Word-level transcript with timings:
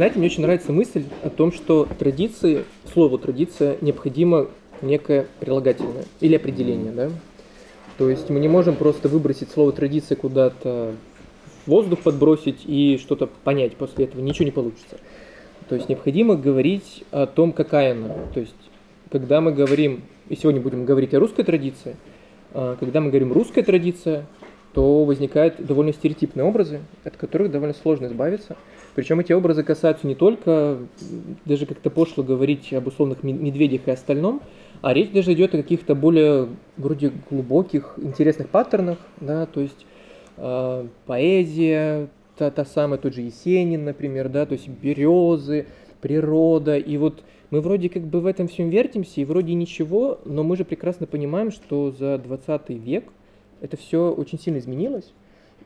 знаете, 0.00 0.18
мне 0.18 0.28
очень 0.28 0.40
нравится 0.40 0.72
мысль 0.72 1.04
о 1.22 1.28
том, 1.28 1.52
что 1.52 1.86
традиции, 1.98 2.64
слово 2.90 3.18
традиция 3.18 3.76
необходимо 3.82 4.46
некое 4.80 5.26
прилагательное 5.40 6.06
или 6.20 6.36
определение, 6.36 6.90
да? 6.90 7.10
То 7.98 8.08
есть 8.08 8.30
мы 8.30 8.40
не 8.40 8.48
можем 8.48 8.76
просто 8.76 9.10
выбросить 9.10 9.50
слово 9.50 9.72
традиция 9.72 10.16
куда-то 10.16 10.94
воздух 11.66 11.98
подбросить 11.98 12.60
и 12.64 12.96
что-то 12.96 13.26
понять 13.44 13.76
после 13.76 14.06
этого, 14.06 14.22
ничего 14.22 14.46
не 14.46 14.50
получится. 14.52 14.96
То 15.68 15.74
есть 15.74 15.90
необходимо 15.90 16.34
говорить 16.34 17.04
о 17.10 17.26
том, 17.26 17.52
какая 17.52 17.92
она. 17.92 18.14
То 18.32 18.40
есть 18.40 18.56
когда 19.12 19.42
мы 19.42 19.52
говорим, 19.52 20.00
и 20.30 20.34
сегодня 20.34 20.62
будем 20.62 20.86
говорить 20.86 21.12
о 21.12 21.20
русской 21.20 21.42
традиции, 21.42 21.96
а, 22.54 22.74
когда 22.80 23.02
мы 23.02 23.10
говорим 23.10 23.34
русская 23.34 23.62
традиция, 23.62 24.24
то 24.72 25.04
возникают 25.04 25.64
довольно 25.64 25.92
стереотипные 25.92 26.44
образы, 26.44 26.80
от 27.04 27.16
которых 27.16 27.50
довольно 27.50 27.74
сложно 27.74 28.06
избавиться. 28.06 28.56
Причем 28.94 29.20
эти 29.20 29.32
образы 29.32 29.62
касаются 29.62 30.06
не 30.06 30.14
только, 30.14 30.78
даже 31.44 31.66
как-то 31.66 31.90
пошло 31.90 32.22
говорить 32.22 32.72
об 32.72 32.86
условных 32.86 33.22
медведях 33.22 33.82
и 33.86 33.90
остальном, 33.90 34.42
а 34.82 34.92
речь 34.94 35.10
даже 35.10 35.32
идет 35.32 35.54
о 35.54 35.58
каких-то 35.58 35.94
более 35.94 36.48
вроде 36.76 37.12
глубоких, 37.30 37.94
интересных 37.96 38.48
паттернах, 38.48 38.98
да, 39.20 39.46
то 39.46 39.60
есть 39.60 39.86
э, 40.36 40.86
поэзия, 41.06 42.08
та, 42.36 42.50
та 42.50 42.64
самая, 42.64 42.98
тот 42.98 43.14
же 43.14 43.22
Есенин, 43.22 43.84
например, 43.84 44.28
да, 44.28 44.46
то 44.46 44.54
есть 44.54 44.68
березы, 44.68 45.66
природа, 46.00 46.76
и 46.76 46.96
вот 46.96 47.22
мы 47.50 47.60
вроде 47.60 47.88
как 47.88 48.04
бы 48.04 48.20
в 48.20 48.26
этом 48.26 48.48
всем 48.48 48.70
вертимся, 48.70 49.20
и 49.20 49.24
вроде 49.24 49.54
ничего, 49.54 50.20
но 50.24 50.42
мы 50.42 50.56
же 50.56 50.64
прекрасно 50.64 51.06
понимаем, 51.06 51.50
что 51.50 51.90
за 51.90 52.18
20 52.18 52.70
век 52.70 53.04
это 53.60 53.76
все 53.76 54.10
очень 54.10 54.38
сильно 54.38 54.58
изменилось, 54.58 55.12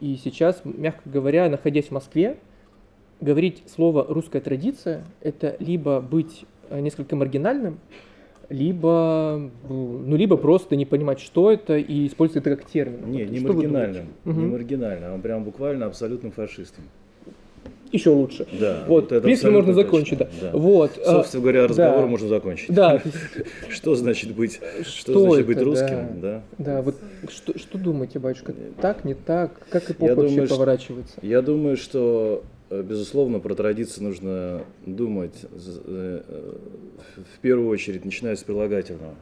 и 0.01 0.17
сейчас, 0.23 0.63
мягко 0.65 1.09
говоря, 1.09 1.49
находясь 1.49 1.87
в 1.87 1.91
Москве, 1.93 2.37
говорить 3.21 3.63
слово 3.75 4.05
«русская 4.09 4.41
традиция»— 4.41 5.05
это 5.21 5.57
либо 5.59 6.01
быть 6.01 6.45
э, 6.69 6.81
несколько 6.81 7.17
маргинальным, 7.17 7.79
либо, 8.51 9.51
ну, 9.69 10.17
либо 10.17 10.37
просто 10.37 10.77
не 10.77 10.85
понимать, 10.85 11.21
что 11.21 11.51
это, 11.51 11.77
и 11.79 12.07
использовать 12.07 12.47
это 12.47 12.57
как 12.57 12.71
термин. 12.71 13.11
Не, 13.11 13.25
вот, 13.25 13.33
не 13.33 13.41
маргинальным, 13.41 14.07
не 14.25 14.47
маргинальным, 14.47 15.15
а 15.15 15.19
прям 15.19 15.45
буквально 15.45 15.87
абсолютным 15.87 16.33
фашистом. 16.33 16.85
Еще 17.95 18.11
лучше. 18.11 18.47
Да. 18.53 18.85
Вот, 18.87 19.11
в 19.11 19.21
принципе, 19.21 19.51
можно 19.51 19.73
закончить, 19.73 20.19
да. 20.19 20.29
да. 20.41 20.51
Вот. 20.53 20.93
А, 21.05 21.13
Собственно 21.13 21.43
говоря, 21.43 21.67
разговор 21.67 22.01
да. 22.01 22.07
можно 22.07 22.29
закончить. 22.29 22.75
Да. 22.75 23.03
Что 23.69 23.95
значит 23.95 24.35
быть, 24.35 24.61
что, 24.83 25.13
что 25.13 25.21
значит 25.21 25.47
быть 25.47 25.61
русским, 25.61 26.21
да. 26.21 26.43
Да, 26.59 26.83
вот 26.83 26.97
что, 27.29 27.59
что 27.59 27.79
думаете, 27.79 28.19
батюшка, 28.19 28.55
так, 28.81 29.05
не 29.05 29.15
так, 29.15 29.53
как 29.71 29.91
эпоха 29.91 30.15
вообще 30.15 30.35
думаю, 30.35 30.49
поворачивается? 30.49 31.15
Я 31.23 31.43
думаю, 31.43 31.77
что 31.77 32.45
Э, 32.71 32.83
безусловно, 32.83 33.41
про 33.41 33.55
традиции 33.55 34.03
нужно 34.03 34.65
думать 34.85 35.35
э, 35.53 36.23
в 37.17 37.39
первую 37.41 37.69
очередь, 37.69 38.05
начиная 38.05 38.37
с 38.37 38.43
прилагательного. 38.43 39.15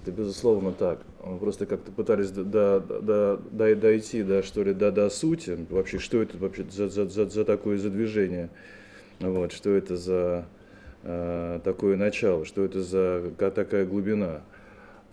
Это 0.00 0.12
безусловно 0.12 0.72
так. 0.72 1.00
Просто 1.40 1.66
как-то 1.66 1.92
пытались 1.92 2.30
до, 2.30 2.44
до, 2.44 2.80
до, 2.80 3.40
до, 3.50 3.76
дойти 3.76 4.22
до, 4.22 4.42
что 4.42 4.62
ли, 4.62 4.72
до, 4.72 4.90
до 4.90 5.10
сути. 5.10 5.66
Вообще, 5.68 5.98
что 5.98 6.22
это 6.22 6.38
вообще 6.38 6.64
за, 6.70 6.88
за, 6.88 7.06
за, 7.06 7.28
за 7.28 7.44
такое 7.44 7.78
задвижение? 7.78 8.48
Вот, 9.20 9.52
что 9.52 9.70
это 9.70 9.96
за 9.96 10.46
э, 11.02 11.60
такое 11.62 11.96
начало? 11.96 12.44
Что 12.44 12.64
это 12.64 12.82
за 12.82 13.32
такая 13.38 13.84
глубина? 13.84 14.42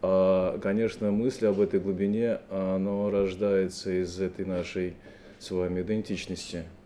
А, 0.02 0.58
конечно, 0.60 1.12
мысль 1.12 1.48
об 1.48 1.60
этой 1.60 1.80
глубине, 1.80 2.40
оно 2.50 3.12
рождается 3.12 4.02
из 4.02 4.20
этой 4.22 4.46
нашей 4.46 4.94
с 5.40 5.52
вами 5.52 5.82
идентичности– 5.82 6.64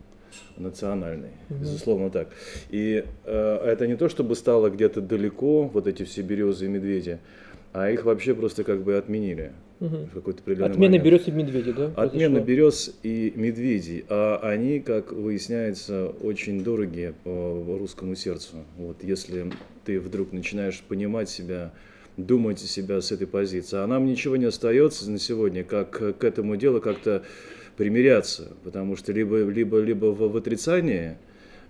национальный, 0.56 1.30
mm-hmm. 1.48 1.60
безусловно 1.60 2.10
так. 2.10 2.28
И 2.70 3.04
э, 3.24 3.56
это 3.64 3.86
не 3.86 3.96
то, 3.96 4.08
чтобы 4.08 4.34
стало 4.34 4.70
где-то 4.70 5.00
далеко, 5.00 5.64
вот 5.64 5.86
эти 5.86 6.04
все 6.04 6.22
березы 6.22 6.66
и 6.66 6.68
медведи, 6.68 7.18
а 7.72 7.90
их 7.90 8.04
вообще 8.04 8.34
просто 8.34 8.64
как 8.64 8.82
бы 8.82 8.96
отменили. 8.96 9.52
Угу. 9.80 9.96
В 9.96 10.14
какой-то 10.14 10.42
определенный 10.42 10.70
Отмена 10.70 10.90
момент. 10.90 11.04
берез 11.04 11.28
и 11.28 11.30
медведей, 11.32 11.72
да? 11.72 11.92
Отмена 11.96 12.40
берез 12.40 12.94
и 13.02 13.32
медведей. 13.34 14.04
А 14.08 14.38
они, 14.42 14.78
как 14.78 15.12
выясняется, 15.12 16.08
очень 16.20 16.62
дорогие 16.62 17.14
по 17.24 17.76
русскому 17.80 18.14
сердцу. 18.14 18.58
Вот 18.76 19.02
если 19.02 19.50
ты 19.84 19.98
вдруг 19.98 20.32
начинаешь 20.32 20.80
понимать 20.86 21.28
себя, 21.28 21.72
думать 22.16 22.60
себя 22.60 23.00
с 23.00 23.10
этой 23.10 23.26
позиции, 23.26 23.78
а 23.78 23.86
нам 23.88 24.06
ничего 24.06 24.36
не 24.36 24.44
остается 24.44 25.10
на 25.10 25.18
сегодня, 25.18 25.64
как 25.64 26.18
к 26.18 26.22
этому 26.22 26.54
делу 26.56 26.80
как-то 26.80 27.24
примиряться, 27.76 28.52
потому 28.62 28.96
что 28.96 29.12
либо, 29.12 29.38
либо, 29.38 29.80
либо 29.80 30.06
в, 30.06 30.30
в 30.30 30.36
отрицании 30.36 31.16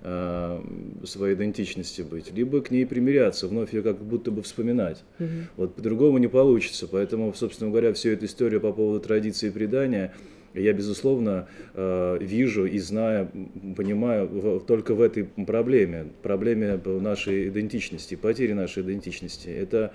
своей 0.03 1.35
идентичности 1.35 2.03
быть, 2.03 2.33
либо 2.33 2.61
к 2.61 2.71
ней 2.71 2.85
примиряться, 2.85 3.47
вновь 3.47 3.73
ее 3.73 3.83
как 3.83 4.03
будто 4.03 4.31
бы 4.31 4.43
вспоминать. 4.43 5.05
Угу. 5.21 5.29
Вот 5.57 5.75
по-другому 5.77 6.19
не 6.19 6.29
получится. 6.29 6.89
Поэтому, 6.89 7.33
собственно 7.35 7.71
говоря, 7.71 7.93
всю 7.93 8.11
эту 8.11 8.27
историю 8.27 8.61
по 8.61 8.73
поводу 8.73 9.01
традиции 9.01 9.49
и 9.49 9.51
предания 9.51 10.13
я, 10.55 10.73
безусловно, 10.73 11.49
э, 11.75 12.19
вижу 12.21 12.67
и 12.67 12.79
знаю, 12.79 13.31
понимаю 13.77 14.63
только 14.67 14.95
в 14.95 15.01
этой 15.01 15.25
проблеме, 15.25 16.09
проблеме 16.23 16.79
нашей 16.85 17.49
идентичности, 17.49 18.17
потери 18.17 18.53
нашей 18.53 18.83
идентичности. 18.83 19.49
Это 19.49 19.95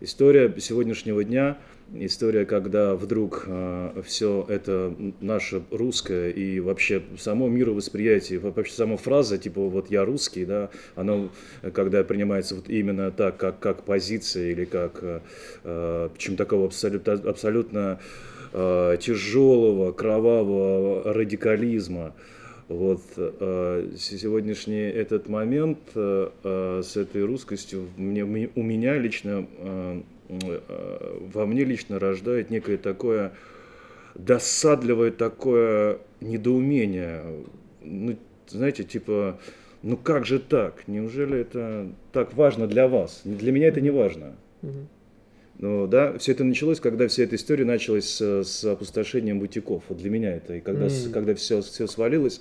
история 0.00 0.52
сегодняшнего 0.58 1.24
дня– 1.24 1.58
история, 1.94 2.44
когда 2.44 2.94
вдруг 2.94 3.44
э, 3.46 4.02
все 4.04 4.44
это 4.48 4.94
наше 5.20 5.62
русское 5.70 6.30
и 6.30 6.60
вообще 6.60 7.02
само 7.18 7.48
мировосприятие, 7.48 8.38
вообще 8.38 8.72
сама 8.72 8.96
фраза, 8.96 9.38
типа 9.38 9.60
вот 9.60 9.90
я 9.90 10.04
русский, 10.04 10.44
да, 10.44 10.70
оно, 10.94 11.30
когда 11.72 12.04
принимается 12.04 12.54
вот 12.54 12.68
именно 12.68 13.10
так, 13.10 13.36
как, 13.36 13.58
как 13.58 13.84
позиция 13.84 14.50
или 14.50 14.64
как, 14.64 14.98
э, 15.02 15.20
э 15.64 16.08
причем 16.14 16.36
такого 16.36 16.66
абсолютно, 16.66 17.12
абсолютно 17.12 18.00
тяжелого, 18.52 19.92
кровавого 19.92 21.12
радикализма, 21.14 22.14
вот 22.70 23.02
э, 23.16 23.90
сегодняшний 23.98 24.82
этот 24.82 25.28
момент 25.28 25.78
э, 25.96 26.30
э 26.44 26.82
с 26.84 26.96
этой 26.96 27.24
русскостью 27.24 27.88
мне, 27.96 28.22
у 28.22 28.62
меня 28.62 28.96
лично 28.96 29.46
во 31.34 31.46
мне 31.46 31.64
лично 31.64 31.98
рождает 31.98 32.50
некое 32.50 32.76
такое 32.78 33.32
досадливое 34.14 35.10
такое 35.10 35.98
недоумение. 36.20 37.24
Ну, 37.82 38.16
знаете, 38.46 38.84
типа, 38.84 39.40
ну 39.82 39.96
как 39.96 40.24
же 40.24 40.38
так? 40.38 40.86
Неужели 40.86 41.40
это 41.40 41.88
так 42.12 42.34
важно 42.34 42.68
для 42.68 42.86
вас? 42.86 43.22
Для 43.24 43.50
меня 43.50 43.66
это 43.66 43.80
не 43.80 43.90
важно. 43.90 44.36
Ну, 45.60 45.86
да, 45.86 46.16
все 46.16 46.32
это 46.32 46.42
началось, 46.42 46.80
когда 46.80 47.06
вся 47.06 47.24
эта 47.24 47.36
история 47.36 47.66
началась 47.66 48.06
с, 48.06 48.44
с 48.44 48.64
опустошением 48.64 49.40
бутиков. 49.40 49.84
Вот 49.90 49.98
для 49.98 50.08
меня 50.08 50.34
это. 50.34 50.54
И 50.54 50.60
когда, 50.60 50.86
mm. 50.86 51.10
когда 51.12 51.34
все, 51.34 51.60
все 51.60 51.86
свалилось, 51.86 52.40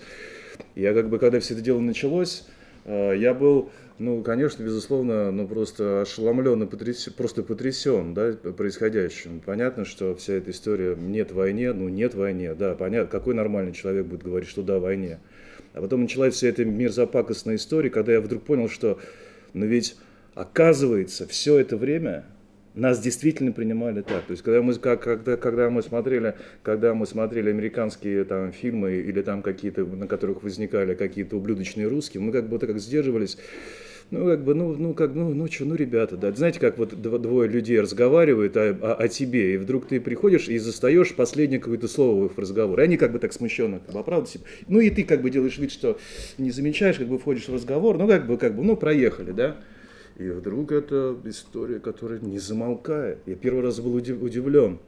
я 0.75 0.93
как 0.93 1.09
бы, 1.09 1.19
когда 1.19 1.41
все 1.41 1.53
это 1.53 1.61
дело 1.61 1.81
началось, 1.81 2.45
э, 2.85 3.15
я 3.17 3.33
был 3.33 3.69
ну, 3.97 4.23
конечно, 4.23 4.63
безусловно, 4.63 5.29
ну 5.29 5.45
просто 5.45 6.03
ошеломлен 6.03 6.63
и 6.63 6.65
потрясен, 6.65 7.11
просто 7.11 7.43
потрясен 7.43 8.13
да, 8.13 8.31
происходящим. 8.31 9.41
Понятно, 9.45 9.83
что 9.83 10.15
вся 10.15 10.35
эта 10.35 10.51
история 10.51 10.95
нет 10.95 11.33
войне, 11.33 11.73
ну 11.73 11.89
нет 11.89 12.15
войне, 12.15 12.53
да, 12.55 12.75
понятно, 12.75 13.11
какой 13.11 13.33
нормальный 13.33 13.73
человек 13.73 14.05
будет 14.05 14.23
говорить, 14.23 14.47
что 14.47 14.63
да, 14.63 14.79
войне. 14.79 15.19
А 15.73 15.81
потом 15.81 16.03
началась 16.03 16.35
вся 16.35 16.47
эта 16.47 16.63
мерзопакостная 16.63 17.57
история, 17.57 17.89
когда 17.89 18.13
я 18.13 18.21
вдруг 18.21 18.43
понял, 18.43 18.69
что, 18.69 18.99
ну 19.53 19.65
ведь 19.65 19.97
оказывается, 20.33 21.27
все 21.27 21.57
это 21.57 21.75
время 21.75 22.23
нас 22.75 22.99
действительно 22.99 23.51
принимали 23.51 24.01
так. 24.01 24.23
То 24.25 24.31
есть, 24.31 24.43
когда 24.43 24.61
мы, 24.61 24.73
как, 24.75 25.01
когда, 25.01 25.37
когда 25.37 25.69
мы 25.69 25.81
смотрели, 25.81 26.35
когда 26.63 26.93
мы 26.93 27.05
смотрели 27.05 27.49
американские 27.49 28.23
там 28.23 28.51
фильмы 28.51 28.93
или 28.97 29.21
там 29.21 29.41
какие-то, 29.41 29.85
на 29.85 30.07
которых 30.07 30.43
возникали 30.43 30.95
какие-то 30.95 31.37
ублюдочные 31.37 31.87
русские, 31.87 32.21
мы 32.21 32.31
как 32.31 32.47
бы 32.47 32.59
так 32.59 32.77
сдерживались 32.79 33.37
ну, 34.11 34.25
как 34.25 34.43
бы, 34.43 34.55
ну, 34.55 34.75
ну, 34.75 34.93
как, 34.95 35.13
ну, 35.13 35.35
ну, 35.35 35.47
что, 35.51 35.65
ну, 35.65 35.75
ребята, 35.75 36.17
да. 36.17 36.31
Знаете, 36.31 36.59
как 36.59 36.79
вот 36.79 36.99
двое 36.99 37.47
людей 37.47 37.79
разговаривают 37.79 38.57
о, 38.57 38.69
о, 38.69 38.93
о 38.95 39.07
тебе, 39.07 39.53
и 39.53 39.57
вдруг 39.57 39.87
ты 39.87 40.01
приходишь 40.01 40.49
и 40.49 40.57
застаешь 40.57 41.13
последнее 41.13 41.59
какое-то 41.59 41.87
слово 41.87 42.23
в 42.23 42.31
их 42.31 42.37
разговор. 42.37 42.79
И 42.79 42.83
они 42.83 42.97
как 42.97 43.11
бы 43.11 43.19
так 43.19 43.33
смущенно, 43.33 43.79
как 43.79 43.93
бы, 43.93 43.99
оправдываются. 43.99 44.39
Ну, 44.67 44.79
и 44.79 44.89
ты 44.89 45.03
как 45.03 45.21
бы 45.21 45.29
делаешь 45.29 45.59
вид, 45.59 45.71
что 45.71 45.99
не 46.39 46.49
замечаешь, 46.49 46.97
как 46.97 47.07
бы 47.07 47.19
входишь 47.19 47.47
в 47.47 47.53
разговор, 47.53 47.99
ну, 47.99 48.07
как 48.07 48.25
бы, 48.25 48.37
как 48.37 48.55
бы, 48.55 48.63
ну, 48.63 48.75
проехали, 48.75 49.31
да. 49.31 49.57
И 50.19 50.29
вдруг 50.29 50.71
это 50.71 51.17
история, 51.25 51.79
которая 51.79 52.19
не 52.19 52.39
замолкает. 52.39 53.19
Я 53.25 53.35
первый 53.35 53.63
раз 53.63 53.79
был 53.79 53.95
удивлен 53.95 54.79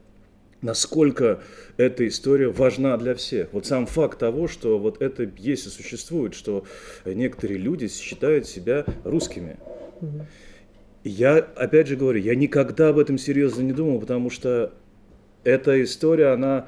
насколько 0.61 1.41
эта 1.77 2.07
история 2.07 2.49
важна 2.49 2.95
для 2.97 3.15
всех. 3.15 3.49
Вот 3.51 3.65
сам 3.65 3.85
факт 3.87 4.19
того, 4.19 4.47
что 4.47 4.77
вот 4.77 5.01
это 5.01 5.29
есть 5.37 5.65
и 5.65 5.69
существует, 5.69 6.33
что 6.33 6.65
некоторые 7.05 7.57
люди 7.57 7.87
считают 7.87 8.47
себя 8.47 8.85
русскими. 9.03 9.57
Я, 11.03 11.37
опять 11.37 11.87
же 11.87 11.95
говорю, 11.95 12.19
я 12.19 12.35
никогда 12.35 12.89
об 12.89 12.99
этом 12.99 13.17
серьезно 13.17 13.63
не 13.63 13.73
думал, 13.73 13.99
потому 13.99 14.29
что 14.29 14.71
эта 15.43 15.83
история, 15.83 16.27
она 16.27 16.67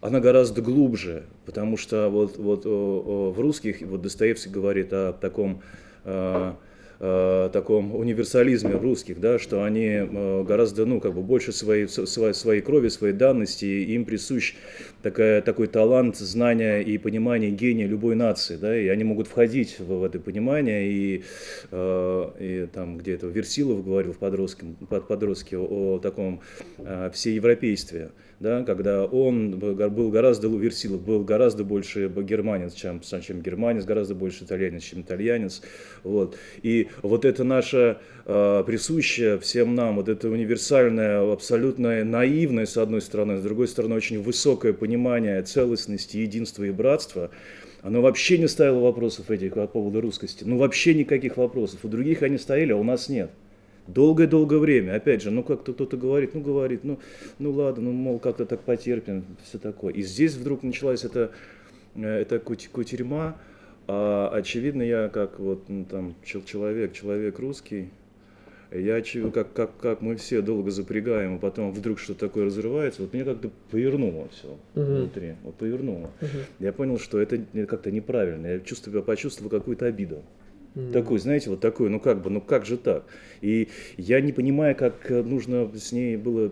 она 0.00 0.18
гораздо 0.18 0.62
глубже, 0.62 1.24
потому 1.46 1.76
что 1.76 2.08
вот, 2.08 2.36
вот 2.36 2.64
в 2.64 3.38
русских, 3.38 3.82
вот 3.82 4.02
Достоевский 4.02 4.50
говорит 4.50 4.92
о 4.92 5.12
таком 5.12 5.62
э, 6.04 6.54
э, 7.02 7.50
таком 7.52 7.94
универсализме 7.94 8.76
русских, 8.76 9.20
да, 9.20 9.38
что 9.38 9.64
они 9.64 9.86
э, 9.86 10.44
гораздо, 10.44 10.86
ну, 10.86 11.00
как 11.00 11.14
бы 11.14 11.22
больше 11.22 11.52
своей, 11.52 11.88
своей, 11.88 12.32
своей 12.32 12.62
крови, 12.62 12.88
своей 12.88 13.12
данности, 13.12 13.64
им 13.64 14.04
присущ 14.04 14.54
такая, 15.02 15.42
такой 15.42 15.66
талант, 15.66 16.16
знания 16.16 16.80
и 16.80 16.96
понимание 16.98 17.50
гения 17.50 17.86
любой 17.86 18.14
нации, 18.14 18.56
да, 18.56 18.78
и 18.78 18.86
они 18.86 19.02
могут 19.02 19.26
входить 19.26 19.80
в, 19.80 19.86
в 19.86 20.04
это 20.04 20.20
понимание, 20.20 20.88
и, 20.88 21.24
э, 21.72 22.30
и 22.38 22.66
там 22.72 22.98
где-то 22.98 23.26
Версилов 23.26 23.84
говорил 23.84 24.12
в 24.12 24.18
подростке, 24.18 24.66
под 24.88 25.08
подростке 25.08 25.58
о, 25.58 25.96
о 25.96 25.98
таком 25.98 26.40
э, 26.78 27.10
всеевропействе, 27.12 28.12
да, 28.38 28.62
когда 28.64 29.04
он 29.04 29.58
был 29.58 30.10
гораздо, 30.10 30.48
Версилов 30.48 31.02
был 31.02 31.24
гораздо 31.24 31.64
больше 31.64 32.08
германец, 32.08 32.74
чем, 32.74 33.00
чем 33.00 33.40
германец, 33.40 33.84
гораздо 33.84 34.14
больше 34.14 34.44
итальянец, 34.44 34.82
чем 34.82 35.02
итальянец, 35.02 35.62
вот, 36.04 36.36
и 36.62 36.88
вот 37.00 37.24
это 37.24 37.44
наше 37.44 37.98
э, 38.26 38.64
присущее 38.66 39.38
всем 39.38 39.74
нам, 39.74 39.96
вот 39.96 40.08
это 40.08 40.28
универсальное, 40.28 41.32
абсолютно 41.32 42.04
наивное, 42.04 42.66
с 42.66 42.76
одной 42.76 43.00
стороны, 43.00 43.38
с 43.38 43.42
другой 43.42 43.68
стороны, 43.68 43.94
очень 43.94 44.22
высокое 44.22 44.72
понимание 44.72 45.42
целостности, 45.42 46.18
единства 46.18 46.64
и 46.64 46.70
братства, 46.70 47.30
оно 47.82 48.00
вообще 48.00 48.38
не 48.38 48.48
ставило 48.48 48.80
вопросов 48.80 49.30
этих 49.30 49.54
по 49.54 49.66
поводу 49.66 50.00
русскости. 50.00 50.44
Ну, 50.44 50.56
вообще 50.56 50.94
никаких 50.94 51.36
вопросов. 51.36 51.80
У 51.82 51.88
других 51.88 52.22
они 52.22 52.38
стояли, 52.38 52.72
а 52.72 52.76
у 52.76 52.84
нас 52.84 53.08
нет. 53.08 53.30
Долгое-долгое 53.88 54.58
время, 54.58 54.94
опять 54.94 55.22
же, 55.22 55.32
ну 55.32 55.42
как-то 55.42 55.72
кто-то 55.72 55.96
говорит, 55.96 56.34
ну 56.34 56.40
говорит, 56.40 56.84
ну, 56.84 57.00
ну 57.40 57.50
ладно, 57.50 57.82
ну 57.82 57.92
мол, 57.92 58.20
как-то 58.20 58.46
так 58.46 58.60
потерпим, 58.60 59.24
все 59.42 59.58
такое. 59.58 59.92
И 59.92 60.02
здесь 60.02 60.34
вдруг 60.34 60.62
началась 60.62 61.04
эта, 61.04 61.32
э, 61.96 62.20
эта 62.20 62.38
кутерьма, 62.38 63.36
а, 63.94 64.30
очевидно, 64.32 64.82
я 64.82 65.10
как 65.10 65.38
вот 65.38 65.68
ну, 65.68 65.84
там 65.84 66.14
человек, 66.22 66.94
человек 66.94 67.38
русский, 67.38 67.90
я 68.70 69.02
как, 69.30 69.52
как, 69.52 69.76
как 69.76 70.00
мы 70.00 70.16
все 70.16 70.40
долго 70.40 70.70
запрягаем, 70.70 71.34
а 71.34 71.38
потом 71.38 71.72
вдруг 71.72 71.98
что-то 71.98 72.20
такое 72.20 72.46
разрывается, 72.46 73.02
вот 73.02 73.12
мне 73.12 73.22
как-то 73.22 73.50
повернуло 73.70 74.28
все 74.30 74.48
угу. 74.48 74.60
внутри, 74.74 75.34
вот 75.42 75.56
повернуло. 75.56 76.10
Угу. 76.22 76.28
Я 76.60 76.72
понял, 76.72 76.98
что 76.98 77.20
это 77.20 77.38
как-то 77.66 77.90
неправильно, 77.90 78.46
я 78.46 78.60
чувствую, 78.60 79.02
почувствовал 79.02 79.50
какую-то 79.50 79.84
обиду. 79.84 80.22
Mm. 80.74 80.92
Такой, 80.92 81.18
знаете, 81.18 81.50
вот 81.50 81.60
такой, 81.60 81.90
ну 81.90 82.00
как 82.00 82.22
бы, 82.22 82.30
ну 82.30 82.40
как 82.40 82.64
же 82.64 82.76
так? 82.78 83.04
И 83.42 83.68
я 83.98 84.20
не 84.20 84.32
понимаю, 84.32 84.74
как 84.74 85.10
нужно 85.10 85.70
с 85.76 85.92
ней 85.92 86.16
было, 86.16 86.50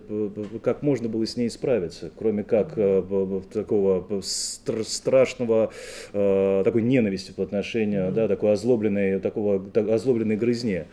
как 0.63 0.83
можно 0.83 1.09
было 1.09 1.27
с 1.27 1.37
ней 1.37 1.49
справиться, 1.49 2.11
кроме 2.19 2.45
как 2.45 2.75
э, 2.77 3.43
такого 3.53 4.21
страшного, 4.23 5.73
э, 6.13 6.63
такой 6.65 6.83
ненависти 6.83 7.33
по 7.33 7.43
отношению, 7.43 8.09
mm. 8.09 8.13
да, 8.13 8.29
такой 8.29 8.53
озлобленной, 8.53 9.21
такого 9.21 9.65
озлобленной 9.75 10.37
грызне. 10.37 10.87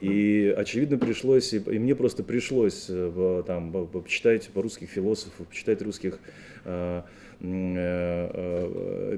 И, 0.00 0.54
очевидно, 0.56 0.96
пришлось, 0.96 1.52
и 1.52 1.58
мне 1.58 1.94
просто 1.94 2.22
пришлось 2.22 2.86
э, 2.88 3.42
там, 3.46 3.72
почитать 3.88 4.48
русских 4.54 4.88
философов, 4.88 5.46
почитать 5.48 5.82
русских 5.82 6.20
Э, 6.64 7.02
э, 7.02 7.02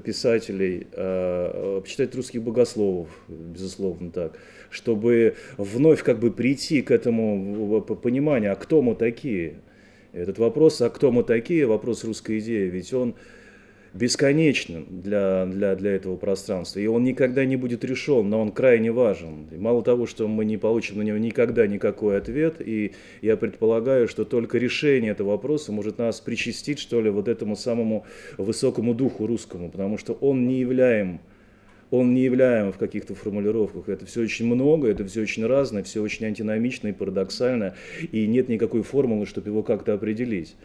писателей, 0.03 0.87
э, 0.91 1.79
почитать 1.81 2.15
русских 2.15 2.41
богословов, 2.41 3.07
безусловно 3.27 4.11
так, 4.11 4.37
чтобы 4.69 5.35
вновь 5.57 6.03
как 6.03 6.19
бы 6.19 6.31
прийти 6.31 6.81
к 6.81 6.91
этому 6.91 7.81
пониманию, 7.81 8.51
а 8.51 8.55
кто 8.55 8.81
мы 8.81 8.95
такие? 8.95 9.61
Этот 10.13 10.39
вопрос, 10.39 10.81
а 10.81 10.89
кто 10.89 11.11
мы 11.11 11.23
такие, 11.23 11.65
вопрос 11.65 12.03
русской 12.03 12.39
идеи, 12.39 12.69
ведь 12.69 12.93
он 12.93 13.15
бесконечным 13.97 14.85
для, 14.89 15.45
для, 15.45 15.75
для 15.75 15.91
этого 15.91 16.15
пространства. 16.15 16.79
И 16.79 16.87
он 16.87 17.03
никогда 17.03 17.45
не 17.45 17.55
будет 17.55 17.83
решен, 17.83 18.29
но 18.29 18.41
он 18.41 18.51
крайне 18.51 18.91
важен. 18.91 19.47
И 19.51 19.57
мало 19.57 19.83
того, 19.83 20.05
что 20.05 20.27
мы 20.27 20.45
не 20.45 20.57
получим 20.57 20.97
на 20.97 21.01
него 21.01 21.17
никогда 21.17 21.67
никакой 21.67 22.17
ответ, 22.17 22.55
и 22.59 22.93
я 23.21 23.35
предполагаю, 23.37 24.07
что 24.07 24.23
только 24.23 24.57
решение 24.57 25.11
этого 25.11 25.31
вопроса 25.31 25.71
может 25.71 25.97
нас 25.97 26.21
причастить, 26.21 26.79
что 26.79 27.01
ли, 27.01 27.09
вот 27.09 27.27
этому 27.27 27.55
самому 27.55 28.05
высокому 28.37 28.93
духу 28.93 29.25
русскому, 29.25 29.69
потому 29.69 29.97
что 29.97 30.13
он 30.13 30.47
не 30.47 30.59
являем 30.59 31.19
он 31.89 32.13
не 32.13 32.23
являем 32.23 32.71
в 32.71 32.77
каких-то 32.77 33.15
формулировках. 33.15 33.87
Это 33.87 34.05
все 34.05 34.21
очень 34.21 34.45
много, 34.45 34.89
это 34.89 35.05
все 35.05 35.21
очень 35.21 35.45
разное, 35.45 35.83
все 35.83 36.01
очень 36.01 36.25
антиномично 36.25 36.89
и 36.89 36.91
парадоксально, 36.91 37.75
и 38.11 38.27
нет 38.27 38.49
никакой 38.49 38.83
формулы, 38.83 39.25
чтобы 39.25 39.49
его 39.49 39.63
как-то 39.63 39.93
определить. 39.93 40.55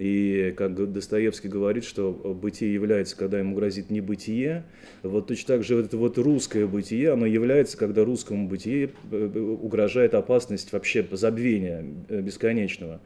И 0.00 0.54
как 0.56 0.92
Достоевский 0.92 1.48
говорит, 1.48 1.84
что 1.84 2.10
бытие 2.10 2.72
является, 2.72 3.14
когда 3.14 3.38
ему 3.38 3.54
грозит 3.54 3.90
небытие, 3.90 4.64
вот 5.02 5.26
точно 5.26 5.56
так 5.56 5.62
же 5.62 5.76
вот 5.76 5.84
это 5.84 5.98
вот 5.98 6.16
русское 6.16 6.66
бытие, 6.66 7.12
оно 7.12 7.26
является, 7.26 7.76
когда 7.76 8.02
русскому 8.02 8.48
бытие 8.48 8.92
э, 9.10 9.30
э, 9.34 9.38
угрожает 9.38 10.14
опасность 10.14 10.72
вообще 10.72 11.06
забвения 11.12 11.84
э, 12.08 12.22
бесконечного. 12.22 13.02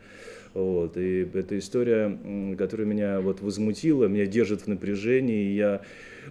Вот. 0.55 0.97
И 0.97 1.29
эта 1.35 1.59
история, 1.59 2.17
которая 2.57 2.87
меня 2.87 3.21
вот 3.21 3.41
возмутила, 3.41 4.07
меня 4.07 4.27
держит 4.27 4.63
в 4.63 4.67
напряжении, 4.69 5.51
и 5.51 5.57
я 5.57 5.83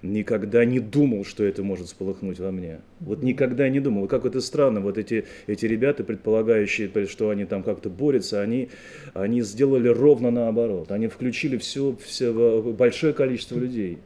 никогда 0.02 0.66
не 0.66 0.80
думал, 0.80 1.26
что 1.26 1.44
это 1.44 1.62
может 1.62 1.90
сполыхнуть 1.90 2.40
во 2.40 2.52
мне. 2.52 2.80
Вот 3.02 3.22
никогда 3.22 3.70
не 3.70 3.80
думал. 3.80 4.08
Как 4.08 4.26
это 4.26 4.40
странно, 4.42 4.80
вот 4.80 4.98
эти, 4.98 5.26
эти 5.46 5.66
ребята, 5.66 6.04
предполагающие, 6.04 6.90
что 7.06 7.30
они 7.30 7.46
там 7.46 7.64
как-то 7.64 7.90
борются, 7.90 8.42
они, 8.42 8.70
они 9.14 9.42
сделали 9.42 9.90
ровно 9.90 10.32
наоборот. 10.32 10.92
Они 10.92 11.08
включили 11.08 11.58
все, 11.58 11.96
все, 12.02 12.62
большое 12.62 13.14
количество 13.14 13.60
людей. 13.60 14.00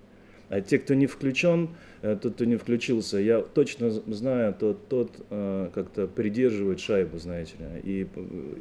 А 0.50 0.62
те, 0.62 0.80
кто 0.80 0.94
не 0.94 1.08
включен, 1.08 1.70
э, 2.02 2.18
тот, 2.22 2.36
кто 2.36 2.46
не 2.46 2.56
включился, 2.56 3.18
я 3.18 3.42
точно 3.42 3.92
знаю, 3.92 4.54
тот, 4.54 4.88
тот 4.88 5.12
э, 5.30 5.70
как-то 5.74 6.08
придерживает 6.08 6.80
шайбу, 6.80 7.18
знаете 7.18 7.54
ли, 7.60 7.82
и 7.84 8.08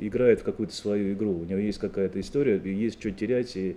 играет 0.06 0.40
в 0.40 0.42
какую-то 0.42 0.74
свою 0.74 1.12
игру. 1.12 1.32
У 1.32 1.44
него 1.44 1.60
есть 1.60 1.78
какая-то 1.78 2.18
история, 2.20 2.60
есть 2.64 2.98
что 2.98 3.10
терять, 3.12 3.56
и 3.56 3.76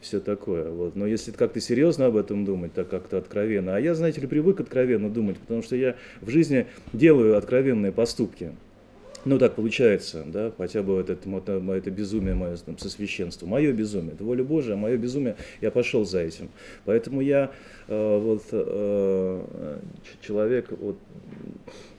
все 0.00 0.20
такое. 0.20 0.70
Вот. 0.70 0.96
Но 0.96 1.06
если 1.06 1.32
как-то 1.32 1.60
серьезно 1.60 2.06
об 2.06 2.16
этом 2.16 2.44
думать, 2.44 2.72
так 2.72 2.88
как-то 2.88 3.18
откровенно, 3.18 3.76
а 3.76 3.80
я, 3.80 3.94
знаете 3.94 4.20
ли, 4.20 4.26
привык 4.26 4.60
откровенно 4.60 5.10
думать, 5.10 5.38
потому 5.38 5.62
что 5.62 5.76
я 5.76 5.96
в 6.20 6.30
жизни 6.30 6.66
делаю 6.92 7.36
откровенные 7.36 7.92
поступки. 7.92 8.52
Ну, 9.26 9.38
так 9.38 9.54
получается, 9.54 10.24
да, 10.26 10.50
хотя 10.56 10.82
бы 10.82 10.98
это, 10.98 11.12
это, 11.12 11.52
это 11.72 11.90
безумие 11.90 12.34
мое 12.34 12.56
там, 12.56 12.78
со 12.78 12.88
священством. 12.88 13.50
Мое 13.50 13.72
безумие, 13.72 14.14
это 14.14 14.24
воля 14.24 14.42
Божия, 14.42 14.76
мое 14.76 14.96
безумие, 14.96 15.36
я 15.60 15.70
пошел 15.70 16.06
за 16.06 16.20
этим. 16.20 16.48
Поэтому 16.86 17.20
я 17.20 17.50
э, 17.88 18.18
вот 18.18 18.44
э, 18.52 19.78
человек, 20.22 20.68
вот, 20.70 20.96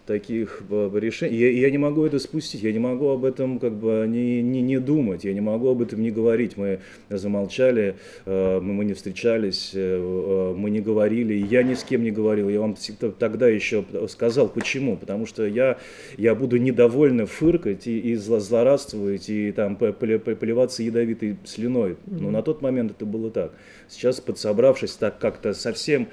таких 0.05 0.61
решений. 0.93 1.37
Я, 1.37 1.51
я 1.51 1.71
не 1.71 1.77
могу 1.77 2.05
это 2.05 2.19
спустить, 2.19 2.63
я 2.63 2.71
не 2.71 2.79
могу 2.79 3.09
об 3.09 3.25
этом 3.25 3.59
как 3.59 3.73
бы 3.73 4.05
не, 4.07 4.41
не, 4.41 4.61
не 4.61 4.79
думать, 4.79 5.23
я 5.23 5.33
не 5.33 5.41
могу 5.41 5.69
об 5.69 5.81
этом 5.81 6.01
не 6.01 6.11
говорить. 6.11 6.57
Мы 6.57 6.79
замолчали, 7.09 7.95
э, 8.25 8.59
мы, 8.59 8.73
мы 8.73 8.85
не 8.85 8.93
встречались, 8.93 9.71
э, 9.73 9.79
э, 9.79 10.53
мы 10.55 10.69
не 10.69 10.81
говорили, 10.81 11.33
я 11.33 11.63
ни 11.63 11.73
с 11.73 11.83
кем 11.83 12.03
не 12.03 12.11
говорил. 12.11 12.49
Я 12.49 12.61
вам 12.61 12.75
тогда 13.19 13.47
еще 13.47 13.85
сказал, 14.09 14.47
почему. 14.49 14.97
Потому 14.97 15.25
что 15.25 15.45
я, 15.45 15.77
я 16.17 16.35
буду 16.35 16.57
недовольно 16.57 17.25
фыркать 17.25 17.87
и, 17.87 17.99
и 17.99 18.15
злорадствовать, 18.15 19.29
и 19.29 19.51
там 19.51 19.75
поливаться 19.75 20.83
ядовитой 20.83 21.37
слюной. 21.43 21.97
Но 22.07 22.31
на 22.31 22.41
тот 22.41 22.61
момент 22.61 22.91
это 22.91 23.05
было 23.05 23.31
так. 23.31 23.53
Сейчас, 23.87 24.21
подсобравшись 24.21 24.93
так 24.93 25.19
как-то 25.19 25.53
совсем 25.53 26.07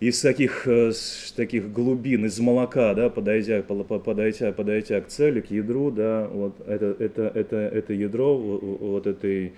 из 0.00 0.20
таких, 0.20 0.66
э, 0.66 0.92
с 0.92 1.32
таких 1.32 1.72
глубин, 1.72 2.26
из 2.26 2.38
молока, 2.40 2.94
да, 2.94 3.08
подойдя, 3.08 3.62
подойдя, 3.62 4.52
подойдя 4.52 5.00
к 5.00 5.08
цели, 5.08 5.40
к 5.40 5.50
ядру, 5.50 5.90
да, 5.90 6.26
вот 6.26 6.54
это, 6.66 6.96
это, 6.98 7.30
это, 7.34 7.56
это 7.56 7.92
ядро 7.92 8.36
вот 8.36 9.06
этой 9.06 9.52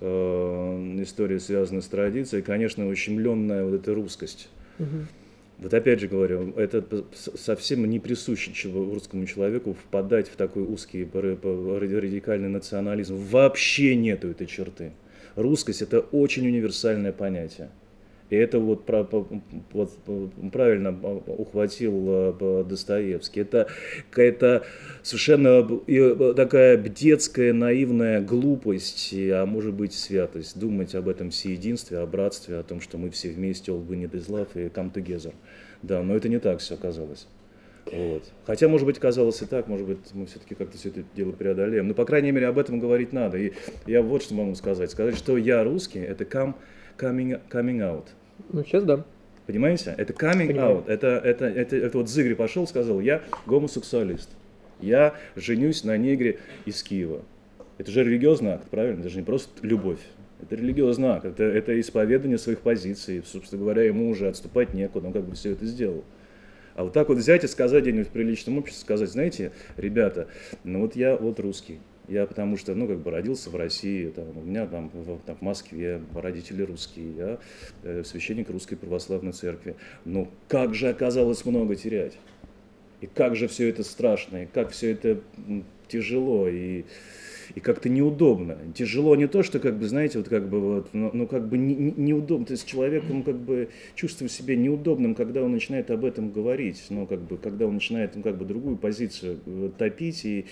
э, 0.00 0.96
истории, 1.02 1.38
связанной 1.38 1.82
с 1.82 1.86
традицией, 1.86 2.42
конечно, 2.42 2.88
ущемленная 2.88 3.64
вот 3.64 3.74
эта 3.74 3.94
русскость. 3.94 4.48
Угу. 4.78 5.06
Вот 5.60 5.74
опять 5.74 6.00
же 6.00 6.08
говорю, 6.08 6.54
это 6.56 6.82
совсем 7.12 7.88
не 7.88 8.00
присуще 8.00 8.52
русскому 8.72 9.26
человеку 9.26 9.74
впадать 9.74 10.28
в 10.28 10.36
такой 10.36 10.62
узкий 10.62 11.04
радикальный 11.04 12.48
национализм. 12.48 13.16
Вообще 13.16 13.94
нету 13.94 14.28
этой 14.28 14.46
черты. 14.46 14.92
Русскость– 15.36 15.82
это 15.82 16.00
очень 16.00 16.46
универсальное 16.46 17.12
понятие. 17.12 17.68
И 18.30 18.36
это 18.36 18.58
вот, 18.60 18.88
вот 18.88 19.90
правильно 20.52 20.96
ухватил 21.26 22.06
э, 22.08 22.64
Достоевский. 22.68 23.40
Это 23.40 23.66
какая-то 24.10 24.64
совершенно 25.02 25.62
такая 26.34 26.76
детская, 26.76 27.52
наивная 27.52 28.20
глупость, 28.20 29.12
а 29.14 29.44
может 29.46 29.74
быть 29.74 29.92
святость. 29.92 30.58
Думать 30.58 30.94
об 30.94 31.08
этом 31.08 31.30
всеединстве, 31.30 31.98
о 31.98 32.06
братстве, 32.06 32.58
о 32.58 32.62
том, 32.62 32.80
что 32.80 32.98
мы 32.98 33.10
все 33.10 33.30
вместе, 33.30 33.72
all 33.72 33.84
we 33.86 33.96
need 33.96 34.12
is 34.12 34.28
love 34.28 34.48
и 34.54 34.68
come 34.68 34.92
together. 34.92 35.34
Да, 35.82 36.02
но 36.02 36.14
это 36.14 36.28
не 36.28 36.38
так 36.38 36.60
все 36.60 36.74
оказалось. 36.74 37.26
Вот. 37.90 38.22
Хотя, 38.46 38.68
может 38.68 38.86
быть, 38.86 38.98
казалось 38.98 39.42
и 39.42 39.46
так, 39.46 39.66
может 39.66 39.86
быть, 39.86 39.98
мы 40.12 40.26
все-таки 40.26 40.54
как-то 40.54 40.78
все 40.78 40.90
это 40.90 41.02
дело 41.16 41.32
преодолеем. 41.32 41.88
Но, 41.88 41.94
по 41.94 42.04
крайней 42.04 42.30
мере, 42.30 42.46
об 42.46 42.58
этом 42.58 42.78
говорить 42.78 43.12
надо. 43.12 43.38
И 43.38 43.52
я 43.86 44.02
вот 44.02 44.22
что 44.22 44.34
могу 44.34 44.54
сказать. 44.54 44.90
Сказать, 44.90 45.16
что 45.16 45.36
я 45.36 45.64
русский, 45.64 45.98
это 45.98 46.24
come, 46.24 46.54
coming, 46.98 47.40
coming 47.50 47.78
out. 47.78 48.04
Ну, 48.52 48.64
сейчас 48.64 48.84
да. 48.84 49.04
Понимаете? 49.46 49.94
Это 49.96 50.12
coming 50.12 50.48
Понимаю. 50.48 50.76
out. 50.76 50.88
Это, 50.88 51.20
это, 51.24 51.46
это, 51.46 51.76
это 51.76 51.98
вот 51.98 52.08
Зыгри 52.08 52.34
пошел, 52.34 52.66
сказал, 52.66 53.00
я 53.00 53.22
гомосексуалист. 53.46 54.30
Я 54.80 55.14
женюсь 55.36 55.84
на 55.84 55.96
негре 55.96 56.38
из 56.64 56.82
Киева. 56.82 57.22
Это 57.78 57.90
же 57.90 58.04
религиозный 58.04 58.52
акт, 58.52 58.68
правильно? 58.70 59.00
Это 59.00 59.08
же 59.08 59.18
не 59.18 59.24
просто 59.24 59.50
любовь. 59.66 60.00
Это 60.42 60.54
религиозный 60.56 61.08
акт, 61.08 61.26
это, 61.26 61.44
это 61.44 61.78
исповедание 61.78 62.38
своих 62.38 62.60
позиций. 62.60 63.22
Собственно 63.26 63.60
говоря, 63.60 63.82
ему 63.82 64.08
уже 64.08 64.28
отступать 64.28 64.72
некуда, 64.72 65.08
он 65.08 65.12
как 65.12 65.24
бы 65.24 65.34
все 65.34 65.52
это 65.52 65.66
сделал. 65.66 66.04
А 66.74 66.84
вот 66.84 66.92
так 66.92 67.08
вот 67.08 67.18
взять 67.18 67.44
и 67.44 67.46
сказать 67.46 67.82
где-нибудь 67.82 68.08
в 68.08 68.10
приличном 68.10 68.58
обществе, 68.58 68.80
сказать, 68.80 69.10
знаете, 69.10 69.52
ребята, 69.76 70.28
ну 70.64 70.80
вот 70.80 70.96
я 70.96 71.16
вот 71.16 71.40
русский, 71.40 71.78
я 72.10 72.26
потому 72.26 72.56
что, 72.56 72.74
ну, 72.74 72.88
как 72.88 72.98
бы 72.98 73.10
родился 73.12 73.50
в 73.50 73.56
России, 73.56 74.08
там, 74.08 74.36
у 74.36 74.42
меня 74.42 74.66
там 74.66 74.90
в, 74.92 75.20
там, 75.20 75.36
в 75.36 75.42
Москве 75.42 76.02
родители 76.12 76.62
русские, 76.62 77.12
я 77.16 77.38
э, 77.84 78.02
священник 78.04 78.50
Русской 78.50 78.74
Православной 78.74 79.32
Церкви. 79.32 79.76
Но 80.04 80.28
как 80.48 80.74
же 80.74 80.88
оказалось 80.88 81.44
много 81.44 81.76
терять? 81.76 82.18
И 83.00 83.06
как 83.06 83.36
же 83.36 83.46
все 83.46 83.68
это 83.68 83.84
страшно, 83.84 84.42
и 84.42 84.46
как 84.46 84.70
все 84.70 84.90
это 84.90 85.20
тяжело, 85.86 86.48
и 86.48 86.84
и 87.54 87.60
как-то 87.60 87.88
неудобно. 87.88 88.58
Тяжело 88.74 89.16
не 89.16 89.26
то, 89.26 89.42
что, 89.42 89.58
как 89.58 89.78
бы, 89.78 89.88
знаете, 89.88 90.18
вот 90.18 90.28
как 90.28 90.48
бы 90.48 90.60
вот, 90.60 90.88
ну, 90.92 91.10
ну 91.12 91.26
как 91.26 91.48
бы 91.48 91.58
не, 91.58 91.74
не, 91.74 91.92
неудобно. 91.96 92.46
То 92.46 92.52
есть 92.52 92.66
человек, 92.66 93.04
он 93.10 93.22
как 93.22 93.36
бы 93.36 93.68
чувствует 93.94 94.32
себя 94.32 94.56
неудобным, 94.56 95.14
когда 95.14 95.42
он 95.42 95.52
начинает 95.52 95.90
об 95.90 96.04
этом 96.04 96.30
говорить, 96.30 96.82
ну, 96.90 97.06
как 97.06 97.20
бы, 97.20 97.36
когда 97.36 97.66
он 97.66 97.74
начинает, 97.74 98.16
ну, 98.16 98.22
как 98.22 98.38
бы, 98.38 98.44
другую 98.44 98.76
позицию 98.76 99.40
э, 99.46 99.70
топить, 99.76 100.24
и 100.24 100.46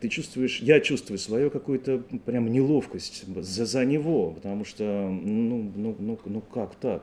ты 0.00 0.08
чувствуешь, 0.08 0.60
я 0.60 0.80
чувствую 0.80 1.18
свою 1.18 1.50
какую-то 1.50 2.02
прям 2.24 2.50
неловкость 2.50 3.24
за, 3.26 3.66
за 3.66 3.84
него, 3.84 4.32
потому 4.32 4.64
что, 4.64 4.84
ну, 4.84 5.72
ну, 5.74 5.96
ну, 5.98 6.18
ну 6.24 6.40
как 6.40 6.74
так? 6.76 7.02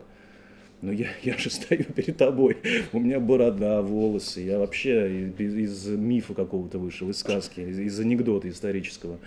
Но 0.81 0.91
«Ну, 0.91 0.97
я, 0.97 1.07
я 1.23 1.37
же 1.37 1.49
стою 1.49 1.85
перед 1.85 2.17
тобой, 2.17 2.57
у 2.93 2.99
меня 2.99 3.19
борода, 3.19 3.81
волосы, 3.81 4.41
я 4.41 4.59
вообще 4.59 5.31
из, 5.37 5.55
из 5.55 5.87
мифа 5.87 6.35
какого-то 6.35 6.77
вышел, 6.77 7.09
из 7.09 7.17
сказки, 7.17 7.61
из, 7.61 7.79
из 7.79 7.99
анекдота 7.99 8.47
исторического. 8.49 9.17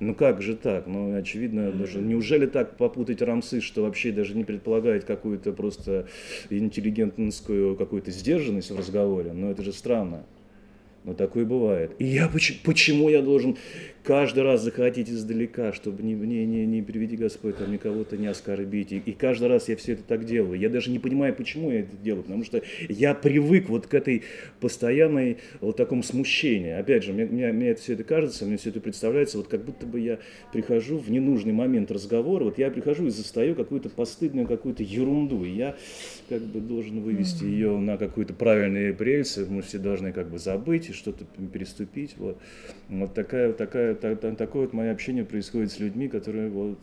Ну 0.00 0.14
как 0.14 0.42
же 0.42 0.56
так? 0.56 0.86
Ну, 0.86 1.16
очевидно, 1.16 1.70
даже 1.70 2.00
неужели 2.00 2.46
так 2.46 2.76
попутать 2.76 3.22
рамсы, 3.22 3.60
что 3.60 3.82
вообще 3.82 4.10
даже 4.10 4.34
не 4.34 4.44
предполагает 4.44 5.04
какую-то 5.04 5.52
просто 5.52 6.08
интеллигентную 6.50 7.76
какую-то 7.76 8.10
сдержанность 8.10 8.70
в 8.70 8.76
разговоре? 8.76 9.32
Ну 9.32 9.50
это 9.50 9.62
же 9.62 9.72
странно. 9.72 10.24
Но 11.06 11.14
такое 11.14 11.44
бывает. 11.44 11.92
И 12.00 12.04
я 12.04 12.28
почему 12.64 13.08
я 13.08 13.22
должен 13.22 13.56
каждый 14.06 14.44
раз 14.44 14.62
заходить 14.62 15.10
издалека, 15.10 15.72
чтобы 15.72 16.02
не, 16.02 16.14
не, 16.14 16.46
не, 16.46 16.64
не 16.64 16.82
приведи 16.82 17.16
Господь, 17.16 17.56
там, 17.58 17.72
никого-то 17.72 18.16
не 18.16 18.28
оскорбить. 18.28 18.92
И, 18.92 18.98
и 18.98 19.12
каждый 19.12 19.48
раз 19.48 19.68
я 19.68 19.76
все 19.76 19.92
это 19.92 20.02
так 20.04 20.24
делаю. 20.24 20.58
Я 20.58 20.68
даже 20.68 20.90
не 20.90 20.98
понимаю, 20.98 21.34
почему 21.34 21.70
я 21.70 21.80
это 21.80 21.96
делаю, 21.96 22.22
потому 22.22 22.44
что 22.44 22.60
я 22.88 23.14
привык 23.14 23.68
вот 23.68 23.86
к 23.86 23.94
этой 23.94 24.24
постоянной 24.60 25.38
вот 25.60 25.76
такому 25.76 26.02
смущении. 26.02 26.70
Опять 26.70 27.04
же, 27.04 27.12
мне, 27.12 27.24
мне, 27.26 27.52
мне 27.52 27.70
это 27.70 27.82
все 27.82 27.94
это 27.94 28.02
кажется, 28.02 28.46
мне 28.46 28.56
все 28.56 28.70
это 28.70 28.80
представляется, 28.80 29.38
вот 29.38 29.48
как 29.48 29.64
будто 29.64 29.86
бы 29.86 30.00
я 30.00 30.18
прихожу 30.52 30.98
в 30.98 31.10
ненужный 31.10 31.52
момент 31.52 31.92
разговора, 31.92 32.44
вот 32.44 32.58
я 32.58 32.70
прихожу 32.70 33.06
и 33.06 33.10
застаю 33.10 33.54
какую-то 33.54 33.90
постыдную 33.90 34.46
какую-то 34.46 34.82
ерунду, 34.82 35.44
и 35.44 35.50
я 35.50 35.76
как 36.28 36.42
бы 36.42 36.60
должен 36.60 37.00
вывести 37.00 37.44
ее 37.44 37.78
на 37.78 37.96
какую-то 37.96 38.34
правильные 38.34 38.96
рельсы, 38.98 39.46
мы 39.48 39.62
все 39.62 39.78
должны 39.78 40.12
как 40.12 40.30
бы 40.30 40.38
забыть 40.38 40.95
что-то 40.96 41.24
переступить. 41.52 42.16
Вот, 42.16 42.38
вот 42.88 43.14
такая, 43.14 43.52
такая 43.52 43.94
так, 43.94 44.20
так, 44.20 44.36
такое 44.36 44.62
вот 44.62 44.72
мое 44.72 44.90
общение 44.90 45.24
происходит 45.24 45.70
с 45.70 45.78
людьми, 45.78 46.08
которые 46.08 46.48
вот 46.48 46.78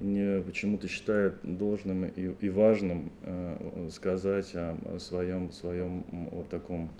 не 0.00 0.40
почему-то 0.42 0.88
считают 0.88 1.40
должным 1.42 2.04
и, 2.04 2.30
и 2.40 2.48
важным 2.48 3.10
э, 3.22 3.88
сказать 3.92 4.54
о, 4.54 4.76
о 4.84 4.98
своем, 4.98 5.50
своем 5.50 6.04
вот 6.30 6.48
таком 6.48 6.90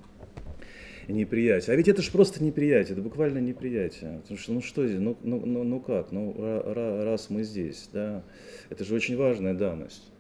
неприятие. 1.09 1.75
А 1.75 1.77
ведь 1.77 1.89
это 1.89 2.03
же 2.03 2.11
просто 2.11 2.43
неприятие, 2.43 2.93
это 2.93 3.03
буквально 3.03 3.39
неприятие. 3.39 4.21
Потому 4.23 4.39
что, 4.39 4.53
ну 4.53 4.61
что 4.61 4.87
здесь, 4.87 5.01
ну, 5.01 5.17
ну, 5.23 5.43
ну, 5.45 5.65
ну 5.65 5.81
как, 5.81 6.13
ну 6.13 6.35
раз 6.75 7.31
мы 7.31 7.43
здесь, 7.43 7.89
да, 7.93 8.23
это 8.71 8.85
же 8.85 8.95
очень 8.95 9.17
важная 9.17 9.55
данность. 9.55 10.11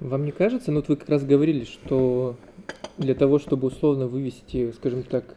Вам 0.00 0.26
не 0.26 0.32
кажется, 0.32 0.70
ну 0.70 0.80
вот 0.80 0.88
вы 0.88 0.96
как 0.96 1.08
раз 1.08 1.24
говорили, 1.24 1.64
что 1.64 2.36
для 2.98 3.14
того, 3.14 3.38
чтобы 3.38 3.68
условно 3.68 4.06
вывести, 4.06 4.72
скажем 4.72 5.02
так, 5.02 5.36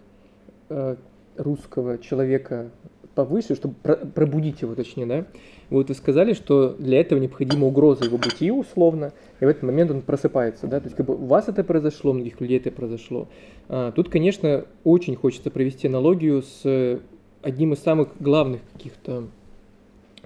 э, 0.69 0.95
русского 1.37 1.97
человека 1.97 2.71
повыше, 3.15 3.55
чтобы 3.55 3.75
пробудить 4.15 4.61
его, 4.61 4.75
точнее, 4.75 5.05
да. 5.05 5.25
Вот 5.69 5.89
вы 5.89 5.95
сказали, 5.95 6.33
что 6.33 6.75
для 6.79 7.01
этого 7.01 7.19
необходима 7.19 7.67
угроза 7.67 8.05
его 8.05 8.17
бытию 8.17 8.55
условно, 8.55 9.13
и 9.39 9.45
в 9.45 9.47
этот 9.47 9.63
момент 9.63 9.91
он 9.91 10.01
просыпается, 10.01 10.67
да. 10.67 10.79
То 10.79 10.85
есть 10.85 10.95
как 10.95 11.05
бы 11.05 11.15
у 11.15 11.25
вас 11.25 11.47
это 11.47 11.63
произошло, 11.63 12.11
у 12.11 12.13
многих 12.13 12.39
людей 12.39 12.57
это 12.59 12.71
произошло. 12.71 13.27
А, 13.67 13.91
тут, 13.91 14.09
конечно, 14.09 14.65
очень 14.83 15.15
хочется 15.15 15.51
провести 15.51 15.87
аналогию 15.87 16.43
с 16.43 17.01
одним 17.41 17.73
из 17.73 17.79
самых 17.79 18.09
главных 18.19 18.61
каких-то, 18.73 19.27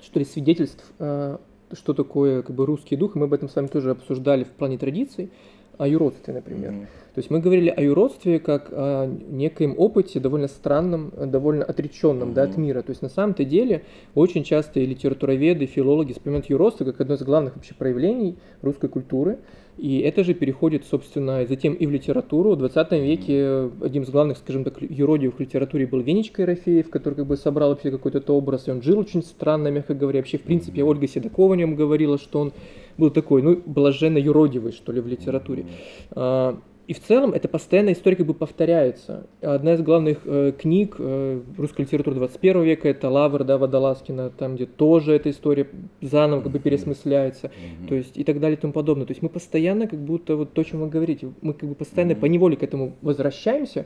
что 0.01 0.19
ли, 0.19 0.25
свидетельств, 0.25 0.85
а, 0.99 1.39
что 1.71 1.93
такое 1.93 2.43
как 2.43 2.55
бы 2.55 2.65
русский 2.65 2.95
дух, 2.95 3.15
мы 3.15 3.25
об 3.25 3.33
этом 3.33 3.49
с 3.49 3.55
вами 3.55 3.67
тоже 3.67 3.91
обсуждали 3.91 4.43
в 4.43 4.51
плане 4.51 4.77
традиций, 4.77 5.31
о 5.77 5.87
юродстве, 5.87 6.33
например. 6.33 6.71
Mm-hmm. 6.71 6.87
То 7.13 7.19
есть 7.19 7.29
мы 7.29 7.39
говорили 7.39 7.69
о 7.69 7.81
юродстве 7.81 8.39
как 8.39 8.69
о 8.71 9.05
некоем 9.05 9.75
опыте 9.77 10.19
довольно 10.19 10.47
странном, 10.47 11.11
довольно 11.15 11.63
отреченном 11.63 12.29
mm-hmm. 12.29 12.33
да, 12.33 12.43
от 12.43 12.57
мира. 12.57 12.81
То 12.81 12.89
есть 12.89 13.01
на 13.01 13.09
самом-то 13.09 13.45
деле 13.45 13.83
очень 14.15 14.43
часто 14.43 14.79
и 14.79 14.85
литературоведы, 14.85 15.65
и 15.65 15.67
филологи 15.67 16.13
вспоминают 16.13 16.49
юродство 16.49 16.85
как 16.85 16.99
одно 17.01 17.15
из 17.15 17.21
главных 17.21 17.55
вообще 17.55 17.75
проявлений 17.75 18.37
русской 18.61 18.89
культуры. 18.89 19.37
И 19.77 19.99
это 20.01 20.23
же 20.23 20.35
переходит, 20.35 20.85
собственно, 20.85 21.45
затем 21.47 21.73
и 21.73 21.87
в 21.87 21.91
литературу. 21.91 22.51
В 22.51 22.57
20 22.57 22.91
веке 22.91 23.69
одним 23.81 24.03
из 24.03 24.09
главных, 24.09 24.37
скажем 24.37 24.63
так, 24.63 24.79
юродивых 24.81 25.37
в 25.37 25.39
литературе 25.39 25.87
был 25.87 25.99
Венечка 25.99 26.43
Ерофеев, 26.43 26.91
который 26.91 27.15
как 27.15 27.25
бы 27.25 27.37
собрал 27.37 27.69
вообще 27.69 27.89
какой-то 27.89 28.21
образ, 28.33 28.67
и 28.67 28.71
он 28.71 28.83
жил 28.83 28.99
очень 28.99 29.23
странно, 29.23 29.69
мягко 29.69 29.95
говоря. 29.95 30.19
Вообще, 30.19 30.37
в 30.37 30.43
принципе, 30.43 30.83
Ольга 30.83 31.07
Седокова 31.07 31.55
о 31.55 31.57
нем 31.57 31.75
говорила, 31.75 32.19
что 32.19 32.39
он 32.39 32.53
был 32.97 33.09
такой, 33.09 33.41
ну, 33.41 33.61
блаженно 33.65 34.17
юродивый, 34.17 34.71
что 34.71 34.91
ли, 34.91 35.01
в 35.01 35.07
литературе. 35.07 35.65
А, 36.11 36.59
и 36.85 36.93
в 36.93 36.99
целом 36.99 37.31
эта 37.31 37.47
постоянная 37.47 37.93
история 37.93 38.17
как 38.17 38.25
бы 38.25 38.33
повторяется. 38.33 39.25
Одна 39.41 39.75
из 39.75 39.81
главных 39.81 40.19
э, 40.25 40.51
книг 40.51 40.95
э, 40.99 41.39
русской 41.57 41.81
литературы 41.83 42.17
21 42.17 42.61
века 42.63 42.89
это 42.89 43.09
«Лавр» 43.09 43.45
да, 43.45 43.57
Водолазкина, 43.57 44.31
там, 44.31 44.55
где 44.55 44.65
тоже 44.65 45.13
эта 45.13 45.29
история 45.29 45.67
заново 46.01 46.41
как 46.41 46.51
бы 46.51 46.59
пересмысляется, 46.59 47.47
mm-hmm. 47.47 47.87
то 47.87 47.95
есть 47.95 48.17
и 48.17 48.25
так 48.25 48.41
далее 48.41 48.57
и 48.57 48.59
тому 48.59 48.73
подобное. 48.73 49.05
То 49.05 49.11
есть 49.11 49.21
мы 49.21 49.29
постоянно 49.29 49.87
как 49.87 49.99
будто 49.99 50.35
вот 50.35 50.51
то, 50.51 50.61
о 50.61 50.63
чем 50.65 50.81
вы 50.81 50.89
говорите, 50.89 51.31
мы 51.41 51.53
как 51.53 51.69
бы 51.69 51.75
постоянно 51.75 52.11
mm-hmm. 52.11 52.19
по 52.19 52.25
неволе 52.25 52.57
к 52.57 52.63
этому 52.63 52.95
возвращаемся, 53.01 53.85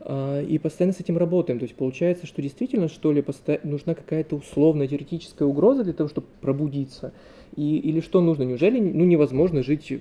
э, 0.00 0.44
и 0.44 0.58
постоянно 0.58 0.94
с 0.94 1.00
этим 1.00 1.18
работаем. 1.18 1.58
То 1.58 1.64
есть 1.64 1.74
получается, 1.74 2.28
что 2.28 2.42
действительно, 2.42 2.86
что 2.86 3.10
ли, 3.10 3.22
посто... 3.22 3.58
нужна 3.64 3.96
какая-то 3.96 4.36
условная 4.36 4.86
теоретическая 4.86 5.46
угроза 5.46 5.82
для 5.82 5.94
того, 5.94 6.08
чтобы 6.08 6.28
пробудиться. 6.40 7.12
И, 7.56 7.78
или 7.78 8.00
что 8.00 8.20
нужно? 8.20 8.42
Неужели 8.44 8.78
ну, 8.78 9.04
невозможно 9.04 9.62
жить 9.62 9.92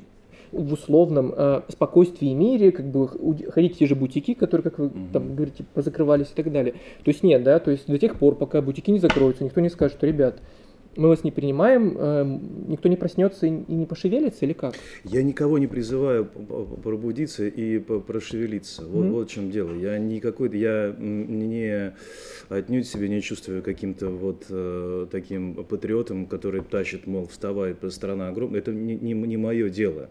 в 0.52 0.74
условном 0.74 1.34
э, 1.36 1.62
спокойствии 1.70 2.34
мире, 2.34 2.72
как 2.72 2.86
бы 2.86 3.08
ходить 3.52 3.76
в 3.76 3.80
те 3.80 3.86
же 3.88 3.96
бутики, 3.96 4.34
которые, 4.34 4.64
как 4.64 4.80
вы 4.80 4.86
mm-hmm. 4.88 5.12
там 5.12 5.36
говорите, 5.36 5.66
позакрывались 5.74 6.32
и 6.32 6.36
так 6.36 6.52
далее. 6.52 6.74
То 7.04 7.10
есть 7.10 7.24
нет, 7.24 7.44
да, 7.44 7.60
то 7.60 7.72
есть 7.72 7.88
до 7.88 7.98
тех 7.98 8.18
пор, 8.18 8.36
пока 8.36 8.62
бутики 8.62 8.92
не 8.92 9.00
закроются, 9.00 9.44
никто 9.44 9.60
не 9.62 9.70
скажет, 9.70 9.98
что, 9.98 10.08
ребят, 10.08 10.40
мы 10.98 11.10
вас 11.10 11.24
не 11.24 11.32
принимаем, 11.32 11.96
э, 11.98 12.40
никто 12.68 12.90
не 12.90 12.96
проснется 12.96 13.46
и 13.48 13.50
не 13.50 13.86
пошевелится 13.86 14.46
или 14.46 14.54
как? 14.54 14.76
Я 15.04 15.24
никого 15.24 15.58
не 15.58 15.68
призываю 15.68 16.26
пробудиться 16.26 17.46
и 17.46 17.80
прошевелиться. 17.80 18.86
Вот, 18.86 19.06
mm-hmm. 19.06 19.12
вот 19.12 19.30
в 19.30 19.34
чем 19.34 19.52
дело. 19.52 19.74
Я 19.74 19.98
никакой, 19.98 20.58
я 20.58 20.96
не 20.98 21.94
отнюдь 22.50 22.88
себя 22.88 23.08
не 23.08 23.22
чувствую 23.22 23.64
каким-то 23.64 24.10
вот 24.10 24.46
э, 24.50 25.08
таким 25.12 25.64
патриотом, 25.66 26.26
который 26.26 26.62
тащит, 26.62 27.08
мол, 27.08 27.28
вставай, 27.28 27.76
страна 27.90 28.30
огромная. 28.30 28.60
Это 28.60 28.72
не, 28.72 28.96
не, 28.96 29.14
не 29.14 29.38
мое 29.38 29.70
дело. 29.70 30.10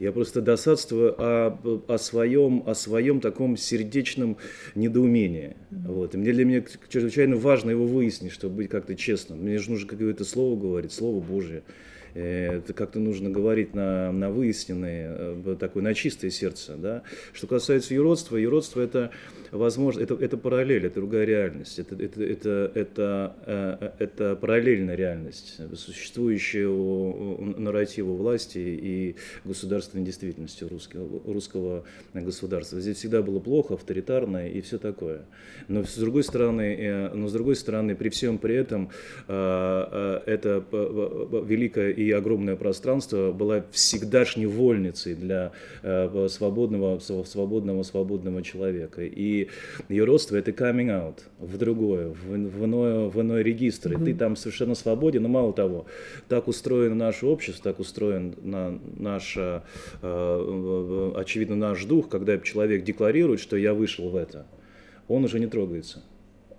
Я 0.00 0.12
просто 0.12 0.40
досадствую 0.40 1.14
о, 1.18 1.58
о, 1.86 1.98
своем, 1.98 2.62
о 2.66 2.74
своем 2.74 3.20
таком 3.20 3.56
сердечном 3.56 4.36
недоумении. 4.74 5.56
Вот. 5.70 6.14
И 6.14 6.18
мне 6.18 6.32
для 6.32 6.44
меня 6.44 6.64
чрезвычайно 6.88 7.36
важно 7.36 7.70
его 7.70 7.86
выяснить, 7.86 8.32
чтобы 8.32 8.56
быть 8.56 8.68
как-то 8.68 8.96
честным. 8.96 9.42
Мне 9.42 9.58
же 9.58 9.70
нужно 9.70 9.88
какое-то 10.14 10.24
слово 10.24 10.60
говорить, 10.60 10.92
слово 10.92 11.20
Божье. 11.20 11.62
Это 12.14 12.72
как-то 12.72 13.00
нужно 13.00 13.28
говорить 13.28 13.74
на, 13.74 14.12
на 14.12 14.30
выясненное, 14.30 15.56
такое 15.56 15.82
на 15.82 15.94
чистое 15.94 16.30
сердце. 16.30 16.76
Да? 16.76 17.02
Что 17.32 17.48
касается 17.48 17.92
юродства, 17.92 18.36
юродство 18.36 18.80
это 18.80 19.10
возможно, 19.54 20.00
это, 20.00 20.14
это 20.14 20.36
параллель, 20.36 20.86
это 20.86 20.96
другая 20.96 21.24
реальность, 21.24 21.78
это, 21.78 21.94
это, 21.94 22.22
это, 22.22 22.72
это, 22.74 23.36
э, 23.46 23.90
это 23.98 24.36
параллельная 24.36 24.96
реальность, 24.96 25.60
существующая 25.76 26.66
у, 26.66 27.36
у 27.36 27.44
нарратива 27.60 28.12
власти 28.12 28.58
и 28.58 29.16
государственной 29.44 30.04
действительности 30.04 30.64
русского, 30.64 31.20
русского 31.24 31.84
государства. 32.12 32.80
Здесь 32.80 32.98
всегда 32.98 33.22
было 33.22 33.38
плохо, 33.38 33.74
авторитарно 33.74 34.48
и 34.48 34.60
все 34.60 34.78
такое. 34.78 35.22
Но 35.68 35.84
с 35.84 35.96
другой 35.96 36.24
стороны, 36.24 36.76
э, 36.78 37.14
но 37.14 37.28
с 37.28 37.32
другой 37.32 37.56
стороны, 37.56 37.94
при 37.94 38.08
всем 38.08 38.38
при 38.38 38.56
этом, 38.56 38.90
э, 39.28 40.20
это 40.26 40.64
великое 41.46 41.90
и 41.90 42.10
огромное 42.10 42.56
пространство 42.56 43.32
было 43.32 43.64
всегдашней 43.70 44.46
вольницей 44.46 45.14
для 45.14 45.52
свободного, 46.28 46.98
свободного, 46.98 47.82
свободного 47.82 48.42
человека. 48.42 49.02
И 49.04 49.43
и 49.88 49.94
юродство 49.94 50.36
это 50.36 50.50
coming 50.50 50.88
out 50.88 51.20
в 51.38 51.56
другое, 51.58 52.08
в, 52.08 52.26
в, 52.26 52.64
иное, 52.64 53.08
в 53.08 53.20
иной 53.20 53.42
регистр. 53.42 53.92
Mm-hmm. 53.92 54.02
И 54.02 54.04
ты 54.04 54.14
там 54.14 54.36
совершенно 54.36 54.74
свободен, 54.74 55.22
но 55.22 55.28
мало 55.28 55.52
того, 55.52 55.86
так 56.28 56.48
устроено 56.48 56.94
наше 56.94 57.26
общество, 57.26 57.72
так 57.72 57.80
устроен 57.80 58.34
на, 58.42 58.78
наш, 58.96 59.36
э, 59.36 59.60
э, 60.02 61.12
очевидно, 61.16 61.56
наш 61.56 61.84
дух, 61.84 62.08
когда 62.08 62.38
человек 62.38 62.84
декларирует, 62.84 63.40
что 63.40 63.56
я 63.56 63.74
вышел 63.74 64.10
в 64.10 64.16
это, 64.16 64.46
он 65.08 65.24
уже 65.24 65.38
не 65.40 65.46
трогается 65.46 66.02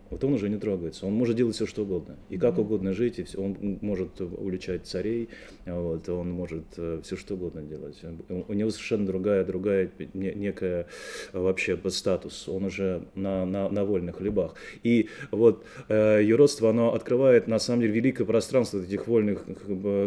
вот 0.09 0.23
он 0.23 0.33
уже 0.33 0.49
не 0.49 0.57
трогается. 0.57 1.05
Он 1.07 1.13
может 1.13 1.35
делать 1.35 1.55
все, 1.55 1.65
что 1.65 1.83
угодно. 1.83 2.17
И 2.29 2.37
как 2.37 2.59
угодно 2.59 2.93
жить, 2.93 3.19
и 3.19 3.23
все. 3.23 3.39
он 3.39 3.79
может 3.81 4.21
уличать 4.21 4.85
царей, 4.85 5.29
вот, 5.65 6.07
он 6.09 6.29
может 6.29 6.65
э, 6.77 7.01
все, 7.03 7.15
что 7.15 7.33
угодно 7.33 7.61
делать. 7.61 7.99
У 8.29 8.53
него 8.53 8.69
совершенно 8.69 9.05
другая, 9.05 9.43
другая 9.43 9.89
некая 10.13 10.87
вообще 11.33 11.79
статус. 11.89 12.47
Он 12.47 12.65
уже 12.65 13.03
на, 13.15 13.45
на, 13.45 13.69
на 13.69 13.83
вольных 13.83 14.17
хлебах. 14.17 14.55
И 14.83 15.09
вот 15.31 15.65
э, 15.89 16.21
юродство, 16.23 16.69
оно 16.69 16.93
открывает, 16.93 17.47
на 17.47 17.59
самом 17.59 17.81
деле, 17.81 17.93
великое 17.93 18.25
пространство 18.25 18.81
этих 18.81 19.07
вольных 19.07 19.45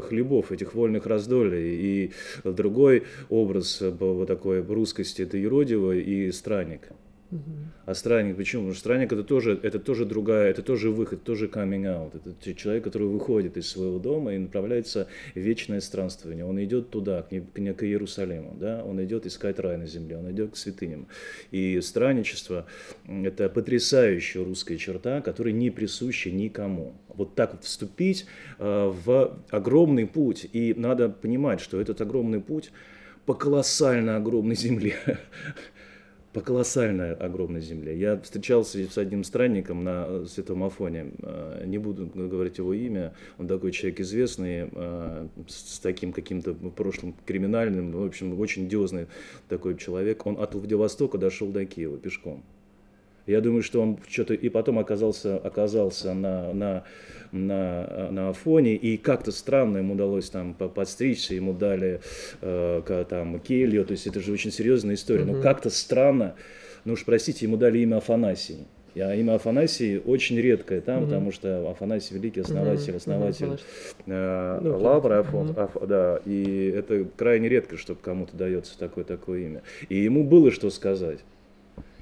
хлебов, 0.09 0.53
этих 0.53 0.75
вольных 0.75 1.07
раздолей. 1.07 1.77
И 1.77 2.13
другой 2.45 3.05
образ 3.29 3.83
э, 3.83 3.91
вот 3.91 4.29
такой 4.29 4.63
русскости– 4.63 5.23
это 5.29 5.37
юродивый 5.37 6.03
и 6.03 6.31
странник. 6.31 6.89
А 7.85 7.95
странник 7.95 8.37
почему? 8.37 8.63
Потому 8.63 8.75
что 8.75 8.81
странник 8.81 9.13
это 9.13 9.23
тоже, 9.23 9.59
это 9.63 9.79
тоже 9.79 10.07
другая, 10.07 10.51
это 10.51 10.63
тоже 10.63 10.91
выход, 10.91 11.25
тоже 11.25 11.47
coming 11.47 11.83
out. 11.83 12.17
Это 12.17 12.55
человек, 12.55 12.85
который 12.85 13.07
выходит 13.07 13.57
из 13.59 13.69
своего 13.69 13.99
дома 13.99 14.35
и 14.35 14.39
направляется 14.39 15.09
в 15.35 15.39
вечное 15.39 15.81
странствование. 15.81 16.45
Он 16.47 16.63
идет 16.63 16.91
туда, 16.91 17.23
к, 17.23 17.31
не, 17.33 17.75
к 17.75 17.83
Иерусалиму, 17.83 18.57
да? 18.59 18.83
он 18.83 19.03
идет 19.05 19.27
искать 19.27 19.59
рай 19.59 19.77
на 19.77 19.87
земле, 19.87 20.17
он 20.17 20.31
идет 20.31 20.53
к 20.53 20.57
святыням. 20.57 21.07
И 21.51 21.81
странничество– 21.83 22.67
это 23.09 23.51
потрясающая 23.51 24.43
русская 24.43 24.79
черта, 24.79 25.21
которая 25.21 25.53
не 25.53 25.71
присуща 25.71 26.31
никому. 26.31 26.95
Вот 27.09 27.35
так 27.35 27.61
вступить 27.61 28.27
э, 28.59 28.93
в 29.05 29.39
огромный 29.51 30.07
путь. 30.07 30.49
И 30.53 30.73
надо 30.75 31.11
понимать, 31.11 31.61
что 31.61 31.79
этот 31.81 32.01
огромный 32.01 32.41
путь 32.41 32.71
по 33.27 33.35
колоссально 33.35 34.17
огромной 34.17 34.57
земле 34.57 34.97
по 36.39 36.45
колоссальной 36.45 37.15
огромной 37.15 37.61
земле. 37.61 37.99
Я 37.99 38.17
встречался 38.21 38.79
с 38.89 38.97
одним 38.97 39.25
странником 39.25 39.83
на 39.83 40.25
Святом 40.27 40.63
Афоне, 40.63 41.11
э, 41.21 41.65
не 41.67 41.79
буду 41.79 42.07
говорить 42.07 42.59
его 42.59 42.73
имя, 42.75 43.13
он 43.39 43.49
такой 43.49 43.73
человек 43.73 43.99
известный, 44.01 44.69
э, 44.71 45.27
с 45.49 45.81
таким 45.81 46.13
каким-то 46.13 46.55
прошлым 46.55 47.15
криминальным, 47.27 47.91
в 47.91 48.05
общем, 48.05 48.39
очень 48.39 48.67
идиозный 48.67 49.09
такой 49.49 49.77
человек. 49.77 50.25
Он 50.27 50.41
от 50.41 50.55
Владивостока 50.55 51.19
дошел 51.19 51.49
до 51.49 51.67
Киева 51.67 51.99
пешком. 51.99 52.45
Я 53.29 53.43
думаю, 53.43 53.63
что 53.63 53.83
он 53.83 53.99
что-то 54.09 54.33
и 54.33 54.49
потом 54.49 54.79
оказался, 54.79 55.37
оказался 55.37 56.15
на, 56.15 56.53
на, 56.55 56.85
на, 57.31 58.09
на 58.11 58.31
Афоне, 58.31 58.75
и 58.75 58.97
как-то 58.97 59.33
странно 59.33 59.79
ему 59.79 59.95
удалось 59.95 60.31
там 60.31 60.55
подстричься, 60.55 61.35
ему 61.35 61.53
дали 61.53 62.01
э, 62.41 63.05
там 63.09 63.39
келью, 63.41 63.85
то 63.85 63.93
есть 63.93 64.07
это 64.07 64.21
же 64.21 64.33
очень 64.33 64.51
серьезная 64.51 64.95
история, 64.95 65.25
mm-hmm. 65.25 65.37
но 65.37 65.43
как-то 65.43 65.69
странно, 65.69 66.37
ну 66.87 66.95
уж 66.95 67.05
простите, 67.05 67.45
ему 67.45 67.59
дали 67.59 67.81
имя 67.81 67.97
Афанасий. 67.97 68.67
А 68.97 69.15
имя 69.15 69.35
Афанасий 69.35 69.99
очень 69.99 70.41
редкое 70.41 70.81
там, 70.81 71.03
mm-hmm. 71.03 71.05
потому 71.05 71.31
что 71.31 71.71
Афанасий 71.71 72.15
великий 72.15 72.41
основатель, 72.41 72.95
mm-hmm. 72.95 72.97
основатель 72.97 73.47
mm-hmm. 73.47 73.59
э, 74.07 74.61
ну, 74.63 74.79
Лавры, 74.79 75.17
Афон, 75.17 75.51
mm-hmm. 75.51 75.61
Аф, 75.61 75.87
да, 75.87 76.21
и 76.25 76.73
это 76.75 77.07
крайне 77.15 77.51
редко, 77.51 77.77
чтобы 77.77 78.01
кому-то 78.01 78.35
дается 78.35 78.79
такое 78.79 79.05
такое 79.05 79.41
имя. 79.41 79.63
И 79.91 79.99
ему 79.99 80.25
было 80.25 80.51
что 80.51 80.71
сказать. 80.71 81.19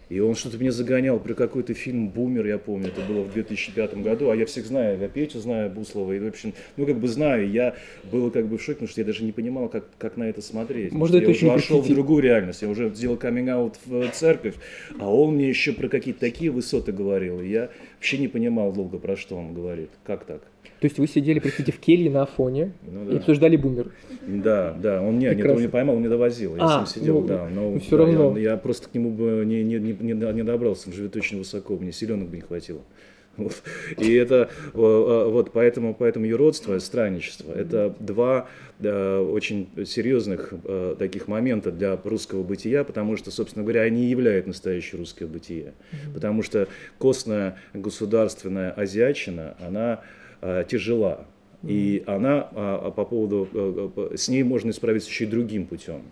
И 0.08 0.20
он 0.20 0.36
что-то 0.36 0.58
мне 0.58 0.70
загонял 0.70 1.18
при 1.18 1.32
какой-то 1.32 1.74
фильм 1.74 2.08
«Бумер», 2.10 2.46
я 2.46 2.58
помню, 2.58 2.88
это 2.88 3.00
было 3.00 3.22
в 3.22 3.32
2005 3.32 4.02
году, 4.02 4.30
а 4.30 4.36
я 4.36 4.46
всех 4.46 4.66
знаю, 4.66 4.98
я 5.00 5.08
Петю 5.08 5.40
знаю, 5.40 5.68
Буслова, 5.68 6.12
и, 6.12 6.20
в 6.20 6.26
общем, 6.26 6.52
ну, 6.76 6.86
как 6.86 6.98
бы 6.98 7.08
знаю, 7.08 7.50
я 7.50 7.74
был 8.12 8.30
как 8.30 8.46
бы 8.46 8.56
в 8.58 8.62
шоке, 8.62 8.74
потому 8.74 8.88
что 8.88 9.00
я 9.00 9.04
даже 9.04 9.24
не 9.24 9.32
понимал, 9.32 9.68
как, 9.68 9.84
как 9.98 10.16
на 10.16 10.24
это 10.24 10.42
смотреть. 10.42 10.92
Может, 10.92 11.16
это 11.16 11.24
я 11.26 11.30
уже 11.30 11.46
вошел 11.46 11.80
в 11.80 11.88
другую 11.88 12.22
реальность, 12.22 12.62
я 12.62 12.68
уже 12.68 12.88
сделал 12.94 13.16
каминг-аут 13.16 13.78
в 13.84 14.08
церковь, 14.10 14.54
а 14.98 15.12
он 15.12 15.34
мне 15.34 15.48
еще 15.48 15.72
про 15.72 15.88
какие-то 15.88 16.20
такие 16.20 16.52
высоты 16.52 16.92
говорил, 16.92 17.40
и 17.40 17.48
я 17.48 17.70
вообще 17.96 18.18
не 18.18 18.28
понимал 18.28 18.72
долго, 18.72 18.98
про 18.98 19.16
что 19.16 19.36
он 19.36 19.54
говорит, 19.54 19.90
как 20.04 20.24
так. 20.24 20.42
То 20.80 20.86
есть 20.86 20.98
вы 20.98 21.06
сидели, 21.06 21.38
простите, 21.38 21.72
в 21.72 21.78
келье 21.78 22.10
на 22.10 22.22
Афоне 22.22 22.72
ну, 22.82 23.06
да. 23.06 23.12
и 23.14 23.16
обсуждали 23.16 23.56
бумер? 23.56 23.92
Да, 24.26 24.76
да, 24.78 25.00
он 25.00 25.18
не, 25.18 25.34
не, 25.34 25.42
не 25.42 25.68
поймал, 25.68 25.96
он 25.96 26.02
не 26.02 26.08
довозил, 26.08 26.56
я 26.56 26.64
а, 26.64 26.68
сам 26.68 26.86
сидел, 26.86 27.20
ну, 27.20 27.26
да, 27.26 27.48
но 27.48 27.70
ну, 27.70 27.80
все 27.80 27.96
да, 27.96 27.96
равно. 27.98 28.36
Я, 28.36 28.50
я 28.50 28.56
просто 28.56 28.88
к 28.88 28.94
нему 28.94 29.10
бы 29.10 29.44
не, 29.46 29.64
не, 29.64 29.78
не, 29.78 30.12
не 30.12 30.44
добрался, 30.44 30.88
он 30.88 30.94
живет 30.94 31.16
очень 31.16 31.38
высоко, 31.38 31.76
мне 31.76 31.92
силенок 31.92 32.28
бы 32.28 32.36
не 32.36 32.42
хватило. 32.42 32.82
Вот. 33.36 33.62
И 33.98 34.14
это 34.14 34.48
вот 34.72 35.52
поэтому, 35.52 35.94
поэтому 35.94 36.24
юродство, 36.24 36.78
странничество– 36.78 37.52
это 37.54 37.94
два 38.00 38.48
да, 38.78 39.20
очень 39.20 39.68
серьезных 39.84 40.54
э, 40.64 40.96
таких 40.98 41.28
момента 41.28 41.70
для 41.70 42.00
русского 42.02 42.42
бытия, 42.42 42.82
потому 42.82 43.18
что, 43.18 43.30
собственно 43.30 43.62
говоря, 43.62 43.82
они 43.82 44.06
являют 44.06 44.46
настоящее 44.46 44.98
русское 45.00 45.26
бытие. 45.26 45.74
Mm-hmm. 45.74 46.14
Потому 46.14 46.42
что 46.42 46.68
костная 46.98 47.58
государственная 47.74 48.70
азиатчина, 48.70 49.54
она 49.60 50.00
Э, 50.00 50.04
тяжела. 50.40 51.26
И 51.62 52.04
она 52.06 52.48
а, 52.52 52.90
по 52.90 53.04
поводу, 53.04 53.48
э, 53.52 54.16
с 54.16 54.28
ней 54.28 54.42
можно 54.42 54.72
справиться 54.72 55.08
еще 55.08 55.24
и 55.24 55.26
другим 55.26 55.66
путем. 55.66 56.02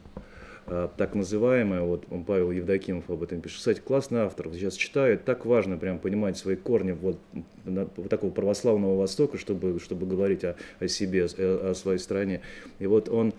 Э, 0.67 0.89
так 0.97 1.15
называемая, 1.15 1.83
вот 1.83 2.07
Павел 2.27 2.51
Евдокимов 2.51 3.09
об 3.11 3.23
этом 3.23 3.41
пишет. 3.41 3.59
Кстати, 3.59 3.81
классный 3.81 4.21
автор, 4.21 4.49
сейчас 4.53 4.75
читаю, 4.75 5.19
так 5.19 5.45
важно 5.47 5.77
прям 5.77 5.99
понимать 5.99 6.39
свои 6.39 6.57
корни 6.57 6.93
вот, 6.93 7.19
вот 7.65 8.09
такого 8.09 8.31
православного 8.31 8.97
Востока, 8.97 9.39
чтобы, 9.39 9.79
чтобы 9.79 10.07
говорить 10.07 10.45
о, 10.45 10.57
о 10.81 10.89
себе, 10.89 11.27
о, 11.27 11.71
о 11.71 11.75
своей 11.75 11.99
стране. 11.99 12.41
И 12.79 12.87
вот 12.87 13.09
он 13.09 13.33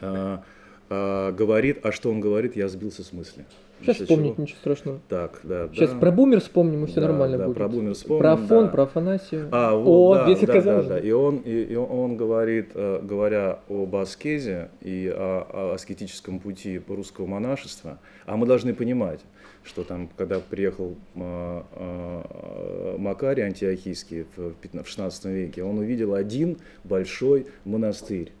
а, 0.00 0.42
а, 0.88 1.32
говорит, 1.32 1.84
а 1.84 1.92
что 1.92 2.10
он 2.10 2.20
говорит, 2.20 2.56
я 2.56 2.68
сбился 2.68 3.02
с 3.02 3.12
мысли. 3.12 3.44
Сейчас 3.80 3.98
вспомнить, 3.98 4.34
чего? 4.34 4.42
ничего 4.42 4.58
страшного. 4.58 5.00
Так, 5.08 5.40
да. 5.42 5.68
Сейчас 5.68 5.90
да. 5.90 5.98
про 5.98 6.10
бумер 6.10 6.40
вспомним, 6.40 6.84
и 6.84 6.86
все 6.86 7.00
да, 7.00 7.08
нормально 7.08 7.38
да, 7.38 7.46
будет. 7.46 7.56
Про 7.56 7.68
бумер 7.68 7.94
вспомним. 7.94 8.20
Про 8.20 8.32
Афон, 8.32 8.64
да. 8.64 8.70
про 8.70 8.82
Афанасию. 8.84 9.48
А, 9.52 9.74
вот, 9.74 10.18
О, 10.18 10.24
да, 10.26 10.46
да, 10.46 10.60
да, 10.60 10.82
да. 10.82 10.98
И 10.98 11.10
он, 11.10 11.38
и, 11.38 11.62
и 11.62 11.74
он 11.76 12.16
говорит, 12.16 12.70
э, 12.74 13.00
говоря 13.02 13.60
об 13.68 13.94
аскезе 13.96 14.70
и 14.80 15.12
о, 15.14 15.46
о 15.52 15.74
аскетическом 15.74 16.40
пути 16.40 16.80
русского 16.88 17.26
монашества, 17.26 17.98
а 18.24 18.36
мы 18.36 18.46
должны 18.46 18.74
понимать, 18.74 19.20
что 19.62 19.84
там, 19.84 20.08
когда 20.16 20.40
приехал 20.40 20.96
э, 21.14 21.62
э, 21.72 22.96
Макарий 22.98 23.44
Антиохийский 23.44 24.26
в, 24.36 24.54
в 24.54 24.88
16 24.88 25.24
веке, 25.26 25.62
он 25.62 25.78
увидел 25.78 26.14
один 26.14 26.58
большой 26.84 27.46
монастырь 27.64 28.32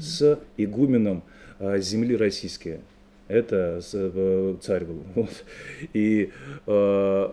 с 0.00 0.38
игуменом 0.56 1.22
земли 1.60 2.16
российской 2.16 2.80
это 3.28 3.80
э, 3.92 4.56
царь 4.60 4.84
был. 4.84 5.04
Вот. 5.14 5.44
И, 5.92 6.30
э, 6.66 6.70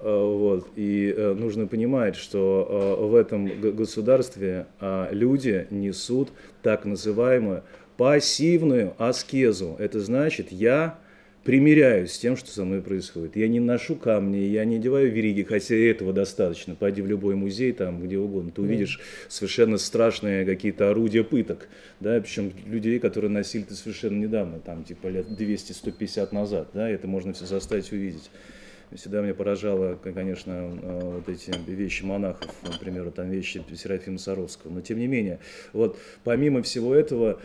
э, 0.03 0.23
вот, 0.23 0.67
и 0.75 1.13
нужно 1.37 1.67
понимать, 1.67 2.15
что 2.15 2.97
в 2.99 3.15
этом 3.15 3.49
государстве 3.75 4.67
а, 4.79 5.09
люди 5.11 5.67
несут 5.69 6.29
так 6.61 6.85
называемую 6.85 7.63
пассивную 7.97 8.93
аскезу. 8.97 9.75
Это 9.79 9.99
значит, 9.99 10.51
я 10.51 10.99
примиряюсь 11.45 12.13
с 12.13 12.17
тем, 12.17 12.35
что 12.35 12.49
со 12.49 12.65
мной 12.65 12.81
происходит. 12.81 13.35
Я 13.35 13.47
не 13.47 13.59
ношу 13.59 13.95
камни, 13.95 14.37
я 14.37 14.65
не 14.65 14.77
одеваю 14.77 15.11
вериги, 15.11 15.43
хотя 15.43 15.75
этого 15.75 16.11
достаточно. 16.11 16.73
Пойди 16.75 17.03
в 17.03 17.07
любой 17.07 17.35
музей, 17.35 17.71
там, 17.71 18.01
где 18.01 18.17
угодно, 18.17 18.51
ты 18.51 18.61
увидишь 18.61 18.99
совершенно 19.29 19.77
страшные 19.77 20.43
какие-то 20.43 20.89
орудия 20.89 21.23
пыток, 21.23 21.69
да, 21.99 22.19
причем 22.19 22.51
людей, 22.65 22.99
которые 22.99 23.29
носили 23.29 23.63
это 23.63 23.75
совершенно 23.75 24.17
недавно, 24.17 24.59
там, 24.59 24.83
типа 24.83 25.07
лет 25.07 25.27
200-150 25.27 26.33
назад, 26.33 26.69
да, 26.73 26.89
это 26.89 27.07
можно 27.07 27.31
все 27.33 27.45
заставить 27.45 27.91
увидеть. 27.91 28.31
Всегда 28.93 29.21
меня 29.21 29.33
поражало, 29.33 29.95
конечно, 29.95 30.51
э, 30.51 30.99
вот 31.15 31.29
эти 31.29 31.51
вещи 31.69 32.03
монахов, 32.03 32.53
например, 32.63 33.11
там 33.11 33.29
вещи 33.29 33.63
Серафима 33.75 34.17
Саровского. 34.17 34.71
Но 34.71 34.81
тем 34.81 34.99
не 34.99 35.07
менее, 35.07 35.39
вот 35.73 35.97
помимо 36.23 36.61
всего 36.61 36.93
этого, 36.93 37.39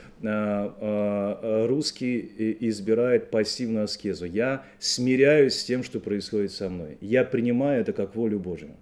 русский 1.67 2.57
избирает 2.61 3.31
пассивную 3.31 3.85
аскезу. 3.85 4.27
Я 4.27 4.65
смиряюсь 4.79 5.55
с 5.55 5.65
тем, 5.65 5.83
что 5.83 6.01
происходит 6.01 6.53
со 6.53 6.69
мной. 6.69 6.99
Я 7.01 7.25
принимаю 7.25 7.81
это 7.81 7.93
как 7.93 8.15
волю 8.15 8.39
Божию. 8.39 8.75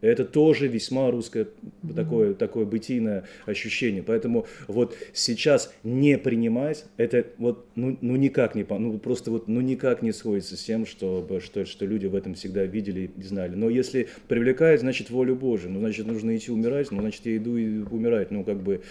Это 0.00 0.24
тоже 0.24 0.68
весьма 0.68 1.10
русское 1.10 1.48
такое, 1.94 2.34
такое 2.34 2.64
бытийное 2.64 3.24
ощущение. 3.46 4.02
Поэтому 4.02 4.46
вот 4.68 4.96
сейчас 5.12 5.72
не 5.82 6.18
принимать, 6.18 6.84
это 6.96 7.26
вот 7.38 7.66
ну, 7.74 7.98
ну 8.00 8.16
никак 8.16 8.54
не, 8.54 8.64
ну 8.68 8.98
просто 8.98 9.30
вот 9.30 9.48
ну 9.48 9.60
никак 9.60 10.02
не 10.02 10.12
сходится 10.12 10.56
с 10.56 10.62
тем, 10.62 10.86
что, 10.86 11.26
что, 11.40 11.64
что 11.64 11.86
люди 11.86 12.06
в 12.06 12.14
этом 12.14 12.34
всегда 12.34 12.64
видели 12.64 13.10
и 13.16 13.22
знали. 13.22 13.54
Но 13.54 13.68
если 13.68 14.08
привлекает, 14.28 14.80
значит 14.80 15.10
волю 15.10 15.34
Божию, 15.34 15.72
ну 15.72 15.80
значит 15.80 16.06
нужно 16.06 16.36
идти 16.36 16.52
умирать, 16.52 16.90
ну 16.90 17.00
значит 17.00 17.26
я 17.26 17.36
иду 17.36 17.56
и 17.56 17.80
умирать, 17.80 18.30
ну 18.30 18.44
как 18.44 18.62
бы 18.62 18.82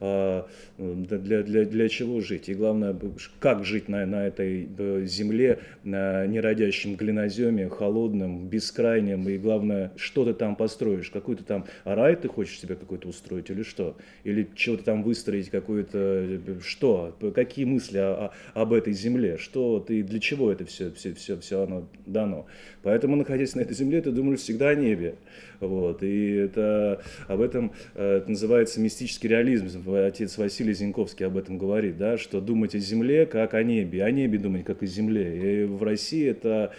а, 0.00 0.46
для, 0.78 1.42
для, 1.42 1.64
для 1.64 1.88
чего 1.88 2.20
жить. 2.20 2.48
И 2.48 2.54
главное, 2.54 2.96
как 3.38 3.64
жить 3.64 3.88
на, 3.88 4.06
на 4.06 4.26
этой 4.26 4.68
земле, 5.06 5.58
на 5.84 6.26
неродящем 6.26 6.96
глиноземе, 6.96 7.68
холодном, 7.68 8.48
бескрайнем. 8.48 9.28
И 9.28 9.36
главное, 9.36 9.92
что 9.96 10.24
ты 10.24 10.32
там 10.32 10.56
построишь, 10.56 11.10
какой-то 11.10 11.44
там 11.44 11.66
рай 11.84 12.16
ты 12.16 12.28
хочешь 12.28 12.60
себе 12.60 12.76
какой-то 12.76 13.08
устроить 13.08 13.50
или 13.50 13.62
что? 13.62 13.96
Или 14.24 14.48
чего-то 14.54 14.84
там 14.84 15.02
выстроить, 15.02 15.50
какое-то, 15.50 16.40
что? 16.64 17.16
Какие 17.34 17.66
мысли 17.66 17.98
о, 17.98 18.32
о, 18.54 18.62
об 18.62 18.72
этой 18.72 18.94
земле? 18.94 19.36
Что 19.36 19.80
ты, 19.80 20.02
для 20.02 20.18
чего 20.18 20.50
это 20.50 20.64
все, 20.64 20.90
все, 20.92 21.14
все, 21.14 21.38
все 21.38 21.62
оно 21.62 21.86
дано? 22.06 22.46
Поэтому, 22.82 23.16
находясь 23.16 23.54
на 23.54 23.60
этой 23.60 23.74
земле, 23.74 24.00
ты 24.00 24.10
думаешь 24.10 24.40
всегда 24.40 24.70
о 24.70 24.74
небе. 24.74 25.16
Вот. 25.60 26.02
И 26.02 26.32
это, 26.32 27.00
об 27.28 27.40
этом 27.40 27.70
э, 27.94 28.16
это 28.18 28.28
называется 28.30 28.80
мистический 28.80 29.28
реализм. 29.28 29.70
Отец 29.94 30.36
Василий 30.38 30.72
Зинковский 30.72 31.26
об 31.26 31.36
этом 31.36 31.58
говорит, 31.58 31.98
да, 31.98 32.18
что 32.18 32.40
думать 32.40 32.74
о 32.74 32.78
земле 32.78 33.26
как 33.26 33.54
о 33.54 33.62
небе, 33.62 34.02
о 34.02 34.10
небе 34.10 34.38
думать 34.38 34.64
как 34.64 34.82
о 34.82 34.86
земле. 34.86 35.62
И 35.62 35.64
в 35.64 35.82
России 35.82 36.26
это 36.28 36.72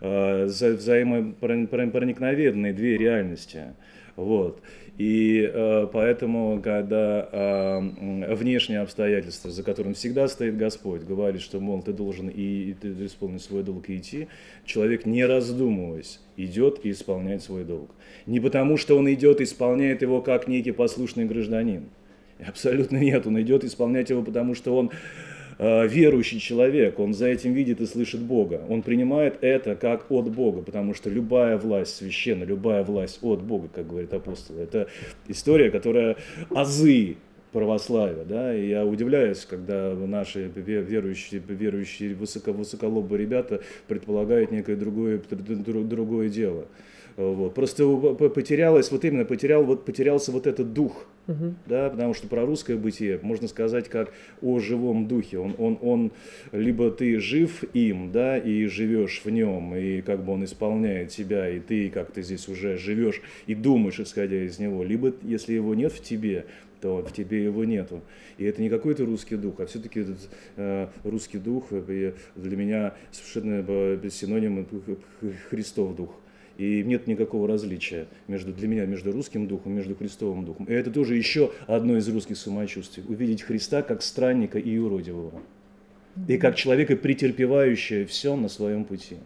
э, 0.00 0.44
взаимопроникновенные 0.44 2.72
две 2.72 2.96
реальности. 2.96 3.74
Вот. 4.14 4.62
И 4.98 5.48
э, 5.48 5.86
поэтому, 5.92 6.60
когда 6.60 7.28
э, 7.30 8.34
внешние 8.34 8.80
обстоятельства, 8.80 9.48
за 9.48 9.62
которым 9.62 9.94
всегда 9.94 10.26
стоит 10.26 10.56
Господь, 10.56 11.02
говорит, 11.02 11.40
что, 11.40 11.60
мол, 11.60 11.82
ты 11.82 11.92
должен 11.92 12.28
и, 12.28 12.70
и 12.70 12.74
ты 12.74 12.88
исполнить 13.06 13.42
свой 13.42 13.62
долг 13.62 13.88
и 13.88 13.96
идти, 13.96 14.26
человек, 14.64 15.06
не 15.06 15.24
раздумываясь, 15.24 16.20
идет 16.36 16.80
и 16.84 16.90
исполняет 16.90 17.44
свой 17.44 17.62
долг. 17.62 17.92
Не 18.26 18.40
потому, 18.40 18.76
что 18.76 18.98
он 18.98 19.10
идет 19.12 19.40
и 19.40 19.44
исполняет 19.44 20.02
его 20.02 20.20
как 20.20 20.48
некий 20.48 20.72
послушный 20.72 21.26
гражданин. 21.26 21.84
Абсолютно 22.44 22.96
нет, 22.96 23.24
он 23.24 23.40
идет 23.40 23.62
исполнять 23.62 24.10
его, 24.10 24.24
потому 24.24 24.56
что 24.56 24.76
он 24.76 24.90
верующий 25.58 26.38
человек, 26.38 26.98
он 26.98 27.14
за 27.14 27.26
этим 27.26 27.52
видит 27.52 27.80
и 27.80 27.86
слышит 27.86 28.20
Бога. 28.20 28.62
Он 28.68 28.82
принимает 28.82 29.38
это 29.40 29.74
как 29.74 30.10
от 30.10 30.30
Бога, 30.30 30.62
потому 30.62 30.94
что 30.94 31.10
любая 31.10 31.58
власть 31.58 31.96
священна, 31.96 32.44
любая 32.44 32.84
власть 32.84 33.18
от 33.22 33.42
Бога, 33.42 33.68
как 33.74 33.88
говорит 33.88 34.14
апостол. 34.14 34.56
Это 34.58 34.88
история, 35.26 35.70
которая 35.70 36.16
азы 36.50 37.16
православия, 37.50 38.24
да, 38.24 38.54
и 38.54 38.68
я 38.68 38.84
удивляюсь, 38.84 39.46
когда 39.46 39.94
наши 39.94 40.50
верующие, 40.54 41.40
верующие 41.40 42.14
высоко, 42.14 42.52
высоколобые 42.52 43.18
ребята 43.18 43.62
предполагают 43.86 44.50
некое 44.52 44.76
другое, 44.76 45.18
другое 45.28 46.28
дело. 46.28 46.66
Вот. 47.18 47.52
Просто 47.52 47.84
потерялось, 47.84 48.92
вот 48.92 49.04
именно 49.04 49.24
потерял, 49.24 49.64
вот, 49.64 49.84
потерялся 49.84 50.30
вот 50.30 50.46
этот 50.46 50.72
дух, 50.72 51.04
угу. 51.26 51.54
да, 51.66 51.90
потому 51.90 52.14
что 52.14 52.28
про 52.28 52.46
русское 52.46 52.76
бытие 52.76 53.18
можно 53.22 53.48
сказать 53.48 53.88
как 53.88 54.12
о 54.40 54.60
живом 54.60 55.08
духе. 55.08 55.40
Он, 55.40 55.56
он, 55.58 55.78
он, 55.82 56.12
либо 56.52 56.92
ты 56.92 57.18
жив 57.18 57.64
им, 57.74 58.12
да, 58.12 58.38
и 58.38 58.66
живешь 58.66 59.22
в 59.24 59.30
нем, 59.30 59.74
и 59.74 60.00
как 60.00 60.24
бы 60.24 60.32
он 60.32 60.44
исполняет 60.44 61.08
тебя, 61.08 61.50
и 61.50 61.58
ты 61.58 61.90
как 61.90 62.12
ты 62.12 62.22
здесь 62.22 62.46
уже 62.46 62.78
живешь 62.78 63.20
и 63.48 63.56
думаешь, 63.56 63.98
исходя 63.98 64.40
из 64.40 64.60
него, 64.60 64.84
либо 64.84 65.12
если 65.22 65.54
его 65.54 65.74
нет 65.74 65.90
в 65.90 66.00
тебе, 66.00 66.46
то 66.80 67.02
в 67.02 67.12
тебе 67.12 67.42
его 67.42 67.64
нету. 67.64 68.00
И 68.36 68.44
это 68.44 68.62
не 68.62 68.68
какой-то 68.68 69.04
русский 69.04 69.34
дух, 69.34 69.58
а 69.58 69.66
все-таки 69.66 69.98
этот 70.00 70.30
э, 70.54 70.86
русский 71.02 71.38
дух 71.38 71.66
э, 71.72 72.12
для 72.36 72.56
меня 72.56 72.94
совершенно 73.10 73.64
э, 73.66 74.08
синоним 74.08 74.68
Христов 75.50 75.96
дух. 75.96 76.14
И 76.58 76.82
нет 76.82 77.06
никакого 77.06 77.46
различия 77.46 78.08
между, 78.26 78.52
для 78.52 78.66
меня 78.66 78.84
между 78.84 79.12
русским 79.12 79.46
духом, 79.46 79.72
между 79.74 79.94
Христовым 79.94 80.44
духом. 80.44 80.66
И 80.66 80.72
это 80.72 80.90
тоже 80.90 81.14
еще 81.14 81.52
одно 81.68 81.96
из 81.96 82.08
русских 82.08 82.36
самочувствий. 82.36 83.04
Увидеть 83.08 83.42
Христа 83.42 83.82
как 83.82 84.02
странника 84.02 84.58
и 84.58 84.76
уродивого. 84.76 85.40
И 86.26 86.36
как 86.36 86.56
человека, 86.56 86.96
претерпевающего 86.96 88.06
все 88.06 88.34
на 88.34 88.48
своем 88.48 88.84
пути. 88.84 89.18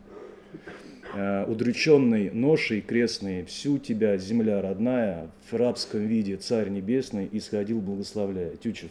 Э, 1.15 1.47
удрученный 1.47 2.31
ношей 2.31 2.83
крестной, 2.83 3.45
всю 3.45 3.79
тебя, 3.79 4.19
земля 4.19 4.61
родная, 4.61 5.31
в 5.51 5.57
рабском 5.57 6.07
виде 6.07 6.37
царь 6.37 6.69
небесный, 6.69 7.31
исходил 7.33 7.81
благословляя. 7.81 8.57
Тючев. 8.57 8.91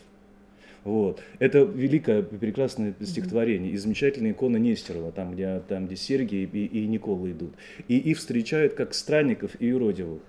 Вот. 0.83 1.21
Это 1.39 1.59
великое, 1.59 2.23
прекрасное 2.23 2.95
стихотворение. 3.01 3.71
И 3.71 3.77
замечательная 3.77 4.31
икона 4.31 4.57
Нестерова, 4.57 5.11
там, 5.11 5.33
где, 5.33 5.61
там, 5.67 5.85
где 5.85 5.95
Сергий 5.95 6.43
и, 6.43 6.65
и 6.65 6.87
Никола 6.87 7.29
идут. 7.29 7.53
И 7.87 7.97
их 7.97 8.17
встречают 8.17 8.73
как 8.73 8.93
странников 8.93 9.51
и 9.59 9.71
уродивых 9.71 10.21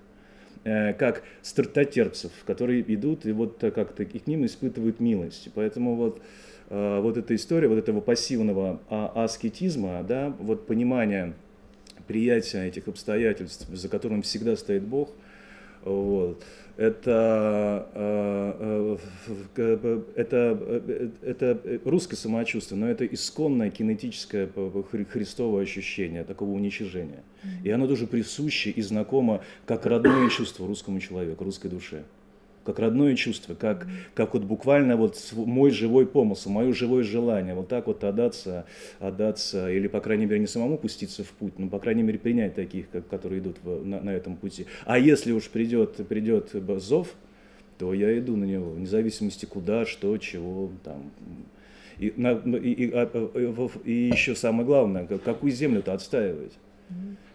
э, 0.63 0.93
как 0.93 1.23
стартотерпцев, 1.41 2.31
которые 2.45 2.81
идут 2.93 3.25
и 3.25 3.31
вот 3.31 3.59
как-то 3.59 4.03
и 4.03 4.19
к 4.19 4.27
ним 4.27 4.45
испытывают 4.45 4.99
милость. 4.99 5.49
Поэтому 5.55 5.95
вот, 5.95 6.21
э, 6.69 6.99
вот 7.01 7.17
эта 7.17 7.35
история 7.35 7.67
вот 7.67 7.79
этого 7.79 8.01
пассивного 8.01 8.79
а, 8.89 9.23
аскетизма, 9.23 10.03
да, 10.03 10.35
вот 10.39 10.67
понимание 10.67 11.33
приятия 12.07 12.67
этих 12.67 12.87
обстоятельств, 12.87 13.67
за 13.69 13.89
которым 13.89 14.21
всегда 14.21 14.55
стоит 14.55 14.83
Бог, 14.83 15.09
вот, 15.83 16.43
это, 16.77 17.87
э, 17.93 18.97
э, 19.55 20.01
это, 20.15 20.59
э, 20.59 21.09
это 21.21 21.59
русское 21.85 22.15
самочувствие, 22.15 22.79
но 22.79 22.87
это 22.87 23.05
исконное 23.05 23.69
кинетическое 23.69 24.49
христовое 25.09 25.63
ощущение 25.63 26.23
такого 26.23 26.51
уничижения. 26.51 27.23
И 27.63 27.69
оно 27.69 27.87
тоже 27.87 28.07
присуще 28.07 28.71
и 28.71 28.81
знакомо 28.81 29.43
как 29.65 29.85
родное 29.85 30.29
чувство 30.29 30.67
русскому 30.67 30.99
человеку, 30.99 31.43
русской 31.43 31.69
душе 31.69 32.03
как 32.65 32.79
родное 32.79 33.15
чувство, 33.15 33.55
как, 33.55 33.87
как 34.13 34.33
вот 34.33 34.43
буквально 34.43 34.95
вот 34.95 35.17
мой 35.33 35.71
живой 35.71 36.05
помысл, 36.05 36.49
мое 36.49 36.73
живое 36.73 37.03
желание, 37.03 37.53
вот 37.55 37.67
так 37.67 37.87
вот 37.87 38.03
отдаться, 38.03 38.65
отдаться, 38.99 39.69
или, 39.71 39.87
по 39.87 39.99
крайней 39.99 40.25
мере, 40.25 40.39
не 40.39 40.47
самому 40.47 40.77
пуститься 40.77 41.23
в 41.23 41.31
путь, 41.31 41.59
но, 41.59 41.67
по 41.67 41.79
крайней 41.79 42.03
мере, 42.03 42.19
принять 42.19 42.55
таких, 42.55 42.89
как, 42.89 43.07
которые 43.07 43.39
идут 43.39 43.57
в, 43.63 43.85
на, 43.85 44.01
на 44.01 44.09
этом 44.11 44.35
пути. 44.35 44.65
А 44.85 44.97
если 44.97 45.31
уж 45.31 45.49
придет, 45.49 46.07
придет 46.07 46.51
зов, 46.77 47.13
то 47.77 47.93
я 47.93 48.17
иду 48.17 48.35
на 48.35 48.45
него, 48.45 48.71
вне 48.71 48.85
зависимости 48.85 49.45
куда, 49.45 49.85
что, 49.85 50.17
чего, 50.17 50.71
там, 50.83 51.11
и, 51.97 52.13
на, 52.17 52.31
и, 52.31 52.71
и, 52.71 52.91
а, 52.91 53.09
а, 53.13 53.69
и 53.83 53.91
еще 53.91 54.35
самое 54.35 54.65
главное, 54.65 55.05
какую 55.05 55.51
землю-то 55.51 55.93
отстаивать. 55.93 56.53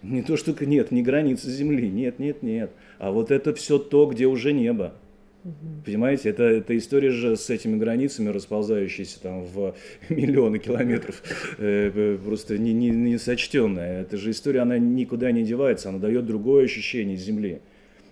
Не 0.02 0.22
то, 0.22 0.36
что 0.36 0.54
нет, 0.64 0.92
не 0.92 1.02
границы 1.02 1.50
земли, 1.50 1.88
нет, 1.90 2.18
нет, 2.18 2.42
нет. 2.42 2.70
А 2.98 3.10
вот 3.10 3.30
это 3.30 3.52
все 3.54 3.78
то, 3.78 4.06
где 4.06 4.26
уже 4.26 4.52
небо. 4.52 4.94
Угу. 5.44 5.84
Понимаете, 5.84 6.30
это, 6.30 6.42
это 6.42 6.76
история 6.76 7.10
же 7.10 7.36
с 7.36 7.48
этими 7.48 7.76
границами, 7.76 8.28
расползающиеся 8.28 9.20
там 9.20 9.44
в 9.44 9.74
миллионы 10.08 10.58
километров, 10.58 11.22
э, 11.58 12.18
просто 12.24 12.58
не, 12.58 12.72
не, 12.72 12.90
не 12.90 13.18
сочтенная. 13.18 14.02
Эта 14.02 14.16
же 14.16 14.30
история, 14.30 14.60
она 14.60 14.78
никуда 14.78 15.30
не 15.32 15.44
девается, 15.44 15.88
она 15.88 15.98
дает 15.98 16.26
другое 16.26 16.64
ощущение 16.64 17.16
Земли. 17.16 17.60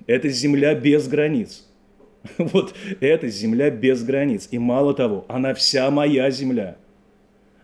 Это 0.07 0.29
Земля 0.29 0.75
без 0.75 1.09
границ. 1.09 1.67
Вот 2.39 2.75
это 3.01 3.29
Земля 3.29 3.71
без 3.71 4.03
границ. 4.03 4.49
И 4.51 4.59
мало 4.59 4.95
того, 4.95 5.25
она 5.29 5.55
вся 5.55 5.91
моя 5.91 6.31
Земля. 6.31 6.77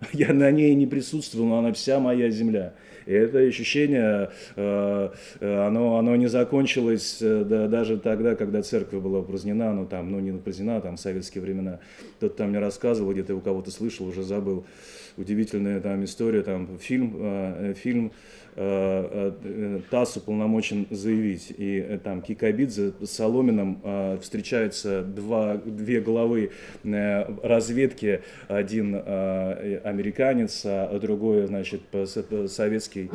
Я 0.13 0.33
на 0.33 0.51
ней 0.51 0.75
не 0.75 0.87
присутствовал, 0.87 1.47
но 1.47 1.59
она 1.59 1.73
вся 1.73 2.01
моя 2.01 2.31
Земля. 2.31 2.75
И 3.07 3.13
это 3.13 3.39
ощущение, 3.39 4.31
э, 4.57 5.11
э, 5.41 5.67
оно, 5.67 5.97
оно 5.97 6.17
не 6.17 6.29
закончилось 6.29 7.19
э, 7.21 7.45
да, 7.45 7.69
даже 7.69 7.99
тогда, 7.99 8.35
когда 8.35 8.63
церковь 8.63 9.03
была 9.03 9.21
упразднена, 9.21 9.73
ну 9.73 9.87
там, 9.87 10.11
ну 10.11 10.21
не 10.21 10.33
упразднена, 10.33 10.81
там 10.81 10.97
в 10.97 11.01
советские 11.01 11.43
времена. 11.43 11.81
Кто-то 12.19 12.37
там 12.37 12.51
мне 12.51 12.59
рассказывал, 12.59 13.13
где-то 13.13 13.35
у 13.35 13.41
кого-то 13.41 13.71
слышал, 13.71 14.07
уже 14.07 14.23
забыл 14.23 14.65
удивительная 15.19 15.81
там 15.81 16.05
история, 16.05 16.43
там 16.43 16.79
фильм, 16.79 17.75
фильм 17.75 18.13
ТАСС 18.55 20.17
уполномочен 20.17 20.87
заявить. 20.91 21.55
И 21.57 21.79
э, 21.79 21.99
там 22.03 22.21
Кикабидзе 22.23 22.93
с 23.01 23.11
Соломином 23.11 23.81
встречаются 24.21 25.03
два, 25.03 25.57
две 25.57 26.01
главы 26.01 26.51
разведки, 26.83 28.21
один 28.49 28.95
американец, 28.95 30.63
а 30.65 30.99
другой, 30.99 31.47
значит, 31.47 31.83
советский, 32.49 33.11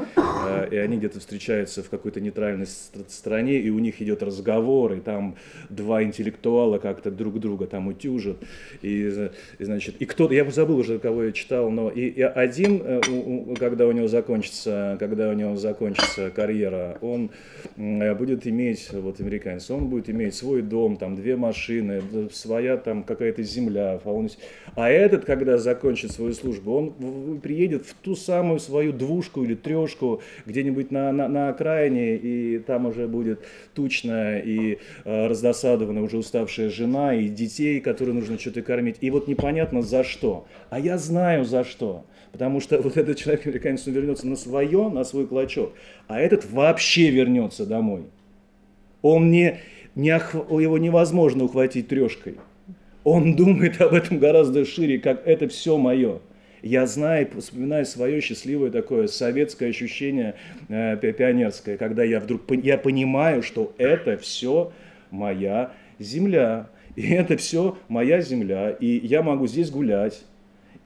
и 0.71 0.76
они 0.76 0.97
где-то 0.97 1.19
встречаются 1.19 1.84
в 1.84 1.89
какой-то 1.89 2.19
нейтральной 2.19 2.65
стране, 2.65 3.60
и 3.60 3.69
у 3.69 3.80
них 3.80 4.02
идет 4.02 4.23
разговор, 4.23 4.93
и 4.93 5.00
там 5.00 5.36
два 5.69 6.04
интеллектуала 6.04 6.78
как-то 6.78 7.12
друг 7.12 7.39
друга 7.39 7.67
там 7.67 7.88
утюжат, 7.88 8.38
и, 8.82 9.30
и 9.60 9.63
значит, 9.63 9.95
и 10.00 10.06
кто-то, 10.06 10.34
я 10.34 10.50
забыл 10.50 10.78
уже, 10.78 11.00
кого 11.00 11.26
я 11.26 11.32
читал, 11.32 11.69
но 11.69 11.89
и, 11.89 12.08
и 12.08 12.21
один, 12.21 13.02
когда 13.60 13.88
у 13.88 13.91
него 13.91 14.08
закончится, 14.08 14.97
когда 15.00 15.26
у 15.29 15.33
него 15.33 15.55
закончится 15.55 16.29
карьера, 16.29 16.97
он 17.01 17.31
будет 17.75 18.47
иметь, 18.47 18.89
вот 18.91 19.19
американец, 19.19 19.69
он 19.69 19.87
будет 19.87 20.09
иметь 20.09 20.35
свой 20.35 20.61
дом, 20.61 20.97
там 20.97 21.15
две 21.15 21.35
машины, 21.35 22.01
своя 22.31 22.77
там 22.77 23.03
какая-то 23.03 23.43
земля. 23.43 23.99
А 24.75 24.89
этот, 24.89 25.25
когда 25.25 25.57
закончит 25.57 26.11
свою 26.11 26.33
службу, 26.33 26.77
он 26.77 27.39
приедет 27.41 27.85
в 27.85 27.93
ту 27.93 28.15
самую 28.15 28.59
свою 28.59 28.93
двушку 28.93 29.43
или 29.43 29.55
трешку 29.55 30.21
где-нибудь 30.45 30.91
на, 30.91 31.11
на, 31.11 31.27
на 31.27 31.49
окраине, 31.49 32.15
и 32.15 32.59
там 32.59 32.85
уже 32.85 33.07
будет 33.07 33.41
тучная 33.73 34.39
и 34.39 34.79
э, 35.05 35.27
раздосадованная 35.27 36.01
уже 36.01 36.17
уставшая 36.17 36.69
жена, 36.69 37.15
и 37.15 37.27
детей, 37.27 37.79
которые 37.79 38.15
нужно 38.15 38.39
что-то 38.39 38.61
кормить. 38.61 38.97
И 39.01 39.09
вот 39.09 39.27
непонятно 39.27 39.81
за 39.81 40.03
что. 40.03 40.47
А 40.69 40.79
я 40.79 40.97
знаю 40.97 41.45
за 41.45 41.63
что. 41.63 42.05
Потому 42.31 42.59
что 42.59 42.77
вот 42.81 42.97
этот 42.97 43.17
человек, 43.17 43.45
американец, 43.45 43.87
он 43.87 43.93
вернется 43.93 44.27
на 44.27 44.35
свое, 44.35 44.89
на 44.89 45.03
свой 45.03 45.27
клочок, 45.27 45.73
а 46.07 46.19
этот 46.19 46.49
вообще 46.49 47.09
вернется 47.09 47.65
домой. 47.65 48.03
Он 49.01 49.31
не, 49.31 49.59
не 49.95 50.09
его 50.09 50.77
невозможно 50.77 51.43
ухватить 51.43 51.87
трешкой. 51.87 52.35
Он 53.03 53.35
думает 53.35 53.79
об 53.81 53.93
этом 53.93 54.19
гораздо 54.19 54.65
шире, 54.65 54.99
как 54.99 55.25
это 55.25 55.47
все 55.47 55.77
мое. 55.77 56.19
Я 56.61 56.87
знаю, 56.87 57.29
вспоминаю 57.37 57.85
свое 57.85 58.19
счастливое 58.19 58.71
такое 58.71 59.07
советское 59.07 59.67
ощущение 59.67 60.35
э, 60.67 60.97
пионерское, 60.97 61.77
когда 61.77 62.03
я 62.03 62.19
вдруг 62.19 62.41
я 62.63 62.77
понимаю, 62.77 63.43
что 63.43 63.73
это 63.77 64.17
все 64.17 64.73
моя 65.11 65.71
земля. 65.99 66.69
И 66.95 67.11
это 67.11 67.37
все 67.37 67.77
моя 67.87 68.21
земля. 68.21 68.71
И 68.71 68.99
я 69.07 69.21
могу 69.21 69.47
здесь 69.47 69.69
гулять. 69.69 70.23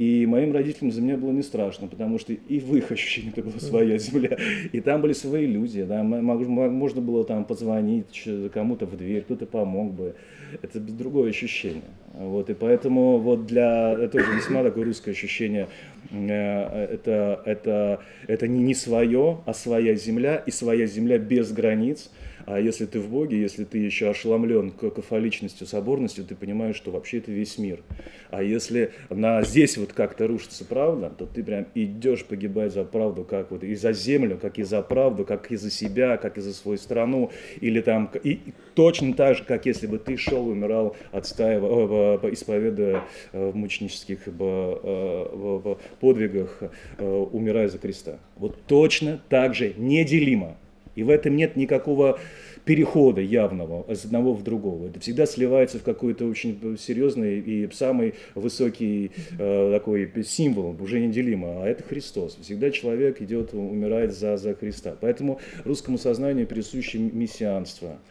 И 0.02 0.26
моим 0.26 0.52
родителям 0.52 0.92
за 0.92 1.00
меня 1.00 1.16
было 1.16 1.30
не 1.30 1.44
страшно, 1.44 1.88
потому 1.88 2.18
что 2.18 2.34
и 2.34 2.60
в 2.60 2.76
их 2.76 2.92
ощущении 2.92 3.30
это 3.30 3.44
была 3.44 3.60
своя 3.60 4.00
земля, 4.00 4.36
и 4.72 4.82
там 4.82 5.00
были 5.00 5.14
свои 5.14 5.46
люди, 5.46 5.84
да, 5.84 6.02
можно 6.02 7.02
было 7.02 7.24
там 7.24 7.46
позвонить 7.46 8.28
кому-то 8.52 8.88
в 8.88 8.98
дверь, 8.98 9.22
кто-то 9.22 9.46
помог 9.46 9.94
бы, 9.94 10.16
это 10.64 10.80
другое 10.80 11.30
ощущение. 11.30 11.84
Вот, 12.16 12.50
и 12.50 12.56
поэтому 12.56 13.20
вот 13.20 13.46
для, 13.46 13.92
это 13.92 14.18
тоже 14.18 14.36
весьма 14.36 14.64
такое 14.64 14.86
русское 14.86 15.12
ощущение, 15.12 15.68
э, 16.10 16.86
это, 16.94 17.40
это, 17.46 18.00
это 18.26 18.48
не, 18.48 18.64
не 18.64 18.74
свое, 18.74 19.38
а 19.46 19.54
своя 19.54 19.94
земля, 19.94 20.38
и 20.38 20.50
своя 20.50 20.88
земля 20.88 21.20
без 21.20 21.52
границ, 21.52 22.10
а 22.54 22.60
если 22.60 22.86
ты 22.86 23.00
в 23.00 23.10
Боге, 23.10 23.40
если 23.40 23.64
ты 23.64 23.78
еще 23.78 24.10
ошеломлен 24.10 24.72
кафоличностью, 24.72 25.66
соборностью, 25.66 26.26
ты 26.26 26.36
понимаешь, 26.36 26.76
что 26.76 26.92
вообще 26.92 27.20
это 27.20 27.32
весь 27.32 27.58
мир. 27.58 27.82
А 28.30 28.44
если 28.44 28.92
на 29.10 29.42
здесь 29.44 29.78
вот 29.78 29.94
как-то 29.94 30.28
рушится 30.28 30.66
правда, 30.66 31.10
то 31.18 31.26
ты 31.26 31.44
прям 31.44 31.68
идешь 31.76 32.26
погибать 32.26 32.74
за 32.74 32.84
правду, 32.84 33.24
как 33.24 33.52
вот 33.52 33.64
и 33.64 33.74
за 33.76 33.94
землю, 33.94 34.38
как 34.38 34.60
и 34.60 34.64
за 34.64 34.82
правду, 34.82 35.24
как 35.24 35.50
и 35.50 35.56
за 35.56 35.72
себя, 35.72 36.18
как 36.18 36.38
и 36.38 36.42
за 36.42 36.54
свою 36.54 36.78
страну, 36.78 37.32
или 37.62 37.80
там, 37.80 38.12
и 38.22 38.42
точно 38.76 39.14
так 39.14 39.38
же, 39.38 39.46
как 39.46 39.66
если 39.66 39.88
бы 39.88 39.98
ты 39.98 40.18
шел, 40.18 40.46
умирал, 40.46 40.98
отстаивая, 41.14 42.18
исповедуя 42.34 43.06
э, 43.32 43.50
в 43.50 43.56
мученических 43.56 44.20
э, 44.26 45.76
подвигах, 46.02 46.64
э, 46.98 47.26
умирая 47.32 47.70
за 47.70 47.78
креста. 47.78 48.20
Вот 48.36 48.58
точно 48.68 49.22
так 49.30 49.56
же 49.56 49.74
неделимо. 49.78 50.58
И 50.96 51.04
в 51.04 51.10
этом 51.10 51.36
нет 51.36 51.56
никакого 51.56 52.20
перехода 52.66 53.22
явного 53.22 53.92
из 53.92 54.06
одного 54.06 54.34
в 54.34 54.44
другого. 54.44 54.88
Это 54.88 55.00
всегда 55.00 55.26
сливается 55.26 55.80
в 55.80 55.84
какой-то 55.84 56.26
очень 56.26 56.78
серьезный 56.80 57.40
и 57.40 57.70
самый 57.72 58.16
высокий 58.36 59.12
э, 59.38 59.72
такой 59.74 60.12
символ, 60.24 60.76
уже 60.80 61.00
неделимо, 61.00 61.64
а 61.64 61.68
это 61.68 61.84
Христос. 61.84 62.38
Всегда 62.42 62.72
человек 62.72 63.22
идет, 63.22 63.54
умирает 63.54 64.14
за, 64.14 64.38
за 64.38 64.54
Христа. 64.54 64.96
Поэтому 65.00 65.40
русскому 65.66 65.98
сознанию 65.98 66.48
присуще 66.48 67.00
мессианство– 67.00 67.98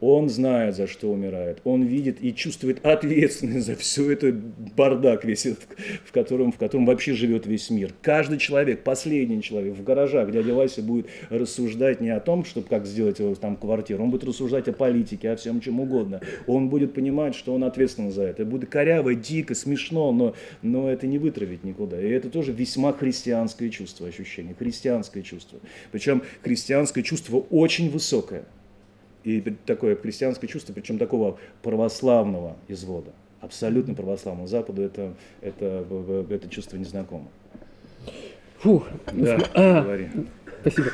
он 0.00 0.28
знает, 0.28 0.76
за 0.76 0.86
что 0.86 1.10
умирает. 1.10 1.60
Он 1.64 1.82
видит 1.82 2.18
и 2.22 2.34
чувствует 2.34 2.84
ответственность 2.84 3.66
за 3.66 3.76
все 3.76 4.10
это 4.10 4.32
бардак 4.76 5.24
весь 5.24 5.46
в 6.04 6.12
котором, 6.12 6.52
в 6.52 6.56
котором 6.56 6.86
вообще 6.86 7.12
живет 7.12 7.46
весь 7.46 7.70
мир. 7.70 7.92
Каждый 8.02 8.38
человек, 8.38 8.82
последний 8.82 9.42
человек 9.42 9.74
в 9.74 9.84
гаражах, 9.84 10.30
дядя 10.30 10.54
Вася 10.54 10.82
будет 10.82 11.06
рассуждать 11.28 12.00
не 12.00 12.10
о 12.10 12.20
том, 12.20 12.44
чтобы 12.44 12.68
как 12.68 12.86
сделать 12.86 13.18
его 13.18 13.34
там 13.34 13.56
квартиру, 13.56 14.02
он 14.02 14.10
будет 14.10 14.24
рассуждать 14.24 14.68
о 14.68 14.72
политике, 14.72 15.30
о 15.30 15.36
всем 15.36 15.60
чем 15.60 15.80
угодно. 15.80 16.20
Он 16.46 16.68
будет 16.68 16.94
понимать, 16.94 17.34
что 17.34 17.54
он 17.54 17.64
ответственен 17.64 18.10
за 18.10 18.22
это. 18.22 18.44
Будет 18.44 18.70
коряво, 18.70 19.14
дико, 19.14 19.54
смешно, 19.54 20.12
но, 20.12 20.34
но 20.62 20.90
это 20.90 21.06
не 21.06 21.18
вытравить 21.18 21.64
никуда. 21.64 22.00
И 22.00 22.08
это 22.08 22.30
тоже 22.30 22.52
весьма 22.52 22.92
христианское 22.92 23.70
чувство, 23.70 24.08
ощущение, 24.08 24.54
христианское 24.58 25.22
чувство. 25.22 25.60
Причем 25.92 26.22
христианское 26.42 27.02
чувство 27.02 27.38
очень 27.50 27.90
высокое 27.90 28.44
и 29.24 29.40
такое 29.66 29.96
христианское 29.96 30.46
чувство, 30.46 30.72
причем 30.72 30.98
такого 30.98 31.38
православного 31.62 32.56
извода, 32.68 33.12
абсолютно 33.40 33.94
православного. 33.94 34.46
Западу 34.48 34.82
это, 34.82 35.14
это, 35.40 35.84
это 36.30 36.48
чувство 36.48 36.76
незнакомо. 36.76 37.28
Фух, 38.58 38.86
да, 39.12 39.38
а, 39.54 39.82
говори. 39.82 40.08
Спасибо. 40.60 40.88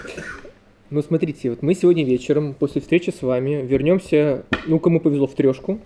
Ну, 0.88 1.02
смотрите, 1.02 1.50
вот 1.50 1.62
мы 1.62 1.74
сегодня 1.74 2.04
вечером, 2.04 2.54
после 2.54 2.80
встречи 2.80 3.10
с 3.10 3.22
вами, 3.22 3.66
вернемся, 3.66 4.44
ну, 4.68 4.78
кому 4.78 5.00
повезло, 5.00 5.26
в 5.26 5.34
трешку, 5.34 5.80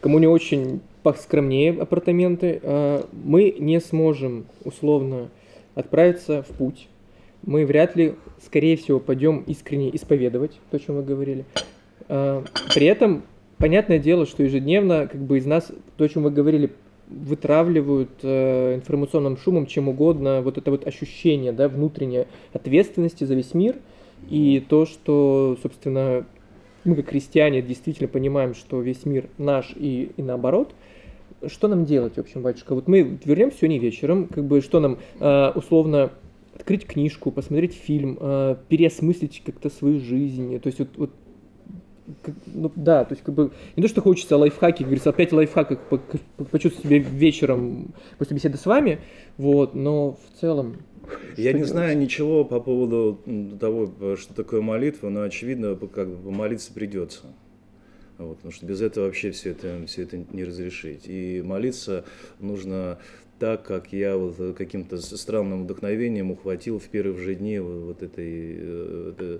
кому 0.00 0.20
не 0.20 0.28
очень 0.28 0.80
поскромнее 1.02 1.72
апартаменты, 1.72 2.60
а, 2.62 3.08
мы 3.12 3.54
не 3.58 3.80
сможем, 3.80 4.46
условно, 4.64 5.30
отправиться 5.74 6.44
в 6.44 6.56
путь. 6.56 6.88
Мы 7.42 7.66
вряд 7.66 7.96
ли, 7.96 8.14
скорее 8.40 8.76
всего, 8.76 9.00
пойдем 9.00 9.42
искренне 9.46 9.94
исповедовать 9.94 10.60
то, 10.70 10.76
о 10.76 10.80
чем 10.80 10.96
вы 10.96 11.02
говорили. 11.02 11.44
Э, 12.08 12.42
при 12.74 12.86
этом, 12.86 13.22
понятное 13.58 13.98
дело, 13.98 14.26
что 14.26 14.42
ежедневно 14.42 15.06
как 15.06 15.20
бы 15.20 15.38
из 15.38 15.46
нас, 15.46 15.70
то, 15.96 16.04
о 16.04 16.08
чем 16.08 16.24
вы 16.24 16.30
говорили, 16.30 16.70
вытравливают 17.08 18.10
э, 18.22 18.74
информационным 18.74 19.36
шумом 19.36 19.66
чем 19.66 19.88
угодно 19.88 20.42
вот 20.42 20.58
это 20.58 20.70
вот 20.70 20.86
ощущение 20.86 21.52
да, 21.52 21.68
внутренней 21.68 22.26
ответственности 22.52 23.24
за 23.24 23.34
весь 23.34 23.54
мир 23.54 23.76
и 24.30 24.64
то, 24.66 24.86
что, 24.86 25.58
собственно, 25.62 26.26
мы 26.84 26.96
как 26.96 27.08
христиане 27.08 27.62
действительно 27.62 28.08
понимаем, 28.08 28.54
что 28.54 28.80
весь 28.80 29.04
мир 29.04 29.28
наш 29.38 29.72
и, 29.76 30.12
и 30.16 30.22
наоборот, 30.22 30.74
что 31.46 31.68
нам 31.68 31.84
делать, 31.84 32.14
в 32.14 32.20
общем, 32.20 32.42
батюшка? 32.42 32.74
Вот 32.74 32.88
мы 32.88 33.18
вернемся 33.24 33.58
сегодня 33.58 33.78
вечером, 33.78 34.28
как 34.28 34.44
бы 34.44 34.60
что 34.60 34.80
нам 34.80 34.98
э, 35.20 35.52
условно 35.54 36.10
открыть 36.54 36.86
книжку, 36.86 37.30
посмотреть 37.30 37.74
фильм, 37.74 38.16
э, 38.20 38.56
переосмыслить 38.68 39.42
как-то 39.44 39.68
свою 39.68 40.00
жизнь, 40.00 40.58
то 40.58 40.68
есть 40.68 40.78
вот, 40.78 40.88
вот 40.96 41.10
ну, 42.46 42.70
да, 42.76 43.04
то 43.04 43.12
есть 43.14 43.24
как 43.24 43.34
бы 43.34 43.50
не 43.76 43.82
то, 43.82 43.88
что 43.88 44.02
хочется 44.02 44.36
лайфхаки, 44.36 44.82
говорится, 44.82 45.10
опять 45.10 45.32
лайфхак, 45.32 45.88
по, 45.88 45.98
почувствовать 46.44 46.86
себя 46.86 46.98
вечером 46.98 47.94
после 48.18 48.36
беседы 48.36 48.58
с 48.58 48.66
вами, 48.66 49.00
вот, 49.38 49.74
но 49.74 50.12
в 50.12 50.40
целом 50.40 50.76
я 51.36 51.52
не 51.52 51.58
делать? 51.58 51.70
знаю 51.70 51.98
ничего 51.98 52.44
по 52.44 52.60
поводу 52.60 53.20
того, 53.60 54.16
что 54.16 54.34
такое 54.34 54.60
молитва, 54.60 55.08
но 55.08 55.22
очевидно, 55.22 55.76
как 55.76 56.08
бы 56.08 56.30
молиться 56.30 56.72
придется. 56.72 57.22
Вот, 58.16 58.36
потому 58.36 58.52
что 58.52 58.64
без 58.64 58.80
этого 58.80 59.06
вообще 59.06 59.32
все 59.32 59.50
это, 59.50 59.84
все 59.86 60.02
это 60.02 60.24
не 60.32 60.44
разрешить. 60.44 61.02
И 61.06 61.42
молиться 61.42 62.04
нужно 62.38 62.98
так, 63.44 63.62
как 63.62 63.92
я 63.92 64.16
вот 64.16 64.56
каким-то 64.56 64.96
странным 64.96 65.64
вдохновением 65.64 66.30
ухватил 66.30 66.78
в 66.78 66.84
первые 66.84 67.22
же 67.22 67.34
дни 67.34 67.58
вот, 67.58 68.02
этой, 68.02 68.56
э, 68.56 69.38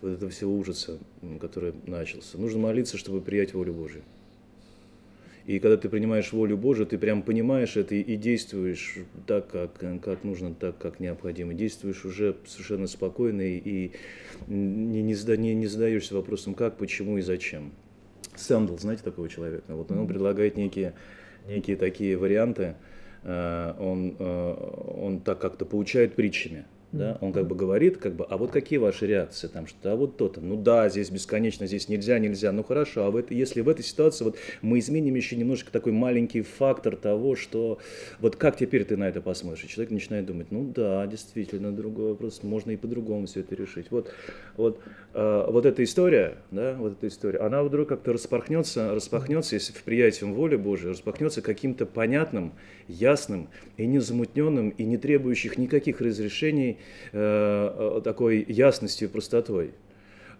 вот 0.00 0.08
этого 0.14 0.32
всего 0.32 0.52
ужаса, 0.52 0.98
который 1.40 1.72
начался. 1.86 2.38
Нужно 2.38 2.58
молиться, 2.58 2.98
чтобы 2.98 3.20
принять 3.20 3.54
волю 3.54 3.72
Божию. 3.72 4.02
И 5.44 5.60
когда 5.60 5.76
ты 5.76 5.88
принимаешь 5.88 6.32
волю 6.32 6.56
Божию, 6.56 6.88
ты 6.88 6.98
прям 6.98 7.22
понимаешь 7.22 7.76
это 7.76 7.94
и 7.94 8.16
действуешь 8.16 8.96
так, 9.28 9.48
как, 9.48 9.78
как 10.02 10.24
нужно, 10.24 10.52
так, 10.52 10.76
как 10.78 10.98
необходимо. 10.98 11.54
Действуешь 11.54 12.04
уже 12.04 12.34
совершенно 12.46 12.88
спокойно 12.88 13.42
и 13.42 13.92
не, 14.48 15.02
не, 15.02 15.36
не, 15.36 15.54
не 15.54 15.66
задаешься 15.68 16.16
вопросом, 16.16 16.54
как, 16.54 16.78
почему 16.78 17.18
и 17.18 17.22
зачем. 17.22 17.70
Сэндл, 18.34 18.76
знаете 18.76 19.04
такого 19.04 19.28
человека? 19.28 19.72
Вот 19.76 19.88
он 19.92 20.08
предлагает 20.08 20.56
некие, 20.56 20.94
некие 21.46 21.76
такие 21.76 22.16
варианты, 22.16 22.74
он, 23.26 24.16
он 24.18 25.20
так 25.20 25.38
как-то 25.40 25.64
получает 25.64 26.14
притчами. 26.14 26.64
Да, 26.92 27.18
он 27.20 27.32
как 27.32 27.46
бы 27.48 27.56
говорит, 27.56 27.98
как 27.98 28.14
бы, 28.14 28.24
а 28.24 28.36
вот 28.36 28.52
какие 28.52 28.78
ваши 28.78 29.06
реакции, 29.06 29.48
там, 29.48 29.66
что, 29.66 29.92
а 29.92 29.96
вот 29.96 30.16
то-то, 30.16 30.40
ну 30.40 30.56
да, 30.56 30.88
здесь 30.88 31.10
бесконечно, 31.10 31.66
здесь 31.66 31.88
нельзя, 31.88 32.18
нельзя, 32.18 32.52
ну 32.52 32.62
хорошо, 32.62 33.04
а 33.04 33.10
в 33.10 33.16
это, 33.16 33.34
если 33.34 33.60
в 33.60 33.68
этой 33.68 33.84
ситуации 33.84 34.24
вот 34.24 34.36
мы 34.62 34.78
изменим 34.78 35.14
еще 35.16 35.36
немножко 35.36 35.72
такой 35.72 35.92
маленький 35.92 36.42
фактор 36.42 36.94
того, 36.94 37.34
что 37.34 37.80
вот 38.20 38.36
как 38.36 38.56
теперь 38.56 38.84
ты 38.84 38.96
на 38.96 39.08
это 39.08 39.20
посмотришь, 39.20 39.64
и 39.64 39.68
человек 39.68 39.90
начинает 39.90 40.26
думать, 40.26 40.50
ну 40.50 40.72
да, 40.74 41.06
действительно, 41.06 41.72
другой 41.72 42.10
вопрос, 42.10 42.42
можно 42.44 42.70
и 42.70 42.76
по-другому 42.76 43.26
все 43.26 43.40
это 43.40 43.56
решить. 43.56 43.90
Вот, 43.90 44.12
вот, 44.56 44.80
э, 45.12 45.46
вот 45.50 45.66
эта 45.66 45.82
история, 45.82 46.36
да, 46.52 46.76
вот 46.78 46.92
эта 46.92 47.08
история, 47.08 47.40
она 47.40 47.64
вдруг 47.64 47.88
как-то 47.88 48.12
распахнется, 48.12 48.94
распахнется, 48.94 49.56
если 49.56 49.72
в 49.72 49.82
приятием 49.82 50.34
воли 50.34 50.56
Божией, 50.56 50.90
распахнется 50.90 51.42
каким-то 51.42 51.84
понятным, 51.84 52.52
ясным 52.88 53.48
и 53.76 53.86
незамутненным, 53.86 54.70
и 54.70 54.84
не 54.84 54.96
требующих 54.96 55.58
никаких 55.58 56.00
разрешений 56.00 56.78
Э, 57.12 58.00
такой 58.04 58.44
ясностью 58.46 59.08
и 59.08 59.10
простотой. 59.10 59.70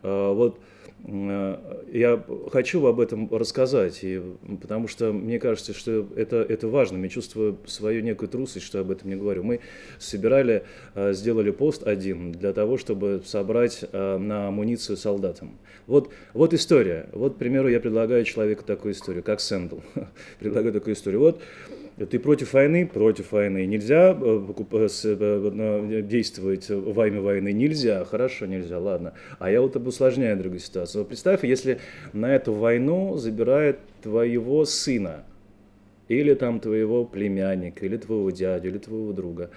Э, 0.03 0.33
вот 0.33 0.59
э, 1.07 1.83
я 1.93 2.23
хочу 2.53 2.85
об 2.87 3.01
этом 3.01 3.35
рассказать, 3.35 4.01
и, 4.03 4.21
потому 4.61 4.89
что 4.89 5.13
мне 5.13 5.39
кажется, 5.39 5.73
что 5.73 6.07
это, 6.17 6.37
это 6.37 6.69
важно. 6.69 7.03
Я 7.03 7.09
чувствую 7.09 7.57
свою 7.67 8.03
некую 8.03 8.29
трусость, 8.29 8.67
что 8.67 8.81
об 8.81 8.91
этом 8.91 9.09
не 9.09 9.17
говорю. 9.17 9.43
Мы 9.43 9.61
собирали, 9.99 10.65
сделали 10.95 11.51
пост 11.51 11.87
один 11.87 12.33
для 12.33 12.53
того, 12.53 12.77
чтобы 12.79 13.23
собрать 13.25 13.85
на 13.93 14.49
амуницию 14.49 14.97
солдатам. 14.97 15.59
Вот, 15.87 16.11
вот 16.35 16.53
история. 16.53 17.09
Вот, 17.13 17.35
к 17.35 17.39
примеру, 17.39 17.69
я 17.69 17.81
предлагаю 17.81 18.25
человеку 18.25 18.65
такую 18.65 18.93
историю, 18.93 19.23
как 19.23 19.41
Сэндл. 19.41 19.79
предлагаю 20.41 20.73
такую 20.73 20.95
историю. 20.95 21.21
Вот 21.21 21.41
ты 22.05 22.19
против 22.19 22.53
войны? 22.53 22.87
Против 22.87 23.33
войны. 23.33 23.65
Нельзя 23.67 24.17
э, 24.21 24.55
э, 24.75 26.03
действовать 26.03 26.69
во 26.69 27.09
имя 27.09 27.21
войны? 27.21 27.53
Нельзя. 27.53 28.05
Хорошо, 28.05 28.47
нельзя, 28.47 28.79
ладно. 28.79 29.15
А 29.39 29.51
я 29.51 29.63
вот 29.63 29.77
обусложняю 29.77 30.37
другую 30.37 30.61
ситуацию. 30.61 31.05
Представь, 31.07 31.45
если 31.45 31.79
на 32.13 32.35
эту 32.35 32.53
войну 32.53 33.17
забирает 33.17 33.79
твоего 34.03 34.65
сына, 34.67 35.25
или 36.09 36.35
там 36.35 36.61
твоего 36.61 37.05
племянника, 37.05 37.85
или 37.85 37.97
твоего 37.97 38.31
дядю, 38.31 38.69
или 38.69 38.79
твоего 38.79 39.13
друга, 39.13 39.51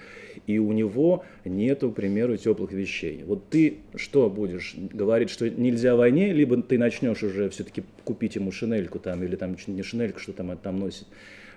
и 0.46 0.58
у 0.58 0.72
него 0.72 1.24
нету, 1.44 1.90
к 1.90 1.94
примеру, 1.94 2.36
теплых 2.36 2.72
вещей. 2.72 3.22
Вот 3.24 3.48
ты 3.50 3.78
что 3.94 4.28
будешь 4.28 4.74
говорить, 4.76 5.30
что 5.30 5.48
нельзя 5.48 5.94
войне, 5.94 6.32
либо 6.32 6.60
ты 6.62 6.78
начнешь 6.78 7.22
уже 7.22 7.50
все-таки 7.50 7.84
купить 8.04 8.36
ему 8.36 8.50
шинельку 8.50 8.98
там, 8.98 9.22
или 9.22 9.36
там 9.36 9.56
не 9.66 9.82
шинельку, 9.82 10.18
что 10.18 10.32
там 10.32 10.56
там 10.56 10.78
носит, 10.78 11.06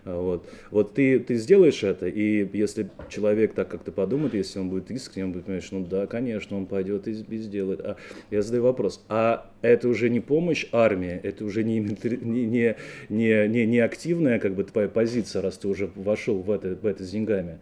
вот, 0.06 0.50
вот 0.70 0.94
ты, 0.94 1.20
ты 1.20 1.36
сделаешь 1.36 1.84
это, 1.84 2.08
и 2.08 2.48
если 2.58 2.90
человек 3.10 3.54
так 3.54 3.70
как-то 3.70 3.92
подумает, 3.92 4.34
если 4.34 4.60
он 4.60 4.70
будет 4.70 4.92
искренне, 4.92 5.26
он 5.26 5.32
будет 5.32 5.46
понимать, 5.46 5.64
что 5.64 5.76
ну 5.78 5.86
да, 5.86 6.08
конечно, 6.08 6.58
он 6.58 6.66
пойдет 6.66 7.08
и, 7.08 7.12
и 7.12 7.38
сделает. 7.38 7.80
А 7.82 7.96
я 8.30 8.42
задаю 8.42 8.64
вопрос, 8.64 9.04
а 9.08 9.50
это 9.62 9.88
уже 9.88 10.10
не 10.10 10.20
помощь 10.20 10.66
армии, 10.72 11.20
это 11.24 11.46
уже 11.46 11.64
не, 11.64 11.80
не, 11.80 12.76
не, 13.10 13.48
не, 13.48 13.66
не 13.66 13.80
активная 13.80 14.40
как 14.40 14.56
бы 14.56 14.64
твоя 14.64 14.90
позиция, 14.90 15.42
раз 15.42 15.58
ты 15.58 15.68
уже 15.68 15.90
вошел 15.96 16.40
в 16.42 16.52
это, 16.52 16.76
в 16.76 16.86
это 16.86 17.04
с 17.04 17.10
деньгами. 17.10 17.60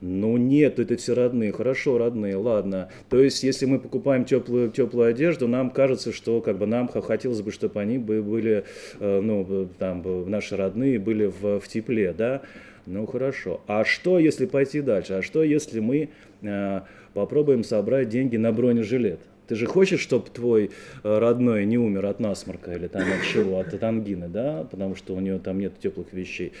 Ну 0.00 0.36
нет, 0.36 0.78
это 0.78 0.96
все 0.96 1.14
родные. 1.14 1.52
Хорошо, 1.52 1.98
родные, 1.98 2.36
ладно. 2.36 2.88
То 3.08 3.20
есть, 3.20 3.42
если 3.42 3.66
мы 3.66 3.78
покупаем 3.78 4.24
теплую, 4.24 4.70
теплую 4.70 5.08
одежду, 5.08 5.48
нам 5.48 5.70
кажется, 5.70 6.12
что 6.12 6.40
как 6.40 6.58
бы 6.58 6.66
нам 6.66 6.88
хотелось 6.88 7.42
бы, 7.42 7.50
чтобы 7.50 7.80
они 7.80 7.98
были, 7.98 8.64
э, 9.00 9.20
ну, 9.20 9.68
там, 9.78 10.30
наши 10.30 10.56
родные 10.56 10.98
были 10.98 11.26
в, 11.26 11.60
в 11.60 11.68
тепле, 11.68 12.12
да? 12.16 12.42
Ну 12.86 13.06
хорошо. 13.06 13.60
А 13.66 13.84
что, 13.84 14.18
если 14.18 14.46
пойти 14.46 14.80
дальше? 14.80 15.14
А 15.14 15.22
что, 15.22 15.42
если 15.42 15.78
мы 15.80 16.08
э, 16.40 16.80
попробуем 17.12 17.62
собрать 17.62 18.08
деньги 18.08 18.36
на 18.36 18.50
бронежилет? 18.50 19.20
Ты 19.46 19.56
же 19.56 19.66
хочешь, 19.66 20.00
чтобы 20.00 20.30
твой 20.30 20.70
э, 21.02 21.18
родной 21.18 21.66
не 21.66 21.76
умер 21.76 22.06
от 22.06 22.20
насморка 22.20 22.72
или 22.72 22.86
там 22.86 23.02
от 23.02 23.26
чего, 23.26 23.58
от, 23.58 23.74
от 23.74 23.82
ангины, 23.82 24.28
да, 24.28 24.66
потому 24.70 24.94
что 24.94 25.14
у 25.14 25.20
него 25.20 25.38
там 25.38 25.58
нет 25.58 25.78
теплых 25.78 26.12
вещей. 26.12 26.52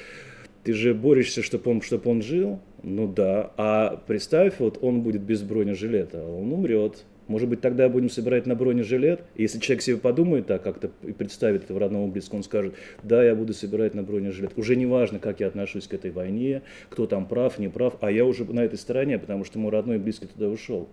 Ты 0.64 0.72
же 0.72 0.94
борешься, 0.94 1.42
чтобы 1.42 1.70
он, 1.70 1.82
чтобы 1.82 2.10
он 2.10 2.22
жил, 2.22 2.60
ну 2.82 3.06
да. 3.06 3.52
А 3.56 4.02
представь, 4.06 4.54
вот 4.58 4.78
он 4.82 5.02
будет 5.02 5.22
без 5.22 5.42
бронежилета, 5.42 6.24
он 6.24 6.52
умрет. 6.52 7.04
Может 7.28 7.48
быть, 7.50 7.60
тогда 7.60 7.90
будем 7.90 8.08
собирать 8.08 8.46
на 8.46 8.54
бронежилет. 8.54 9.22
И 9.36 9.42
если 9.42 9.58
человек 9.60 9.82
себе 9.82 9.96
подумает 9.98 10.46
так, 10.46 10.62
как-то 10.62 10.90
и 11.02 11.12
представит 11.12 11.64
это 11.64 11.74
в 11.74 11.78
родном 11.78 12.10
близко, 12.10 12.34
он 12.34 12.42
скажет, 12.42 12.74
да, 13.02 13.22
я 13.22 13.34
буду 13.34 13.52
собирать 13.52 13.94
на 13.94 14.02
бронежилет. 14.02 14.52
Уже 14.56 14.76
не 14.76 14.86
важно, 14.86 15.18
как 15.18 15.40
я 15.40 15.48
отношусь 15.48 15.86
к 15.86 15.94
этой 15.94 16.10
войне, 16.10 16.62
кто 16.88 17.06
там 17.06 17.26
прав, 17.26 17.58
не 17.58 17.68
прав, 17.68 17.98
а 18.00 18.10
я 18.10 18.24
уже 18.24 18.44
на 18.44 18.60
этой 18.60 18.78
стороне, 18.78 19.18
потому 19.18 19.44
что 19.44 19.58
мой 19.58 19.70
родной 19.70 19.98
близкий 19.98 20.26
туда 20.26 20.48
ушел. 20.48 20.88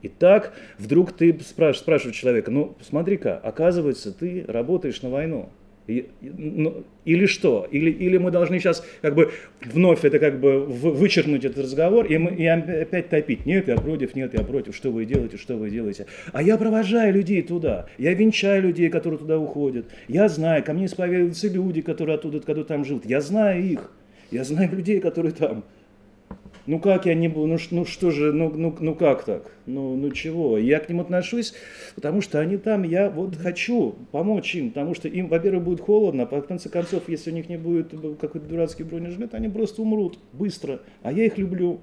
И 0.00 0.08
так 0.08 0.54
вдруг 0.78 1.12
ты 1.12 1.38
спрашиваешь, 1.40 1.78
спрашиваешь 1.78 2.16
человека, 2.16 2.50
ну 2.50 2.74
смотри-ка, 2.80 3.36
оказывается, 3.36 4.12
ты 4.12 4.46
работаешь 4.48 5.02
на 5.02 5.10
войну. 5.10 5.50
Ну, 5.86 6.84
или 7.04 7.26
что? 7.26 7.68
Или, 7.70 7.90
или 7.90 8.16
мы 8.16 8.30
должны 8.30 8.58
сейчас 8.58 8.84
как 9.02 9.14
бы 9.14 9.32
вновь 9.62 10.04
это 10.04 10.18
как 10.18 10.40
бы 10.40 10.64
вычеркнуть 10.64 11.44
этот 11.44 11.64
разговор 11.64 12.06
и, 12.06 12.16
мы, 12.16 12.30
и 12.34 12.46
опять 12.46 13.10
топить. 13.10 13.44
Нет, 13.44 13.68
я 13.68 13.76
против, 13.76 14.14
нет, 14.14 14.32
я 14.32 14.44
против, 14.44 14.74
что 14.74 14.90
вы 14.90 15.04
делаете, 15.04 15.36
что 15.36 15.56
вы 15.56 15.68
делаете. 15.68 16.06
А 16.32 16.42
я 16.42 16.56
провожаю 16.56 17.12
людей 17.12 17.42
туда, 17.42 17.86
я 17.98 18.14
венчаю 18.14 18.62
людей, 18.62 18.88
которые 18.88 19.18
туда 19.18 19.38
уходят. 19.38 19.86
Я 20.08 20.28
знаю, 20.28 20.64
ко 20.64 20.72
мне 20.72 20.86
исповедуются 20.86 21.48
люди, 21.48 21.82
которые 21.82 22.14
оттуда, 22.14 22.40
которые 22.40 22.64
там 22.64 22.84
живут. 22.84 23.04
Я 23.04 23.20
знаю 23.20 23.62
их, 23.62 23.90
я 24.30 24.44
знаю 24.44 24.70
людей, 24.74 25.00
которые 25.00 25.32
там. 25.32 25.64
Ну 26.66 26.78
как 26.78 27.04
я 27.04 27.14
не 27.14 27.28
буду, 27.28 27.46
ну, 27.46 27.58
ну 27.70 27.84
что 27.84 28.10
же, 28.10 28.32
ну, 28.32 28.50
ну, 28.54 28.74
ну 28.80 28.94
как 28.94 29.24
так? 29.24 29.52
Ну, 29.66 29.96
ну 29.96 30.10
чего? 30.10 30.56
Я 30.56 30.80
к 30.80 30.88
ним 30.88 31.00
отношусь, 31.00 31.52
потому 31.94 32.22
что 32.22 32.40
они 32.40 32.56
там, 32.56 32.84
я 32.84 33.10
вот 33.10 33.36
хочу 33.36 33.96
помочь 34.12 34.54
им, 34.54 34.70
потому 34.70 34.94
что 34.94 35.08
им, 35.08 35.28
во-первых, 35.28 35.62
будет 35.62 35.80
холодно, 35.80 36.22
а 36.22 36.40
в 36.40 36.46
конце 36.46 36.70
концов, 36.70 37.08
если 37.08 37.30
у 37.30 37.34
них 37.34 37.50
не 37.50 37.58
будет 37.58 37.90
какой-то 38.18 38.46
дурацкий 38.46 38.82
бронежилет, 38.82 39.34
они 39.34 39.50
просто 39.50 39.82
умрут 39.82 40.18
быстро, 40.32 40.80
а 41.02 41.12
я 41.12 41.26
их 41.26 41.36
люблю. 41.36 41.80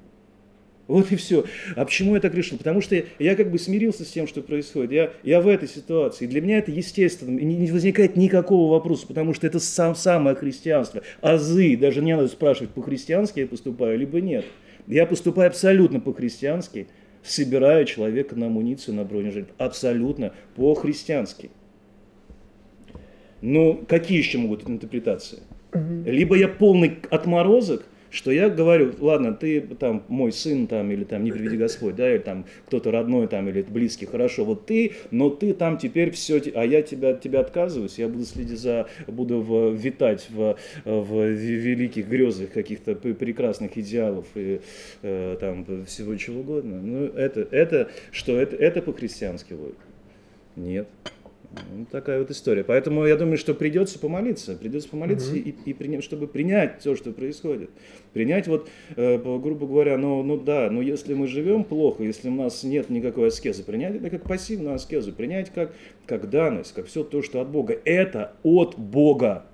Вот 0.88 1.10
и 1.12 1.16
все. 1.16 1.46
А 1.76 1.86
почему 1.86 2.16
я 2.16 2.22
так 2.22 2.34
решил? 2.34 2.58
Потому 2.58 2.82
что 2.82 3.02
я 3.18 3.36
как 3.36 3.50
бы 3.50 3.58
смирился 3.60 4.04
с 4.04 4.10
тем, 4.10 4.28
что 4.28 4.42
происходит. 4.42 4.92
Я, 4.92 5.14
я 5.24 5.40
в 5.40 5.48
этой 5.48 5.70
ситуации. 5.70 6.26
Для 6.26 6.42
меня 6.42 6.58
это 6.58 6.72
естественно. 6.72 7.40
И 7.40 7.46
не 7.46 7.72
возникает 7.72 8.18
никакого 8.18 8.72
вопроса, 8.72 9.08
потому 9.08 9.34
что 9.34 9.48
это 9.48 9.62
сам, 9.62 9.96
самое 9.96 10.36
христианство. 10.36 11.02
Азы. 11.22 11.78
Даже 11.78 12.02
не 12.02 12.14
надо 12.14 12.28
спрашивать, 12.28 12.72
по-христиански 12.72 13.40
я 13.40 13.48
поступаю, 13.48 13.98
либо 13.98 14.20
нет. 14.20 14.44
Я 14.88 15.06
поступаю 15.06 15.48
абсолютно 15.48 16.00
по-христиански, 16.00 16.88
собираю 17.24 17.86
человека 17.86 18.36
на 18.36 18.48
амуницию, 18.48 18.96
на 18.96 19.04
бронежилет. 19.04 19.50
Абсолютно 19.58 20.34
по-христиански. 20.56 21.52
Ну, 23.42 23.84
какие 23.88 24.18
еще 24.18 24.38
могут 24.38 24.64
быть 24.64 24.70
интерпретации? 24.70 25.40
Либо 26.06 26.36
я 26.36 26.48
полный 26.48 26.98
отморозок, 27.10 27.86
что 28.12 28.30
я 28.30 28.50
говорю, 28.50 28.94
ладно, 29.00 29.34
ты 29.34 29.62
там 29.62 30.04
мой 30.10 30.32
сын 30.32 30.68
там 30.68 30.92
или 30.92 31.04
там 31.06 31.24
не 31.24 31.32
приведи 31.32 31.58
Господь, 31.58 31.96
да, 31.96 32.12
или 32.14 32.20
там 32.20 32.46
кто-то 32.68 32.92
родной 32.92 33.28
там 33.28 33.48
или 33.50 33.62
близкий, 33.62 34.06
хорошо, 34.06 34.46
вот 34.46 34.66
ты, 34.66 34.94
но 35.10 35.30
ты 35.30 35.54
там 35.54 35.78
теперь 35.78 36.12
все, 36.12 36.42
а 36.54 36.66
я 36.66 36.82
тебя, 36.82 37.12
от 37.12 37.22
тебя 37.22 37.40
отказываюсь, 37.40 37.98
я 37.98 38.08
буду 38.08 38.26
следить 38.26 38.60
за, 38.60 38.88
буду 39.08 39.42
в, 39.42 39.74
витать 39.74 40.28
в, 40.30 40.58
в 40.86 41.30
великих 41.30 42.08
грезах 42.08 42.52
каких-то 42.52 42.96
прекрасных 42.96 43.78
идеалов 43.78 44.28
и 44.36 44.60
э, 45.02 45.38
там 45.40 45.86
всего 45.86 46.16
чего 46.18 46.42
угодно. 46.42 46.82
Ну, 46.82 47.06
это, 47.06 47.48
это 47.52 47.90
что, 48.12 48.38
это, 48.38 48.56
это 48.58 48.82
по-христиански 48.82 49.54
будет? 49.54 49.78
Нет. 50.58 50.88
Ну, 51.52 51.86
такая 51.92 52.20
вот 52.20 52.32
история. 52.32 52.64
Поэтому 52.64 53.06
я 53.06 53.18
думаю, 53.18 53.38
что 53.38 53.54
придется 53.54 54.00
помолиться, 54.00 54.56
придется 54.56 54.88
помолиться 54.88 55.32
угу. 55.32 55.40
и, 55.40 55.54
и 55.66 55.74
принять, 55.74 56.04
чтобы 56.04 56.28
принять 56.28 56.80
то, 56.80 56.96
что 56.96 57.12
происходит. 57.12 57.70
Принять 58.14 58.48
вот, 58.48 58.70
э, 58.98 59.18
грубо 59.18 59.68
говоря, 59.68 59.98
ну, 59.98 60.22
ну 60.22 60.38
да, 60.38 60.70
но 60.70 60.82
если 60.82 61.14
мы 61.14 61.28
живем 61.28 61.64
плохо, 61.64 62.04
если 62.04 62.28
у 62.28 62.34
нас 62.34 62.64
нет 62.64 62.90
никакой 62.90 63.30
аскезы, 63.30 63.64
принять 63.64 63.96
это 63.96 64.10
как 64.10 64.24
пассивную 64.24 64.76
аскезу, 64.76 65.14
принять 65.14 65.50
как, 65.50 65.74
как 66.06 66.30
данность, 66.30 66.74
как 66.74 66.88
все 66.88 67.04
то, 67.04 67.22
что 67.22 67.40
от 67.40 67.50
Бога. 67.50 67.78
Это 67.86 68.34
от 68.44 68.78
Бога. 68.78 69.46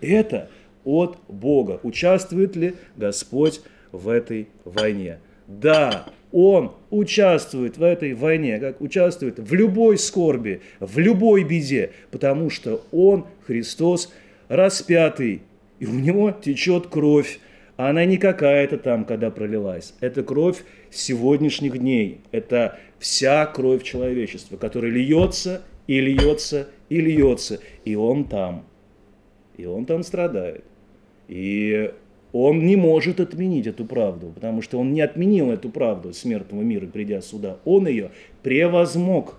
Это 0.00 0.48
от 0.84 1.18
Бога. 1.26 1.80
Участвует 1.82 2.54
ли 2.54 2.74
Господь 2.96 3.60
в 3.90 4.08
этой 4.08 4.48
войне? 4.64 5.18
Да, 5.48 6.06
он 6.32 6.72
участвует 6.90 7.76
в 7.78 7.82
этой 7.82 8.14
войне, 8.14 8.58
как 8.58 8.80
участвует 8.80 9.38
в 9.38 9.54
любой 9.54 9.96
скорби, 9.98 10.60
в 10.80 10.98
любой 10.98 11.44
беде, 11.44 11.90
потому 12.10 12.50
что 12.50 12.84
он, 12.92 13.26
Христос, 13.46 14.12
распятый, 14.48 15.42
и 15.78 15.86
у 15.86 15.92
него 15.92 16.32
течет 16.32 16.88
кровь. 16.88 17.40
А 17.76 17.90
она 17.90 18.04
не 18.04 18.16
какая-то 18.16 18.78
там, 18.78 19.04
когда 19.04 19.30
пролилась. 19.30 19.94
Это 20.00 20.22
кровь 20.22 20.64
сегодняшних 20.90 21.78
дней. 21.78 22.20
Это 22.32 22.78
вся 22.98 23.44
кровь 23.46 23.82
человечества, 23.82 24.56
которая 24.56 24.90
льется 24.90 25.62
и 25.86 26.00
льется 26.00 26.68
и 26.88 27.00
льется. 27.00 27.60
И 27.84 27.94
он 27.94 28.24
там. 28.24 28.64
И 29.56 29.66
он 29.66 29.84
там 29.84 30.02
страдает. 30.02 30.64
И 31.28 31.92
он 32.32 32.66
не 32.66 32.76
может 32.76 33.20
отменить 33.20 33.66
эту 33.66 33.84
правду, 33.84 34.32
потому 34.34 34.60
что 34.62 34.78
он 34.78 34.92
не 34.92 35.00
отменил 35.00 35.50
эту 35.50 35.70
правду 35.70 36.12
смертного 36.12 36.62
мира, 36.62 36.86
придя 36.86 37.20
сюда. 37.20 37.58
Он 37.64 37.86
ее 37.86 38.10
превозмог. 38.42 39.36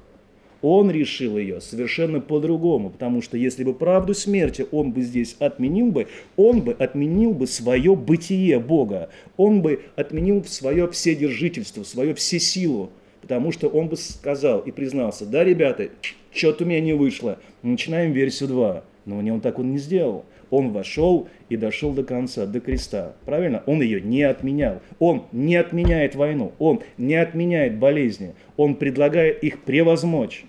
Он 0.62 0.90
решил 0.90 1.38
ее 1.38 1.62
совершенно 1.62 2.20
по-другому, 2.20 2.90
потому 2.90 3.22
что 3.22 3.38
если 3.38 3.64
бы 3.64 3.74
правду 3.74 4.14
смерти 4.14 4.66
он 4.72 4.92
бы 4.92 5.02
здесь 5.02 5.36
отменил 5.40 5.92
бы, 5.92 6.08
он 6.36 6.62
бы 6.62 6.74
отменил 6.74 7.34
бы 7.34 7.48
свое 7.48 7.96
бытие 7.96 8.60
Бога, 8.60 9.10
он 9.38 9.62
бы 9.62 9.82
отменил 9.96 10.44
свое 10.46 10.90
вседержительство, 10.90 11.84
свое 11.84 12.14
всесилу, 12.16 12.90
потому 13.22 13.52
что 13.52 13.68
он 13.68 13.88
бы 13.90 13.98
сказал 13.98 14.60
и 14.62 14.72
признался, 14.72 15.26
да, 15.26 15.44
ребята, 15.44 15.90
что-то 16.32 16.64
у 16.64 16.68
меня 16.68 16.82
не 16.82 16.94
вышло, 16.94 17.40
начинаем 17.62 18.12
версию 18.14 18.50
2, 18.50 18.84
но 19.06 19.18
он 19.18 19.42
так 19.42 19.60
он 19.60 19.72
не 19.72 19.78
сделал. 19.78 20.26
Он 20.50 20.72
вошел 20.72 21.28
и 21.50 21.58
дошел 21.58 21.94
до 21.94 22.04
конца, 22.04 22.46
до 22.46 22.60
креста. 22.60 23.16
Правильно? 23.26 23.64
Он 23.66 23.82
ее 23.82 24.02
не 24.02 24.24
отменял. 24.24 24.82
Он 25.00 25.26
не 25.32 25.56
отменяет 25.56 26.16
войну. 26.16 26.54
Он 26.60 26.82
не 26.98 27.16
отменяет 27.16 27.78
болезни. 27.78 28.34
Он 28.56 28.76
предлагает 28.76 29.44
их 29.44 29.64
превозмочь. 29.64 30.46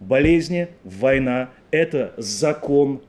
Болезни, 0.00 0.68
война– 0.82 1.50
это 1.70 2.12
закон 2.16 3.00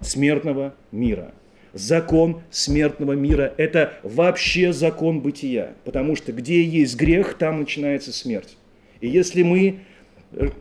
смертного 0.00 0.74
мира. 0.90 1.32
Закон 1.72 2.42
смертного 2.50 3.12
мира– 3.12 3.54
это 3.56 3.94
вообще 4.02 4.72
закон 4.72 5.20
бытия. 5.20 5.74
Потому 5.84 6.16
что 6.16 6.32
где 6.32 6.62
есть 6.62 6.96
грех, 6.96 7.34
там 7.34 7.60
начинается 7.60 8.12
смерть. 8.12 8.56
И 9.00 9.08
если 9.08 9.42
мы 9.42 9.80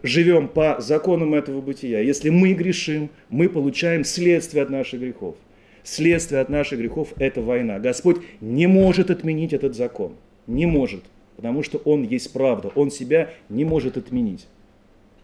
живем 0.04 0.48
по 0.48 0.78
законам 0.80 1.34
этого 1.34 1.62
бытия, 1.62 2.00
если 2.00 2.30
мы 2.30 2.54
грешим, 2.54 3.10
мы 3.30 3.50
получаем 3.50 4.04
следствие 4.04 4.64
от 4.64 4.70
наших 4.70 5.00
грехов. 5.00 5.36
Следствие 5.84 6.42
от 6.42 6.50
наших 6.50 6.80
грехов– 6.80 7.14
это 7.18 7.42
война. 7.42 7.80
Господь 7.80 8.18
не 8.40 8.68
может 8.68 9.10
отменить 9.10 9.54
этот 9.54 9.76
закон. 9.76 10.14
Не 10.46 10.66
может. 10.66 11.04
Потому 11.38 11.64
что 11.64 11.80
Он 11.80 12.04
есть 12.04 12.32
правда. 12.34 12.72
Он 12.76 12.92
себя 12.92 13.30
не 13.50 13.66
может 13.66 13.98
отменить. 13.98 14.48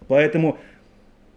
Поэтому 0.07 0.57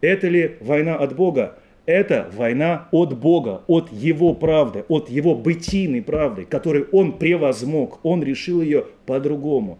это 0.00 0.28
ли 0.28 0.56
война 0.60 0.96
от 0.96 1.14
Бога? 1.14 1.58
Это 1.86 2.30
война 2.34 2.88
от 2.92 3.18
Бога, 3.18 3.62
от 3.66 3.90
Его 3.92 4.32
правды, 4.32 4.84
от 4.88 5.10
Его 5.10 5.34
бытийной 5.34 6.02
правды, 6.02 6.44
которую 6.44 6.88
Он 6.92 7.18
превозмог. 7.18 7.98
Он 8.04 8.22
решил 8.22 8.62
ее 8.62 8.86
по-другому 9.06 9.78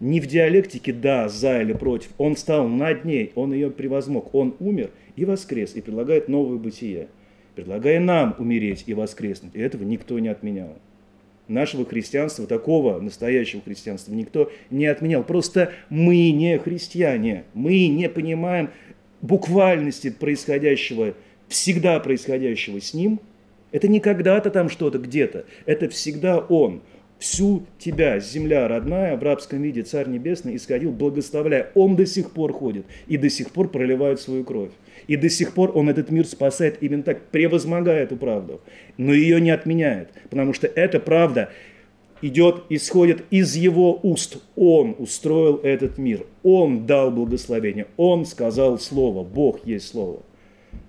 не 0.00 0.20
в 0.20 0.26
диалектике 0.26 0.92
«да», 0.92 1.28
«за» 1.28 1.60
или 1.60 1.74
«против». 1.74 2.10
Он 2.18 2.36
стал 2.36 2.66
над 2.66 3.04
ней, 3.04 3.32
он 3.34 3.52
ее 3.52 3.70
превозмог. 3.70 4.34
Он 4.34 4.56
умер 4.58 4.90
и 5.16 5.24
воскрес, 5.24 5.76
и 5.76 5.82
предлагает 5.82 6.28
новое 6.28 6.56
бытие, 6.56 7.08
предлагая 7.54 8.00
нам 8.00 8.34
умереть 8.38 8.84
и 8.86 8.94
воскреснуть. 8.94 9.54
И 9.54 9.60
этого 9.60 9.84
никто 9.84 10.18
не 10.18 10.28
отменял. 10.28 10.76
Нашего 11.48 11.84
христианства, 11.84 12.46
такого 12.46 13.00
настоящего 13.00 13.60
христианства 13.60 14.12
никто 14.12 14.50
не 14.70 14.86
отменял. 14.86 15.22
Просто 15.22 15.72
мы 15.90 16.30
не 16.30 16.58
христиане, 16.58 17.44
мы 17.54 17.88
не 17.88 18.08
понимаем 18.08 18.70
буквальности 19.20 20.10
происходящего, 20.10 21.14
всегда 21.48 21.98
происходящего 22.00 22.80
с 22.80 22.94
ним. 22.94 23.20
Это 23.72 23.88
не 23.88 24.00
когда-то 24.00 24.50
там 24.50 24.68
что-то 24.68 24.98
где-то, 24.98 25.44
это 25.66 25.88
всегда 25.88 26.38
Он 26.38 26.80
всю 27.20 27.66
тебя, 27.78 28.18
земля 28.18 28.66
родная, 28.66 29.16
в 29.16 29.22
рабском 29.22 29.62
виде 29.62 29.82
Царь 29.82 30.08
Небесный 30.08 30.56
исходил, 30.56 30.90
благословляя. 30.90 31.70
Он 31.74 31.94
до 31.94 32.06
сих 32.06 32.32
пор 32.32 32.52
ходит 32.52 32.86
и 33.06 33.16
до 33.16 33.30
сих 33.30 33.50
пор 33.50 33.68
проливает 33.68 34.20
свою 34.20 34.42
кровь. 34.42 34.72
И 35.06 35.16
до 35.16 35.28
сих 35.28 35.54
пор 35.54 35.70
он 35.76 35.88
этот 35.88 36.10
мир 36.10 36.26
спасает 36.26 36.78
именно 36.82 37.02
так, 37.02 37.20
превозмогая 37.30 38.02
эту 38.02 38.16
правду. 38.16 38.60
Но 38.96 39.12
ее 39.12 39.40
не 39.40 39.50
отменяет, 39.50 40.10
потому 40.30 40.52
что 40.54 40.66
эта 40.66 40.98
правда 40.98 41.50
идет, 42.22 42.64
исходит 42.70 43.24
из 43.30 43.54
его 43.54 44.00
уст. 44.02 44.38
Он 44.56 44.96
устроил 44.98 45.56
этот 45.62 45.98
мир, 45.98 46.26
он 46.42 46.86
дал 46.86 47.10
благословение, 47.10 47.86
он 47.96 48.24
сказал 48.24 48.78
слово, 48.78 49.24
Бог 49.24 49.66
есть 49.66 49.88
слово. 49.88 50.22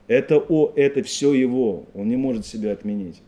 Это, 0.07 0.37
о, 0.37 0.71
это 0.75 1.03
все 1.03 1.33
его, 1.33 1.85
он 1.93 2.09
не 2.09 2.17
может 2.17 2.45
себя 2.45 2.71
отменить. 2.71 3.21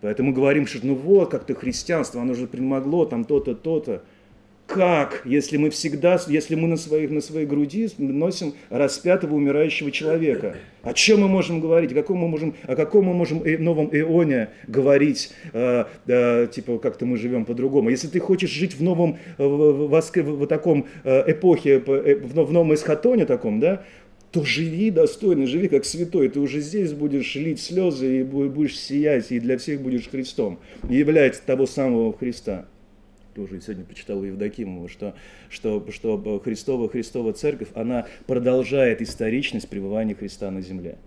Поэтому 0.00 0.32
говорим, 0.32 0.66
что 0.66 0.86
ну 0.86 0.94
вот, 0.94 1.30
как-то 1.30 1.54
христианство, 1.54 2.22
оно 2.22 2.34
же 2.34 2.46
примогло 2.46 3.04
там 3.04 3.24
то-то, 3.24 3.54
то-то. 3.54 4.02
Как, 4.68 5.22
если 5.24 5.56
мы 5.56 5.70
всегда, 5.70 6.20
если 6.28 6.54
мы 6.54 6.68
на, 6.68 6.76
своих, 6.76 7.10
на 7.10 7.22
своей 7.22 7.46
груди 7.46 7.88
носим 7.96 8.52
распятого 8.68 9.34
умирающего 9.34 9.90
человека? 9.90 10.56
О 10.82 10.92
чем 10.92 11.22
мы 11.22 11.28
можем 11.28 11.60
говорить? 11.60 11.92
О 11.92 11.94
каком 11.94 12.18
мы 12.18 12.28
можем, 12.28 12.54
о 12.64 12.76
каком 12.76 13.06
мы 13.06 13.14
можем 13.14 13.42
новом 13.64 13.88
эоне 13.90 14.50
говорить? 14.66 15.32
Э, 15.54 15.86
э, 16.06 16.48
типа, 16.52 16.78
как-то 16.80 17.06
мы 17.06 17.16
живем 17.16 17.46
по-другому. 17.46 17.88
Если 17.88 18.08
ты 18.08 18.20
хочешь 18.20 18.50
жить 18.50 18.74
в 18.74 18.82
новом, 18.82 19.16
в, 19.38 19.88
в, 19.88 19.88
в, 19.88 20.22
в 20.22 20.46
таком 20.46 20.86
э, 21.02 21.32
эпохе, 21.32 21.82
э, 21.86 22.16
в, 22.16 22.44
в 22.44 22.52
новом 22.52 22.74
эсхатоне 22.74 23.24
таком, 23.24 23.60
да, 23.60 23.84
то 24.30 24.44
живи 24.44 24.90
достойно, 24.90 25.46
живи 25.46 25.68
как 25.68 25.84
святой. 25.84 26.28
Ты 26.28 26.40
уже 26.40 26.60
здесь 26.60 26.92
будешь 26.92 27.34
лить 27.34 27.60
слезы 27.60 28.20
и 28.20 28.22
будешь 28.22 28.78
сиять, 28.78 29.30
и 29.32 29.40
для 29.40 29.58
всех 29.58 29.80
будешь 29.80 30.08
Христом. 30.08 30.58
И 30.88 30.96
является 30.96 31.42
того 31.42 31.66
самого 31.66 32.12
Христа. 32.16 32.66
Тоже 33.34 33.60
сегодня 33.60 33.84
почитал 33.84 34.18
у 34.18 34.24
Евдокимова, 34.24 34.88
что, 34.88 35.14
что, 35.48 35.86
что 35.92 36.40
Христова, 36.40 36.88
Христова 36.88 37.32
Церковь, 37.32 37.68
она 37.74 38.06
продолжает 38.26 39.00
историчность 39.00 39.68
пребывания 39.68 40.14
Христа 40.14 40.50
на 40.50 40.60
земле 40.60 40.98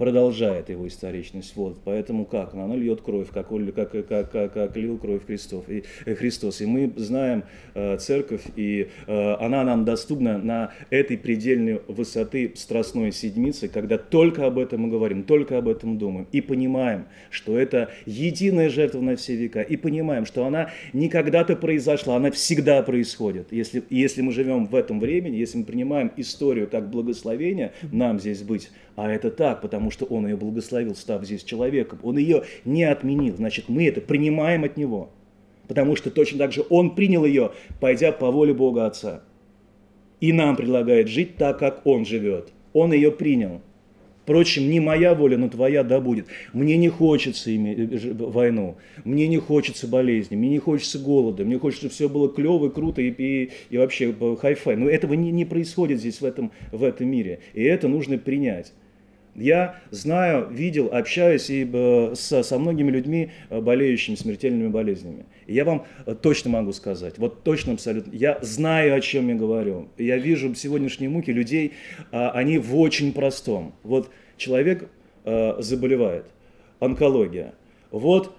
продолжает 0.00 0.70
его 0.70 0.88
историчность. 0.88 1.54
Вот, 1.56 1.82
поэтому 1.84 2.24
как? 2.24 2.54
Она 2.54 2.74
льет 2.74 3.02
кровь, 3.02 3.28
как, 3.30 3.48
как, 3.48 4.08
как, 4.08 4.30
как, 4.30 4.52
как 4.54 4.74
лил 4.74 4.96
кровь 4.96 5.26
Христов, 5.26 5.68
и, 5.68 5.84
э, 6.06 6.14
Христос. 6.14 6.62
И 6.62 6.66
мы 6.66 6.90
знаем 6.96 7.44
э, 7.74 7.98
церковь, 7.98 8.40
и 8.56 8.88
э, 9.06 9.34
она 9.34 9.62
нам 9.62 9.84
доступна 9.84 10.38
на 10.38 10.72
этой 10.88 11.18
предельной 11.18 11.82
высоты 11.86 12.52
страстной 12.56 13.12
седмицы, 13.12 13.68
когда 13.68 13.98
только 13.98 14.46
об 14.46 14.58
этом 14.58 14.80
мы 14.80 14.88
говорим, 14.88 15.22
только 15.22 15.58
об 15.58 15.68
этом 15.68 15.98
думаем, 15.98 16.26
и 16.32 16.40
понимаем, 16.40 17.04
что 17.28 17.58
это 17.58 17.90
единая 18.06 18.70
жертва 18.70 19.02
на 19.02 19.16
все 19.16 19.36
века, 19.36 19.60
и 19.60 19.76
понимаем, 19.76 20.24
что 20.24 20.46
она 20.46 20.70
не 20.94 21.10
когда-то 21.10 21.56
произошла, 21.56 22.16
она 22.16 22.30
всегда 22.30 22.82
происходит. 22.82 23.52
Если, 23.52 23.82
если 23.90 24.22
мы 24.22 24.32
живем 24.32 24.64
в 24.64 24.74
этом 24.74 24.98
времени, 24.98 25.36
если 25.36 25.58
мы 25.58 25.64
принимаем 25.64 26.10
историю 26.16 26.68
как 26.68 26.88
благословение, 26.88 27.74
нам 27.92 28.18
здесь 28.18 28.40
быть, 28.42 28.70
а 28.96 29.10
это 29.10 29.30
так, 29.30 29.60
потому 29.60 29.89
что 29.90 30.04
Он 30.06 30.26
ее 30.26 30.36
благословил, 30.36 30.94
став 30.94 31.24
здесь 31.24 31.44
человеком. 31.44 31.98
Он 32.02 32.18
ее 32.18 32.44
не 32.64 32.84
отменил. 32.84 33.36
Значит, 33.36 33.68
мы 33.68 33.86
это 33.86 34.00
принимаем 34.00 34.64
от 34.64 34.76
Него. 34.76 35.10
Потому 35.68 35.96
что 35.96 36.10
точно 36.10 36.38
так 36.38 36.52
же 36.52 36.64
Он 36.68 36.94
принял 36.94 37.24
ее, 37.24 37.52
пойдя 37.80 38.12
по 38.12 38.30
воле 38.30 38.54
Бога 38.54 38.86
Отца. 38.86 39.22
И 40.20 40.32
нам 40.32 40.56
предлагает 40.56 41.08
жить 41.08 41.36
так, 41.36 41.58
как 41.58 41.86
Он 41.86 42.04
живет. 42.04 42.52
Он 42.72 42.92
ее 42.92 43.10
принял. 43.10 43.60
Впрочем, 44.30 44.70
не 44.70 44.78
моя 44.78 45.14
воля, 45.14 45.36
но 45.36 45.48
твоя 45.48 45.82
да 45.82 45.98
будет. 45.98 46.26
Мне 46.52 46.76
не 46.76 46.88
хочется 46.88 47.54
иметь 47.56 48.04
э, 48.04 48.12
войну, 48.12 48.76
мне 49.02 49.26
не 49.26 49.38
хочется 49.38 49.88
болезни, 49.88 50.36
мне 50.36 50.50
не 50.50 50.60
хочется 50.60 51.00
голода, 51.00 51.44
мне 51.44 51.58
хочется, 51.58 51.86
чтобы 51.86 51.94
все 51.94 52.08
было 52.08 52.28
клево, 52.28 52.68
круто 52.68 53.02
и, 53.02 53.10
и, 53.10 53.50
и 53.70 53.78
вообще 53.78 54.14
э, 54.18 54.36
хай-фай. 54.40 54.76
Но 54.76 54.88
этого 54.88 55.14
не, 55.14 55.32
не 55.32 55.44
происходит 55.44 55.98
здесь, 55.98 56.20
в 56.20 56.24
этом, 56.24 56.52
в 56.70 56.84
этом 56.84 57.08
мире. 57.08 57.40
И 57.54 57.62
это 57.64 57.88
нужно 57.88 58.18
принять. 58.18 58.72
Я 59.34 59.76
знаю, 59.90 60.48
видел, 60.50 60.88
общаюсь 60.92 61.50
и 61.50 61.68
э, 61.72 62.14
со, 62.14 62.42
со 62.42 62.58
многими 62.58 62.90
людьми, 62.90 63.30
э, 63.48 63.60
болеющими 63.60 64.16
смертельными 64.16 64.68
болезнями. 64.68 65.26
И 65.46 65.54
я 65.54 65.64
вам 65.64 65.86
э, 66.06 66.14
точно 66.14 66.50
могу 66.50 66.72
сказать, 66.72 67.18
вот 67.18 67.44
точно 67.44 67.74
абсолютно, 67.74 68.14
я 68.14 68.38
знаю, 68.42 68.94
о 68.94 69.00
чем 69.00 69.28
я 69.28 69.36
говорю. 69.36 69.88
Я 69.98 70.18
вижу 70.18 70.54
сегодняшние 70.54 71.10
муки 71.10 71.30
людей, 71.30 71.72
а, 72.10 72.30
они 72.32 72.58
в 72.58 72.76
очень 72.76 73.12
простом. 73.12 73.74
Вот 73.82 74.10
человек 74.36 74.88
заболевает, 75.58 76.24
онкология. 76.80 77.52
Вот 77.90 78.34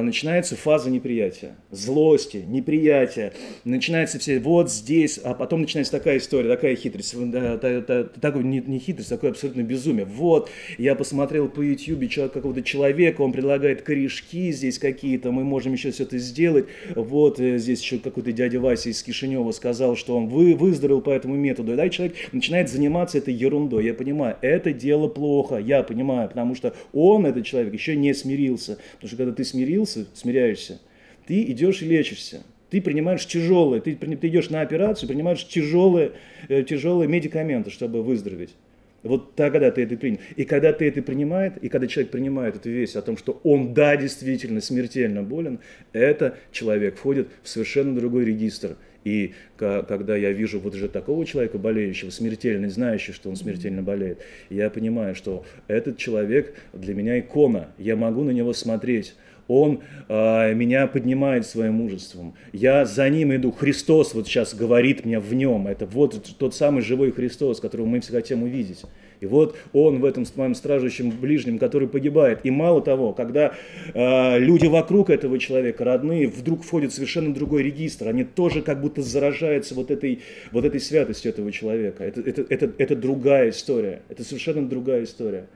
начинается 0.00 0.56
фаза 0.56 0.90
неприятия, 0.90 1.56
злости, 1.70 2.38
неприятия, 2.38 3.34
начинается 3.64 4.18
все 4.18 4.38
вот 4.38 4.70
здесь, 4.70 5.18
а 5.18 5.34
потом 5.34 5.62
начинается 5.62 5.92
такая 5.92 6.18
история, 6.18 6.48
такая 6.48 6.76
хитрость, 6.76 7.12
такой 7.12 8.44
не, 8.44 8.60
не 8.60 8.78
хитрость, 8.78 9.10
такое 9.10 9.30
абсолютно 9.30 9.62
безумие. 9.62 10.06
Вот, 10.06 10.48
я 10.78 10.94
посмотрел 10.94 11.48
по 11.48 11.60
YouTube 11.60 12.10
какого-то 12.32 12.62
человека, 12.62 13.20
он 13.20 13.32
предлагает 13.32 13.82
корешки 13.82 14.50
здесь 14.52 14.78
какие-то, 14.78 15.30
мы 15.30 15.44
можем 15.44 15.74
еще 15.74 15.90
все 15.90 16.04
это 16.04 16.18
сделать. 16.18 16.66
Вот 16.94 17.38
э, 17.40 17.58
здесь 17.58 17.82
еще 17.82 17.98
какой-то 17.98 18.32
дядя 18.32 18.60
Вася 18.60 18.88
из 18.90 19.02
Кишинева 19.02 19.50
сказал, 19.52 19.96
что 19.96 20.16
он 20.16 20.28
вы, 20.28 20.54
выздоровел 20.54 21.00
по 21.00 21.10
этому 21.10 21.34
методу. 21.34 21.72
И 21.72 21.76
да, 21.76 21.88
человек 21.88 22.16
начинает 22.32 22.70
заниматься 22.70 23.18
этой 23.18 23.34
ерундой. 23.34 23.84
Я 23.84 23.94
понимаю, 23.94 24.36
это 24.40 24.72
дело 24.72 25.08
плохо, 25.08 25.56
я 25.56 25.82
понимаю, 25.82 26.28
потому 26.28 26.54
что 26.54 26.74
он, 26.92 27.26
этот 27.26 27.44
человек, 27.44 27.72
еще 27.72 27.96
не 27.96 28.14
смирился. 28.14 28.78
Потому 28.94 29.08
что 29.08 29.16
когда 29.16 29.32
ты 29.32 29.44
смирился, 29.44 29.81
смирился, 29.86 30.06
смиряешься, 30.14 30.80
ты 31.26 31.42
идешь 31.44 31.82
и 31.82 31.86
лечишься. 31.86 32.42
Ты 32.70 32.80
принимаешь 32.80 33.26
тяжелые, 33.26 33.82
ты, 33.82 33.94
ты 33.94 34.28
идешь 34.28 34.48
на 34.48 34.62
операцию, 34.62 35.06
принимаешь 35.06 35.46
тяжелые, 35.46 36.12
э, 36.48 36.62
тяжелые 36.62 37.06
медикаменты, 37.06 37.70
чтобы 37.70 38.02
выздороветь. 38.02 38.54
Вот 39.02 39.34
тогда 39.34 39.70
ты 39.70 39.82
это 39.82 39.96
принял. 39.96 40.20
И 40.36 40.44
когда 40.44 40.72
ты 40.72 40.88
это 40.88 41.02
принимает, 41.02 41.58
и 41.58 41.68
когда 41.68 41.86
человек 41.86 42.12
принимает 42.12 42.56
эту 42.56 42.70
весть 42.70 42.96
о 42.96 43.02
том, 43.02 43.18
что 43.18 43.40
он, 43.42 43.74
да, 43.74 43.96
действительно 43.96 44.60
смертельно 44.60 45.22
болен, 45.22 45.58
это 45.92 46.38
человек 46.52 46.96
входит 46.96 47.28
в 47.42 47.48
совершенно 47.48 47.94
другой 47.94 48.24
регистр. 48.24 48.76
И 49.04 49.34
когда 49.56 50.16
я 50.16 50.30
вижу 50.30 50.60
вот 50.60 50.74
уже 50.74 50.88
такого 50.88 51.26
человека, 51.26 51.58
болеющего, 51.58 52.10
смертельно, 52.10 52.70
знающего, 52.70 53.14
что 53.14 53.28
он 53.28 53.36
смертельно 53.36 53.82
болеет, 53.82 54.20
я 54.48 54.70
понимаю, 54.70 55.16
что 55.16 55.44
этот 55.66 55.98
человек 55.98 56.54
для 56.72 56.94
меня 56.94 57.18
икона. 57.18 57.68
Я 57.78 57.96
могу 57.96 58.22
на 58.22 58.30
него 58.30 58.52
смотреть 58.52 59.14
он 59.48 59.80
э, 60.08 60.54
меня 60.54 60.86
поднимает 60.86 61.46
своим 61.46 61.74
мужеством. 61.74 62.34
Я 62.52 62.84
за 62.84 63.08
ним 63.08 63.34
иду. 63.34 63.50
Христос 63.52 64.14
вот 64.14 64.26
сейчас 64.26 64.54
говорит 64.54 65.04
мне 65.04 65.18
в 65.18 65.34
нем. 65.34 65.66
Это 65.66 65.86
вот 65.86 66.34
тот 66.38 66.54
самый 66.54 66.82
живой 66.82 67.12
Христос, 67.12 67.60
которого 67.60 67.86
мы 67.86 68.00
все 68.00 68.12
хотим 68.12 68.42
увидеть. 68.42 68.82
И 69.22 69.26
вот 69.26 69.56
он 69.72 70.00
в 70.00 70.04
этом 70.04 70.24
моем 70.34 70.54
стражущем 70.56 71.10
ближнем, 71.10 71.58
который 71.58 71.86
погибает. 71.86 72.40
И 72.42 72.50
мало 72.50 72.82
того, 72.82 73.12
когда 73.12 73.54
э, 73.94 74.38
люди 74.40 74.66
вокруг 74.66 75.10
этого 75.10 75.38
человека, 75.38 75.84
родные, 75.84 76.26
вдруг 76.26 76.64
входят 76.64 76.90
в 76.90 76.94
совершенно 76.94 77.32
другой 77.32 77.62
регистр, 77.62 78.08
они 78.08 78.24
тоже 78.24 78.62
как 78.62 78.80
будто 78.80 79.00
заражаются 79.00 79.76
вот 79.76 79.92
этой, 79.92 80.22
вот 80.50 80.64
этой 80.64 80.80
святостью 80.80 81.30
этого 81.30 81.52
человека. 81.52 82.02
Это, 82.02 82.20
это, 82.20 82.44
это, 82.48 82.72
это 82.78 82.96
другая 82.96 83.50
история. 83.50 84.02
Это 84.08 84.24
совершенно 84.24 84.68
другая 84.68 85.04
история. 85.04 85.46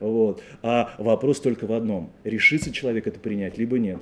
Вот. 0.00 0.42
А 0.62 0.94
вопрос 0.98 1.40
только 1.40 1.66
в 1.66 1.72
одном. 1.72 2.12
Решится 2.24 2.72
человек 2.72 3.06
это 3.06 3.20
принять, 3.20 3.58
либо 3.58 3.78
нет. 3.78 4.00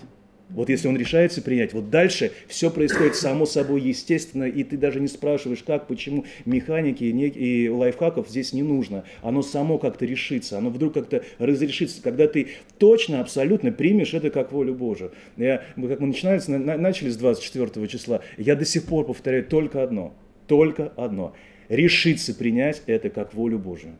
Вот 0.54 0.68
если 0.68 0.88
он 0.88 0.96
решается 0.96 1.40
принять, 1.40 1.72
вот 1.72 1.90
дальше 1.90 2.32
все 2.46 2.70
происходит 2.70 3.16
само 3.16 3.46
собой 3.46 3.80
естественно, 3.80 4.44
и 4.44 4.62
ты 4.64 4.76
даже 4.76 5.00
не 5.00 5.08
спрашиваешь, 5.08 5.62
как, 5.62 5.86
почему, 5.86 6.26
механики 6.44 7.04
и 7.04 7.68
лайфхаков 7.68 8.28
здесь 8.28 8.52
не 8.52 8.62
нужно. 8.62 9.04
Оно 9.22 9.42
само 9.42 9.78
как-то 9.78 10.04
решится, 10.04 10.58
оно 10.58 10.70
вдруг 10.70 10.94
как-то 10.94 11.24
разрешится, 11.38 12.02
когда 12.02 12.26
ты 12.26 12.48
точно, 12.78 13.20
абсолютно 13.20 13.72
примешь 13.72 14.14
это 14.14 14.30
как 14.30 14.52
волю 14.52 14.74
Божию. 14.74 15.12
Я, 15.36 15.62
как 15.76 16.00
мы 16.00 16.08
начинали, 16.08 16.40
начали 16.48 17.08
с 17.08 17.16
24 17.16 17.88
числа, 17.88 18.20
я 18.36 18.54
до 18.54 18.64
сих 18.64 18.84
пор 18.84 19.06
повторяю 19.06 19.44
только 19.44 19.82
одно, 19.82 20.14
только 20.48 20.92
одно. 20.96 21.34
Решиться 21.68 22.34
принять 22.34 22.82
это 22.86 23.08
как 23.08 23.32
волю 23.32 23.58
Божию 23.58 23.96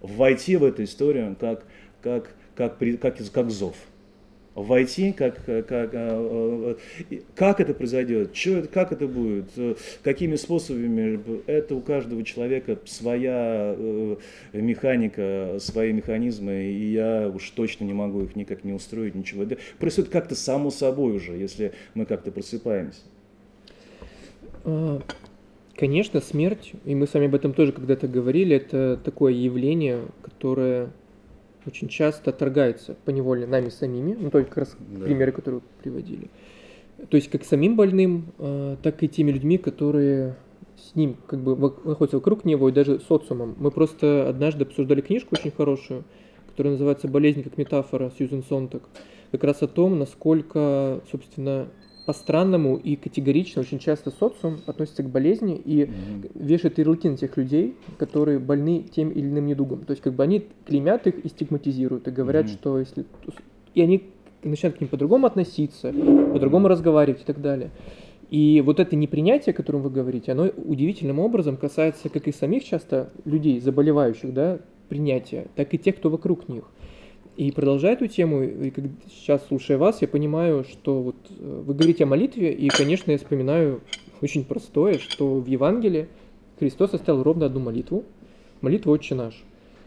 войти 0.00 0.56
в 0.56 0.64
эту 0.64 0.84
историю 0.84 1.36
как, 1.38 1.64
как, 2.02 2.30
как, 2.54 2.78
как, 3.00 3.16
как 3.32 3.50
зов. 3.50 3.76
Войти, 4.54 5.12
как, 5.12 5.44
как, 5.44 5.90
э, 5.92 6.76
э, 7.10 7.18
как 7.36 7.60
это 7.60 7.74
произойдет, 7.74 8.34
что, 8.34 8.62
как 8.62 8.90
это 8.90 9.06
будет, 9.06 9.50
э, 9.56 9.76
какими 10.02 10.34
способами, 10.34 11.20
это 11.46 11.76
у 11.76 11.80
каждого 11.80 12.24
человека 12.24 12.76
своя 12.84 13.76
механика, 14.52 15.58
свои 15.60 15.92
механизмы, 15.92 16.64
и 16.64 16.90
я 16.90 17.30
уж 17.32 17.48
точно 17.50 17.84
не 17.84 17.92
могу 17.92 18.22
их 18.22 18.34
никак 18.34 18.64
не 18.64 18.72
устроить, 18.72 19.14
ничего. 19.14 19.44
Это 19.44 19.58
происходит 19.78 20.10
как-то 20.10 20.34
само 20.34 20.72
собой 20.72 21.12
уже, 21.14 21.34
если 21.34 21.72
мы 21.94 22.04
как-то 22.04 22.32
просыпаемся. 22.32 23.02
Конечно, 25.78 26.20
смерть, 26.20 26.72
и 26.84 26.96
мы 26.96 27.06
с 27.06 27.14
вами 27.14 27.26
об 27.26 27.36
этом 27.36 27.54
тоже 27.54 27.70
когда-то 27.70 28.08
говорили, 28.08 28.56
это 28.56 28.98
такое 29.04 29.32
явление, 29.32 30.06
которое 30.22 30.90
очень 31.66 31.86
часто 31.86 32.30
отторгается 32.30 32.96
по 33.04 33.10
неволе 33.10 33.46
нами 33.46 33.68
самими, 33.68 34.16
ну 34.18 34.30
только 34.30 34.48
как 34.48 34.58
раз 34.58 34.76
да. 34.80 35.04
примеры, 35.04 35.30
которые 35.30 35.60
вы 35.60 35.66
приводили. 35.80 36.30
То 37.10 37.16
есть 37.16 37.30
как 37.30 37.44
самим 37.44 37.76
больным, 37.76 38.32
а, 38.38 38.76
так 38.82 39.04
и 39.04 39.08
теми 39.08 39.30
людьми, 39.30 39.56
которые 39.56 40.34
с 40.76 40.96
ним 40.96 41.16
как 41.28 41.38
бы 41.38 41.56
находятся 41.84 42.16
вокруг 42.16 42.44
него 42.44 42.68
и 42.68 42.72
даже 42.72 42.98
социумом. 42.98 43.54
Мы 43.58 43.70
просто 43.70 44.28
однажды 44.28 44.64
обсуждали 44.64 45.00
книжку 45.00 45.36
очень 45.38 45.52
хорошую, 45.52 46.02
которая 46.48 46.72
называется 46.72 47.06
«Болезнь 47.06 47.44
как 47.44 47.56
метафора» 47.56 48.10
Сьюзен 48.18 48.42
Сонтак. 48.42 48.82
Как 49.30 49.44
раз 49.44 49.62
о 49.62 49.68
том, 49.68 49.96
насколько, 49.96 51.02
собственно, 51.08 51.68
по-странному 52.08 52.76
и 52.78 52.96
категорично 52.96 53.60
очень 53.60 53.78
часто 53.78 54.10
социум 54.10 54.60
относится 54.64 55.02
к 55.02 55.10
болезни 55.10 55.60
и 55.62 55.82
mm-hmm. 55.82 56.42
вешает 56.42 56.78
ярлыки 56.78 57.06
на 57.06 57.18
тех 57.18 57.36
людей, 57.36 57.76
которые 57.98 58.38
больны 58.38 58.86
тем 58.90 59.10
или 59.10 59.26
иным 59.26 59.44
недугом. 59.44 59.84
То 59.84 59.90
есть 59.90 60.02
как 60.02 60.14
бы 60.14 60.22
они 60.22 60.46
клеймят 60.64 61.06
их 61.06 61.22
и 61.22 61.28
стигматизируют, 61.28 62.08
и 62.08 62.10
говорят, 62.10 62.46
mm-hmm. 62.46 62.60
что 62.60 62.78
если... 62.78 63.04
И 63.74 63.82
они 63.82 64.04
начинают 64.42 64.78
к 64.78 64.80
ним 64.80 64.88
по-другому 64.88 65.26
относиться, 65.26 65.92
по-другому 65.92 66.68
разговаривать 66.68 67.20
и 67.20 67.24
так 67.26 67.42
далее. 67.42 67.72
И 68.30 68.62
вот 68.64 68.80
это 68.80 68.96
непринятие, 68.96 69.52
о 69.52 69.56
котором 69.56 69.82
вы 69.82 69.90
говорите, 69.90 70.32
оно 70.32 70.48
удивительным 70.56 71.18
образом 71.18 71.58
касается 71.58 72.08
как 72.08 72.26
и 72.26 72.32
самих 72.32 72.64
часто 72.64 73.10
людей, 73.26 73.60
заболевающих, 73.60 74.32
да, 74.32 74.60
принятия, 74.88 75.48
так 75.56 75.74
и 75.74 75.78
тех, 75.78 75.96
кто 75.96 76.08
вокруг 76.08 76.48
них. 76.48 76.64
И 77.38 77.52
продолжая 77.52 77.92
эту 77.92 78.08
тему, 78.08 78.42
и 78.42 78.70
как, 78.70 78.84
сейчас 79.08 79.46
слушая 79.46 79.78
вас, 79.78 80.02
я 80.02 80.08
понимаю, 80.08 80.64
что 80.64 81.00
вот 81.00 81.14
э, 81.30 81.62
вы 81.64 81.72
говорите 81.72 82.02
о 82.02 82.08
молитве, 82.08 82.52
и, 82.52 82.66
конечно, 82.66 83.12
я 83.12 83.18
вспоминаю 83.18 83.80
очень 84.20 84.44
простое, 84.44 84.98
что 84.98 85.38
в 85.38 85.46
Евангелии 85.46 86.08
Христос 86.58 86.94
оставил 86.94 87.22
ровно 87.22 87.46
одну 87.46 87.60
молитву, 87.60 88.02
молитву 88.60 88.90
«Отче 88.90 89.14
наш». 89.14 89.40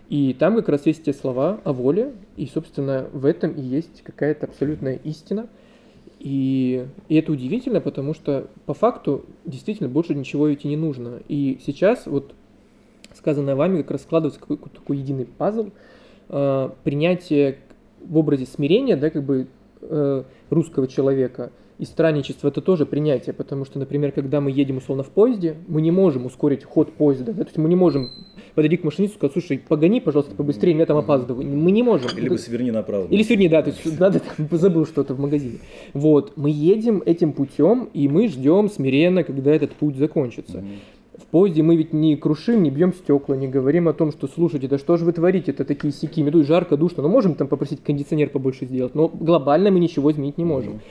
И 0.08 0.34
там 0.34 0.56
как 0.56 0.70
раз 0.70 0.86
есть 0.86 1.04
те 1.04 1.12
слова 1.12 1.60
о 1.66 1.74
воле, 1.74 2.14
и, 2.38 2.46
собственно, 2.46 3.10
в 3.12 3.26
этом 3.26 3.52
и 3.52 3.62
есть 3.62 4.02
какая-то 4.02 4.46
абсолютная 4.46 4.96
истина. 5.04 5.50
И, 6.22 6.88
и 7.10 7.16
это 7.16 7.34
удивительно, 7.34 7.82
потому 7.82 8.14
что 8.14 8.48
по 8.66 8.74
факту 8.74 9.26
действительно 9.44 9.90
больше 9.90 10.16
ничего 10.16 10.54
идти 10.54 10.70
не 10.70 10.78
нужно. 10.78 11.20
И 11.28 11.60
сейчас 11.66 12.06
вот 12.06 12.34
сказанное 13.14 13.56
вами 13.56 13.82
как 13.82 13.92
раз 13.92 14.04
складывается 14.04 14.40
какой-то 14.40 14.70
такой 14.70 15.00
единый 15.00 15.26
пазл– 15.26 15.72
э, 16.32 16.70
принятие 16.84 17.58
в 18.04 18.18
образе 18.18 18.46
смирения, 18.46 18.96
да, 18.96 19.10
как 19.10 19.24
бы 19.24 19.48
э, 19.82 20.24
русского 20.50 20.88
человека, 20.88 21.52
и 21.78 21.86
странничество 21.86 22.48
это 22.48 22.62
тоже 22.62 22.86
принятие, 22.86 23.34
потому 23.34 23.66
что, 23.66 23.80
например, 23.80 24.12
когда 24.12 24.40
мы 24.40 24.52
едем 24.52 24.78
условно 24.78 25.04
в 25.04 25.10
поезде, 25.10 25.56
мы 25.68 25.82
не 25.82 25.90
можем 25.90 26.28
ускорить 26.28 26.64
ход 26.64 26.94
поезда, 26.94 27.34
да, 27.34 27.44
то 27.44 27.48
есть 27.48 27.58
мы 27.58 27.68
не 27.70 27.76
можем 27.76 28.10
подойти 28.54 28.78
к 28.78 28.84
машинисту 28.84 29.16
и 29.16 29.18
сказать, 29.18 29.34
слушай, 29.34 29.58
погони, 29.58 30.00
пожалуйста, 30.00 30.36
побыстрее, 30.36 30.78
я 30.78 30.86
там 30.86 30.98
опаздываю. 30.98 31.48
Мы 31.48 31.72
не 31.72 31.82
можем. 31.84 32.16
Либо 32.16 32.36
сверни 32.36 32.70
направо. 32.70 33.08
Или 33.08 33.24
сверни, 33.24 33.48
да, 33.50 33.64
то 33.64 33.72
есть 33.72 34.00
надо, 34.00 34.20
там, 34.20 34.48
забыл 34.52 34.86
что-то 34.86 35.16
в 35.16 35.20
магазине. 35.20 35.60
Вот, 35.94 36.34
мы 36.36 36.52
едем 36.52 37.02
этим 37.06 37.34
путем, 37.34 37.90
и 37.94 38.08
мы 38.08 38.28
ждем 38.28 38.70
смиренно, 38.70 39.24
когда 39.24 39.52
этот 39.52 39.72
путь 39.72 39.96
закончится. 39.96 40.60
Mm-hmm. 40.60 41.01
В 41.22 41.26
поезде 41.28 41.62
мы 41.62 41.76
ведь 41.76 41.94
не 41.94 42.16
крушим, 42.16 42.64
не 42.64 42.72
бьем 42.72 42.94
стекла, 42.94 43.36
не 43.36 43.48
говорим 43.48 43.88
о 43.88 43.94
том, 43.94 44.12
что 44.12 44.28
слушайте, 44.28 44.68
да 44.68 44.78
что 44.78 44.98
же 44.98 45.06
вы 45.06 45.14
творите, 45.14 45.52
это 45.52 45.64
такие 45.64 45.94
сики, 45.94 46.22
медуй 46.22 46.44
жарко, 46.44 46.78
душно, 46.78 47.04
но 47.04 47.10
ну, 47.10 47.14
можем 47.14 47.36
там 47.36 47.48
попросить 47.48 47.84
кондиционер 47.84 48.30
побольше 48.30 48.66
сделать, 48.66 48.96
но 48.96 49.08
глобально 49.08 49.70
мы 49.72 49.80
ничего 49.80 50.12
изменить 50.12 50.38
не 50.38 50.46
можем. 50.46 50.82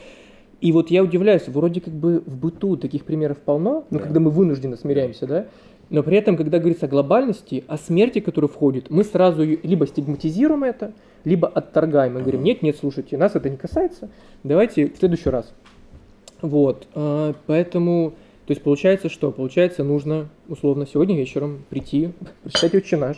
И 0.61 0.71
вот 0.71 0.89
я 0.89 1.03
удивляюсь, 1.03 1.47
вроде 1.47 1.81
как 1.81 1.93
бы 1.93 2.23
в 2.25 2.37
быту 2.37 2.77
таких 2.77 3.03
примеров 3.03 3.39
полно, 3.39 3.83
но 3.89 3.97
да. 3.97 4.05
когда 4.05 4.19
мы 4.19 4.31
вынуждены 4.31 4.77
смиряемся, 4.77 5.27
да, 5.27 5.47
но 5.89 6.03
при 6.03 6.15
этом, 6.15 6.37
когда 6.37 6.59
говорится 6.59 6.85
о 6.85 6.89
глобальности, 6.89 7.65
о 7.67 7.77
смерти, 7.77 8.19
которая 8.19 8.47
входит, 8.47 8.89
мы 8.89 9.03
сразу 9.03 9.43
либо 9.43 9.85
стигматизируем 9.85 10.63
это, 10.63 10.93
либо 11.25 11.49
отторгаем 11.49 12.17
и 12.17 12.21
говорим, 12.21 12.43
нет, 12.43 12.61
нет, 12.61 12.77
слушайте, 12.79 13.17
нас 13.17 13.35
это 13.35 13.49
не 13.49 13.57
касается, 13.57 14.09
давайте 14.43 14.87
в 14.87 14.97
следующий 14.97 15.29
раз. 15.29 15.51
Вот, 16.41 16.87
а, 16.95 17.33
поэтому 17.45 18.13
то 18.45 18.51
есть 18.51 18.63
получается 18.63 19.09
что? 19.09 19.31
Получается 19.31 19.83
нужно 19.83 20.29
условно 20.47 20.85
сегодня 20.85 21.15
вечером 21.15 21.63
прийти, 21.69 22.11
прочитать 22.43 22.75
«Отче 22.75 22.97
наш», 22.97 23.17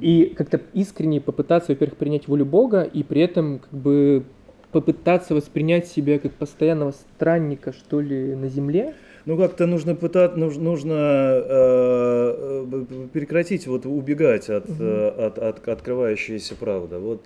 и 0.00 0.34
как-то 0.36 0.60
искренне 0.74 1.20
попытаться, 1.20 1.72
во-первых, 1.72 1.96
принять 1.96 2.28
волю 2.28 2.44
Бога, 2.44 2.82
и 2.82 3.02
при 3.02 3.22
этом 3.22 3.60
как 3.60 3.72
бы 3.72 4.24
попытаться 4.72 5.34
воспринять 5.34 5.86
себя 5.86 6.18
как 6.18 6.32
постоянного 6.32 6.90
странника, 6.90 7.72
что 7.72 8.00
ли, 8.00 8.34
на 8.34 8.48
земле. 8.48 8.94
Ну, 9.24 9.36
как-то 9.36 9.66
нужно 9.66 9.94
пытаться, 9.94 10.38
нужно, 10.38 10.62
нужно 10.62 10.94
э, 10.94 12.66
э, 12.70 13.06
прекратить 13.12 13.66
вот 13.66 13.86
убегать 13.86 14.48
от, 14.48 14.68
угу. 14.68 14.82
э, 14.82 15.08
от, 15.26 15.38
от 15.38 15.68
открывающейся 15.68 16.54
правды. 16.54 16.98
Вот 16.98 17.24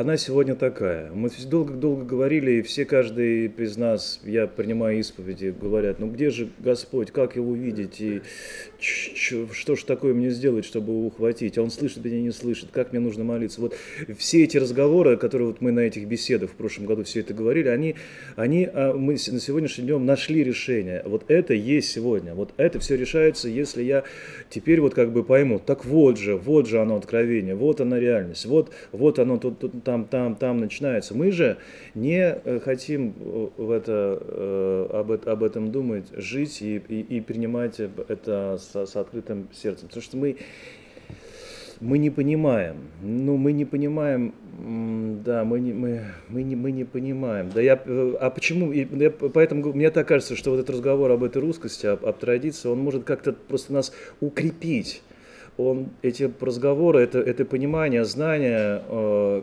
она 0.00 0.16
сегодня 0.16 0.56
такая. 0.56 1.12
Мы 1.12 1.30
долго-долго 1.46 2.04
говорили, 2.04 2.52
и 2.52 2.62
все, 2.62 2.84
каждый 2.84 3.46
из 3.46 3.76
нас, 3.76 4.20
я 4.24 4.48
принимаю 4.48 4.98
исповеди, 4.98 5.54
говорят, 5.58 6.00
ну 6.00 6.10
где 6.10 6.30
же 6.30 6.48
Господь, 6.58 7.12
как 7.12 7.36
его 7.36 7.52
увидеть, 7.52 8.00
и 8.00 8.22
что 8.80 9.76
ж 9.76 9.84
такое 9.84 10.12
мне 10.12 10.30
сделать, 10.30 10.64
чтобы 10.64 10.92
его 10.92 11.06
ухватить? 11.06 11.58
А 11.58 11.62
он 11.62 11.70
слышит 11.70 12.04
меня, 12.04 12.20
не 12.20 12.32
слышит, 12.32 12.70
как 12.72 12.90
мне 12.90 13.00
нужно 13.00 13.22
молиться? 13.22 13.60
Вот 13.60 13.76
все 14.18 14.42
эти 14.42 14.56
разговоры, 14.56 15.16
которые 15.16 15.46
вот 15.46 15.60
мы 15.60 15.70
на 15.70 15.80
этих 15.80 16.08
беседах 16.08 16.50
в 16.50 16.54
прошлом 16.54 16.86
году 16.86 17.04
все 17.04 17.20
это 17.20 17.32
говорили, 17.32 17.68
они, 17.68 17.94
они 18.34 18.68
а, 18.72 18.94
мы 18.94 19.12
на 19.12 19.18
сегодняшний 19.18 19.86
день 19.86 20.00
нашли 20.00 20.42
решение. 20.42 21.02
Вот 21.04 21.24
это 21.28 21.54
есть 21.54 21.92
сегодня, 21.92 22.34
вот 22.34 22.52
это 22.56 22.80
все 22.80 22.96
решается, 22.96 23.48
если 23.48 23.84
я 23.84 24.02
теперь 24.50 24.80
вот 24.80 24.92
как 24.94 25.12
бы 25.12 25.22
пойму, 25.22 25.60
так 25.64 25.84
вот 25.84 26.18
же, 26.18 26.36
вот 26.36 26.66
же 26.66 26.80
оно 26.80 26.96
откровение, 26.96 27.54
вот 27.54 27.80
она 27.80 28.00
реальность, 28.00 28.44
вот, 28.46 28.72
вот 28.90 29.20
оно 29.20 29.38
тут, 29.38 29.60
тут 29.60 29.83
там, 29.84 30.06
там, 30.06 30.34
там 30.34 30.58
начинается. 30.58 31.14
Мы 31.14 31.30
же 31.30 31.58
не 31.94 32.20
э, 32.20 32.60
хотим 32.60 33.14
э, 33.18 33.48
в 33.56 33.70
это, 33.70 34.18
э, 34.20 34.86
об, 34.92 35.12
об 35.12 35.42
этом 35.42 35.70
думать, 35.70 36.06
жить 36.12 36.62
и, 36.62 36.76
и, 36.76 37.00
и 37.00 37.20
принимать 37.20 37.78
это 37.80 38.58
с, 38.58 38.86
с 38.86 38.96
открытым 38.96 39.48
сердцем. 39.52 39.88
Потому 39.88 40.02
что 40.02 40.16
мы 40.16 40.36
мы 41.80 41.98
не 41.98 42.10
понимаем. 42.10 42.76
Ну, 43.02 43.36
мы 43.36 43.52
не 43.52 43.64
понимаем, 43.64 44.32
да, 45.24 45.44
мы 45.44 45.60
не, 45.60 45.72
мы, 45.72 46.02
мы 46.28 46.42
не, 46.42 46.56
мы 46.56 46.72
не 46.72 46.84
понимаем. 46.84 47.50
Да 47.54 47.60
я, 47.60 47.74
а 47.74 48.30
почему, 48.30 48.72
я, 48.72 49.10
поэтому 49.10 49.72
мне 49.72 49.90
так 49.90 50.08
кажется, 50.08 50.36
что 50.36 50.50
вот 50.50 50.60
этот 50.60 50.70
разговор 50.70 51.10
об 51.10 51.24
этой 51.24 51.42
русскости, 51.42 51.86
об, 51.86 52.06
об 52.06 52.16
традиции, 52.18 52.68
он 52.68 52.78
может 52.78 53.04
как-то 53.04 53.32
просто 53.32 53.72
нас 53.72 53.92
укрепить 54.20 55.02
он, 55.56 55.90
эти 56.02 56.30
разговоры, 56.40 57.00
это, 57.00 57.18
это 57.20 57.44
понимание, 57.44 58.04
знание 58.04 58.82
э, 58.88 59.42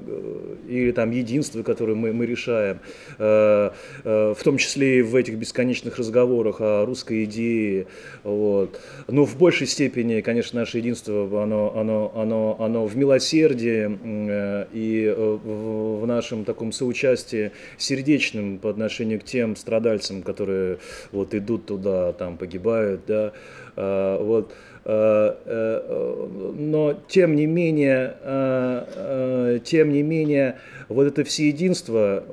или 0.68 0.92
там 0.92 1.12
единство, 1.12 1.64
которое 1.64 1.96
мы, 1.96 2.12
мы 2.12 2.26
решаем, 2.26 2.80
э, 3.18 3.72
э, 4.04 4.34
в 4.38 4.44
том 4.44 4.58
числе 4.58 5.00
и 5.00 5.02
в 5.02 5.16
этих 5.16 5.36
бесконечных 5.36 5.98
разговорах 5.98 6.58
о 6.60 6.86
русской 6.86 7.24
идее. 7.24 7.88
Вот. 8.24 8.80
Но 9.08 9.26
в 9.26 9.38
большей 9.38 9.68
степени, 9.68 10.22
конечно, 10.22 10.60
наше 10.60 10.80
единство, 10.80 11.44
оно, 11.44 11.74
оно, 11.78 12.12
оно, 12.16 12.58
оно 12.60 12.86
в 12.86 12.98
милосердии 12.98 13.98
э, 14.04 14.66
и 14.74 15.14
в, 15.16 16.02
в 16.02 16.08
нашем 16.08 16.44
таком 16.44 16.74
соучастии 16.74 17.52
сердечном 17.78 18.58
по 18.58 18.70
отношению 18.70 19.20
к 19.22 19.24
тем 19.24 19.56
страдальцам, 19.56 20.24
которые 20.24 20.80
вот 21.12 21.34
идут 21.34 21.68
туда, 21.68 22.12
там 22.14 22.38
погибают, 22.38 23.02
да, 23.08 23.32
э, 23.78 24.18
вот. 24.22 24.54
Э, 24.84 25.36
э, 25.46 26.54
но 26.58 27.00
тем 27.08 27.36
не 27.36 27.46
менее, 27.46 28.16
э, 28.22 29.60
тем 29.64 29.92
не 29.92 30.02
менее, 30.02 30.58
вот 30.90 31.06
это 31.06 31.24
всеединство 31.24 32.24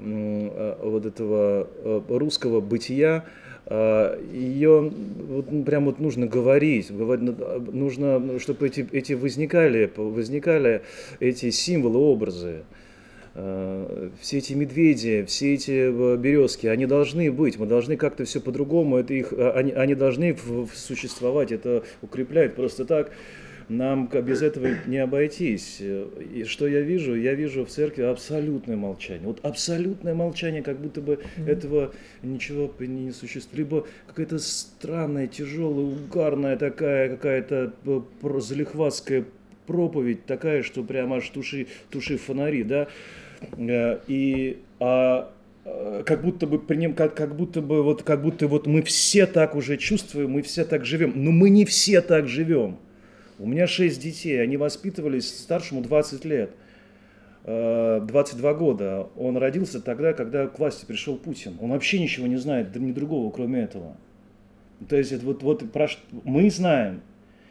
вот 0.82 1.04
этого 1.04 1.68
русского 2.08 2.60
бытия, 2.60 3.24
ее 3.70 4.90
вот 5.28 5.64
прям 5.66 5.84
вот 5.84 6.00
нужно 6.00 6.26
говорить, 6.26 6.90
нужно, 6.90 8.38
чтобы 8.38 8.66
эти, 8.66 8.88
эти 8.92 9.12
возникали, 9.12 9.92
возникали 9.94 10.82
эти 11.20 11.50
символы, 11.50 11.98
образы. 11.98 12.62
Э, 13.40 14.10
все 14.20 14.38
эти 14.38 14.52
медведи, 14.52 15.24
все 15.28 15.54
эти 15.54 15.70
э, 15.70 16.16
березки, 16.16 16.66
они 16.66 16.86
должны 16.86 17.30
быть, 17.30 17.56
мы 17.56 17.66
должны 17.66 17.96
как-то 17.96 18.24
все 18.24 18.40
по-другому, 18.40 18.96
это 18.96 19.14
их, 19.14 19.32
а, 19.32 19.52
они, 19.52 19.70
они 19.70 19.94
должны 19.94 20.36
существовать, 20.74 21.52
это 21.52 21.84
укрепляет 22.02 22.56
просто 22.56 22.84
так. 22.84 23.12
Нам 23.68 24.08
без 24.08 24.42
этого 24.42 24.68
не 24.86 24.96
обойтись. 24.96 25.80
И 25.80 26.44
что 26.48 26.66
я 26.66 26.80
вижу? 26.80 27.14
Я 27.14 27.34
вижу 27.34 27.64
в 27.66 27.68
церкви 27.68 28.02
абсолютное 28.02 28.76
молчание. 28.76 29.26
Вот 29.26 29.44
абсолютное 29.44 30.14
молчание, 30.14 30.62
как 30.62 30.80
будто 30.80 31.00
бы 31.02 31.20
mm-hmm. 31.36 31.50
этого 31.50 31.92
ничего 32.22 32.72
не 32.80 33.12
существует. 33.12 33.58
Либо 33.58 33.86
какая-то 34.06 34.38
странная, 34.38 35.28
тяжелая, 35.28 35.84
угарная 35.84 36.56
такая 36.56 37.10
какая-то 37.10 37.74
э, 37.84 38.40
залихватская 38.40 39.26
проповедь 39.66 40.24
такая, 40.24 40.62
что 40.62 40.82
прямо 40.82 41.16
аж 41.16 41.28
туши, 41.28 41.68
туши 41.90 42.16
фонари, 42.16 42.64
да. 42.64 42.88
Э, 43.40 43.98
и 44.06 44.62
а, 44.80 45.30
э, 45.64 46.02
как 46.04 46.22
будто 46.22 46.46
бы 46.46 46.58
при 46.58 46.76
нем, 46.76 46.94
как, 46.94 47.14
как 47.14 47.36
будто 47.36 47.60
бы 47.60 47.82
вот, 47.82 48.02
как 48.02 48.22
будто 48.22 48.48
вот 48.48 48.66
мы 48.66 48.82
все 48.82 49.26
так 49.26 49.54
уже 49.54 49.76
чувствуем, 49.76 50.32
мы 50.32 50.42
все 50.42 50.64
так 50.64 50.84
живем, 50.84 51.12
но 51.14 51.30
мы 51.30 51.50
не 51.50 51.64
все 51.64 52.00
так 52.00 52.28
живем. 52.28 52.78
У 53.38 53.46
меня 53.46 53.66
шесть 53.66 54.00
детей, 54.00 54.42
они 54.42 54.56
воспитывались 54.56 55.28
старшему 55.28 55.80
20 55.82 56.24
лет, 56.24 56.50
22 57.44 58.50
э, 58.50 58.54
года. 58.54 59.08
Он 59.16 59.36
родился 59.36 59.80
тогда, 59.80 60.12
когда 60.12 60.48
к 60.48 60.58
власти 60.58 60.84
пришел 60.84 61.16
Путин. 61.16 61.56
Он 61.60 61.70
вообще 61.70 62.00
ничего 62.00 62.26
не 62.26 62.36
знает, 62.36 62.74
ни 62.74 62.92
другого, 62.92 63.30
кроме 63.30 63.62
этого. 63.62 63.96
То 64.88 64.96
есть 64.96 65.22
вот, 65.22 65.42
вот 65.42 65.70
про, 65.72 65.88
мы 66.24 66.50
знаем. 66.50 67.00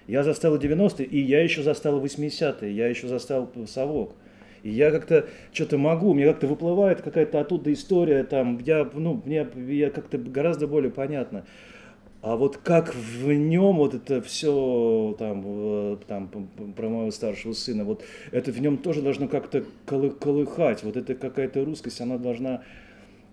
Я 0.08 0.24
застал 0.24 0.58
90-е, 0.58 1.06
и 1.06 1.20
я 1.20 1.44
еще 1.44 1.64
застал 1.64 2.02
80-е, 2.02 2.74
я 2.74 2.88
еще 2.88 3.08
застал 3.08 3.52
совок. 3.68 4.16
И 4.64 4.70
я 4.70 4.92
как-то 4.92 5.28
что-то 5.52 5.78
могу, 5.78 6.14
мне 6.14 6.26
как-то 6.26 6.48
выплывает 6.48 7.02
какая-то 7.02 7.40
оттуда 7.40 7.72
история, 7.74 8.24
там, 8.24 8.60
я, 8.60 8.90
ну, 8.94 9.22
мне 9.26 9.48
я 9.68 9.90
как-то 9.90 10.18
гораздо 10.18 10.68
более 10.68 10.92
понятно. 10.92 11.46
А 12.22 12.36
вот 12.36 12.58
как 12.58 12.96
в 12.96 13.32
нем 13.32 13.78
вот 13.78 13.94
это 13.94 14.22
все 14.22 15.16
там, 15.20 15.98
там 16.08 16.50
про 16.76 16.90
моего 16.90 17.12
старшего 17.12 17.54
сына, 17.54 17.86
вот 17.86 18.04
это 18.32 18.52
в 18.52 18.60
нем 18.60 18.78
тоже 18.78 19.02
должно 19.02 19.28
как-то 19.28 19.64
колыхать. 19.86 20.84
Вот 20.84 20.98
это 20.98 21.14
какая-то 21.14 21.64
русскость, 21.64 22.02
она 22.02 22.18
должна 22.18 22.64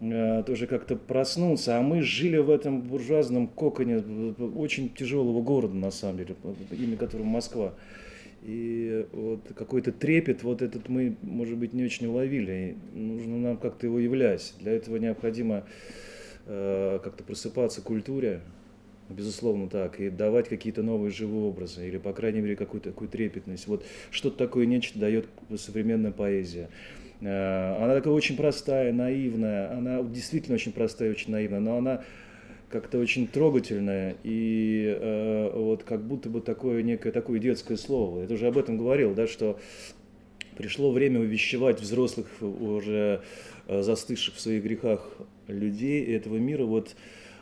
э, 0.00 0.42
тоже 0.46 0.66
как-то 0.66 0.96
проснуться. 0.96 1.78
А 1.78 1.82
мы 1.82 2.02
жили 2.02 2.36
в 2.36 2.50
этом 2.50 2.82
буржуазном 2.82 3.48
коконе 3.48 4.02
очень 4.54 4.90
тяжелого 4.90 5.42
города, 5.42 5.74
на 5.74 5.90
самом 5.90 6.18
деле, 6.18 6.36
имя 6.70 6.96
которого 6.96 7.24
Москва. 7.24 7.72
И 8.44 9.06
вот 9.12 9.40
какой-то 9.56 9.90
трепет, 9.90 10.42
вот 10.42 10.60
этот 10.60 10.90
мы, 10.90 11.16
может 11.22 11.56
быть, 11.56 11.72
не 11.72 11.82
очень 11.82 12.06
уловили. 12.06 12.76
И 12.94 12.98
нужно 12.98 13.38
нам 13.38 13.56
как-то 13.56 13.86
его 13.86 13.98
являть. 13.98 14.54
Для 14.60 14.72
этого 14.72 14.96
необходимо 14.96 15.64
э, 16.46 17.00
как-то 17.02 17.24
просыпаться 17.24 17.80
культуре, 17.80 18.40
безусловно 19.08 19.68
так, 19.70 19.98
и 19.98 20.10
давать 20.10 20.50
какие-то 20.50 20.82
новые 20.82 21.10
живые 21.10 21.44
образы, 21.44 21.88
или, 21.88 21.96
по 21.96 22.12
крайней 22.12 22.42
мере, 22.42 22.54
какую-то 22.54 22.90
такую 22.90 23.08
трепетность. 23.08 23.66
Вот 23.66 23.82
что-то 24.10 24.36
такое 24.36 24.66
нечто 24.66 24.98
дает 24.98 25.26
современная 25.56 26.12
поэзия. 26.12 26.68
Э, 27.22 27.76
она 27.82 27.94
такая 27.94 28.12
очень 28.12 28.36
простая, 28.36 28.92
наивная, 28.92 29.72
она 29.72 30.02
действительно 30.02 30.56
очень 30.56 30.72
простая, 30.72 31.10
очень 31.10 31.30
наивная, 31.30 31.60
но 31.60 31.78
она 31.78 32.04
как-то 32.74 32.98
очень 32.98 33.28
трогательное 33.28 34.16
и 34.24 34.98
э, 34.98 35.52
вот 35.54 35.84
как 35.84 36.04
будто 36.04 36.28
бы 36.28 36.40
такое 36.40 36.82
некое 36.82 37.12
такое 37.12 37.38
детское 37.38 37.76
слово. 37.76 38.22
Я 38.22 38.34
уже 38.34 38.48
об 38.48 38.58
этом 38.58 38.78
говорил, 38.78 39.14
да, 39.14 39.28
что 39.28 39.60
пришло 40.56 40.90
время 40.90 41.20
увещевать 41.20 41.80
взрослых 41.80 42.26
уже 42.40 43.22
э, 43.68 43.80
застывших 43.80 44.34
в 44.34 44.40
своих 44.40 44.64
грехах 44.64 45.08
людей 45.46 46.04
этого 46.16 46.36
мира 46.38 46.64
вот 46.64 46.96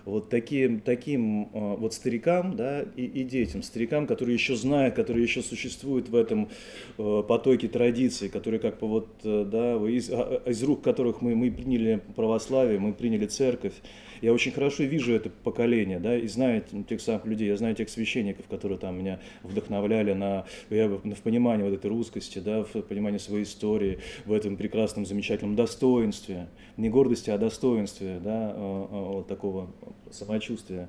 вот 0.04 0.28
таким, 0.28 0.80
таким 0.80 1.44
э, 1.44 1.76
вот 1.76 1.94
старикам 1.94 2.54
да, 2.54 2.82
и, 2.82 3.04
и 3.04 3.24
детям, 3.24 3.62
старикам, 3.62 4.06
которые 4.06 4.34
еще 4.34 4.54
знают, 4.54 4.96
которые 4.96 5.22
еще 5.22 5.40
существуют 5.40 6.10
в 6.10 6.16
этом 6.16 6.50
э, 6.98 7.22
потоке 7.26 7.68
традиций, 7.68 8.28
которые 8.28 8.60
как 8.60 8.80
бы 8.80 8.88
вот, 8.88 9.08
да, 9.22 9.76
из, 9.76 10.10
а, 10.10 10.42
из 10.44 10.62
рук 10.62 10.82
которых 10.82 11.22
мы, 11.22 11.34
мы 11.36 11.50
приняли 11.50 12.02
православие, 12.16 12.78
мы 12.80 12.92
приняли 12.92 13.26
церковь, 13.26 13.74
я 14.22 14.32
очень 14.32 14.52
хорошо 14.52 14.84
вижу 14.84 15.12
это 15.12 15.28
поколение, 15.28 15.98
да, 15.98 16.16
и 16.16 16.28
знаю 16.28 16.62
тех 16.88 17.00
самых 17.00 17.26
людей, 17.26 17.48
я 17.48 17.56
знаю 17.56 17.74
тех 17.74 17.88
священников, 17.88 18.46
которые 18.46 18.78
там 18.78 18.96
меня 18.96 19.20
вдохновляли 19.42 20.12
на, 20.12 20.46
я, 20.70 20.88
в 20.88 21.22
понимании 21.22 21.64
вот 21.64 21.74
этой 21.74 21.90
русскости, 21.90 22.38
да, 22.38 22.62
в 22.62 22.82
понимании 22.82 23.18
своей 23.18 23.42
истории, 23.42 23.98
в 24.24 24.32
этом 24.32 24.56
прекрасном, 24.56 25.04
замечательном 25.04 25.56
достоинстве, 25.56 26.46
не 26.76 26.88
гордости, 26.88 27.30
а 27.30 27.36
достоинстве, 27.36 28.20
да, 28.22 28.52
а, 28.54 28.88
а, 28.90 29.12
вот 29.16 29.26
такого 29.26 29.68
самочувствия. 30.12 30.88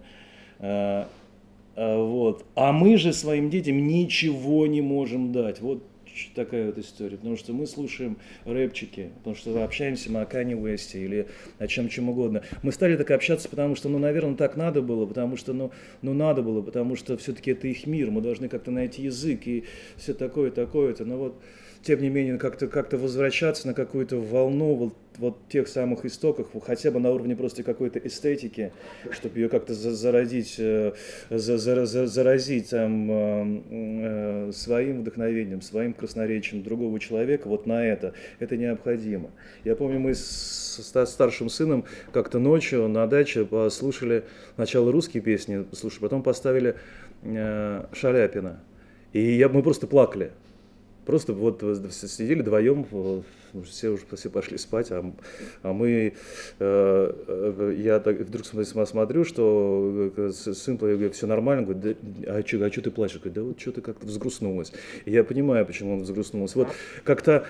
А, 0.59 1.09
вот. 1.75 2.45
А 2.53 2.71
мы 2.71 2.97
же 2.97 3.13
своим 3.13 3.49
детям 3.49 3.87
ничего 3.87 4.67
не 4.67 4.81
можем 4.81 5.31
дать. 5.31 5.59
Вот 5.59 5.83
такая 6.35 6.67
вот 6.67 6.77
история, 6.77 7.17
потому 7.17 7.37
что 7.37 7.53
мы 7.53 7.65
слушаем 7.67 8.17
рэпчики, 8.45 9.11
потому 9.17 9.35
что 9.35 9.63
общаемся 9.63 10.11
мы 10.11 10.21
о 10.21 10.25
Кане 10.25 10.55
Уэсте 10.55 11.03
или 11.03 11.27
о 11.59 11.67
чем 11.67 11.89
чем 11.89 12.09
угодно. 12.09 12.43
Мы 12.61 12.71
стали 12.71 12.95
так 12.95 13.11
общаться, 13.11 13.49
потому 13.49 13.75
что, 13.75 13.89
ну, 13.89 13.99
наверное, 13.99 14.35
так 14.35 14.55
надо 14.57 14.81
было, 14.81 15.05
потому 15.05 15.37
что, 15.37 15.53
ну, 15.53 15.71
ну 16.01 16.13
надо 16.13 16.41
было, 16.41 16.61
потому 16.61 16.95
что 16.95 17.17
все-таки 17.17 17.51
это 17.51 17.67
их 17.67 17.87
мир, 17.87 18.11
мы 18.11 18.21
должны 18.21 18.49
как-то 18.49 18.71
найти 18.71 19.03
язык 19.03 19.47
и 19.47 19.65
все 19.97 20.13
такое, 20.13 20.51
такое-то. 20.51 21.05
Но 21.05 21.17
вот 21.17 21.41
тем 21.83 22.01
не 22.01 22.09
менее, 22.09 22.37
как-то 22.37 22.67
как 22.67 22.93
возвращаться 22.93 23.67
на 23.67 23.73
какую-то 23.73 24.17
волну 24.17 24.73
вот, 24.75 24.93
вот 25.17 25.37
тех 25.49 25.67
самых 25.67 26.05
истоков, 26.05 26.47
хотя 26.65 26.91
бы 26.91 26.99
на 26.99 27.11
уровне 27.11 27.35
просто 27.35 27.61
какой-то 27.63 27.99
эстетики, 27.99 28.71
чтобы 29.11 29.39
ее 29.39 29.49
как-то 29.49 29.73
заразить, 29.73 30.55
э, 30.57 30.93
заразить 31.29 32.69
там, 32.69 33.11
э, 33.11 33.61
э, 33.69 34.51
своим 34.53 35.01
вдохновением, 35.01 35.61
своим 35.61 35.93
красноречием 35.93 36.63
другого 36.63 36.99
человека 36.99 37.49
вот 37.49 37.65
на 37.65 37.85
это. 37.85 38.13
Это 38.39 38.55
необходимо. 38.55 39.31
Я 39.65 39.75
помню, 39.75 39.99
мы 39.99 40.15
с 40.15 40.93
старшим 41.05 41.49
сыном 41.49 41.83
как-то 42.13 42.39
ночью 42.39 42.87
на 42.87 43.05
даче 43.07 43.43
послушали 43.45 44.23
сначала 44.55 44.91
русские 44.91 45.21
песни, 45.21 45.63
послушали, 45.63 46.01
потом 46.01 46.23
поставили 46.23 46.75
Шаляпина. 47.23 48.63
И 49.11 49.21
я, 49.35 49.49
мы 49.49 49.61
просто 49.61 49.85
плакали. 49.85 50.31
Просто 51.05 51.33
вот 51.33 51.63
сидели 51.91 52.41
вдвоем, 52.41 52.85
все 53.61 53.89
уже 53.89 54.03
все 54.15 54.29
пошли 54.29 54.57
спать, 54.57 54.91
а, 54.91 55.13
а 55.61 55.73
мы, 55.73 56.13
э, 56.59 57.13
э, 57.27 57.75
я 57.77 57.99
так, 57.99 58.19
вдруг 58.21 58.45
смотрю, 58.45 59.25
что 59.25 60.11
э, 60.15 60.31
сын 60.31 60.77
говорит, 60.77 61.15
все 61.15 61.27
нормально, 61.27 61.63
говорит, 61.63 61.97
да, 62.01 62.35
а 62.35 62.41
что 62.45 62.65
а 62.65 62.69
ты 62.69 62.91
плачешь? 62.91 63.17
Говорит, 63.17 63.33
да 63.33 63.43
вот 63.43 63.59
что-то 63.59 63.81
как-то 63.81 64.05
взгрустнулось. 64.05 64.73
И 65.05 65.11
я 65.11 65.23
понимаю, 65.23 65.65
почему 65.65 65.93
он 65.93 66.03
взгрустнулся. 66.03 66.57
Вот 66.59 66.69
как-то 67.03 67.45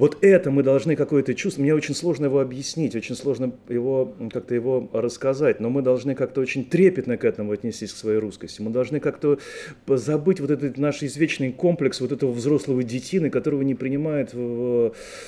Вот 0.00 0.16
это 0.22 0.50
мы 0.50 0.62
должны 0.62 0.96
какое-то 0.96 1.34
чувство, 1.34 1.60
мне 1.60 1.74
очень 1.74 1.94
сложно 1.94 2.24
его 2.24 2.40
объяснить, 2.40 2.96
очень 2.96 3.14
сложно 3.14 3.52
его 3.68 4.14
как-то 4.32 4.54
его 4.54 4.88
рассказать, 4.94 5.60
но 5.60 5.68
мы 5.68 5.82
должны 5.82 6.14
как-то 6.14 6.40
очень 6.40 6.64
трепетно 6.64 7.18
к 7.18 7.24
этому 7.26 7.52
отнестись, 7.52 7.92
к 7.92 7.96
своей 7.98 8.16
русскости. 8.16 8.62
Мы 8.62 8.70
должны 8.70 8.98
как-то 8.98 9.38
забыть 9.86 10.40
вот 10.40 10.50
этот 10.50 10.78
наш 10.78 11.02
извечный 11.02 11.52
комплекс 11.52 12.00
вот 12.00 12.12
этого 12.12 12.32
взрослого 12.32 12.82
детины, 12.82 13.28
которого 13.28 13.60
не 13.60 13.74
принимают 13.74 14.32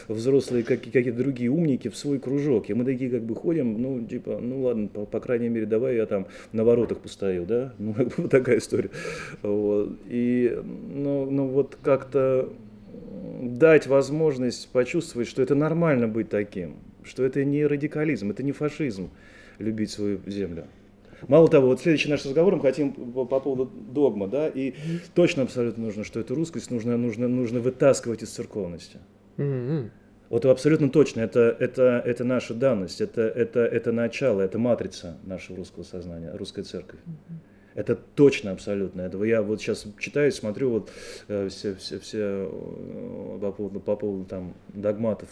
взрослые 0.09 0.65
какие-то 0.65 1.13
другие 1.13 1.51
умники 1.51 1.89
в 1.89 1.97
свой 1.99 2.19
кружок. 2.19 2.71
И 2.71 2.75
мы 2.75 2.87
такие 2.87 3.11
как 3.11 3.25
бы 3.25 3.35
ходим, 3.35 3.83
ну, 3.83 4.03
типа, 4.03 4.39
ну 4.41 4.63
ладно, 4.63 4.89
по, 4.89 5.05
по 5.05 5.21
крайней 5.21 5.51
мере, 5.51 5.67
давай 5.67 5.97
я 5.97 6.07
там 6.07 6.29
на 6.53 6.65
воротах 6.65 7.01
постою, 7.01 7.45
да? 7.45 7.75
Ну, 7.79 7.95
вот 8.17 8.31
такая 8.31 8.57
история. 8.57 8.89
Вот. 9.43 9.99
И, 10.09 10.59
ну, 10.95 11.31
ну 11.31 11.49
вот 11.49 11.77
как-то 11.83 12.49
дать 13.23 13.87
возможность 13.87 14.69
почувствовать, 14.71 15.29
что 15.29 15.43
это 15.43 15.55
нормально 15.55 16.09
быть 16.09 16.29
таким, 16.29 16.77
что 17.05 17.25
это 17.25 17.45
не 17.45 17.67
радикализм, 17.67 18.31
это 18.31 18.43
не 18.43 18.53
фашизм, 18.53 19.11
любить 19.59 19.91
свою 19.91 20.21
землю. 20.27 20.67
Мало 21.29 21.49
того, 21.49 21.69
вот 21.69 21.81
следующий 21.81 22.11
наш 22.11 22.25
разговор 22.25 22.57
мы 22.57 22.63
хотим 22.63 22.93
по, 22.93 23.25
по 23.25 23.39
поводу 23.39 23.71
догма, 23.71 24.27
да, 24.27 24.49
и 24.49 24.75
точно 25.15 25.45
абсолютно 25.45 25.85
нужно, 25.85 26.03
что 26.03 26.19
эту 26.19 26.35
русскость 26.35 26.71
нужно, 26.71 26.97
нужно, 26.97 27.29
нужно 27.29 27.61
вытаскивать 27.61 28.25
из 28.25 28.31
церковности. 28.31 28.99
Mm-hmm. 29.37 29.91
Вот 30.31 30.45
абсолютно 30.47 30.89
точно, 30.89 31.21
это, 31.21 31.57
это, 31.61 32.03
это 32.05 32.25
наша 32.25 32.55
данность, 32.55 33.01
это, 33.01 33.23
это, 33.23 33.61
это 33.61 33.93
начало, 33.93 34.41
это 34.41 34.59
матрица 34.59 35.17
нашего 35.25 35.59
русского 35.59 35.85
сознания, 35.85 36.33
русской 36.35 36.65
церковь. 36.65 36.99
Mm-hmm. 37.07 37.52
Это 37.75 37.95
точно 37.95 38.53
абсолютно. 38.53 39.03
Это 39.03 39.23
я 39.25 39.43
вот 39.43 39.61
сейчас 39.61 39.87
читаю, 39.99 40.31
смотрю 40.33 40.71
вот 40.71 40.91
э, 41.29 41.49
все, 41.49 41.75
все, 41.75 41.99
все 41.99 42.19
э, 42.21 43.39
по 43.41 43.53
поводу, 43.53 43.81
по 43.81 43.97
поводу 43.97 44.25
там 44.25 44.55
догматов. 44.69 45.29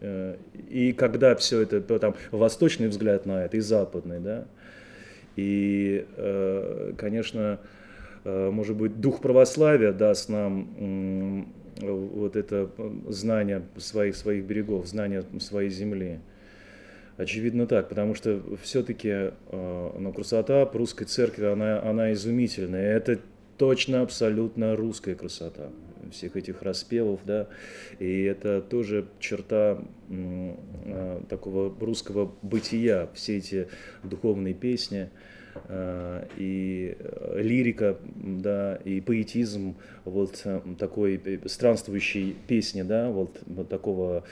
Э, 0.00 0.36
и 0.68 0.92
когда 0.92 1.34
все 1.36 1.60
это, 1.60 1.80
там, 1.98 2.14
восточный 2.30 2.88
взгляд 2.88 3.26
на 3.26 3.44
это 3.44 3.56
и 3.56 3.60
западный, 3.60 4.20
да, 4.20 4.46
и, 5.36 6.06
э, 6.16 6.92
конечно, 6.96 7.60
э, 8.24 8.50
может 8.50 8.76
быть, 8.76 9.00
дух 9.00 9.20
православия 9.20 9.92
даст 9.92 10.28
нам 10.28 11.46
вот 11.80 12.36
это 12.36 12.70
знание 13.08 13.62
своих, 13.78 14.16
своих 14.16 14.44
берегов, 14.44 14.86
знание 14.86 15.24
своей 15.38 15.70
земли. 15.70 16.20
Очевидно 17.20 17.66
так, 17.66 17.90
потому 17.90 18.14
что 18.14 18.42
все-таки 18.62 19.08
э, 19.10 19.30
ну, 19.98 20.10
красота 20.10 20.64
русской 20.72 21.04
церкви, 21.04 21.44
она, 21.44 21.82
она 21.82 22.14
изумительная. 22.14 22.96
Это 22.96 23.20
точно 23.58 24.00
абсолютно 24.00 24.74
русская 24.74 25.14
красота 25.14 25.68
всех 26.10 26.36
этих 26.36 26.62
распевов, 26.62 27.20
да, 27.26 27.46
и 27.98 28.22
это 28.22 28.62
тоже 28.62 29.06
черта 29.18 29.84
э, 30.08 31.20
такого 31.28 31.74
русского 31.78 32.34
бытия, 32.40 33.10
все 33.12 33.36
эти 33.36 33.68
духовные 34.02 34.54
песни, 34.54 35.10
Э, 35.10 35.39
и 36.36 36.96
э, 36.98 37.40
лирика, 37.40 37.96
да, 38.16 38.76
и 38.84 39.00
поэтизм 39.00 39.76
вот 40.04 40.40
э, 40.44 40.60
такой 40.78 41.20
странствующей 41.46 42.36
песни, 42.48 42.82
да, 42.82 43.10
вот, 43.10 43.40
вот 43.46 43.68
такого 43.68 44.24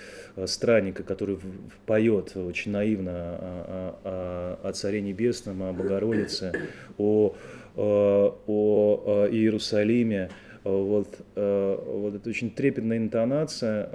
странника, 0.47 1.03
который 1.03 1.39
поет 1.87 2.37
очень 2.37 2.73
наивно 2.73 3.13
о, 3.13 4.59
о, 4.63 4.69
о 4.69 4.73
Царе 4.73 5.01
Небесном, 5.01 5.63
о 5.63 5.73
Богородице, 5.73 6.53
о, 6.99 7.35
о, 7.77 9.29
Иерусалиме, 9.31 10.31
вот, 10.65 11.19
вот 11.37 12.15
это 12.15 12.29
очень 12.29 12.51
трепетная 12.51 12.99
интонация, 12.99 13.89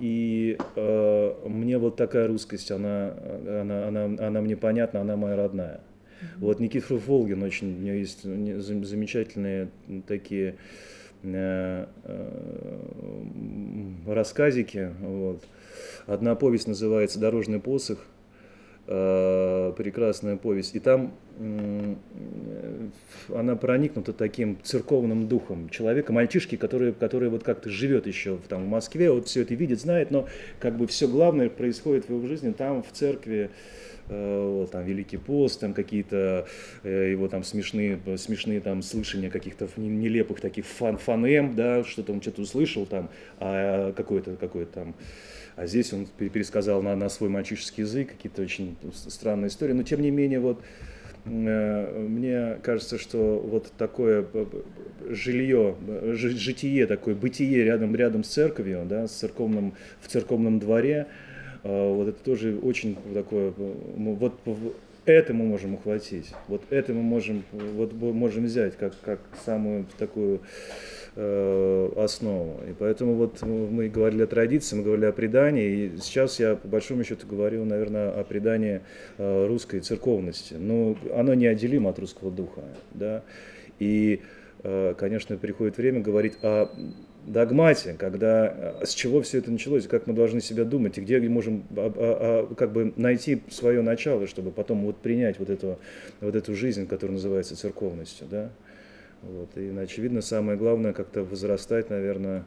и 0.00 0.56
э, 0.76 1.34
мне 1.46 1.78
вот 1.78 1.96
такая 1.96 2.26
русскость, 2.26 2.70
она, 2.70 3.14
она, 3.46 3.86
она, 3.88 4.04
она 4.04 4.40
мне 4.40 4.56
понятна, 4.56 5.02
она 5.02 5.16
моя 5.16 5.36
родная. 5.36 5.80
Mm-hmm. 6.20 6.38
Вот 6.38 6.60
Никита 6.60 6.94
Волгин 6.94 7.42
очень, 7.42 7.76
у 7.76 7.80
него 7.80 7.96
есть 7.96 8.22
замечательные 8.22 9.68
такие 10.06 10.56
э, 11.22 11.86
э, 12.04 13.10
рассказики. 14.06 14.90
Вот. 15.00 15.44
Одна 16.06 16.34
повесть 16.34 16.66
называется 16.66 17.20
«Дорожный 17.20 17.60
посох», 17.60 18.04
прекрасная 18.90 20.36
повесть. 20.36 20.74
И 20.74 20.80
там 20.80 21.14
она 23.34 23.56
проникнута 23.56 24.12
таким 24.12 24.58
церковным 24.62 25.28
духом 25.28 25.68
человека, 25.70 26.12
мальчишки, 26.12 26.56
который, 26.56 26.92
который 26.92 27.28
вот 27.28 27.44
как-то 27.44 27.70
живет 27.70 28.06
еще 28.06 28.36
в, 28.36 28.48
там, 28.48 28.64
в 28.64 28.68
Москве, 28.68 29.10
вот 29.10 29.28
все 29.28 29.42
это 29.42 29.54
видит, 29.54 29.80
знает, 29.80 30.10
но 30.10 30.28
как 30.58 30.76
бы 30.76 30.86
все 30.86 31.08
главное 31.08 31.48
происходит 31.48 32.06
в 32.06 32.10
его 32.10 32.26
жизни 32.26 32.52
там, 32.52 32.82
в 32.82 32.90
церкви, 32.92 33.50
э, 34.08 34.60
вот, 34.60 34.72
там 34.72 34.84
Великий 34.84 35.16
пост, 35.18 35.60
там 35.60 35.72
какие-то 35.72 36.46
э, 36.82 37.10
его 37.12 37.28
там 37.28 37.44
смешные, 37.44 37.98
смешные 38.16 38.60
там 38.60 38.82
слышания 38.82 39.30
каких-то 39.30 39.68
нелепых 39.76 40.40
таких 40.40 40.66
фан 40.66 40.98
фонем, 40.98 41.54
да, 41.54 41.84
что-то 41.84 42.12
он 42.12 42.20
что-то 42.20 42.42
услышал 42.42 42.86
там, 42.86 43.08
а 43.38 43.92
какой-то 43.92 44.36
какой-то 44.36 44.72
там 44.72 44.94
а 45.60 45.66
здесь 45.66 45.92
он 45.92 46.06
пересказал 46.06 46.80
на, 46.82 46.96
на 46.96 47.10
свой 47.10 47.28
мальчишеский 47.28 47.82
язык 47.82 48.08
какие-то 48.12 48.40
очень 48.40 48.76
странные 48.94 49.48
истории. 49.48 49.74
Но 49.74 49.82
тем 49.82 50.00
не 50.00 50.10
менее, 50.10 50.40
вот 50.40 50.62
э, 51.26 52.06
мне 52.08 52.56
кажется, 52.62 52.96
что 52.96 53.38
вот 53.38 53.70
такое 53.76 54.24
жилье, 55.10 55.76
житие, 56.14 56.86
такое 56.86 57.14
бытие 57.14 57.62
рядом, 57.62 57.94
рядом 57.94 58.24
с 58.24 58.28
церковью, 58.28 58.86
да, 58.88 59.06
с 59.06 59.12
церковным, 59.12 59.74
в 60.00 60.08
церковном 60.08 60.60
дворе, 60.60 61.08
э, 61.62 61.94
вот 61.94 62.08
это 62.08 62.24
тоже 62.24 62.58
очень 62.62 62.96
такое, 63.12 63.52
вот 63.58 64.32
это 65.04 65.34
мы 65.34 65.44
можем 65.44 65.74
ухватить, 65.74 66.32
вот 66.48 66.62
это 66.70 66.94
мы 66.94 67.02
можем, 67.02 67.44
вот 67.52 67.92
можем 67.92 68.46
взять 68.46 68.78
как, 68.78 68.94
как 69.02 69.20
самую 69.44 69.84
такую 69.98 70.40
Э, 70.40 70.99
основу. 71.96 72.60
И 72.68 72.72
поэтому 72.78 73.14
вот 73.14 73.42
мы 73.42 73.88
говорили 73.88 74.22
о 74.22 74.26
традиции, 74.26 74.76
мы 74.76 74.82
говорили 74.82 75.06
о 75.06 75.12
предании, 75.12 75.68
и 75.68 75.98
сейчас 76.00 76.40
я 76.40 76.56
по 76.56 76.68
большому 76.68 77.04
счету 77.04 77.26
говорю, 77.26 77.64
наверное, 77.64 78.10
о 78.10 78.24
предании 78.24 78.80
э, 79.18 79.46
русской 79.46 79.80
церковности. 79.80 80.54
Но 80.54 80.96
оно 81.14 81.34
неотделимо 81.34 81.90
от 81.90 81.98
русского 81.98 82.30
духа. 82.30 82.62
Да? 82.94 83.22
И, 83.78 84.22
э, 84.62 84.94
конечно, 84.96 85.36
приходит 85.36 85.76
время 85.76 86.00
говорить 86.00 86.34
о 86.42 86.70
догмате, 87.26 87.94
когда 87.98 88.74
с 88.82 88.94
чего 88.94 89.20
все 89.22 89.38
это 89.38 89.50
началось, 89.50 89.86
как 89.86 90.06
мы 90.06 90.14
должны 90.14 90.40
себя 90.40 90.64
думать, 90.64 90.98
и 90.98 91.00
где 91.00 91.20
мы 91.20 91.28
можем 91.28 91.64
а, 91.76 91.92
а, 91.94 92.48
а, 92.50 92.54
как 92.54 92.72
бы 92.72 92.92
найти 92.96 93.42
свое 93.50 93.82
начало, 93.82 94.26
чтобы 94.26 94.50
потом 94.50 94.84
вот 94.84 94.96
принять 94.96 95.38
вот 95.38 95.50
эту, 95.50 95.78
вот 96.20 96.34
эту 96.34 96.54
жизнь, 96.54 96.86
которая 96.86 97.14
называется 97.14 97.56
церковностью. 97.56 98.26
Да? 98.30 98.50
Вот, 99.22 99.56
и, 99.56 99.68
очевидно, 99.78 100.22
самое 100.22 100.56
главное 100.56 100.92
как-то 100.92 101.22
возрастать, 101.24 101.90
наверное, 101.90 102.44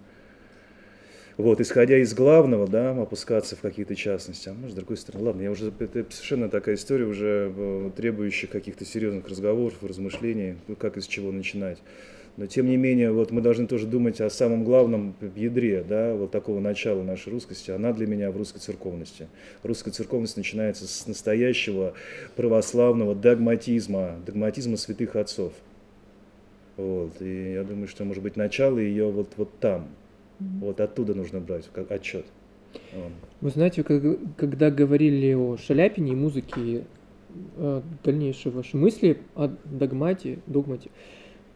вот, 1.38 1.59
исходя 1.61 1.97
из 1.97 2.13
главного, 2.13 2.67
да, 2.67 2.91
опускаться 2.91 3.55
в 3.55 3.61
какие-то 3.61 3.95
частности. 3.95 4.49
А 4.49 4.53
может, 4.53 4.74
с 4.74 4.76
другой 4.76 4.97
стороны, 4.97 5.26
ладно, 5.26 5.41
я 5.41 5.51
уже, 5.51 5.71
это 5.80 6.05
совершенно 6.09 6.47
такая 6.47 6.76
история, 6.76 7.05
уже 7.05 7.51
э, 7.55 7.91
требующая 7.95 8.47
каких-то 8.47 8.86
серьезных 8.86 9.28
разговоров, 9.28 9.84
размышлений, 9.84 10.55
ну, 10.67 10.76
как 10.76 10.97
из 10.97 11.07
чего 11.07 11.32
начинать. 11.32 11.80
Но, 12.38 12.47
тем 12.47 12.67
не 12.67 12.78
менее, 12.78 13.11
вот 13.11 13.32
мы 13.32 13.41
должны 13.41 13.67
тоже 13.67 13.86
думать 13.88 14.19
о 14.21 14.30
самом 14.30 14.63
главном 14.63 15.15
ядре, 15.36 15.84
да, 15.88 16.15
вот 16.15 16.32
такого 16.32 16.59
начала 16.59 17.03
нашей 17.03 17.32
русскости. 17.32 17.69
Она 17.71 17.93
для 17.93 18.07
меня 18.07 18.32
в 18.32 18.38
русской 18.38 18.59
церковности. 18.59 19.28
Русская 19.61 19.91
церковность 19.91 20.38
начинается 20.38 20.88
с 20.88 21.07
настоящего 21.07 21.93
православного 22.36 23.13
догматизма, 23.13 24.19
догматизма 24.26 24.78
святых 24.78 25.15
отцов. 25.15 25.53
Вот, 26.78 27.21
и 27.21 27.53
я 27.53 27.63
думаю, 27.63 27.88
что, 27.88 28.03
может 28.03 28.24
быть, 28.24 28.36
начало 28.36 28.80
ее 28.80 29.09
вот, 29.11 29.30
вот 29.38 29.49
там. 29.59 29.88
Mm-hmm. 30.39 30.59
Вот 30.61 30.80
оттуда 30.82 31.13
нужно 31.13 31.39
брать 31.39 31.69
как 31.71 31.91
отчет. 31.91 32.26
Вы 33.41 33.49
знаете, 33.49 33.84
когда 33.84 34.71
говорили 34.71 35.34
о 35.34 35.57
Шаляпине 35.57 36.13
и 36.13 36.15
музыке, 36.15 36.86
э, 37.57 37.82
дальнейшие 38.03 38.51
ваши 38.51 38.78
мысли 38.78 39.17
о 39.36 39.49
догмате, 39.65 40.39
догмате, 40.47 40.89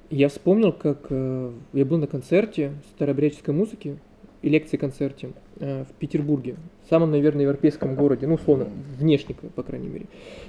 я 0.10 0.30
вспомнил, 0.30 0.72
как 0.72 1.08
э, 1.10 1.52
я 1.74 1.86
был 1.86 1.98
на 1.98 2.08
концерте 2.08 2.74
старообрядческой 2.96 3.54
музыки 3.54 3.98
и 4.42 4.50
лекции-концерте 4.50 5.32
э, 5.60 5.86
в 5.86 5.94
Петербурге, 6.00 6.56
в 6.86 6.90
самом, 6.90 7.12
наверное, 7.12 7.44
европейском 7.44 7.96
городе, 7.96 8.28
ну, 8.28 8.36
условно, 8.36 8.68
внешне, 8.98 9.36
по 9.56 9.64
крайней 9.64 9.88
мере, 9.88 10.06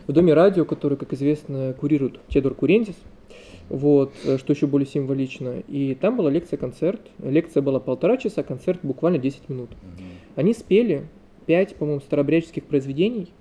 в 0.07 0.13
Доме 0.13 0.35
радио, 0.35 0.65
который, 0.65 0.97
как 0.97 1.13
известно, 1.13 1.75
курирует 1.79 2.21
Тедор 2.29 2.55
Курентис, 2.55 2.97
вот, 3.69 4.13
э, 4.25 4.39
что 4.39 4.53
еще 4.53 4.67
более 4.67 4.87
символично. 4.87 5.61
И 5.69 5.95
там 5.95 6.17
была 6.17 6.31
лекция-концерт. 6.31 7.01
Лекция 7.23 7.63
была 7.63 7.81
полтора 7.81 8.17
часа, 8.17 8.43
концерт 8.43 8.81
буквально 8.83 9.19
10 9.19 9.49
минут. 9.49 9.71
Угу. 9.71 10.05
Они 10.37 10.55
спели 10.55 11.07
пять, 11.47 11.77
по-моему, 11.77 12.01
старообрядческих 12.01 12.65
произведений. 12.65 13.33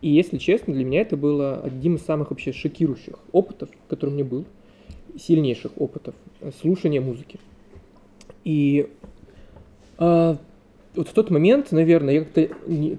И, 0.00 0.08
если 0.08 0.38
честно, 0.38 0.74
для 0.74 0.84
меня 0.84 1.00
это 1.00 1.16
было 1.16 1.60
одним 1.62 1.96
из 1.96 2.02
самых 2.02 2.30
вообще 2.30 2.52
шокирующих 2.52 3.18
опытов, 3.30 3.68
который 3.88 4.10
у 4.10 4.14
меня 4.14 4.24
был, 4.24 4.44
сильнейших 5.18 5.72
опытов 5.76 6.14
э, 6.40 6.50
слушания 6.60 7.00
музыки. 7.00 7.38
И 8.44 8.88
А, 9.98 10.36
вот 10.94 11.08
в 11.08 11.12
тот 11.12 11.30
момент, 11.30 11.72
наверное, 11.72 12.14
я 12.14 12.20
как-то 12.20 12.48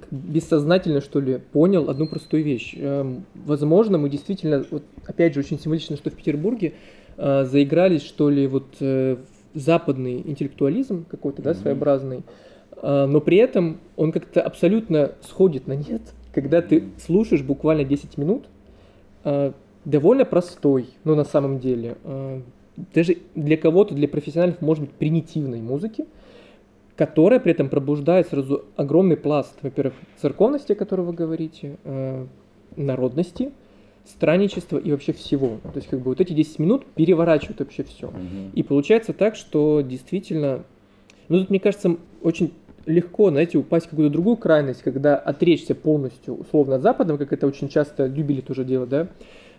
бессознательно, 0.09 1.01
что 1.01 1.19
ли, 1.19 1.39
понял 1.51 1.89
одну 1.89 2.07
простую 2.07 2.43
вещь. 2.43 2.73
Эм, 2.75 3.25
возможно, 3.35 3.97
мы 3.97 4.09
действительно, 4.09 4.65
вот 4.71 4.83
опять 5.05 5.33
же, 5.33 5.41
очень 5.41 5.59
символично, 5.59 5.95
что 5.95 6.09
в 6.09 6.15
Петербурге 6.15 6.73
э, 7.17 7.45
заигрались, 7.45 8.03
что 8.03 8.29
ли, 8.29 8.47
вот 8.47 8.65
э, 8.79 9.17
западный 9.53 10.21
интеллектуализм 10.21 11.05
какой-то, 11.05 11.43
да, 11.43 11.53
своеобразный, 11.53 12.23
э, 12.81 13.05
но 13.05 13.21
при 13.21 13.37
этом 13.37 13.79
он 13.95 14.11
как-то 14.11 14.41
абсолютно 14.41 15.11
сходит 15.21 15.67
на 15.67 15.73
нет, 15.73 16.01
когда 16.33 16.63
ты 16.63 16.85
слушаешь 17.05 17.43
буквально 17.43 17.83
10 17.83 18.17
минут, 18.17 18.45
довольно 19.85 20.25
простой, 20.25 20.87
но 21.05 21.15
на 21.15 21.23
самом 21.23 21.59
деле, 21.59 21.95
даже 22.93 23.17
для 23.35 23.55
кого-то, 23.55 23.93
для 23.93 24.09
профессионалов, 24.09 24.59
может 24.61 24.83
быть, 24.83 24.91
примитивной 24.91 25.61
музыки, 25.61 26.05
которая 26.95 27.39
при 27.39 27.51
этом 27.51 27.69
пробуждает 27.69 28.27
сразу 28.27 28.65
огромный 28.75 29.17
пласт, 29.17 29.55
во-первых, 29.61 29.95
церковности, 30.21 30.73
о 30.73 30.75
которой 30.75 31.01
вы 31.01 31.13
говорите, 31.13 31.77
э, 31.83 32.25
народности, 32.75 33.51
странничества 34.05 34.77
и 34.77 34.91
вообще 34.91 35.13
всего. 35.13 35.59
То 35.63 35.77
есть 35.77 35.87
как 35.87 35.99
бы 35.99 36.09
вот 36.09 36.21
эти 36.21 36.33
10 36.33 36.59
минут 36.59 36.85
переворачивают 36.85 37.59
вообще 37.59 37.83
все. 37.83 38.07
Угу. 38.07 38.51
И 38.53 38.63
получается 38.63 39.13
так, 39.13 39.35
что 39.35 39.81
действительно, 39.81 40.63
ну 41.29 41.39
тут 41.39 41.49
мне 41.49 41.59
кажется 41.59 41.97
очень 42.21 42.53
легко, 42.85 43.29
знаете, 43.29 43.57
упасть 43.57 43.87
в 43.87 43.89
какую-то 43.91 44.11
другую 44.11 44.35
крайность, 44.35 44.83
когда 44.83 45.15
отречься 45.15 45.73
полностью 45.73 46.35
условно 46.35 46.75
от 46.75 46.81
Запада, 46.81 47.17
как 47.17 47.31
это 47.31 47.47
очень 47.47 47.69
часто 47.69 48.07
любили 48.07 48.41
тоже 48.41 48.65
делать, 48.65 48.89
да, 48.89 49.07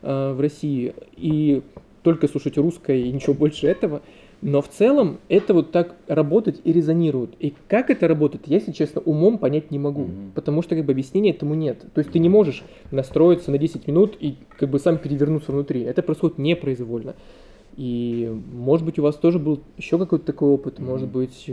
э, 0.02 0.32
в 0.32 0.40
России, 0.40 0.94
и 1.16 1.62
только 2.02 2.28
слушать 2.28 2.58
русское 2.58 2.98
и 2.98 3.10
ничего 3.10 3.34
больше 3.34 3.66
этого– 3.66 4.02
но 4.42 4.60
в 4.60 4.68
целом 4.68 5.18
это 5.28 5.54
вот 5.54 5.72
так 5.72 5.94
работает 6.06 6.60
и 6.64 6.72
резонирует. 6.72 7.30
И 7.38 7.54
как 7.68 7.90
это 7.90 8.08
работает, 8.08 8.46
я, 8.46 8.56
если 8.56 8.72
честно, 8.72 9.00
умом 9.00 9.38
понять 9.38 9.70
не 9.70 9.78
могу. 9.78 10.04
Mm-hmm. 10.04 10.32
Потому 10.34 10.62
что 10.62 10.76
как 10.76 10.84
бы 10.84 10.92
объяснения 10.92 11.30
этому 11.30 11.54
нет. 11.54 11.84
То 11.94 12.00
есть 12.00 12.12
ты 12.12 12.18
не 12.18 12.28
можешь 12.28 12.62
настроиться 12.90 13.50
на 13.50 13.58
10 13.58 13.86
минут 13.86 14.16
и 14.20 14.36
как 14.58 14.68
бы 14.68 14.78
сам 14.78 14.98
перевернуться 14.98 15.52
внутри. 15.52 15.82
Это 15.82 16.02
происходит 16.02 16.38
непроизвольно. 16.38 17.14
И 17.76 18.30
может 18.52 18.84
быть 18.84 18.98
у 18.98 19.02
вас 19.02 19.16
тоже 19.16 19.38
был 19.38 19.60
еще 19.76 19.98
какой-то 19.98 20.24
такой 20.24 20.50
опыт, 20.50 20.78
mm-hmm. 20.78 20.84
может 20.84 21.08
быть 21.08 21.50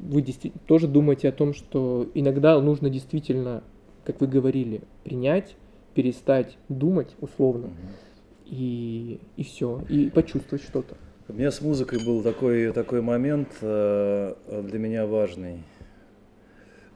вы 0.00 0.22
действительно 0.22 0.62
тоже 0.66 0.88
думаете 0.88 1.28
о 1.28 1.32
том, 1.32 1.52
что 1.52 2.08
иногда 2.14 2.58
нужно 2.60 2.90
действительно, 2.90 3.62
как 4.04 4.20
вы 4.20 4.26
говорили, 4.26 4.80
принять, 5.04 5.56
перестать 5.94 6.56
думать 6.68 7.14
условно 7.20 7.66
mm-hmm. 7.66 8.46
и, 8.46 9.20
и 9.36 9.44
все, 9.44 9.82
и 9.88 10.10
почувствовать 10.10 10.64
что-то. 10.64 10.96
У 11.30 11.32
меня 11.32 11.52
с 11.52 11.60
музыкой 11.60 12.04
был 12.04 12.24
такой, 12.24 12.72
такой 12.72 13.02
момент 13.02 13.50
э, 13.60 14.34
для 14.64 14.78
меня 14.80 15.06
важный. 15.06 15.62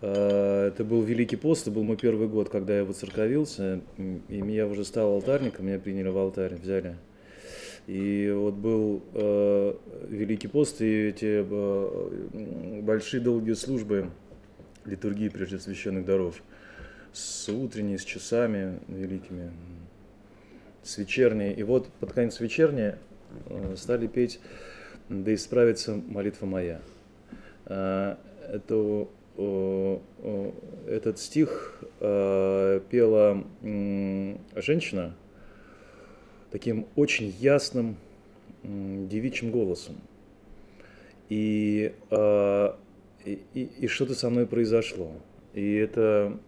Э, 0.01 0.71
это 0.73 0.83
был 0.83 1.03
Великий 1.03 1.37
пост, 1.37 1.63
это 1.63 1.71
был 1.71 1.85
мой 1.85 1.97
первый 1.97 2.27
год, 2.27 2.49
когда 2.49 2.79
я 2.79 2.85
воцерковился, 2.85 3.81
и 3.97 4.39
я 4.39 4.67
уже 4.67 4.85
стал 4.85 5.13
алтарником, 5.13 5.67
меня 5.67 5.79
приняли 5.79 6.09
в 6.09 6.19
алтарь, 6.19 6.57
взяли. 6.57 6.97
И 7.87 8.35
вот 8.35 8.55
был 8.55 9.05
э, 9.13 9.75
Великий 10.09 10.49
пост 10.49 10.81
и 10.81 11.11
эти 11.11 11.47
э, 11.49 12.81
большие 12.83 13.21
долгие 13.21 13.55
службы 13.55 14.11
литургии 14.85 15.29
прежде 15.29 15.61
священных 15.61 16.07
даров 16.07 16.43
с 17.13 17.49
утренней, 17.51 17.99
с 17.99 18.05
часами 18.05 18.81
великими, 18.89 19.53
с 20.83 20.99
вечерней. 20.99 21.53
И 21.53 21.63
вот 21.63 21.87
под 22.01 22.13
конец 22.15 22.41
вечерней 22.41 22.95
стали 23.77 24.07
петь 24.07 24.41
«Да 25.09 25.35
исправится 25.35 25.95
молитва 25.95 26.47
моя». 26.47 26.81
Э, 27.67 28.17
это, 28.49 29.09
этот 30.87 31.19
стих 31.19 31.83
э, 32.01 32.81
пела 32.91 33.45
женщина 34.55 35.15
таким 36.51 36.87
очень 36.95 37.35
ясным 37.41 37.97
девичьим 38.63 39.51
голосом. 39.51 39.97
И, 41.29 41.93
и, 43.25 43.39
и 43.55 43.87
что-то 43.89 44.15
со 44.15 44.31
мной 44.31 44.47
произошло. 44.47 45.11
И 45.55 45.75
это 45.75 46.39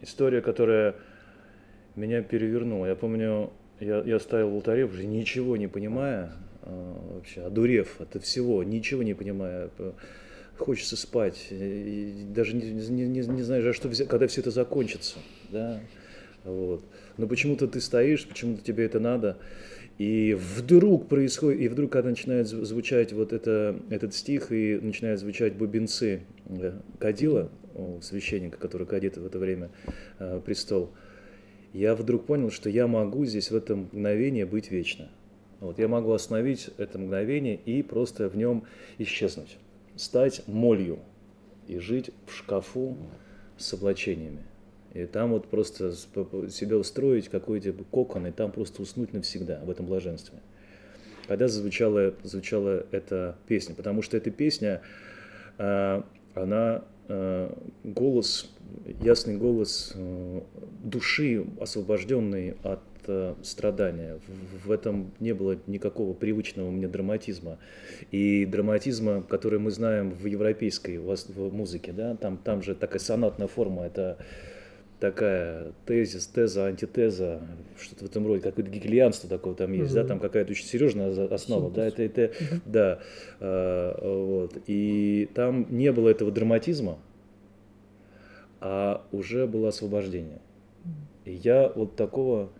история, 0.00 0.40
которая 0.40 0.96
меня 1.96 2.22
перевернула. 2.22 2.86
Я 2.86 2.94
помню, 2.94 3.52
я, 3.80 4.02
я 4.02 4.18
ставил 4.18 4.50
в 4.50 4.54
алтаре, 4.54 4.84
уже 4.84 5.04
ничего 5.04 5.56
не 5.56 5.68
понимая, 5.68 6.32
а, 6.62 7.14
вообще, 7.14 7.42
одурев 7.42 8.00
от 8.00 8.22
всего, 8.22 8.62
ничего 8.62 9.02
не 9.02 9.14
понимая, 9.14 9.70
хочется 10.56 10.96
спать, 10.96 11.48
и 11.50 12.26
даже 12.28 12.54
не, 12.54 12.70
не, 12.70 13.06
не, 13.06 13.20
не 13.26 13.42
знаешь, 13.42 13.64
а 13.64 13.72
что 13.72 13.90
когда 14.06 14.26
все 14.26 14.40
это 14.40 14.50
закончится, 14.50 15.18
да, 15.50 15.80
вот. 16.44 16.84
Но 17.16 17.26
почему-то 17.26 17.66
ты 17.66 17.80
стоишь, 17.80 18.26
почему-то 18.26 18.62
тебе 18.62 18.84
это 18.84 19.00
надо, 19.00 19.38
и 19.98 20.34
вдруг 20.34 21.08
происходит, 21.08 21.60
и 21.60 21.68
вдруг, 21.68 21.92
когда 21.92 22.10
начинает 22.10 22.48
звучать 22.48 23.12
вот 23.12 23.32
это, 23.32 23.76
этот 23.90 24.14
стих, 24.14 24.50
и 24.50 24.78
начинают 24.80 25.20
звучать 25.20 25.54
бубенцы 25.54 26.22
да, 26.46 26.80
кадила, 26.98 27.50
у 27.74 28.00
священника, 28.00 28.58
который 28.58 28.86
кадит 28.86 29.16
в 29.16 29.24
это 29.24 29.38
время 29.38 29.70
э, 30.18 30.40
престол, 30.44 30.92
я 31.72 31.94
вдруг 31.94 32.26
понял, 32.26 32.50
что 32.50 32.68
я 32.68 32.86
могу 32.86 33.24
здесь 33.24 33.50
в 33.50 33.56
этом 33.56 33.88
мгновении 33.92 34.44
быть 34.44 34.70
вечно. 34.70 35.08
Вот, 35.60 35.78
я 35.78 35.88
могу 35.88 36.12
остановить 36.12 36.70
это 36.76 36.98
мгновение 36.98 37.54
и 37.54 37.82
просто 37.82 38.28
в 38.28 38.36
нем 38.36 38.64
исчезнуть, 38.98 39.56
стать 39.96 40.46
молью 40.48 40.98
и 41.68 41.78
жить 41.78 42.10
в 42.26 42.34
шкафу 42.34 42.96
с 43.56 43.72
облачениями. 43.72 44.42
И 44.92 45.06
там 45.06 45.30
вот 45.30 45.46
просто 45.46 45.92
себе 45.92 46.76
устроить 46.76 47.28
какой-то 47.28 47.72
кокон, 47.90 48.26
и 48.26 48.32
там 48.32 48.50
просто 48.50 48.82
уснуть 48.82 49.14
навсегда 49.14 49.60
в 49.64 49.70
этом 49.70 49.86
блаженстве. 49.86 50.40
Когда 51.26 51.48
звучала, 51.48 52.12
звучала 52.24 52.84
эта 52.90 53.36
песня, 53.46 53.74
потому 53.74 54.02
что 54.02 54.16
эта 54.16 54.30
песня, 54.30 54.82
а, 55.56 56.04
она 56.34 56.84
а, 57.08 57.56
голос 57.84 58.50
ясный 59.00 59.36
голос 59.36 59.92
э, 59.94 60.40
души, 60.82 61.44
освобожденной 61.60 62.56
от 62.62 62.80
э, 63.06 63.34
страдания. 63.42 64.20
В 64.64 64.70
этом 64.70 65.12
не 65.20 65.32
было 65.34 65.58
никакого 65.66 66.14
привычного 66.14 66.70
мне 66.70 66.88
драматизма. 66.88 67.58
И 68.10 68.46
драматизма, 68.46 69.22
который 69.22 69.58
мы 69.58 69.70
знаем 69.70 70.10
в 70.10 70.26
европейской 70.26 70.98
в 70.98 71.52
музыке, 71.52 71.92
да, 71.92 72.16
там, 72.16 72.36
там 72.38 72.62
же 72.62 72.74
такая 72.74 73.00
сонатная 73.00 73.48
форма, 73.48 73.84
это 73.84 74.18
такая 75.02 75.72
тезис, 75.84 76.28
теза, 76.28 76.66
антитеза, 76.66 77.40
что-то 77.80 78.04
в 78.04 78.08
этом 78.08 78.24
роде, 78.24 78.40
какое-то 78.40 78.70
гигельянство 78.70 79.28
такое 79.28 79.54
там 79.54 79.72
есть, 79.72 79.90
uh 79.90 79.94
да, 79.96 80.04
там 80.04 80.20
какая-то 80.20 80.52
очень 80.52 80.66
серьезная 80.66 81.10
основа, 81.26 81.70
Синтез. 81.70 81.74
да, 81.74 81.86
это, 81.86 82.02
это 82.02 82.34
да, 82.66 82.98
э, 83.40 83.94
вот, 84.00 84.58
и 84.68 85.28
там 85.34 85.66
не 85.70 85.90
было 85.90 86.08
этого 86.08 86.30
драматизма, 86.30 86.98
а 88.62 89.04
уже 89.10 89.46
было 89.48 89.68
освобождение. 89.68 90.40
И 91.24 91.32
я 91.32 91.70
вот 91.74 91.96
такого 91.96 92.50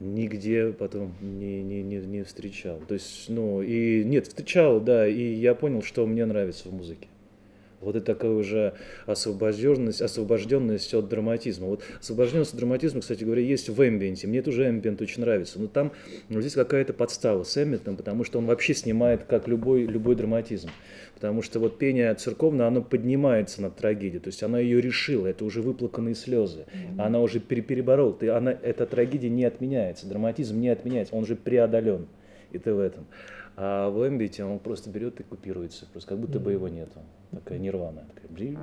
нигде 0.00 0.72
потом 0.72 1.14
не, 1.20 1.62
не, 1.62 1.82
не, 1.82 1.96
не 1.96 2.22
встречал. 2.24 2.80
То 2.86 2.94
есть, 2.94 3.28
ну, 3.28 3.62
и 3.62 4.04
нет, 4.04 4.26
встречал, 4.26 4.80
да, 4.80 5.08
и 5.08 5.34
я 5.34 5.54
понял, 5.54 5.82
что 5.82 6.06
мне 6.06 6.26
нравится 6.26 6.68
в 6.68 6.72
музыке. 6.72 7.08
Вот 7.80 7.96
это 7.96 8.04
такая 8.04 8.30
уже 8.30 8.74
освобожденность, 9.06 10.02
освобожденность 10.02 10.92
от 10.92 11.08
драматизма. 11.08 11.66
Вот 11.66 11.82
освобожденность 11.98 12.52
от 12.52 12.58
драматизма, 12.58 13.00
кстати 13.00 13.24
говоря, 13.24 13.42
есть 13.42 13.70
в 13.70 13.88
эмбиенте. 13.88 14.26
Мне 14.26 14.42
тоже 14.42 14.68
эмбиент 14.68 15.00
очень 15.00 15.22
нравится. 15.22 15.58
Но 15.58 15.66
там 15.66 15.92
ну, 16.28 16.40
здесь 16.40 16.54
какая-то 16.54 16.92
подстава 16.92 17.42
с 17.42 17.56
эмбиентом, 17.62 17.96
потому 17.96 18.24
что 18.24 18.38
он 18.38 18.46
вообще 18.46 18.74
снимает 18.74 19.24
как 19.24 19.48
любой, 19.48 19.84
любой 19.84 20.14
драматизм. 20.14 20.68
Потому 21.14 21.40
что 21.42 21.58
вот 21.58 21.78
пение 21.78 22.14
церковное, 22.14 22.66
оно 22.66 22.82
поднимается 22.82 23.62
над 23.62 23.76
трагедией. 23.76 24.20
То 24.20 24.28
есть 24.28 24.42
она 24.42 24.58
ее 24.58 24.80
решила, 24.80 25.26
это 25.26 25.44
уже 25.44 25.62
выплаканные 25.62 26.14
слезы. 26.14 26.60
Mm-hmm. 26.60 27.02
Она 27.02 27.20
уже 27.20 27.40
переборола. 27.40 28.12
Ты, 28.12 28.28
она, 28.28 28.52
эта 28.62 28.84
трагедия 28.86 29.30
не 29.30 29.44
отменяется, 29.44 30.06
драматизм 30.06 30.60
не 30.60 30.68
отменяется, 30.68 31.14
он 31.14 31.22
уже 31.22 31.36
преодолен. 31.36 32.08
И 32.52 32.58
ты 32.58 32.74
в 32.74 32.78
этом. 32.78 33.06
А 33.62 33.90
в 33.90 34.08
эмбите 34.08 34.42
он 34.42 34.58
просто 34.58 34.88
берет 34.88 35.20
и 35.20 35.22
купируется, 35.22 35.84
просто 35.92 36.08
как 36.08 36.18
будто 36.18 36.40
бы 36.40 36.52
его 36.52 36.68
нету. 36.68 37.00
Такая 37.30 37.58
нирвана. 37.58 38.06
Такая... 38.14 38.56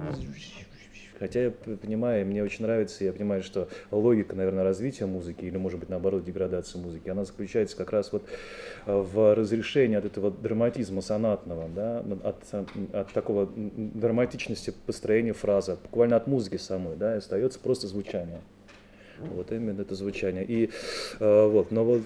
Хотя 1.20 1.43
я 1.43 1.52
понимаю, 1.52 2.26
мне 2.26 2.43
очень 2.43 2.66
нравится, 2.66 3.04
я 3.04 3.14
понимаю, 3.14 3.43
что 3.43 3.70
логика, 3.91 4.36
наверное, 4.36 4.64
развития 4.64 5.06
музыки, 5.06 5.45
или, 5.45 5.58
может 5.58 5.80
быть, 5.80 5.89
наоборот, 5.89 6.26
деградации 6.26 6.80
музыки, 6.80 7.10
она 7.10 7.26
заключается 7.26 7.78
как 7.78 7.91
раз 7.91 8.12
вот 8.12 8.24
э, 8.88 8.95
в 8.95 9.36
разрешении 9.36 9.98
от 9.98 10.06
этого 10.06 10.32
драматизма 10.32 11.02
сонатного, 11.02 11.70
да, 11.76 12.04
от, 12.24 12.43
от 12.93 13.14
такого 13.14 13.48
драматичности 13.56 14.74
построения 14.88 15.34
фразы, 15.34 15.78
буквально 15.84 16.16
от 16.16 16.26
музыки 16.26 16.58
самой, 16.58 16.95
да, 16.95 17.14
и 17.14 17.18
остается 17.18 17.60
просто 17.60 17.86
звучание. 17.86 18.41
Вот 19.20 19.51
именно 19.51 19.82
это 19.82 19.95
звучание. 19.95 20.45
И 20.45 20.70
э, 21.20 21.47
вот, 21.47 21.72
но 21.72 21.84
вот 21.84 22.01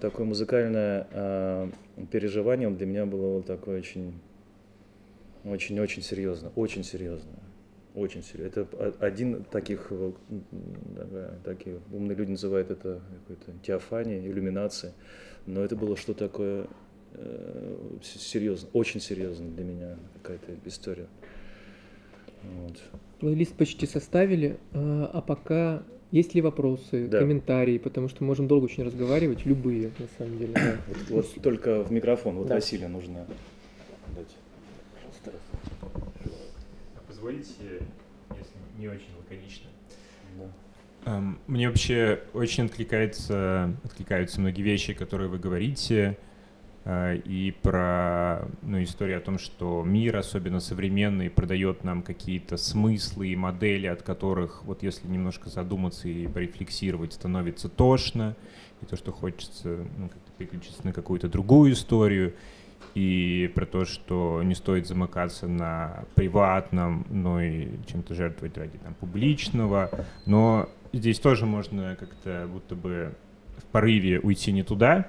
такое 0.00 0.26
музыкальное 0.26 1.06
э, 1.10 1.68
переживание 2.10 2.70
для 2.70 2.86
меня 2.86 3.06
было 3.06 3.42
такое 3.42 3.78
очень 3.78 4.14
Очень-очень 5.44 6.02
серьезно, 6.02 6.52
очень 6.54 6.84
серьезно. 6.84 7.32
Очень 7.94 8.22
серьезно. 8.22 8.60
Это 8.60 8.94
один 9.00 9.42
таких, 9.44 9.86
э, 9.90 10.12
такие 11.44 11.80
умные 11.92 12.14
люди 12.14 12.32
называют 12.32 12.70
это 12.70 13.00
какой-то 13.20 13.58
теофанией, 13.62 14.30
иллюминацией. 14.30 14.92
Но 15.46 15.64
это 15.64 15.76
было 15.76 15.96
что 15.96 16.12
такое 16.12 16.66
серьезно, 18.02 18.68
очень 18.72 19.00
серьезно 19.00 19.48
для 19.50 19.64
меня 19.64 19.96
какая-то 20.22 20.52
история. 20.64 21.08
Вот. 22.42 22.80
Плейлист 23.18 23.54
почти 23.54 23.86
составили, 23.86 24.58
а 24.72 25.20
пока 25.20 25.82
есть 26.10 26.34
ли 26.34 26.40
вопросы, 26.40 27.06
да. 27.08 27.18
комментарии, 27.18 27.78
потому 27.78 28.08
что 28.08 28.24
можем 28.24 28.48
долго 28.48 28.64
очень 28.64 28.82
разговаривать, 28.84 29.46
любые, 29.46 29.90
на 29.98 30.06
самом 30.18 30.38
деле. 30.38 30.52
Да. 30.54 30.76
Вот, 30.88 31.26
вот 31.34 31.42
только 31.42 31.82
в 31.84 31.92
микрофон, 31.92 32.36
вот 32.36 32.48
да. 32.48 32.56
Василия 32.56 32.88
нужно 32.88 33.26
дать. 34.16 34.26
Позволите, 37.06 37.52
если 38.30 38.54
не 38.78 38.88
очень 38.88 39.14
лаконично. 39.18 39.68
Да. 41.04 41.22
Мне 41.46 41.68
вообще 41.68 42.22
очень 42.32 42.64
откликается, 42.66 43.74
откликаются 43.84 44.40
многие 44.40 44.62
вещи, 44.62 44.94
которые 44.94 45.28
вы 45.28 45.38
говорите. 45.38 46.18
А, 46.84 47.14
и 47.14 47.50
про 47.50 48.48
ну, 48.62 48.82
историю 48.82 49.18
о 49.18 49.20
том, 49.20 49.38
что 49.38 49.82
мир, 49.84 50.16
особенно 50.16 50.60
современный, 50.60 51.28
продает 51.28 51.84
нам 51.84 52.02
какие-то 52.02 52.56
смыслы 52.56 53.28
и 53.28 53.36
модели, 53.36 53.86
от 53.86 54.02
которых, 54.02 54.64
вот 54.64 54.82
если 54.82 55.06
немножко 55.06 55.50
задуматься 55.50 56.08
и 56.08 56.26
порефлексировать, 56.26 57.12
становится 57.12 57.68
тошно, 57.68 58.34
и 58.80 58.86
то, 58.86 58.96
что 58.96 59.12
хочется 59.12 59.86
ну, 59.98 60.08
как-то 60.08 60.32
переключиться 60.38 60.80
на 60.84 60.92
какую-то 60.92 61.28
другую 61.28 61.72
историю, 61.72 62.34
и 62.94 63.50
про 63.54 63.66
то, 63.66 63.84
что 63.84 64.42
не 64.42 64.54
стоит 64.54 64.86
замыкаться 64.86 65.46
на 65.46 66.04
приватном, 66.14 67.06
но 67.10 67.40
и 67.40 67.68
чем-то 67.86 68.14
жертвовать 68.14 68.56
ради 68.58 68.78
там, 68.78 68.94
публичного, 68.94 69.90
но 70.26 70.68
здесь 70.92 71.20
тоже 71.20 71.46
можно 71.46 71.94
как-то 71.94 72.48
будто 72.50 72.74
бы 72.74 73.14
в 73.58 73.64
порыве 73.66 74.18
уйти 74.18 74.50
не 74.50 74.62
туда, 74.62 75.08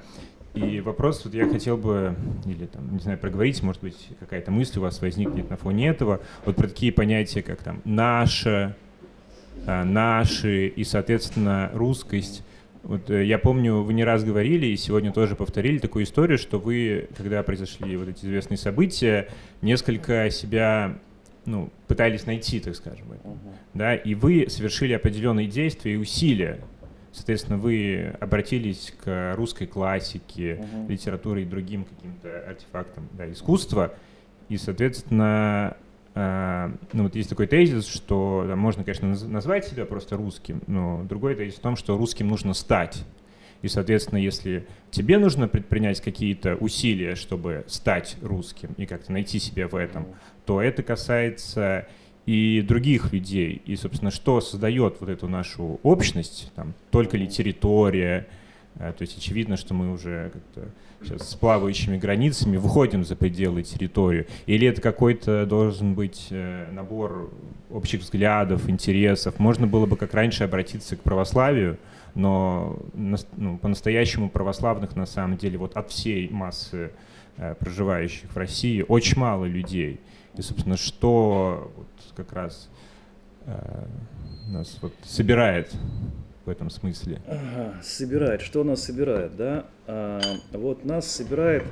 и 0.53 0.81
вопрос, 0.81 1.23
вот 1.23 1.33
я 1.33 1.47
хотел 1.47 1.77
бы, 1.77 2.13
или 2.45 2.65
там, 2.65 2.93
не 2.93 2.99
знаю, 2.99 3.17
проговорить, 3.17 3.63
может 3.63 3.81
быть, 3.81 4.09
какая-то 4.19 4.51
мысль 4.51 4.79
у 4.79 4.81
вас 4.81 5.01
возникнет 5.01 5.49
на 5.49 5.55
фоне 5.55 5.87
этого, 5.87 6.19
вот 6.45 6.57
про 6.57 6.67
такие 6.67 6.91
понятия, 6.91 7.41
как 7.41 7.63
там 7.63 7.81
«наше», 7.85 8.75
а, 9.65 9.85
«наши» 9.85 10.67
и, 10.67 10.83
соответственно, 10.83 11.71
«русскость». 11.73 12.43
Вот 12.83 13.09
э, 13.11 13.25
я 13.25 13.37
помню, 13.37 13.81
вы 13.81 13.93
не 13.93 14.03
раз 14.03 14.23
говорили 14.23 14.65
и 14.65 14.75
сегодня 14.75 15.13
тоже 15.13 15.35
повторили 15.35 15.77
такую 15.77 16.03
историю, 16.03 16.37
что 16.37 16.57
вы, 16.57 17.07
когда 17.15 17.43
произошли 17.43 17.95
вот 17.95 18.09
эти 18.09 18.25
известные 18.25 18.57
события, 18.57 19.29
несколько 19.61 20.29
себя 20.31 20.97
ну, 21.45 21.69
пытались 21.87 22.25
найти, 22.25 22.59
так 22.59 22.75
скажем, 22.75 23.05
uh-huh. 23.11 23.37
да, 23.75 23.95
и 23.95 24.15
вы 24.15 24.47
совершили 24.49 24.93
определенные 24.93 25.47
действия 25.47 25.93
и 25.93 25.97
усилия 25.97 26.59
Соответственно, 27.13 27.57
вы 27.57 28.15
обратились 28.19 28.93
к 29.03 29.33
русской 29.35 29.65
классике, 29.65 30.55
uh-huh. 30.55 30.87
литературе 30.87 31.43
и 31.43 31.45
другим 31.45 31.83
каким-то 31.83 32.47
артефактам 32.47 33.09
да, 33.11 33.29
искусства. 33.29 33.93
И, 34.47 34.57
соответственно, 34.57 35.75
э, 36.15 36.71
ну 36.93 37.03
вот 37.03 37.15
есть 37.15 37.29
такой 37.29 37.47
тезис, 37.47 37.85
что 37.85 38.45
да, 38.47 38.55
можно, 38.55 38.83
конечно, 38.83 39.07
назвать 39.27 39.65
себя 39.65 39.85
просто 39.85 40.15
русским, 40.15 40.61
но 40.67 41.03
другой 41.03 41.35
тезис 41.35 41.55
в 41.55 41.61
том, 41.61 41.75
что 41.75 41.97
русским 41.97 42.27
нужно 42.29 42.53
стать. 42.53 43.03
И, 43.61 43.67
соответственно, 43.67 44.17
если 44.17 44.67
тебе 44.89 45.19
нужно 45.19 45.47
предпринять 45.47 46.01
какие-то 46.01 46.55
усилия, 46.55 47.15
чтобы 47.15 47.63
стать 47.67 48.17
русским 48.21 48.73
и 48.77 48.85
как-то 48.85 49.11
найти 49.11 49.37
себя 49.37 49.67
в 49.67 49.75
этом, 49.75 50.07
то 50.45 50.61
это 50.61 50.81
касается 50.81 51.87
и 52.25 52.61
других 52.61 53.13
людей. 53.13 53.61
И, 53.65 53.75
собственно, 53.75 54.11
что 54.11 54.41
создает 54.41 54.97
вот 54.99 55.09
эту 55.09 55.27
нашу 55.27 55.79
общность, 55.83 56.51
там, 56.55 56.73
только 56.91 57.17
ли 57.17 57.27
территория, 57.27 58.27
э, 58.75 58.93
то 58.95 59.01
есть 59.01 59.17
очевидно, 59.17 59.57
что 59.57 59.73
мы 59.73 59.91
уже 59.91 60.31
как-то 60.33 60.69
сейчас 61.03 61.29
с 61.29 61.35
плавающими 61.35 61.97
границами 61.97 62.57
выходим 62.57 63.03
за 63.03 63.15
пределы 63.15 63.63
территории. 63.63 64.27
Или 64.45 64.67
это 64.67 64.81
какой-то 64.81 65.45
должен 65.45 65.93
быть 65.93 66.27
э, 66.29 66.67
набор 66.71 67.31
общих 67.69 68.01
взглядов, 68.01 68.69
интересов. 68.69 69.39
Можно 69.39 69.67
было 69.67 69.85
бы, 69.85 69.97
как 69.97 70.13
раньше, 70.13 70.43
обратиться 70.43 70.95
к 70.95 71.01
православию, 71.01 71.77
но 72.13 72.77
ну, 72.93 73.57
по-настоящему 73.57 74.29
православных 74.29 74.95
на 74.95 75.05
самом 75.05 75.37
деле 75.37 75.57
вот 75.57 75.75
от 75.75 75.89
всей 75.89 76.29
массы 76.29 76.91
э, 77.37 77.55
проживающих 77.55 78.29
в 78.31 78.37
России 78.37 78.83
очень 78.87 79.17
мало 79.17 79.45
людей. 79.45 79.99
И, 80.37 80.41
собственно, 80.41 80.77
что 80.77 81.71
вот 81.75 81.87
как 82.15 82.33
раз 82.33 82.69
э, 83.45 83.85
нас 84.47 84.77
вот 84.81 84.93
собирает 85.03 85.73
в 86.45 86.49
этом 86.49 86.69
смысле? 86.69 87.21
Ага, 87.27 87.81
собирает. 87.83 88.41
Что 88.41 88.63
нас 88.63 88.83
собирает, 88.83 89.35
да? 89.35 89.65
А, 89.87 90.21
вот 90.53 90.85
нас 90.85 91.05
собирает 91.09 91.63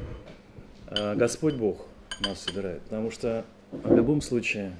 а, 0.91 1.15
Господь 1.15 1.53
Бог 1.53 1.85
нас 2.21 2.41
собирает, 2.41 2.81
потому 2.81 3.11
что 3.11 3.45
в 3.71 3.95
любом 3.95 4.21
случае, 4.21 4.73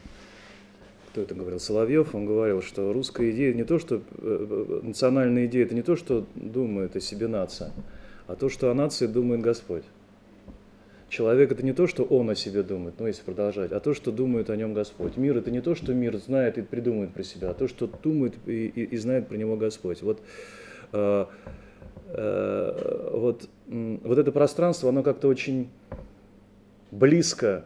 кто 1.10 1.22
это 1.22 1.36
говорил, 1.36 1.60
Соловьев, 1.60 2.16
он 2.16 2.26
говорил, 2.26 2.64
что 2.64 2.92
русская 2.92 3.30
идея 3.30 3.54
не 3.54 3.64
то, 3.64 3.78
что 3.78 3.98
э, 3.98 4.02
э, 4.18 4.80
национальная 4.82 5.46
идея, 5.46 5.66
это 5.66 5.76
не 5.76 5.84
то, 5.84 5.96
что 5.96 6.26
думает 6.34 6.96
о 6.96 7.00
себе 7.00 7.28
нация, 7.28 7.72
а 8.28 8.36
то, 8.36 8.50
что 8.50 8.72
о 8.72 8.74
нации 8.74 9.06
думает 9.06 9.42
Господь. 9.42 9.84
Человек 11.10 11.52
это 11.52 11.66
не 11.66 11.74
то, 11.74 11.88
что 11.88 12.04
он 12.04 12.30
о 12.30 12.36
себе 12.36 12.62
думает, 12.62 12.96
ну 13.00 13.08
если 13.08 13.24
продолжать, 13.24 13.72
а 13.72 13.80
то, 13.80 13.96
что 13.96 14.12
думает 14.12 14.52
о 14.52 14.56
нем 14.56 14.76
Господь. 14.76 15.18
Мир 15.18 15.38
это 15.38 15.50
не 15.50 15.60
то, 15.60 15.74
что 15.74 15.94
мир 15.94 16.16
знает 16.18 16.60
и 16.60 16.62
придумывает 16.62 17.14
про 17.14 17.24
себя, 17.24 17.50
а 17.50 17.54
то, 17.56 17.68
что 17.68 17.88
думает 17.88 18.36
и, 18.46 18.68
и, 18.68 18.84
и 18.84 18.98
знает 18.98 19.28
про 19.28 19.36
него 19.36 19.58
Господь. 19.58 20.04
Вот, 20.04 20.22
э, 20.94 21.26
э, 22.10 23.10
вот, 23.12 23.50
вот 23.68 24.18
это 24.20 24.32
пространство, 24.32 24.90
оно 24.90 25.02
как-то 25.02 25.28
очень 25.28 25.70
близко 26.92 27.66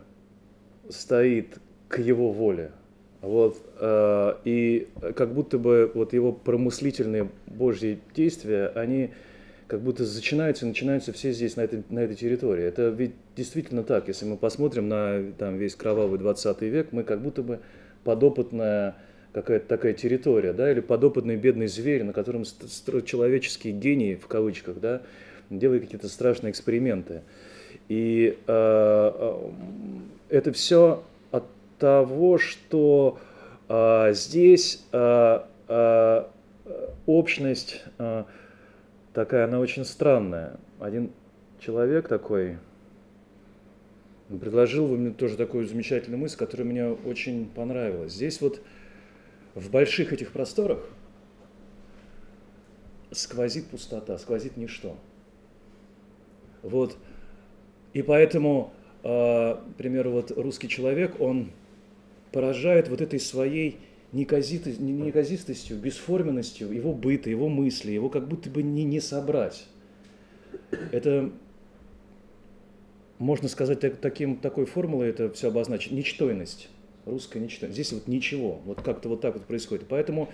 стоит 0.89 1.59
к 1.89 1.99
его 1.99 2.31
воле. 2.31 2.71
Вот, 3.19 3.57
э, 3.77 4.35
и 4.45 4.87
как 5.15 5.33
будто 5.33 5.57
бы 5.57 5.91
вот 5.93 6.13
его 6.13 6.31
промыслительные 6.31 7.29
Божьи 7.47 7.99
действия, 8.15 8.67
они 8.67 9.11
как 9.73 9.81
будто 9.81 10.03
начинаются, 10.03 10.67
начинаются 10.67 11.11
все 11.13 11.31
здесь, 11.31 11.55
на 11.55 11.61
этой, 11.61 11.83
на 11.89 12.01
этой 12.01 12.15
территории. 12.15 12.63
Это 12.63 12.89
ведь 12.89 13.13
действительно 13.35 13.81
так. 13.81 14.07
Если 14.07 14.23
мы 14.23 14.37
посмотрим 14.37 14.87
на 14.87 15.31
там, 15.39 15.57
весь 15.57 15.73
кровавый 15.73 16.19
20 16.19 16.61
век, 16.61 16.89
мы 16.91 17.01
как 17.03 17.23
будто 17.23 17.41
бы 17.41 17.59
подопытная 18.03 18.95
какая-то 19.31 19.67
такая 19.67 19.93
территория, 19.93 20.53
да, 20.53 20.71
или 20.71 20.79
подопытный 20.79 21.37
бедный 21.37 21.65
зверь, 21.65 22.03
на 22.03 22.13
котором 22.13 22.43
человеческие 22.43 23.73
гении, 23.73 24.13
в 24.13 24.27
кавычках, 24.27 24.79
да, 24.79 25.01
делают 25.49 25.85
какие-то 25.85 26.07
страшные 26.07 26.51
эксперименты. 26.51 27.23
И 27.89 28.37
э, 28.45 29.11
э, 29.15 29.49
это 30.29 30.51
все 30.51 31.01
от 31.31 31.45
того, 31.79 32.37
что 32.37 33.17
э, 33.69 34.11
здесь 34.13 34.85
э, 34.91 35.39
э, 35.67 36.23
общность 37.07 37.81
э, 37.97 38.23
такая, 39.13 39.45
она 39.45 39.59
очень 39.59 39.85
странная. 39.85 40.59
Один 40.79 41.11
человек 41.59 42.07
такой 42.07 42.57
предложил 44.39 44.87
мне 44.87 45.11
тоже 45.11 45.37
такую 45.37 45.67
замечательную 45.67 46.19
мысль, 46.19 46.37
которая 46.37 46.67
мне 46.67 46.87
очень 46.87 47.47
понравилась. 47.47 48.13
Здесь 48.13 48.41
вот 48.41 48.61
в 49.53 49.69
больших 49.69 50.13
этих 50.13 50.31
просторах 50.31 50.79
сквозит 53.11 53.67
пустота, 53.67 54.17
сквозит 54.17 54.57
ничто. 54.57 54.97
Вот. 56.63 56.97
И 57.93 58.01
поэтому, 58.01 58.73
э, 59.03 59.07
к 59.55 59.75
примеру, 59.77 60.11
вот 60.11 60.31
русский 60.31 60.67
человек, 60.67 61.19
он 61.21 61.51
поражает 62.31 62.87
вот 62.87 63.01
этой 63.01 63.19
своей 63.19 63.79
неказистостью, 64.13 65.77
бесформенностью 65.77 66.71
его 66.71 66.93
быта, 66.93 67.29
его 67.29 67.49
мысли, 67.49 67.91
его 67.91 68.09
как 68.09 68.27
будто 68.27 68.49
бы 68.49 68.63
не, 68.63 68.83
не 68.83 68.99
собрать. 68.99 69.65
Это, 70.91 71.31
можно 73.17 73.47
сказать, 73.49 73.79
так, 73.79 73.97
таким, 73.97 74.37
такой 74.37 74.65
формулой 74.65 75.09
это 75.09 75.31
все 75.31 75.49
обозначить. 75.49 75.91
Ничтойность. 75.91 76.69
Русская 77.05 77.39
ничтойность. 77.39 77.75
Здесь 77.75 77.91
вот 77.91 78.07
ничего. 78.07 78.61
Вот 78.65 78.81
как-то 78.81 79.09
вот 79.09 79.21
так 79.21 79.33
вот 79.33 79.45
происходит. 79.45 79.85
Поэтому 79.89 80.29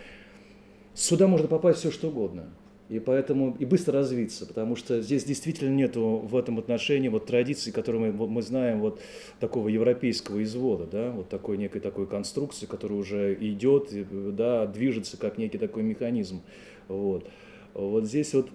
сюда 0.94 1.28
можно 1.28 1.48
попасть 1.48 1.80
все 1.80 1.90
что 1.90 2.10
угодно 2.10 2.50
и 2.90 2.98
поэтому 2.98 3.56
и 3.60 3.66
быстро 3.66 3.94
развиться, 3.94 4.48
потому 4.48 4.76
что 4.76 5.00
здесь 5.02 5.24
действительно 5.24 5.70
нету 5.70 6.02
в 6.24 6.36
этом 6.36 6.58
отношении 6.58 7.08
вот 7.08 7.28
традиции, 7.28 7.70
которые 7.70 8.12
мы, 8.12 8.28
мы 8.28 8.42
знаем, 8.42 8.80
вот 8.80 9.00
такого 9.40 9.70
европейского 9.70 10.44
извода, 10.44 10.86
да, 10.86 11.12
вот 11.12 11.30
такой 11.30 11.58
некой 11.58 11.82
такой 11.82 12.08
конструкции, 12.08 12.66
которая 12.66 13.00
уже 13.00 13.38
идет, 13.40 13.90
да, 14.36 14.66
движется 14.66 15.18
как 15.18 15.38
некий 15.38 15.60
такой 15.60 15.84
механизм, 15.84 16.42
вот. 16.88 17.30
Вот 17.76 18.06
здесь 18.06 18.34
вот 18.34 18.50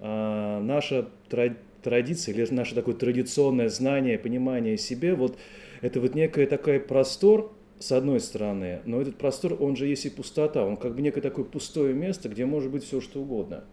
а, 0.00 0.60
наша 0.60 1.08
традиция 1.82 2.34
или 2.34 2.46
наше 2.52 2.74
такое 2.74 2.96
традиционное 2.96 3.68
знание, 3.68 4.18
понимание 4.18 4.76
себе, 4.76 5.14
вот 5.14 5.38
это 5.80 6.00
вот 6.00 6.16
некая 6.16 6.48
такая 6.48 6.80
простор, 6.80 7.52
с 7.78 7.92
одной 7.92 8.20
стороны, 8.20 8.80
но 8.86 9.00
этот 9.00 9.16
простор, 9.16 9.56
он 9.60 9.76
же 9.76 9.86
есть 9.86 10.06
и 10.06 10.10
пустота, 10.10 10.64
он 10.64 10.76
как 10.76 10.94
бы 10.94 11.02
некое 11.02 11.20
такое 11.20 11.44
пустое 11.44 11.94
место, 11.94 12.28
где 12.28 12.46
может 12.46 12.70
быть 12.72 12.84
все 12.84 13.00
что 13.00 13.20
угодно. 13.20 13.64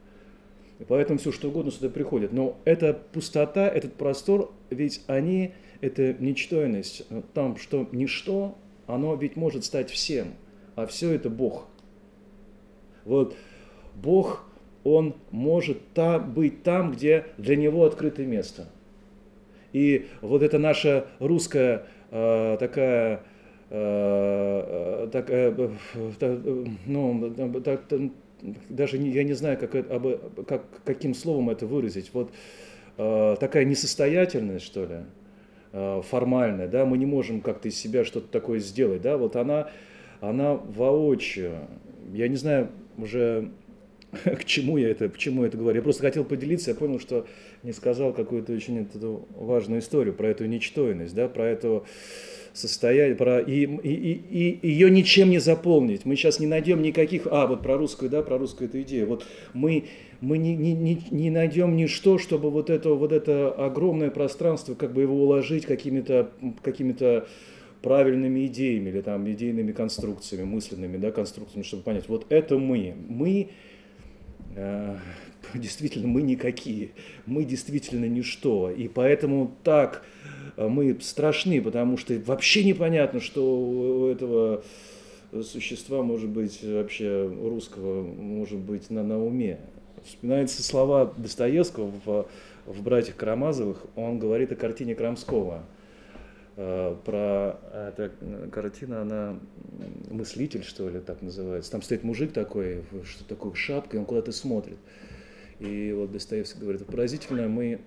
И 0.84 0.86
поэтому 0.86 1.18
все 1.18 1.32
что 1.32 1.48
угодно 1.48 1.72
сюда 1.72 1.88
приходит. 1.88 2.34
Но 2.34 2.58
эта 2.66 2.94
пустота, 2.94 3.70
этот 3.70 3.94
простор, 3.94 4.52
ведь 4.70 5.02
они, 5.08 5.54
это 5.80 6.14
ничтойность, 6.16 7.08
там, 7.34 7.56
что 7.56 7.88
ничто, 7.94 8.58
оно 8.86 9.16
ведь 9.16 9.38
может 9.38 9.64
стать 9.64 9.90
всем, 9.90 10.34
а 10.76 10.86
все 10.86 11.14
это 11.14 11.30
Бог. 11.30 11.68
Вот 13.06 13.34
Бог, 13.96 14.44
Он 14.84 15.16
может 15.32 15.78
та, 15.94 16.20
быть 16.20 16.64
там, 16.64 16.92
где 16.92 17.28
для 17.38 17.56
Него 17.56 17.86
открыто 17.86 18.24
место. 18.24 18.68
И 19.72 20.08
вот 20.20 20.44
эта 20.44 20.60
наша 20.60 21.08
русская 21.20 21.86
э, 22.12 22.58
такая 22.60 23.24
Э, 23.76 25.08
так, 25.12 25.32
э, 25.32 25.52
ну, 26.86 27.34
так, 27.64 27.82
даже 28.70 28.98
не, 28.98 29.10
я 29.10 29.24
не 29.24 29.34
знаю, 29.34 29.58
как, 29.58 29.76
об, 29.76 30.46
как, 30.46 30.64
каким 30.84 31.14
словом 31.14 31.50
это 31.50 31.66
выразить. 31.66 32.12
Вот 32.14 32.32
э, 32.98 33.36
такая 33.40 33.66
несостоятельность, 33.66 34.66
что 34.66 34.86
ли, 34.86 34.96
формальная, 36.04 36.68
да, 36.68 36.86
мы 36.86 37.00
не 37.00 37.08
можем 37.08 37.42
как-то 37.42 37.68
из 37.68 37.76
себя 37.76 38.06
что-то 38.06 38.28
такое 38.28 38.60
сделать, 38.60 39.02
да, 39.02 39.18
вот 39.18 39.36
она, 39.36 39.72
она 40.22 40.54
воочию, 40.54 41.68
я 42.14 42.28
не 42.28 42.36
знаю 42.36 42.70
уже, 42.98 43.50
к 44.24 44.46
чему 44.46 44.78
я 44.78 44.90
это, 44.90 45.10
почему 45.10 45.42
я 45.42 45.48
это 45.48 45.58
говорю, 45.58 45.78
я 45.78 45.82
просто 45.82 46.04
хотел 46.04 46.26
поделиться, 46.26 46.72
я 46.72 46.76
понял, 46.76 47.00
что 47.00 47.26
не 47.64 47.72
сказал 47.72 48.14
какую-то 48.14 48.54
очень 48.54 48.82
эту 48.82 49.28
важную 49.36 49.82
историю 49.82 50.14
про 50.14 50.28
эту 50.28 50.46
ничтойность, 50.46 51.16
да, 51.16 51.28
про 51.28 51.46
эту, 51.46 51.86
состояние, 52.54 53.16
про, 53.16 53.40
и, 53.40 53.66
и, 53.66 53.94
и, 53.94 54.50
и 54.62 54.70
ее 54.70 54.92
ничем 54.92 55.30
не 55.30 55.40
заполнить. 55.40 56.06
Мы 56.06 56.16
сейчас 56.16 56.40
не 56.40 56.48
найдем 56.48 56.82
никаких, 56.82 57.28
а, 57.30 57.48
вот 57.48 57.64
про 57.64 57.78
русскую, 57.78 58.10
да, 58.10 58.22
про 58.22 58.38
русскую 58.38 58.70
эту 58.70 58.82
идею. 58.84 59.08
Вот 59.08 59.26
мы, 59.54 59.86
мы 60.22 60.38
не, 60.38 60.56
не, 60.56 60.74
не, 60.74 61.04
не 61.10 61.30
найдем 61.32 61.76
ничто, 61.76 62.20
чтобы 62.20 62.52
вот 62.52 62.70
это, 62.70 62.94
вот 62.94 63.12
это 63.12 63.52
огромное 63.52 64.12
пространство, 64.12 64.76
как 64.76 64.94
бы 64.94 65.02
его 65.02 65.24
уложить 65.24 65.66
какими-то 65.66 66.32
какими 66.62 66.94
правильными 67.82 68.48
идеями 68.48 68.90
или 68.90 69.02
там 69.02 69.30
идейными 69.30 69.74
конструкциями, 69.74 70.46
мысленными 70.46 70.98
да, 70.98 71.12
конструкциями, 71.12 71.64
чтобы 71.64 71.84
понять, 71.84 72.08
вот 72.08 72.26
это 72.30 72.58
мы. 72.58 72.96
Мы 73.10 73.50
э, 74.56 74.98
действительно 75.54 76.08
мы 76.08 76.22
никакие, 76.22 76.92
мы 77.26 77.44
действительно 77.44 78.06
ничто. 78.06 78.72
И 78.72 78.88
поэтому 78.88 79.54
так 79.64 80.06
мы 80.58 80.98
страшны, 81.02 81.62
потому 81.62 81.98
что 81.98 82.14
вообще 82.26 82.64
непонятно, 82.64 83.20
что 83.20 83.44
у 83.44 84.08
этого 84.08 84.64
существа 85.42 86.04
может 86.04 86.30
быть 86.30 86.64
вообще 86.64 87.28
русского 87.28 88.04
может 88.04 88.60
быть 88.60 88.90
на, 88.90 89.04
на 89.04 89.24
уме. 89.24 89.60
Вспоминаются 90.06 90.62
слова 90.62 91.14
Достоевского 91.18 91.92
в, 92.06 92.28
в 92.66 92.84
«Братьях 92.84 93.16
Карамазовых». 93.16 93.86
Он 93.96 94.20
говорит 94.20 94.52
о 94.52 94.56
картине 94.56 94.96
Крамского. 94.96 95.64
А, 96.56 96.96
про 97.04 97.58
эта 97.88 98.12
картина, 98.52 99.02
она 99.02 99.40
мыслитель, 100.12 100.64
что 100.64 100.90
ли, 100.90 101.00
так 101.00 101.22
называется. 101.22 101.72
Там 101.72 101.82
стоит 101.82 102.04
мужик 102.04 102.34
такой, 102.34 102.84
что 103.06 103.24
такое 103.24 103.54
шапка, 103.54 103.98
и 103.98 104.00
он 104.00 104.06
куда-то 104.06 104.32
смотрит. 104.32 104.78
И 105.60 105.94
вот 105.94 106.12
Достоевский 106.12 106.60
говорит, 106.60 106.86
поразительно, 106.86 107.48
мы 107.48 107.80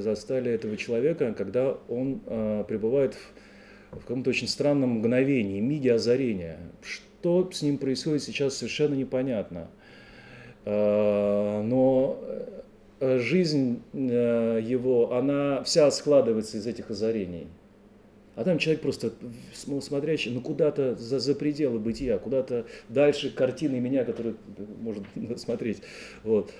застали 0.00 0.52
этого 0.52 0.76
человека, 0.76 1.34
когда 1.36 1.76
он 1.88 2.20
э, 2.26 2.64
пребывает 2.68 3.14
в, 3.14 3.96
в 3.96 4.00
каком-то 4.00 4.30
очень 4.30 4.48
странном 4.48 4.98
мгновении, 4.98 5.60
миге 5.60 5.94
озарения. 5.94 6.58
Что 6.82 7.50
с 7.50 7.62
ним 7.62 7.78
происходит 7.78 8.22
сейчас, 8.22 8.56
совершенно 8.56 8.94
непонятно. 8.94 9.68
Э, 10.64 11.62
но 11.62 12.22
жизнь 13.00 13.82
э, 13.92 14.60
его, 14.62 15.14
она 15.14 15.62
вся 15.64 15.90
складывается 15.90 16.58
из 16.58 16.66
этих 16.66 16.90
озарений. 16.90 17.46
А 18.36 18.44
там 18.44 18.58
человек 18.58 18.82
просто 18.82 19.12
смотрящий, 19.52 20.30
ну 20.30 20.40
куда-то 20.40 20.94
за, 20.94 21.18
за 21.18 21.34
пределы 21.34 21.78
бытия, 21.78 22.18
куда-то 22.18 22.66
дальше 22.88 23.30
картины 23.30 23.80
меня, 23.80 24.04
который 24.04 24.36
может 24.80 25.04
смотреть. 25.36 25.82
Вот. 26.22 26.52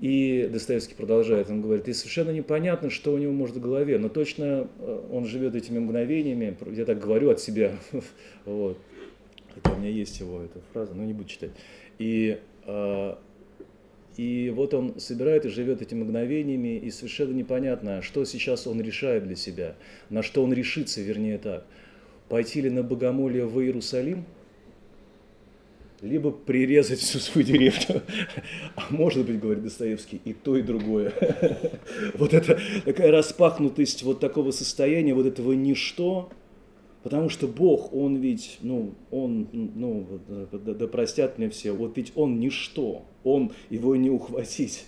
И 0.00 0.48
Достоевский 0.52 0.94
продолжает, 0.94 1.48
он 1.48 1.62
говорит, 1.62 1.88
и 1.88 1.94
совершенно 1.94 2.30
непонятно, 2.30 2.90
что 2.90 3.14
у 3.14 3.18
него 3.18 3.32
может 3.32 3.56
в 3.56 3.60
голове, 3.60 3.98
но 3.98 4.10
точно 4.10 4.68
э, 4.78 5.08
он 5.10 5.24
живет 5.24 5.54
этими 5.54 5.78
мгновениями, 5.78 6.56
я 6.72 6.84
так 6.84 7.00
говорю 7.00 7.30
от 7.30 7.40
себя, 7.40 7.72
вот. 8.44 8.78
Хотя 9.54 9.74
у 9.74 9.78
меня 9.78 9.88
есть 9.88 10.20
его 10.20 10.42
эта 10.42 10.60
фраза, 10.72 10.92
но 10.94 11.02
не 11.02 11.14
буду 11.14 11.30
читать. 11.30 11.52
И, 11.98 12.38
э, 12.66 13.14
и 14.18 14.52
вот 14.54 14.74
он 14.74 15.00
собирает 15.00 15.46
и 15.46 15.48
живет 15.48 15.80
этими 15.80 16.02
мгновениями, 16.02 16.76
и 16.76 16.90
совершенно 16.90 17.32
непонятно, 17.32 18.02
что 18.02 18.26
сейчас 18.26 18.66
он 18.66 18.82
решает 18.82 19.24
для 19.24 19.36
себя, 19.36 19.76
на 20.10 20.22
что 20.22 20.44
он 20.44 20.52
решится, 20.52 21.00
вернее 21.00 21.38
так. 21.38 21.64
Пойти 22.28 22.60
ли 22.60 22.68
на 22.68 22.82
богомолье 22.82 23.46
в 23.46 23.58
Иерусалим– 23.62 24.26
либо 26.00 26.30
прирезать 26.30 26.98
всю 26.98 27.18
свою 27.18 27.46
деревню. 27.46 28.02
А 28.76 28.86
может 28.90 29.26
быть, 29.26 29.40
говорит 29.40 29.62
Достоевский, 29.64 30.20
и 30.24 30.32
то, 30.32 30.56
и 30.56 30.62
другое. 30.62 31.12
Вот 32.14 32.34
это 32.34 32.58
такая 32.84 33.10
распахнутость 33.10 34.02
вот 34.02 34.20
такого 34.20 34.50
состояния, 34.50 35.14
вот 35.14 35.26
этого 35.26 35.52
ничто, 35.52 36.30
потому 37.02 37.28
что 37.28 37.46
Бог, 37.46 37.92
Он 37.94 38.16
ведь, 38.16 38.58
ну, 38.62 38.94
Он, 39.10 39.48
ну, 39.52 40.06
да, 40.52 40.74
да 40.74 40.86
простят 40.86 41.38
мне 41.38 41.48
все, 41.50 41.72
вот 41.72 41.96
ведь 41.96 42.12
Он 42.14 42.38
ничто, 42.38 43.02
Он, 43.24 43.52
его 43.70 43.96
не 43.96 44.10
ухватить, 44.10 44.84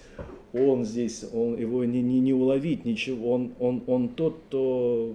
Он 0.52 0.84
здесь, 0.84 1.24
он, 1.32 1.58
его 1.58 1.84
не, 1.84 2.02
не, 2.02 2.20
не 2.20 2.32
уловить, 2.32 2.84
ничего, 2.84 3.32
он, 3.32 3.52
он, 3.58 3.82
он 3.86 4.08
тот, 4.08 4.38
кто 4.48 5.14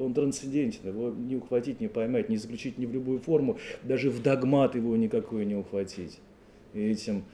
он 0.00 0.14
трансцендентен, 0.14 0.88
его 0.88 1.10
не 1.10 1.36
ухватить, 1.36 1.80
не 1.80 1.88
поймать, 1.88 2.28
не 2.28 2.36
заключить 2.36 2.78
ни 2.78 2.86
в 2.86 2.92
любую 2.92 3.18
форму, 3.18 3.58
даже 3.82 4.10
в 4.10 4.22
догмат 4.22 4.74
его 4.74 4.96
никакой 4.96 5.44
не 5.44 5.54
ухватить. 5.54 6.18
И 6.72 6.80
этим 6.80 7.24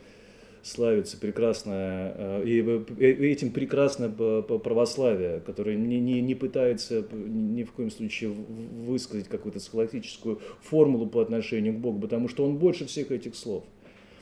славится 0.63 1.17
прекрасно, 1.19 2.13
э, 2.17 2.43
и 2.47 3.25
этим 3.27 3.51
прекрасно 3.51 4.11
православие, 4.11 5.41
которое 5.41 5.77
не, 5.77 6.01
не, 6.01 6.21
не 6.21 6.35
пытается 6.35 7.05
ни 7.13 7.65
в 7.65 7.73
коем 7.73 7.91
случае 7.91 8.31
высказать 8.31 9.29
какую-то 9.29 9.61
схоластическую 9.61 10.41
формулу 10.61 11.07
по 11.07 11.23
отношению 11.23 11.75
к 11.75 11.79
Богу, 11.79 12.01
потому 12.01 12.29
что 12.29 12.45
он 12.45 12.59
больше 12.59 12.87
всех 12.87 13.11
этих 13.11 13.35
слов. 13.37 13.65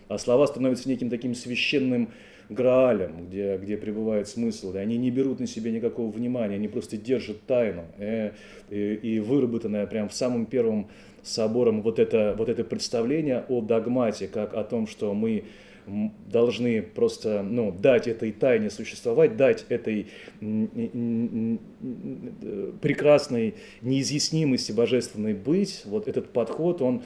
А 0.09 0.19
слова 0.19 0.47
становятся 0.47 0.89
неким 0.89 1.11
таким 1.11 1.35
священным 1.35 2.11
Граалем, 2.49 3.27
где, 3.27 3.59
где 3.59 3.77
пребывает 3.77 4.29
смысл. 4.29 4.73
И 4.75 4.79
они 4.79 4.97
не 4.97 5.11
берут 5.11 5.41
на 5.41 5.47
себя 5.47 5.71
никакого 5.71 6.11
внимания, 6.11 6.55
они 6.55 6.69
просто 6.69 6.97
держат 6.97 7.43
тайну. 7.43 7.85
Э, 7.99 8.33
и, 8.71 8.95
и 8.95 9.21
выработанное 9.21 9.87
прямо 9.87 10.09
в 10.09 10.15
самом 10.15 10.47
первом 10.47 10.89
собором 11.23 11.83
вот 11.83 11.99
это, 11.99 12.35
вот 12.39 12.49
это 12.49 12.65
представление 12.65 13.45
о 13.49 13.61
догмате, 13.61 14.29
как 14.29 14.55
о 14.55 14.65
том, 14.65 14.87
что 14.87 15.13
мы 15.15 15.45
должны 16.31 16.83
просто 16.83 17.43
ну, 17.43 17.73
дать 17.73 18.09
этой 18.09 18.31
тайне 18.33 18.69
существовать, 18.69 19.37
дать 19.39 19.65
этой 19.71 20.09
прекрасной 22.81 23.55
неизъяснимости 23.81 24.73
божественной 24.73 25.33
быть. 25.33 25.83
Вот 25.87 26.07
этот 26.07 26.31
подход, 26.31 26.83
он 26.83 27.01
Э, 27.01 27.05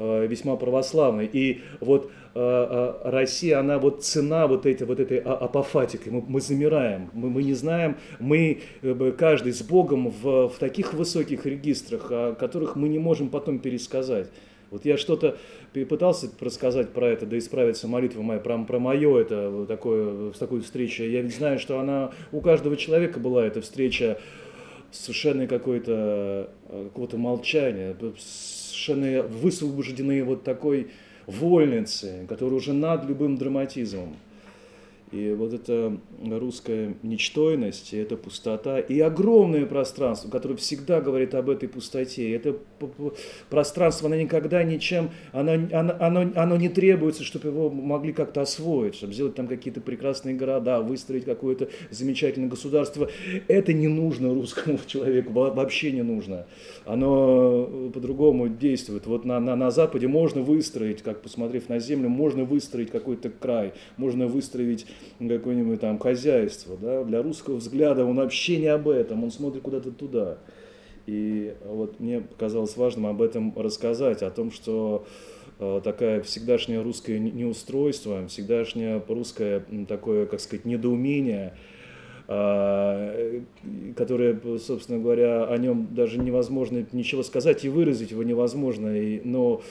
весьма 0.00 0.56
православной. 0.56 1.28
И 1.32 1.60
вот 1.80 2.10
э, 2.34 2.40
э, 2.40 3.10
Россия, 3.10 3.58
она 3.58 3.78
вот 3.78 4.04
цена 4.04 4.46
вот, 4.46 4.66
этой 4.66 4.86
вот 4.86 5.00
этой 5.00 5.18
а, 5.18 5.34
апофатики. 5.34 6.08
Мы, 6.08 6.22
мы 6.26 6.40
замираем, 6.40 7.10
мы, 7.12 7.30
мы 7.30 7.42
не 7.42 7.54
знаем, 7.54 7.96
мы 8.18 8.60
каждый 9.18 9.52
с 9.52 9.62
Богом 9.62 10.10
в, 10.10 10.48
в 10.48 10.58
таких 10.58 10.94
высоких 10.94 11.46
регистрах, 11.46 12.06
о 12.10 12.34
которых 12.34 12.76
мы 12.76 12.88
не 12.88 12.98
можем 12.98 13.28
потом 13.28 13.58
пересказать. 13.58 14.28
Вот 14.70 14.84
я 14.84 14.96
что-то 14.96 15.36
пытался 15.72 16.28
рассказать 16.40 16.90
про 16.90 17.08
это, 17.08 17.26
да 17.26 17.36
исправиться 17.36 17.88
молитва 17.88 18.22
моя, 18.22 18.38
про, 18.38 18.56
про 18.58 18.78
мое 18.78 19.20
это 19.20 19.66
такое, 19.66 20.32
такую 20.32 20.62
встречу. 20.62 21.02
Я 21.02 21.22
ведь 21.22 21.34
знаю, 21.34 21.58
что 21.58 21.80
она 21.80 22.12
у 22.30 22.40
каждого 22.40 22.76
человека 22.76 23.18
была 23.18 23.44
эта 23.44 23.60
встреча 23.60 24.18
совершенно 24.92 25.46
какой-то 25.46 26.50
какого-то 26.68 27.16
молчания, 27.16 27.96
совершенно 28.80 29.22
высвобождены 29.22 30.24
вот 30.24 30.42
такой 30.42 30.88
вольницы, 31.26 32.26
которая 32.28 32.56
уже 32.56 32.72
над 32.72 33.04
любым 33.04 33.36
драматизмом. 33.36 34.16
И 35.12 35.32
вот 35.36 35.52
эта 35.52 35.98
русская 36.24 36.94
ничтойность, 37.02 37.92
эта 37.92 38.16
пустота, 38.16 38.78
и 38.78 39.00
огромное 39.00 39.66
пространство, 39.66 40.30
которое 40.30 40.56
всегда 40.56 41.00
говорит 41.00 41.34
об 41.34 41.50
этой 41.50 41.68
пустоте. 41.68 42.32
Это 42.32 42.56
пространство, 43.48 44.06
оно 44.06 44.16
никогда 44.16 44.62
ничем, 44.62 45.10
оно, 45.32 45.52
оно, 45.52 45.96
оно, 45.98 46.32
оно 46.34 46.56
не 46.56 46.68
требуется, 46.68 47.24
чтобы 47.24 47.48
его 47.48 47.70
могли 47.70 48.12
как-то 48.12 48.42
освоить, 48.42 48.94
чтобы 48.94 49.12
сделать 49.12 49.34
там 49.34 49.46
какие-то 49.46 49.80
прекрасные 49.80 50.34
города, 50.34 50.80
выстроить 50.80 51.24
какое-то 51.24 51.68
замечательное 51.90 52.48
государство. 52.48 53.10
Это 53.48 53.72
не 53.72 53.88
нужно 53.88 54.32
русскому 54.34 54.78
человеку, 54.86 55.32
вообще 55.32 55.92
не 55.92 56.02
нужно. 56.02 56.46
Оно 56.84 57.90
по-другому 57.92 58.48
действует. 58.48 59.06
Вот 59.06 59.24
на, 59.24 59.40
на, 59.40 59.56
на 59.56 59.70
Западе 59.70 60.08
можно 60.08 60.42
выстроить, 60.42 61.02
как 61.02 61.22
посмотрев 61.22 61.68
на 61.68 61.78
землю, 61.78 62.08
можно 62.08 62.44
выстроить 62.44 62.90
какой-то 62.90 63.30
край, 63.30 63.72
можно 63.96 64.26
выстроить 64.26 64.86
какое-нибудь 65.18 65.80
там 65.80 65.98
хозяйство, 65.98 66.76
да, 66.76 67.04
для 67.04 67.22
русского 67.22 67.56
взгляда 67.56 68.04
он 68.04 68.16
вообще 68.16 68.58
не 68.58 68.66
об 68.66 68.88
этом, 68.88 69.24
он 69.24 69.30
смотрит 69.30 69.62
куда-то 69.62 69.90
туда. 69.90 70.38
И 71.10 71.54
вот 71.64 71.98
мне 71.98 72.20
показалось 72.20 72.76
важным 72.76 73.06
об 73.06 73.20
этом 73.20 73.52
рассказать, 73.56 74.22
о 74.22 74.30
том, 74.30 74.52
что 74.52 75.04
э, 75.58 75.80
такая 75.82 76.22
всегдашнее 76.22 76.82
русское 76.82 77.18
неустройство, 77.18 78.28
всегдашнее 78.28 79.02
русское 79.08 79.64
такое, 79.88 80.26
как 80.26 80.38
сказать, 80.38 80.64
недоумение, 80.64 81.56
э, 82.28 83.40
которое, 83.96 84.40
собственно 84.58 85.00
говоря, 85.00 85.46
о 85.46 85.58
нем 85.58 85.88
даже 85.90 86.16
невозможно 86.16 86.86
ничего 86.92 87.24
сказать 87.24 87.64
и 87.64 87.68
выразить 87.68 88.12
его 88.12 88.22
невозможно, 88.22 88.96
и, 88.96 89.20
но 89.24 89.62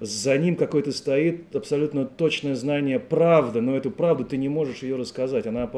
за 0.00 0.38
ним 0.38 0.56
какое-то 0.56 0.92
стоит 0.92 1.54
абсолютно 1.54 2.04
точное 2.04 2.54
знание 2.54 2.98
правды, 2.98 3.60
но 3.60 3.76
эту 3.76 3.90
правду 3.90 4.24
ты 4.24 4.36
не 4.36 4.48
можешь 4.48 4.82
ее 4.82 4.96
рассказать. 4.96 5.46
Она 5.46 5.70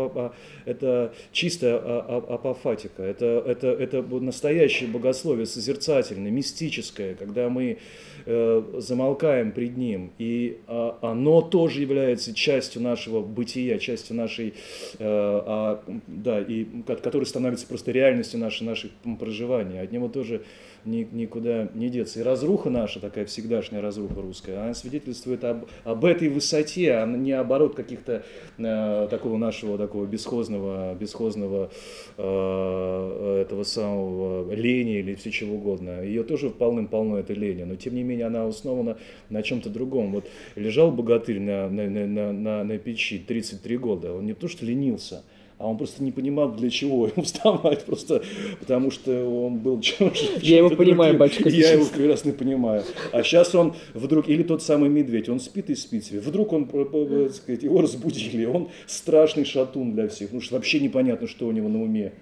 это 0.64 1.12
чистая 1.32 1.78
апофатика, 1.78 3.02
это, 3.02 3.42
это, 3.46 3.68
это 3.68 4.02
настоящее 4.02 4.88
богословие, 4.88 5.46
созерцательное, 5.46 6.30
мистическое, 6.30 7.14
когда 7.14 7.48
мы 7.48 7.78
э, 8.26 8.62
замолкаем 8.78 9.52
пред 9.52 9.76
ним. 9.76 10.12
И 10.18 10.58
э, 10.66 10.92
оно 11.02 11.42
тоже 11.42 11.80
является 11.80 12.34
частью 12.34 12.82
нашего 12.82 13.20
бытия, 13.22 13.78
частью 13.78 14.16
нашей, 14.16 14.48
э, 14.48 14.52
а, 14.98 15.82
да, 16.06 16.40
и 16.40 16.66
который 17.02 17.24
становится 17.24 17.66
просто 17.66 17.92
реальностью 17.92 18.40
нашей, 18.40 18.64
наших 18.64 18.90
проживания. 19.18 19.80
От 19.80 19.92
него 19.92 20.08
тоже 20.08 20.42
ни, 20.84 21.06
никуда 21.10 21.68
не 21.74 21.88
деться. 21.88 22.20
И 22.20 22.22
разруха 22.22 22.70
наша, 22.70 23.00
такая 23.00 23.26
всегдашняя 23.26 23.82
разруха 23.82 24.20
русская, 24.20 24.62
она 24.62 24.74
свидетельствует 24.74 25.44
об, 25.44 25.66
об 25.84 26.04
этой 26.04 26.28
высоте, 26.28 26.94
а 26.94 27.06
не 27.06 27.32
оборот 27.32 27.74
каких-то 27.74 28.24
э, 28.58 29.08
такого 29.10 29.36
нашего 29.36 29.78
такого 29.78 30.06
бесхозного, 30.06 30.94
бесхозного 30.94 31.70
э, 32.16 33.40
этого 33.42 33.62
самого 33.64 34.52
лени 34.54 34.98
или 34.98 35.14
все 35.14 35.30
чего 35.30 35.56
угодно. 35.56 36.02
Ее 36.02 36.22
тоже 36.24 36.50
полным-полно 36.50 37.18
это 37.18 37.32
лени, 37.32 37.64
но 37.64 37.76
тем 37.76 37.94
не 37.94 38.02
менее 38.02 38.26
она 38.26 38.46
основана 38.46 38.98
на 39.30 39.42
чем-то 39.42 39.70
другом. 39.70 40.12
Вот 40.12 40.26
лежал 40.54 40.90
богатырь 40.90 41.40
на, 41.40 41.68
на, 41.68 41.88
на, 41.88 42.32
на, 42.32 42.64
на 42.64 42.78
печи 42.78 43.18
33 43.18 43.76
года, 43.78 44.12
он 44.12 44.26
не 44.26 44.34
то 44.34 44.48
что 44.48 44.64
ленился, 44.64 45.24
а 45.64 45.66
он 45.66 45.78
просто 45.78 46.02
не 46.04 46.12
понимал, 46.12 46.52
для 46.52 46.68
чего 46.68 47.06
ему 47.06 47.22
вставать, 47.22 47.84
просто 47.84 48.22
потому 48.60 48.90
что 48.90 49.10
он 49.26 49.60
был 49.60 49.80
чем-то 49.80 50.14
Я 50.42 50.58
его 50.58 50.68
понимаю, 50.68 51.16
батюшка. 51.16 51.48
Я 51.48 51.72
его 51.72 51.86
прекрасно 51.86 52.32
понимаю. 52.32 52.84
А 53.12 53.22
сейчас 53.22 53.54
он 53.54 53.74
вдруг, 53.94 54.28
или 54.28 54.42
тот 54.42 54.62
самый 54.62 54.90
медведь, 54.90 55.30
он 55.30 55.40
спит 55.40 55.70
и 55.70 55.74
спит 55.74 56.04
себе, 56.04 56.20
вдруг 56.20 56.52
он, 56.52 56.68
э, 56.70 56.84
э, 56.92 57.24
так 57.28 57.34
сказать, 57.34 57.62
его 57.62 57.80
разбудили, 57.80 58.44
он 58.44 58.68
страшный 58.86 59.46
шатун 59.46 59.94
для 59.94 60.08
всех, 60.08 60.28
потому 60.28 60.42
что 60.42 60.56
вообще 60.56 60.80
непонятно, 60.80 61.26
что 61.26 61.46
у 61.46 61.52
него 61.52 61.70
на 61.70 61.82
уме. 61.82 62.12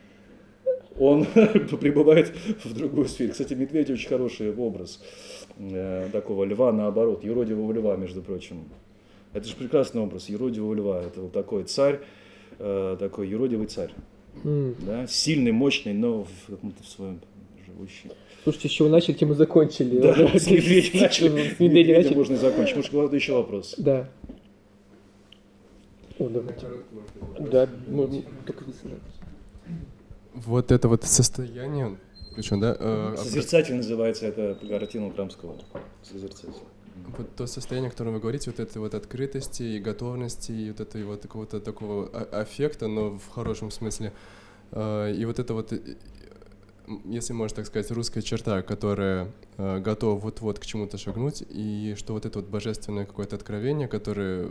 Он 1.01 1.25
пребывает 1.81 2.33
в 2.63 2.73
другой 2.75 3.09
сфере. 3.09 3.33
Кстати, 3.33 3.55
медведь 3.55 3.91
очень 3.91 4.09
хороший 4.09 4.55
образ 4.55 5.03
э, 5.59 6.09
такого 6.13 6.45
льва, 6.45 6.71
наоборот, 6.71 7.25
юродивого 7.25 7.73
льва, 7.73 7.97
между 7.97 8.23
прочим. 8.23 8.67
Это 9.33 9.49
же 9.49 9.57
прекрасный 9.57 10.01
образ 10.01 10.29
юродивого 10.29 10.75
льва. 10.75 11.03
Это 11.03 11.23
вот 11.23 11.33
такой 11.33 11.65
царь, 11.65 12.01
э, 12.59 12.97
такой 12.99 13.29
юродивый 13.29 13.67
царь. 13.67 13.93
Mm. 14.45 14.75
Да? 14.85 15.07
Сильный, 15.07 15.53
мощный, 15.53 15.93
но 15.93 16.25
в 16.25 16.51
каком-то 16.51 16.83
своем 16.85 17.21
живущий. 17.67 18.11
Слушайте, 18.43 18.69
с 18.69 18.73
чего 18.73 18.89
начали, 18.89 19.15
тем 19.15 19.33
и 19.33 19.35
закончили. 19.35 19.99
Да, 19.99 20.15
с 20.39 20.51
медведя 20.51 21.01
начали. 21.01 21.55
С 21.55 21.61
медведя 21.61 21.95
начали. 21.99 22.15
можно 22.15 22.37
закончить. 22.37 22.77
Может, 22.77 22.91
какой-то 22.91 23.17
еще 23.17 23.35
вопрос? 23.35 23.75
Да. 23.79 24.09
О, 26.19 26.29
давайте. 26.29 26.67
Да, 27.39 27.69
только 28.47 28.65
Вот 30.35 30.73
это 30.73 30.89
вот 30.89 31.05
состояние, 31.05 31.97
причем, 32.35 32.61
да? 32.61 32.77
Э, 32.79 33.15
Созерцатель 33.17 33.77
называется 33.77 34.27
это 34.27 34.59
картина 34.69 35.11
Крамского. 35.11 35.57
Созерцатель. 36.03 36.51
Вот 37.17 37.35
то 37.37 37.47
состояние, 37.47 37.89
о 37.89 37.91
котором 37.91 38.15
вы 38.15 38.21
говорите, 38.21 38.51
вот 38.51 38.61
этой 38.61 38.79
вот 38.79 38.95
открытости 38.95 39.63
и 39.63 39.79
готовности, 39.79 40.53
и 40.53 40.71
вот 40.71 40.81
этого 40.81 41.05
вот 41.05 41.23
какого-то 41.23 41.61
такого 41.61 42.09
аффекта, 42.09 42.89
но 42.89 43.19
в 43.19 43.29
хорошем 43.29 43.71
смысле. 43.71 44.13
А, 44.71 45.11
и 45.11 45.25
вот 45.25 45.39
это 45.39 45.55
вот, 45.55 45.73
если 47.05 47.33
можно 47.33 47.57
так 47.57 47.67
сказать, 47.67 47.91
русская 47.91 48.23
черта, 48.23 48.63
которая 48.63 49.33
а, 49.57 49.81
готова 49.81 50.19
вот-вот 50.19 50.59
к 50.59 50.67
чему-то 50.67 50.99
шагнуть, 50.99 51.45
и 51.49 51.95
что 51.97 52.13
вот 52.15 52.27
это 52.27 52.39
вот 52.39 52.49
божественное 52.49 53.05
какое-то 53.05 53.37
откровение, 53.37 53.89
которое 53.89 54.51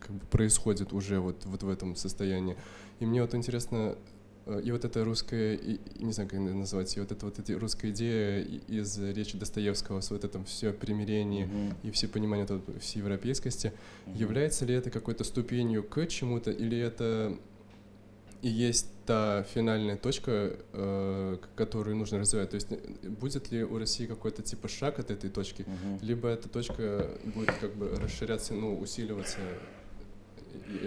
как 0.00 0.10
бы 0.12 0.26
происходит 0.26 0.92
уже 0.92 1.20
вот, 1.20 1.44
вот 1.46 1.62
в 1.62 1.68
этом 1.68 1.96
состоянии. 1.96 2.56
И 3.00 3.06
мне 3.06 3.22
вот 3.22 3.34
интересно, 3.34 3.96
Э, 3.96 4.15
и 4.62 4.70
вот 4.70 4.84
эта 4.84 5.04
русская, 5.04 5.58
не 5.98 6.12
знаю, 6.12 6.30
как 6.30 6.38
назвать, 6.38 6.96
и 6.96 7.00
вот 7.00 7.10
эта 7.10 7.26
вот 7.26 7.38
эти 7.38 7.52
русская 7.52 7.90
идея 7.90 8.42
из 8.68 8.98
речи 8.98 9.36
Достоевского 9.36 10.00
с 10.00 10.10
вот 10.10 10.24
этим 10.24 10.44
все 10.44 10.72
примирение 10.72 11.46
mm-hmm. 11.46 11.74
и 11.82 11.90
все 11.90 12.06
понимание 12.06 12.46
вот 12.48 12.62
всеевропейскости, 12.80 13.72
mm-hmm. 14.06 14.16
является 14.16 14.64
ли 14.64 14.74
это 14.74 14.90
какой-то 14.90 15.24
ступенью 15.24 15.82
к 15.82 16.06
чему-то, 16.06 16.52
или 16.52 16.78
это 16.78 17.36
и 18.42 18.48
есть 18.48 18.88
та 19.06 19.44
финальная 19.54 19.96
точка, 19.96 20.56
э, 20.72 21.38
которую 21.56 21.96
нужно 21.96 22.18
развивать. 22.18 22.50
То 22.50 22.54
есть 22.54 22.68
э, 22.70 23.08
будет 23.08 23.50
ли 23.50 23.64
у 23.64 23.78
России 23.78 24.06
какой-то 24.06 24.42
типа 24.42 24.68
шаг 24.68 25.00
от 25.00 25.10
этой 25.10 25.30
точки, 25.30 25.62
uh-huh. 25.62 25.98
либо 26.02 26.28
эта 26.28 26.48
точка 26.48 27.10
будет 27.24 27.52
как 27.60 27.74
бы 27.74 27.88
расширяться, 27.96 28.54
ну, 28.54 28.78
усиливаться 28.78 29.38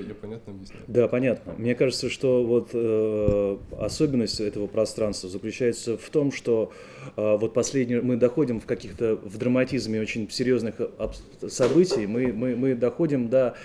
я 0.07 0.13
понятно 0.13 0.53
объясняю? 0.53 0.83
Да, 0.87 1.07
понятно. 1.07 1.53
Мне 1.57 1.75
кажется, 1.75 2.09
что 2.09 2.43
вот 2.43 2.69
э, 2.73 3.57
особенность 3.79 4.39
этого 4.39 4.67
пространства 4.67 5.29
заключается 5.29 5.97
в 5.97 6.09
том, 6.09 6.31
что 6.31 6.71
э, 7.15 7.37
вот 7.37 7.53
последние 7.53 8.01
мы 8.01 8.17
доходим 8.17 8.59
в 8.59 8.65
каких-то 8.65 9.15
в 9.15 9.37
драматизме 9.37 10.01
очень 10.01 10.29
серьезных 10.29 10.75
событий, 11.47 12.07
мы, 12.07 12.33
мы, 12.33 12.55
мы 12.55 12.75
доходим 12.75 13.29
до 13.29 13.55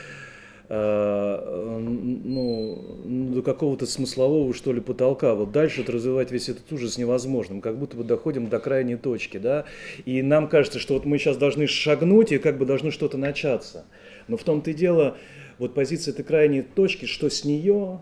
э, 0.68 1.78
ну, 1.80 3.32
до 3.32 3.42
какого-то 3.42 3.86
смыслового, 3.86 4.54
что 4.54 4.72
ли, 4.72 4.80
потолка. 4.80 5.34
Вот 5.34 5.52
дальше 5.52 5.82
вот 5.82 5.90
развивать 5.90 6.30
весь 6.30 6.48
этот 6.48 6.70
ужас 6.72 6.98
невозможно. 6.98 7.56
Мы 7.56 7.60
как 7.60 7.78
будто 7.78 7.96
бы 7.96 8.04
доходим 8.04 8.48
до 8.48 8.58
крайней 8.58 8.96
точки, 8.96 9.38
да, 9.38 9.64
и 10.04 10.22
нам 10.22 10.48
кажется, 10.48 10.78
что 10.78 10.94
вот 10.94 11.04
мы 11.04 11.18
сейчас 11.18 11.36
должны 11.36 11.66
шагнуть 11.66 12.32
и 12.32 12.38
как 12.38 12.58
бы 12.58 12.66
должно 12.66 12.90
что-то 12.90 13.18
начаться. 13.18 13.84
Но 14.28 14.36
в 14.36 14.42
том-то 14.42 14.70
и 14.70 14.74
дело, 14.74 15.16
вот 15.58 15.74
позиция 15.74 16.12
этой 16.12 16.24
крайней 16.24 16.62
точки, 16.62 17.06
что 17.06 17.28
с 17.28 17.44
нее 17.44 18.00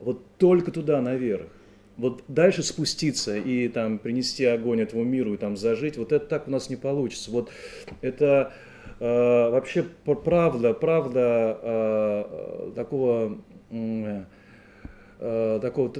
вот 0.00 0.24
только 0.38 0.70
туда 0.70 1.00
наверх. 1.00 1.46
Вот 1.96 2.22
дальше 2.28 2.62
спуститься 2.62 3.36
и 3.36 3.68
там 3.68 3.98
принести 3.98 4.44
огонь 4.44 4.80
этому 4.80 5.02
миру 5.02 5.34
и 5.34 5.36
там 5.36 5.56
зажить, 5.56 5.96
вот 5.96 6.12
это 6.12 6.26
так 6.26 6.46
у 6.46 6.50
нас 6.50 6.70
не 6.70 6.76
получится. 6.76 7.32
Вот 7.32 7.50
это 8.02 8.52
э, 9.00 9.04
вообще 9.04 9.84
правда, 10.04 10.74
правда 10.74 11.58
э, 11.60 12.72
такого, 12.76 13.38
э, 13.70 15.58
такого, 15.60 15.92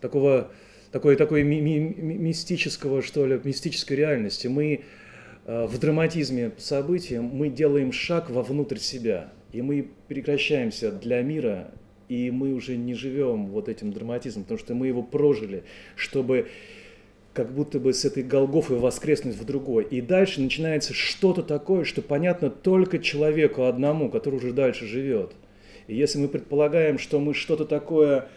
такого, 0.00 0.50
такой, 0.92 1.16
такой 1.16 1.42
ми 1.42 1.60
ми 1.60 1.80
мистического, 1.98 3.02
что 3.02 3.26
ли, 3.26 3.40
мистической 3.42 3.96
реальности. 3.96 4.46
Мы 4.46 4.84
э, 5.46 5.66
в 5.66 5.80
драматизме 5.80 6.52
событий 6.58 7.18
мы 7.18 7.48
делаем 7.48 7.90
шаг 7.90 8.30
вовнутрь 8.30 8.78
себя. 8.78 9.32
И 9.52 9.62
мы 9.62 9.88
прекращаемся 10.08 10.90
для 10.90 11.22
мира, 11.22 11.70
и 12.08 12.30
мы 12.30 12.54
уже 12.54 12.76
не 12.76 12.94
живем 12.94 13.46
вот 13.46 13.68
этим 13.68 13.92
драматизмом, 13.92 14.44
потому 14.44 14.58
что 14.58 14.74
мы 14.74 14.86
его 14.86 15.02
прожили, 15.02 15.64
чтобы 15.94 16.48
как 17.34 17.52
будто 17.52 17.80
бы 17.80 17.92
с 17.92 18.04
этой 18.04 18.22
Голгофы 18.22 18.74
воскреснуть 18.74 19.36
в 19.36 19.44
другой. 19.44 19.84
И 19.84 20.00
дальше 20.00 20.40
начинается 20.40 20.92
что-то 20.92 21.42
такое, 21.42 21.84
что 21.84 22.02
понятно 22.02 22.50
только 22.50 22.98
человеку 22.98 23.64
одному, 23.64 24.10
который 24.10 24.36
уже 24.36 24.52
дальше 24.52 24.86
живет. 24.86 25.32
И 25.86 25.96
если 25.96 26.18
мы 26.18 26.28
предполагаем, 26.28 26.98
что 26.98 27.18
мы 27.20 27.34
что-то 27.34 27.64
такое 27.64 28.28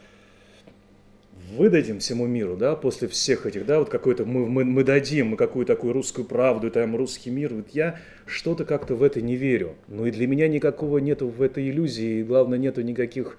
выдадим 1.52 2.00
всему 2.00 2.26
миру, 2.28 2.58
да, 2.58 2.76
после 2.76 3.08
всех 3.08 3.46
этих, 3.46 3.66
да, 3.66 3.80
вот 3.80 3.90
какой-то 3.90 4.26
мы, 4.26 4.46
мы, 4.46 4.66
мы 4.66 4.84
дадим 4.84 5.28
мы 5.28 5.38
какую-то 5.38 5.76
такую 5.76 5.94
русскую 5.94 6.26
правду, 6.26 6.72
там 6.72 6.96
русский 6.96 7.30
мир, 7.30 7.54
вот 7.54 7.70
я 7.74 8.00
что-то 8.26 8.66
как-то 8.66 8.96
в 8.96 9.04
это 9.04 9.22
не 9.22 9.36
верю. 9.36 9.76
Ну 9.88 10.06
и 10.06 10.12
для 10.12 10.28
меня 10.28 10.48
никакого 10.48 10.98
нету 10.98 11.28
в 11.28 11.42
этой 11.42 11.70
иллюзии, 11.70 12.20
и 12.20 12.24
главное 12.24 12.58
нету 12.58 12.82
никаких 12.82 13.38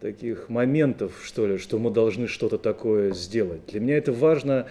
таких 0.00 0.48
моментов, 0.48 1.12
что 1.22 1.46
ли, 1.46 1.58
что 1.58 1.78
мы 1.78 1.90
должны 1.90 2.26
что-то 2.26 2.58
такое 2.58 3.12
сделать. 3.12 3.60
Для 3.66 3.80
меня 3.80 3.98
это 3.98 4.12
важно 4.12 4.66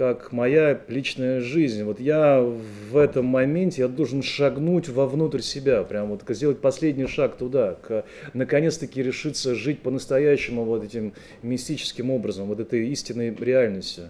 как 0.00 0.32
моя 0.32 0.80
личная 0.88 1.42
жизнь. 1.42 1.84
Вот 1.84 2.00
я 2.00 2.40
в 2.40 2.96
этом 2.96 3.26
моменте, 3.26 3.82
я 3.82 3.88
должен 3.88 4.22
шагнуть 4.22 4.88
вовнутрь 4.88 5.42
себя, 5.42 5.82
прям 5.82 6.08
вот 6.08 6.22
сделать 6.26 6.58
последний 6.62 7.06
шаг 7.06 7.36
туда, 7.36 7.74
к, 7.74 8.06
наконец-таки 8.32 9.02
решиться 9.02 9.54
жить 9.54 9.80
по-настоящему 9.80 10.64
вот 10.64 10.84
этим 10.84 11.12
мистическим 11.42 12.10
образом, 12.10 12.46
вот 12.46 12.60
этой 12.60 12.88
истинной 12.88 13.34
реальностью. 13.34 14.08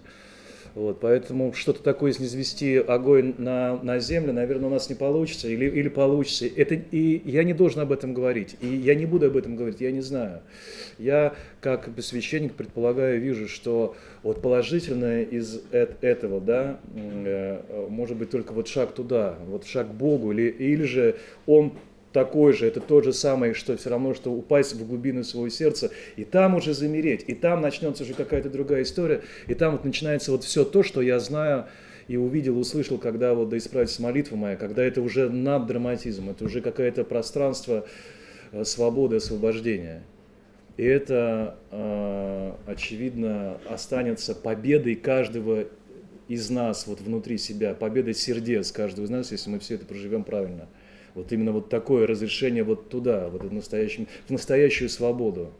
Вот, 0.73 1.01
поэтому 1.01 1.51
что-то 1.53 1.83
такое 1.83 2.13
низвести 2.17 2.77
огонь 2.77 3.33
на, 3.37 3.77
на 3.83 3.99
землю, 3.99 4.31
наверное, 4.31 4.67
у 4.67 4.71
нас 4.71 4.89
не 4.89 4.95
получится 4.95 5.49
или, 5.49 5.65
или 5.65 5.89
получится. 5.89 6.45
Это, 6.45 6.75
и 6.75 7.21
я 7.29 7.43
не 7.43 7.53
должен 7.53 7.81
об 7.81 7.91
этом 7.91 8.13
говорить, 8.13 8.55
и 8.61 8.67
я 8.67 8.95
не 8.95 9.05
буду 9.05 9.27
об 9.27 9.35
этом 9.35 9.57
говорить, 9.57 9.81
я 9.81 9.91
не 9.91 9.99
знаю. 9.99 10.41
Я, 10.97 11.35
как 11.59 11.89
священник, 11.99 12.53
предполагаю, 12.53 13.19
вижу, 13.19 13.49
что 13.49 13.95
вот 14.23 14.41
положительное 14.41 15.23
из 15.23 15.61
этого, 15.71 16.39
да, 16.39 16.79
э, 16.95 17.87
может 17.89 18.15
быть 18.15 18.29
только 18.29 18.53
вот 18.53 18.69
шаг 18.69 18.93
туда, 18.93 19.37
вот 19.47 19.65
шаг 19.65 19.89
к 19.89 19.93
Богу, 19.93 20.31
или, 20.31 20.43
или 20.43 20.83
же 20.83 21.17
он 21.47 21.73
такой 22.13 22.53
же, 22.53 22.67
это 22.67 22.79
тот 22.81 23.03
же 23.03 23.13
самый, 23.13 23.53
что 23.53 23.75
все 23.77 23.89
равно, 23.89 24.13
что 24.13 24.31
упасть 24.31 24.73
в 24.73 24.87
глубину 24.87 25.23
своего 25.23 25.49
сердца, 25.49 25.91
и 26.15 26.23
там 26.23 26.55
уже 26.55 26.73
замереть, 26.73 27.23
и 27.27 27.33
там 27.33 27.61
начнется 27.61 28.03
уже 28.03 28.13
какая-то 28.13 28.49
другая 28.49 28.83
история, 28.83 29.21
и 29.47 29.53
там 29.53 29.73
вот 29.73 29.85
начинается 29.85 30.31
вот 30.31 30.43
все 30.43 30.65
то, 30.65 30.83
что 30.83 31.01
я 31.01 31.19
знаю 31.19 31.67
и 32.07 32.17
увидел, 32.17 32.59
услышал, 32.59 32.97
когда 32.97 33.33
вот 33.33 33.49
да 33.49 33.57
исправится 33.57 34.01
молитва 34.01 34.35
моя, 34.35 34.55
когда 34.55 34.83
это 34.83 35.01
уже 35.01 35.29
над 35.29 35.67
драматизм, 35.67 36.29
это 36.29 36.45
уже 36.45 36.61
какое-то 36.61 37.03
пространство 37.03 37.85
э, 38.51 38.63
свободы, 38.65 39.17
освобождения. 39.17 40.03
И 40.77 40.83
это, 40.83 41.57
э, 41.69 42.53
очевидно, 42.65 43.59
останется 43.69 44.35
победой 44.35 44.95
каждого 44.95 45.65
из 46.27 46.49
нас 46.49 46.87
вот 46.87 47.01
внутри 47.01 47.37
себя, 47.37 47.73
победой 47.73 48.13
сердец 48.13 48.71
каждого 48.71 49.05
из 49.05 49.09
нас, 49.09 49.31
если 49.31 49.49
мы 49.49 49.59
все 49.59 49.75
это 49.75 49.85
проживем 49.85 50.23
правильно– 50.25 50.67
вот 51.15 51.31
именно 51.31 51.51
вот 51.51 51.69
такое 51.69 52.07
разрешение 52.07 52.63
вот 52.63 52.89
туда, 52.89 53.29
вот 53.29 53.43
в, 53.43 53.53
настоящем, 53.53 54.07
в 54.27 54.29
настоящую 54.31 54.89
свободу. 54.89 55.51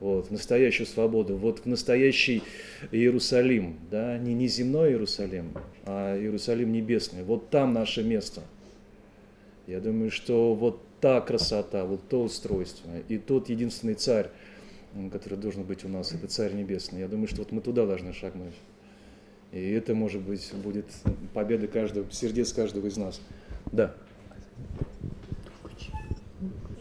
Вот, 0.00 0.28
в 0.28 0.30
настоящую 0.30 0.86
свободу, 0.86 1.36
вот 1.36 1.58
в 1.58 1.66
настоящий 1.66 2.42
Иерусалим, 2.90 3.76
да, 3.90 4.16
не, 4.16 4.32
не 4.32 4.48
земной 4.48 4.92
Иерусалим, 4.92 5.52
а 5.84 6.18
Иерусалим 6.18 6.72
небесный. 6.72 7.22
Вот 7.22 7.50
там 7.50 7.74
наше 7.74 8.02
место. 8.02 8.40
Я 9.66 9.78
думаю, 9.78 10.10
что 10.10 10.54
вот 10.54 10.80
та 11.02 11.20
красота, 11.20 11.84
вот 11.84 12.08
то 12.08 12.22
устройство 12.22 12.90
и 13.08 13.18
тот 13.18 13.50
единственный 13.50 13.92
царь, 13.92 14.30
который 15.12 15.38
должен 15.38 15.64
быть 15.64 15.84
у 15.84 15.88
нас, 15.88 16.12
это 16.12 16.26
царь 16.28 16.54
небесный. 16.54 17.00
Я 17.00 17.08
думаю, 17.08 17.28
что 17.28 17.38
вот 17.38 17.52
мы 17.52 17.60
туда 17.60 17.84
должны 17.86 18.14
шагнуть. 18.14 18.54
И 19.52 19.70
это, 19.72 19.94
может 19.94 20.22
быть, 20.22 20.50
будет 20.62 20.86
победа 21.34 21.66
каждого, 21.66 22.10
сердец 22.10 22.52
каждого 22.52 22.86
из 22.86 22.96
нас. 22.96 23.20
Да. 23.72 23.94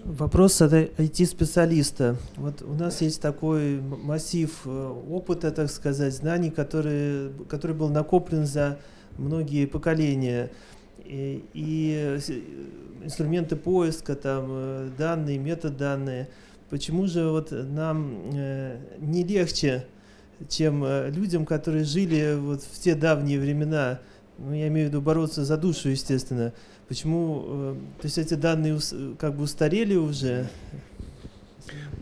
Вопрос 0.09 0.59
от 0.61 0.73
IT-специалиста. 0.73 2.17
Вот 2.35 2.63
у 2.63 2.73
нас 2.73 2.99
есть 3.01 3.21
такой 3.21 3.79
массив 3.79 4.49
э, 4.65 4.95
опыта, 5.07 5.51
так 5.51 5.69
сказать, 5.69 6.15
знаний, 6.15 6.49
который, 6.49 7.29
который 7.47 7.75
был 7.75 7.89
накоплен 7.89 8.47
за 8.47 8.79
многие 9.19 9.67
поколения. 9.67 10.49
И, 11.05 11.45
и 11.53 12.19
инструменты 13.03 13.55
поиска, 13.55 14.15
там, 14.15 14.45
э, 14.49 14.89
данные, 14.97 15.37
метаданные. 15.37 16.27
Почему 16.71 17.05
же 17.05 17.29
вот 17.29 17.51
нам 17.51 18.31
э, 18.33 18.77
не 18.97 19.23
легче, 19.23 19.85
чем 20.49 20.83
людям, 21.11 21.45
которые 21.45 21.83
жили 21.83 22.35
вот 22.35 22.63
в 22.63 22.79
те 22.79 22.95
давние 22.95 23.39
времена, 23.39 23.99
ну, 24.39 24.53
я 24.53 24.69
имею 24.69 24.87
в 24.87 24.89
виду 24.89 25.01
бороться 25.01 25.45
за 25.45 25.55
душу, 25.55 25.89
естественно, 25.89 26.51
Почему, 26.89 27.45
э, 27.47 27.75
то 28.01 28.05
есть 28.07 28.17
эти 28.17 28.33
данные 28.33 28.79
как 29.19 29.35
бы 29.35 29.43
устарели 29.43 29.95
уже? 29.95 30.47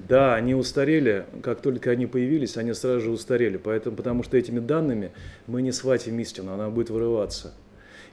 Да, 0.08 0.36
они 0.36 0.56
устарели, 0.56 1.26
как 1.44 1.60
только 1.60 1.92
они 1.92 2.08
появились, 2.08 2.56
они 2.56 2.74
сразу 2.74 3.02
же 3.02 3.12
устарели, 3.12 3.58
поэтому, 3.58 3.98
потому 3.98 4.24
что 4.24 4.38
этими 4.38 4.60
данными 4.60 5.12
мы 5.46 5.62
не 5.62 5.74
схватим 5.74 6.18
истину, 6.20 6.54
она 6.54 6.70
будет 6.70 6.90
вырываться. 6.90 7.54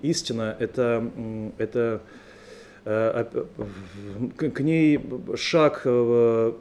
Истина– 0.02 0.56
это, 0.58 1.08
это 1.58 2.02
э, 2.84 3.24
к 4.36 4.60
ней 4.60 5.00
шаг 5.36 5.82
в, 5.84 6.54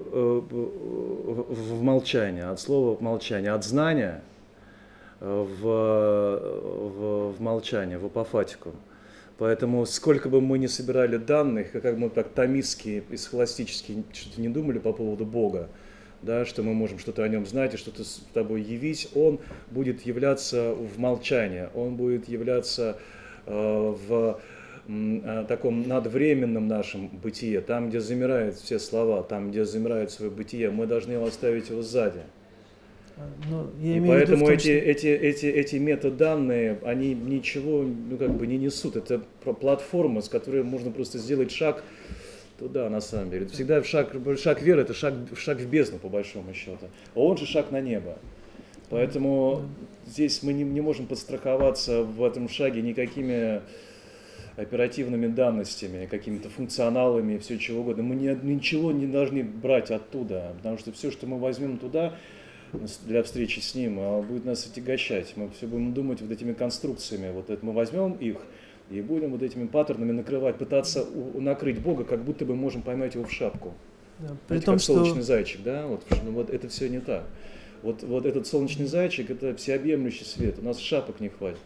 в 1.50 1.82
молчание, 1.82 2.46
от 2.46 2.60
слова 2.60 3.02
молчание, 3.02 3.54
от 3.54 3.66
знания 3.66 4.22
в, 5.20 5.64
в, 5.64 7.34
в 7.36 7.42
молчание, 7.42 7.98
в 7.98 8.06
апофатику. 8.06 8.74
Поэтому 9.38 9.86
сколько 9.86 10.30
бы 10.30 10.42
мы 10.42 10.60
ни 10.60 10.68
собирали 10.68 11.18
данных, 11.18 11.72
как 11.72 11.98
мы 11.98 12.10
так 12.10 12.30
томистски 12.30 13.04
и 13.10 13.18
схоластически 13.18 14.04
что-то 14.14 14.40
не 14.40 14.50
думали 14.50 14.78
по 14.78 14.94
поводу 14.94 15.26
Бога, 15.26 15.70
да, 16.22 16.46
что 16.46 16.62
мы 16.62 16.74
можем 16.74 17.00
что-то 17.00 17.24
о 17.24 17.28
нем 17.28 17.46
знать 17.46 17.74
и 17.74 17.78
что-то 17.78 18.04
с 18.04 18.22
тобой 18.34 18.62
явить, 18.62 19.10
он 19.16 19.40
будет 19.72 20.04
являться 20.04 20.74
в 20.74 21.00
молчании, 21.00 21.68
он 21.74 21.96
будет 21.96 22.30
являться 22.30 22.98
э, 23.48 23.96
в 24.08 24.40
э, 24.88 25.46
таком 25.48 25.88
надвременном 25.88 26.68
нашем 26.68 27.08
бытие, 27.08 27.62
там, 27.62 27.90
где 27.90 28.00
замирают 28.00 28.56
все 28.56 28.78
слова, 28.78 29.24
там, 29.24 29.50
где 29.50 29.66
замирает 29.66 30.12
свое 30.12 30.32
бытие, 30.32 30.70
мы 30.70 30.86
должны 30.86 31.14
оставить 31.16 31.70
его 31.70 31.82
сзади. 31.82 32.22
Ну, 33.50 33.70
я 33.80 33.98
и 33.98 34.08
поэтому 34.08 34.46
том, 34.46 34.56
эти, 34.56 34.62
что... 34.62 34.72
эти, 34.72 35.08
эти, 35.08 35.46
эти 35.46 35.76
метаданные, 35.76 36.80
они 36.84 37.14
ничего 37.14 37.84
ну, 37.84 38.18
как 38.18 38.36
бы 38.36 38.48
не 38.48 38.58
несут. 38.58 38.96
Это 38.96 39.22
платформа, 39.44 40.22
с 40.22 40.30
которой 40.30 40.64
можно 40.64 40.92
просто 40.92 41.20
сделать 41.20 41.52
шаг 41.52 41.84
туда, 42.58 42.90
на 42.90 43.02
самом 43.02 43.30
деле. 43.30 43.46
Это 43.46 43.54
всегда 43.54 43.84
шаг, 43.84 44.16
шаг 44.42 44.62
веры, 44.62 44.82
это 44.82 44.94
шаг, 44.94 45.14
шаг 45.38 45.60
в 45.60 45.70
бездну, 45.70 46.00
по 46.00 46.10
большому 46.10 46.54
счету. 46.54 46.90
А 47.14 47.20
он 47.20 47.38
же 47.38 47.46
шаг 47.46 47.72
на 47.72 47.82
небо. 47.82 48.18
Поэтому 48.90 49.64
здесь 50.06 50.44
мы 50.44 50.54
не, 50.54 50.64
не 50.64 50.82
можем 50.82 51.08
подстраховаться 51.08 52.04
в 52.04 52.24
этом 52.24 52.50
шаге 52.50 52.82
никакими 52.82 53.62
оперативными 54.56 55.28
данностями, 55.28 56.06
какими-то 56.06 56.50
функционалами, 56.50 57.38
все 57.40 57.58
чего 57.58 57.82
угодно. 57.82 58.04
Мы 58.04 58.16
не, 58.16 58.38
ничего 58.44 58.92
не 58.92 59.08
должны 59.08 59.44
брать 59.44 59.90
оттуда, 59.90 60.54
потому 60.58 60.78
что 60.78 60.92
все, 60.92 61.12
что 61.12 61.26
мы 61.26 61.40
возьмем 61.40 61.80
туда, 61.80 62.16
для 63.06 63.24
встречи 63.24 63.60
с 63.60 63.76
ним, 63.76 64.00
а 64.00 64.22
будет 64.22 64.46
нас 64.46 64.66
отягощать. 64.66 65.34
Мы 65.36 65.50
все 65.50 65.68
будем 65.68 65.94
думать 65.94 66.22
вот 66.22 66.32
этими 66.32 66.54
конструкциями. 66.54 67.32
Вот 67.32 67.50
это 67.50 67.66
мы 67.66 67.74
возьмем 67.74 68.14
их 68.14 68.38
и 68.90 69.02
будем 69.02 69.32
вот 69.32 69.42
этими 69.42 69.66
паттернами 69.68 70.12
накрывать, 70.12 70.58
пытаться 70.58 71.06
накрыть 71.36 71.80
Бога, 71.80 72.04
как 72.04 72.24
будто 72.24 72.46
бы 72.46 72.56
можем 72.56 72.82
поймать 72.82 73.16
его 73.16 73.26
в 73.26 73.32
шапку. 73.32 73.74
Да, 74.20 74.36
при 74.48 74.60
Знаете, 74.60 74.66
том, 74.66 74.76
как 74.76 74.84
солнечный 74.84 75.22
что... 75.22 75.24
зайчик, 75.24 75.64
да? 75.64 75.88
Вот, 75.88 76.04
ну, 76.24 76.32
вот 76.32 76.50
это 76.50 76.68
все 76.68 76.90
не 76.90 77.00
так. 77.00 77.26
Вот, 77.82 78.04
вот 78.04 78.26
этот 78.26 78.48
солнечный 78.48 78.86
зайчик– 78.86 79.30
это 79.32 79.56
всеобъемлющий 79.56 80.26
свет. 80.26 80.60
У 80.60 80.64
нас 80.64 80.80
шапок 80.80 81.20
не 81.20 81.30
хватит. 81.30 81.60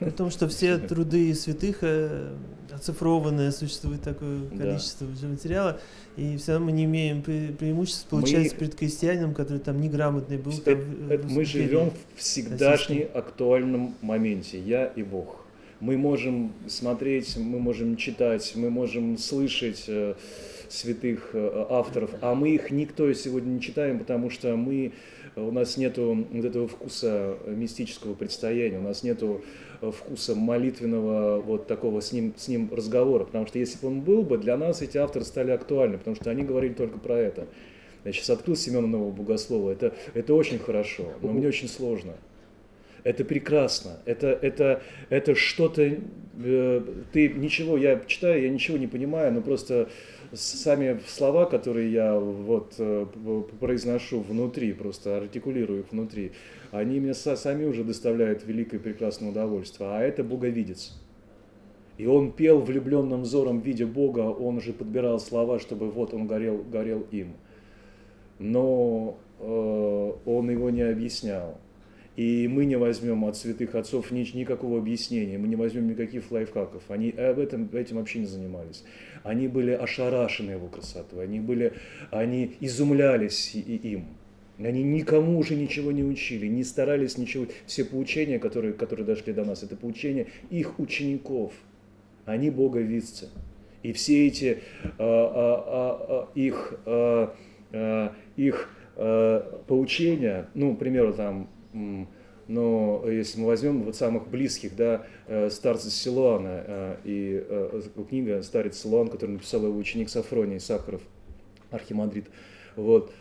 При 0.04 0.10
том, 0.10 0.30
что 0.30 0.48
все 0.48 0.78
труды 0.78 1.34
святых 1.34 1.78
э, 1.82 2.32
оцифрованные, 2.72 3.52
существует 3.52 4.02
такое 4.02 4.48
количество 4.48 5.06
да. 5.20 5.28
материала, 5.28 5.80
и 6.16 6.36
все 6.36 6.52
равно 6.52 6.66
мы 6.66 6.72
не 6.72 6.84
имеем 6.84 7.22
пре 7.22 7.48
преимуществ, 7.58 8.06
получается, 8.08 8.54
мы... 8.54 8.60
перед 8.60 8.74
крестьянином, 8.74 9.34
который 9.34 9.58
там 9.58 9.80
неграмотный 9.80 10.38
был. 10.38 10.52
Это, 10.52 10.76
там, 10.76 11.10
это, 11.10 11.28
мы 11.28 11.44
живем 11.44 11.90
в 12.16 12.20
всегдашнем 12.20 13.08
актуальном 13.14 13.94
моменте, 14.00 14.58
я 14.58 14.86
и 14.86 15.02
Бог. 15.02 15.44
Мы 15.80 15.96
можем 15.96 16.52
смотреть, 16.66 17.36
мы 17.36 17.58
можем 17.58 17.96
читать, 17.96 18.52
мы 18.54 18.70
можем 18.70 19.16
слышать 19.16 19.84
э, 19.88 20.14
святых 20.68 21.30
э, 21.32 21.66
авторов, 21.70 22.10
а 22.20 22.34
мы 22.34 22.50
их 22.50 22.70
никто 22.70 23.12
сегодня 23.12 23.50
не 23.52 23.60
читаем, 23.60 23.98
потому 23.98 24.30
что 24.30 24.56
мы, 24.56 24.92
у 25.36 25.50
нас 25.50 25.76
нету 25.76 26.26
вот 26.30 26.44
этого 26.44 26.68
вкуса 26.68 27.36
мистического 27.46 28.14
предстояния, 28.14 28.78
у 28.78 28.82
нас 28.82 29.02
нету 29.02 29.42
вкуса 29.80 30.34
молитвенного 30.34 31.40
вот 31.40 31.66
такого 31.66 32.00
с 32.00 32.12
ним, 32.12 32.34
с 32.36 32.48
ним 32.48 32.68
разговора, 32.72 33.24
потому 33.24 33.46
что 33.46 33.58
если 33.58 33.78
бы 33.80 33.88
он 33.88 34.00
был 34.00 34.22
бы, 34.22 34.38
для 34.38 34.56
нас 34.56 34.82
эти 34.82 34.98
авторы 34.98 35.24
стали 35.24 35.50
актуальны, 35.50 35.98
потому 35.98 36.16
что 36.16 36.30
они 36.30 36.42
говорили 36.42 36.74
только 36.74 36.98
про 36.98 37.18
это. 37.18 37.46
Я 38.04 38.12
сейчас 38.12 38.30
открыл 38.30 38.56
Семена 38.56 38.86
Нового 38.86 39.10
Богослова, 39.10 39.70
это, 39.70 39.94
это 40.14 40.34
очень 40.34 40.58
хорошо, 40.58 41.12
но 41.22 41.32
мне 41.32 41.48
очень 41.48 41.68
сложно. 41.68 42.14
Это 43.04 43.24
прекрасно. 43.24 43.98
Это, 44.04 44.28
это, 44.28 44.82
это 45.08 45.34
что-то... 45.34 45.82
Э, 45.82 46.82
ты 47.12 47.28
ничего, 47.28 47.76
я 47.76 48.00
читаю, 48.06 48.42
я 48.42 48.48
ничего 48.50 48.76
не 48.76 48.86
понимаю, 48.86 49.32
но 49.32 49.40
просто 49.40 49.88
сами 50.32 51.00
слова, 51.06 51.46
которые 51.46 51.92
я 51.92 52.18
вот 52.18 52.74
э, 52.78 53.06
произношу 53.58 54.20
внутри, 54.20 54.72
просто 54.72 55.18
артикулирую 55.18 55.80
их 55.80 55.86
внутри, 55.90 56.32
они 56.70 57.00
мне 57.00 57.14
сами 57.14 57.64
уже 57.64 57.84
доставляют 57.84 58.46
великое 58.46 58.78
прекрасное 58.78 59.30
удовольствие. 59.30 59.88
А 59.90 60.00
это 60.00 60.22
боговидец. 60.22 61.00
И 61.98 62.06
он 62.06 62.32
пел 62.32 62.60
влюбленным 62.60 63.22
взором, 63.22 63.60
видя 63.60 63.86
Бога, 63.86 64.20
он 64.20 64.56
уже 64.56 64.72
подбирал 64.72 65.20
слова, 65.20 65.58
чтобы 65.58 65.90
вот 65.90 66.14
он 66.14 66.26
горел, 66.26 66.64
горел 66.72 67.06
им. 67.10 67.34
Но 68.38 69.18
э, 69.38 70.12
он 70.24 70.50
его 70.50 70.70
не 70.70 70.82
объяснял. 70.82 71.58
И 72.16 72.48
мы 72.48 72.64
не 72.64 72.76
возьмем 72.76 73.24
от 73.24 73.36
святых 73.36 73.74
отцов 73.74 74.10
ни, 74.10 74.26
никакого 74.36 74.78
объяснения, 74.78 75.38
мы 75.38 75.48
не 75.48 75.56
возьмем 75.56 75.88
никаких 75.88 76.30
лайфхаков. 76.30 76.82
Они 76.88 77.10
об 77.10 77.38
этом, 77.38 77.68
этим 77.72 77.96
вообще 77.96 78.20
не 78.20 78.26
занимались. 78.26 78.84
Они 79.22 79.48
были 79.48 79.72
ошарашены 79.72 80.52
его 80.52 80.68
красотой, 80.68 81.24
они, 81.24 81.40
были, 81.40 81.74
они 82.10 82.56
изумлялись 82.60 83.54
и, 83.54 83.60
им. 83.60 84.06
Они 84.62 84.82
никому 84.82 85.38
уже 85.38 85.54
ничего 85.54 85.90
не 85.90 86.04
учили, 86.04 86.46
не 86.46 86.64
старались 86.64 87.16
ничего. 87.16 87.46
Все 87.66 87.84
поучения, 87.84 88.38
которые, 88.38 88.74
которые 88.74 89.06
дошли 89.06 89.32
до 89.32 89.44
нас, 89.44 89.62
это 89.62 89.74
поучения 89.74 90.26
их 90.50 90.78
учеников. 90.78 91.52
Они 92.26 92.50
боговидцы. 92.50 93.30
И 93.82 93.92
все 93.94 94.26
эти 94.26 94.58
а, 94.98 94.98
а, 94.98 96.06
а, 96.08 96.28
их, 96.34 96.74
а, 96.84 97.34
а, 97.72 98.14
их 98.36 98.68
а, 98.96 99.62
поучения, 99.66 100.48
ну, 100.54 100.76
к 100.76 100.78
примеру, 100.78 101.14
там, 101.14 101.48
но 102.46 103.04
если 103.08 103.40
мы 103.40 103.46
возьмем 103.46 103.84
вот 103.84 103.96
самых 103.96 104.28
близких, 104.28 104.76
да, 104.76 105.06
старца 105.48 105.88
Силуана, 105.88 106.98
и 107.04 107.42
книга 108.08 108.42
«Старец 108.42 108.82
Силуан», 108.82 109.08
которую 109.08 109.34
написал 109.36 109.62
его 109.62 109.78
ученик 109.78 110.10
Сафроний 110.10 110.58
Сахаров, 110.60 111.00
архимандрит, 111.70 112.26
вот, 112.74 113.12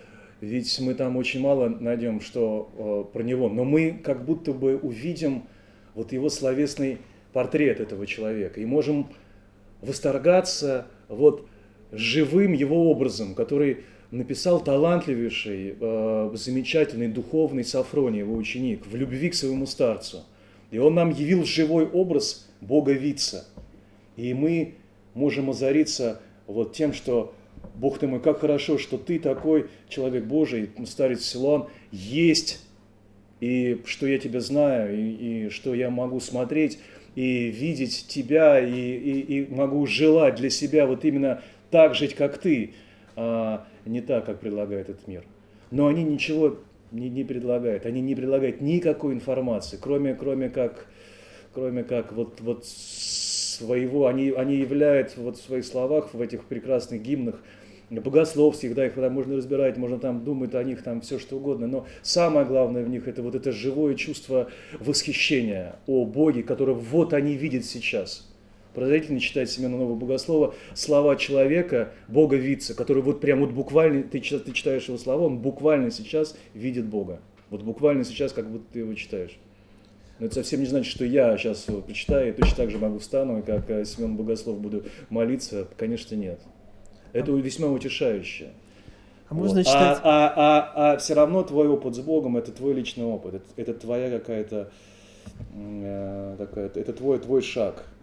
ведь 0.41 0.79
мы 0.79 0.93
там 0.93 1.17
очень 1.17 1.41
мало 1.41 1.69
найдем, 1.69 2.21
что 2.21 3.09
про 3.13 3.23
него, 3.23 3.49
но 3.49 3.65
мы 3.65 3.99
как 4.03 4.25
будто 4.25 4.53
бы 4.53 4.77
увидим 4.77 5.43
вот 5.95 6.13
его 6.13 6.29
словесный 6.29 6.99
портрет 7.33 7.79
этого 7.79 8.07
человека 8.07 8.59
и 8.59 8.65
можем 8.65 9.07
восторгаться 9.81 10.87
вот 11.07 11.47
живым 11.91 12.53
его 12.53 12.89
образом, 12.89 13.35
который 13.35 13.79
написал 14.11 14.61
талантливейший, 14.63 15.75
э, 15.79 16.31
замечательный 16.33 17.07
духовный 17.07 17.63
Сафроний, 17.63 18.19
его 18.19 18.35
ученик, 18.35 18.85
в 18.87 18.95
любви 18.95 19.29
к 19.29 19.35
своему 19.35 19.65
старцу. 19.65 20.23
И 20.71 20.77
он 20.77 20.95
нам 20.95 21.11
явил 21.11 21.45
живой 21.45 21.85
образ 21.85 22.49
Бога 22.61 22.91
Вица. 22.91 23.45
И 24.15 24.33
мы 24.33 24.75
можем 25.13 25.49
озариться 25.49 26.21
вот 26.47 26.73
тем, 26.73 26.93
что 26.93 27.33
Бог 27.80 27.97
ты 27.97 28.07
мой, 28.07 28.19
как 28.19 28.39
хорошо, 28.39 28.77
что 28.77 28.97
ты 28.97 29.19
такой 29.19 29.68
человек 29.88 30.26
Божий, 30.26 30.69
старец 30.85 31.23
Силуан, 31.23 31.68
есть, 31.91 32.61
и 33.39 33.81
что 33.85 34.06
я 34.06 34.19
тебя 34.19 34.41
знаю, 34.41 34.97
и, 34.97 35.45
и 35.45 35.49
что 35.49 35.73
я 35.73 35.89
могу 35.89 36.19
смотреть 36.19 36.80
и 37.15 37.47
видеть 37.47 38.06
тебя, 38.07 38.60
и, 38.60 38.72
и, 38.72 39.19
и 39.19 39.53
могу 39.53 39.85
желать 39.85 40.35
для 40.35 40.49
себя 40.49 40.85
вот 40.85 41.06
именно 41.06 41.41
так 41.72 41.95
жить, 41.95 42.15
как 42.15 42.38
ты. 42.38 42.73
А, 43.15 43.65
не 43.85 44.01
так, 44.01 44.26
как 44.26 44.39
предлагает 44.39 44.89
этот 44.89 45.07
мир. 45.07 45.23
Но 45.72 45.88
они 45.88 46.03
ничего 46.03 46.57
не, 46.91 47.10
не 47.10 47.23
предлагают, 47.23 47.85
они 47.85 48.01
не 48.01 48.15
предлагают 48.15 48.61
никакой 48.61 49.14
информации, 49.14 49.77
кроме, 49.81 50.15
кроме 50.15 50.49
как, 50.49 50.88
кроме 51.53 51.84
как 51.84 52.14
вот, 52.14 52.39
вот 52.41 52.65
своего, 52.65 54.07
они, 54.07 54.30
они 54.31 54.56
являют 54.56 55.18
вот 55.18 55.38
в 55.38 55.41
своих 55.41 55.65
словах, 55.65 56.14
в 56.14 56.22
этих 56.22 56.45
прекрасных 56.45 57.01
гимнах, 57.01 57.41
богословских, 57.89 58.75
да, 58.75 58.85
их 58.85 58.93
там 58.93 59.13
можно 59.13 59.37
разбирать, 59.37 59.77
можно 59.77 59.99
там 59.99 60.23
думать 60.23 60.53
о 60.55 60.63
них 60.63 60.83
там 60.83 61.01
все 61.01 61.19
что 61.19 61.37
угодно, 61.37 61.67
но 61.67 61.87
самое 62.01 62.45
главное 62.45 62.83
в 62.83 62.89
них 62.89 63.07
это 63.07 63.23
вот 63.23 63.35
это 63.35 63.51
живое 63.51 63.95
чувство 63.95 64.49
восхищения 64.79 65.75
о 65.87 66.05
Боге, 66.05 66.43
которое 66.43 66.73
вот 66.73 67.13
они 67.13 67.35
видят 67.35 67.65
сейчас– 67.65 68.25
Поразительно 68.73 69.19
читать 69.19 69.49
Семена 69.49 69.77
Нового 69.77 69.95
Богослова 69.95 70.53
слова 70.75 71.15
человека, 71.15 71.91
Бога 72.07 72.35
Вица, 72.35 72.75
который 72.75 73.01
вот 73.01 73.19
прям 73.19 73.39
вот 73.39 73.51
буквально, 73.51 74.03
ты, 74.03 74.19
ты 74.19 74.51
читаешь 74.51 74.85
его 74.85 74.97
слова, 74.97 75.25
он 75.25 75.39
буквально 75.39 75.89
сейчас 75.89 76.37
видит 76.53 76.85
Бога. 76.85 77.19
Вот 77.49 77.63
буквально 77.63 78.03
сейчас, 78.03 78.31
как 78.31 78.49
будто 78.49 78.71
ты 78.71 78.79
его 78.79 78.93
читаешь. 78.93 79.37
Но 80.19 80.27
это 80.27 80.35
совсем 80.35 80.59
не 80.59 80.67
значит, 80.67 80.91
что 80.91 81.03
я 81.03 81.35
сейчас 81.37 81.65
прочитаю 81.85 82.29
и 82.29 82.31
точно 82.31 82.57
так 82.57 82.69
же 82.69 82.77
могу 82.77 82.99
встану, 82.99 83.39
и 83.39 83.41
как 83.41 83.69
э, 83.69 83.85
Семен 83.85 84.15
Богослов 84.15 84.59
буду 84.59 84.83
молиться. 85.09 85.67
Конечно, 85.75 86.13
нет. 86.15 86.39
Это 87.14 87.31
весьма 87.31 87.68
утешающе. 87.69 88.49
А 89.30 89.34
можно 89.34 89.57
вот. 89.57 89.65
читать... 89.65 89.99
А, 90.03 90.03
а, 90.03 90.34
а, 90.36 90.94
а 90.94 90.98
все 90.98 91.14
равно 91.14 91.44
твой 91.44 91.68
опыт 91.68 91.95
с 91.95 91.99
Богом– 91.99 92.38
это 92.38 92.52
твой 92.52 92.73
личный 92.73 93.06
опыт. 93.06 93.36
Это, 93.36 93.45
это 93.56 93.73
твоя 93.73 94.10
какая-то 94.10 94.72
э, 95.53 96.36
такая, 96.38 96.72
это 96.73 96.94
твой, 96.94 97.19
твой 97.19 97.41
шаг– 97.41 97.86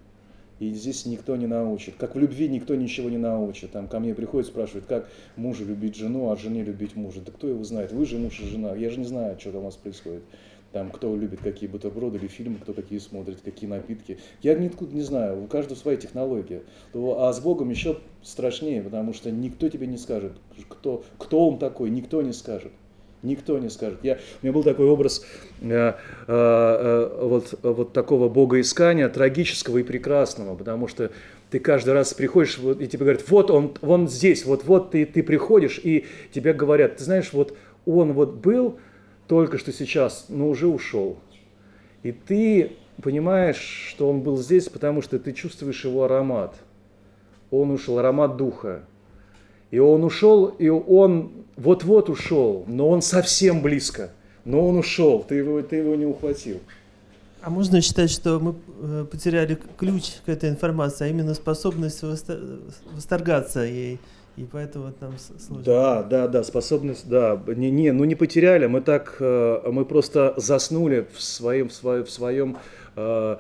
и 0.59 0.73
здесь 0.73 1.05
никто 1.05 1.37
не 1.37 1.47
научит. 1.47 1.97
Как 1.99 2.15
в 2.15 2.19
любви 2.19 2.49
никто 2.49 2.75
ничего 2.75 3.11
не 3.11 3.19
научит. 3.19 3.73
Там 3.73 3.89
ко 3.89 4.01
мне 4.01 4.15
приходят, 4.15 4.49
спрашивают, 4.49 4.87
как 4.87 5.09
мужу 5.37 5.67
любить 5.67 5.97
жену, 5.97 6.31
а 6.31 6.37
жене 6.37 6.65
любить 6.65 6.97
мужа. 6.97 7.21
Да 7.21 7.31
кто 7.31 7.49
его 7.49 7.63
знает? 7.63 7.93
Вы 7.93 8.07
же 8.07 8.17
муж 8.17 8.41
и 8.41 8.47
жена. 8.47 8.75
Я 8.75 8.89
же 8.89 8.99
не 8.99 9.05
знаю, 9.05 9.39
что 9.39 9.53
там 9.53 9.63
у 9.63 9.65
вас 9.65 9.77
происходит. 9.77 10.23
Там, 10.77 10.91
кто 10.91 11.17
любит 11.17 11.41
какие 11.43 11.71
бутерброды 11.71 12.19
или 12.19 12.27
фильмы, 12.27 12.59
кто 12.59 12.75
какие 12.75 12.99
смотрит, 12.99 13.39
какие 13.43 13.67
напитки. 13.67 14.19
Я 14.43 14.53
никуда 14.53 14.93
не 14.93 15.01
знаю, 15.01 15.43
у 15.43 15.47
каждого 15.47 15.79
своя 15.79 15.97
технология. 15.97 16.65
А 16.93 17.33
с 17.33 17.41
Богом 17.41 17.71
еще 17.71 17.97
страшнее, 18.23 18.83
потому 18.83 19.15
что 19.15 19.31
никто 19.31 19.71
тебе 19.71 19.87
не 19.87 19.97
скажет, 19.97 20.33
кто, 20.69 21.03
кто 21.17 21.49
он 21.49 21.59
такой, 21.59 21.89
никто 21.89 22.21
не 22.21 22.35
скажет. 22.35 22.73
Никто 23.23 23.59
не 23.59 23.71
скажет. 23.71 24.01
Я, 24.03 24.19
у 24.43 24.45
меня 24.45 24.53
был 24.53 24.63
такой 24.63 24.85
образ 24.85 25.25
э, 25.63 25.67
э, 25.71 25.95
э, 26.29 27.19
вот, 27.23 27.59
вот 27.63 27.95
такого 27.95 28.29
богоискания, 28.29 29.09
трагического 29.09 29.79
и 29.79 29.83
прекрасного, 29.83 30.57
потому 30.57 30.89
что 30.89 31.11
ты 31.51 31.59
каждый 31.59 31.95
раз 31.95 32.13
приходишь, 32.13 32.59
вот, 32.59 32.83
и 32.83 32.87
тебе 32.87 33.07
говорят, 33.07 33.25
вот 33.31 33.51
он, 33.51 33.73
он 33.81 34.09
здесь, 34.09 34.45
вот, 34.45 34.65
вот 34.65 34.91
ты, 34.91 35.07
ты 35.07 35.23
приходишь, 35.23 35.81
и 35.83 36.05
тебе 36.33 36.53
говорят, 36.53 36.99
ты 36.99 37.05
знаешь, 37.05 37.33
вот 37.33 37.57
он 37.87 38.13
вот 38.13 38.35
был 38.35 38.79
только 39.27 39.59
что 39.59 39.73
сейчас, 39.73 40.27
но 40.29 40.49
уже 40.49 40.67
ушел. 40.67 41.17
И 42.03 42.13
ты 42.13 42.73
понимаешь, 43.03 43.89
что 43.91 44.09
он 44.09 44.21
был 44.21 44.37
здесь, 44.39 44.69
потому 44.69 45.03
что 45.03 45.19
ты 45.19 45.33
чувствуешь 45.33 45.85
его 45.85 46.05
аромат. 46.05 46.55
Он 47.51 47.71
ушел, 47.71 47.99
аромат 47.99 48.37
духа. 48.37 48.83
И 49.71 49.79
он 49.79 50.05
ушел, 50.05 50.47
и 50.47 50.69
он 50.69 51.33
вот-вот 51.57 52.09
ушел, 52.09 52.65
но 52.67 52.89
он 52.89 53.03
совсем 53.03 53.63
близко. 53.63 54.11
Но 54.45 54.67
он 54.67 54.77
ушел, 54.77 55.25
ты 55.27 55.37
его, 55.37 55.61
ты 55.63 55.77
его 55.77 55.95
не 55.97 56.07
ухватил. 56.07 56.61
А 57.43 57.51
можно 57.51 57.81
считать, 57.81 58.11
что 58.11 58.39
мы 58.41 58.55
э, 58.81 59.07
потеряли 59.11 59.59
ключ 59.77 60.15
к 60.25 60.29
этой 60.29 60.51
информации, 60.51 61.05
а 61.05 61.09
именно 61.09 61.35
способность 61.35 62.03
восторгаться 62.93 63.61
ей, 63.61 63.99
и 64.37 64.45
поэтому 64.45 64.93
нам 65.01 65.15
сложно. 65.19 65.65
Да, 65.65 66.03
да, 66.03 66.29
да, 66.29 66.45
способность, 66.45 67.09
да, 67.09 67.41
не, 67.47 67.71
не, 67.71 67.93
ну 67.93 68.05
не 68.05 68.15
потеряли, 68.15 68.67
мы 68.67 68.81
так, 68.81 69.17
э, 69.21 69.63
мы 69.71 69.85
просто 69.85 70.35
заснули 70.37 71.07
в 71.15 71.23
своем, 71.23 71.69
в 71.69 71.73
своем, 71.73 72.05
в 72.05 72.11
своем 72.11 72.59
э, 72.97 73.37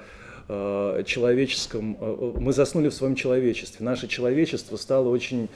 человеческом, 1.05 1.97
мы 2.39 2.52
заснули 2.52 2.89
в 2.89 2.94
своем 2.94 3.16
человечестве. 3.16 3.85
Наше 3.85 4.06
человечество 4.06 4.77
стало 4.77 5.09
очень 5.09 5.48
Э, 5.48 5.52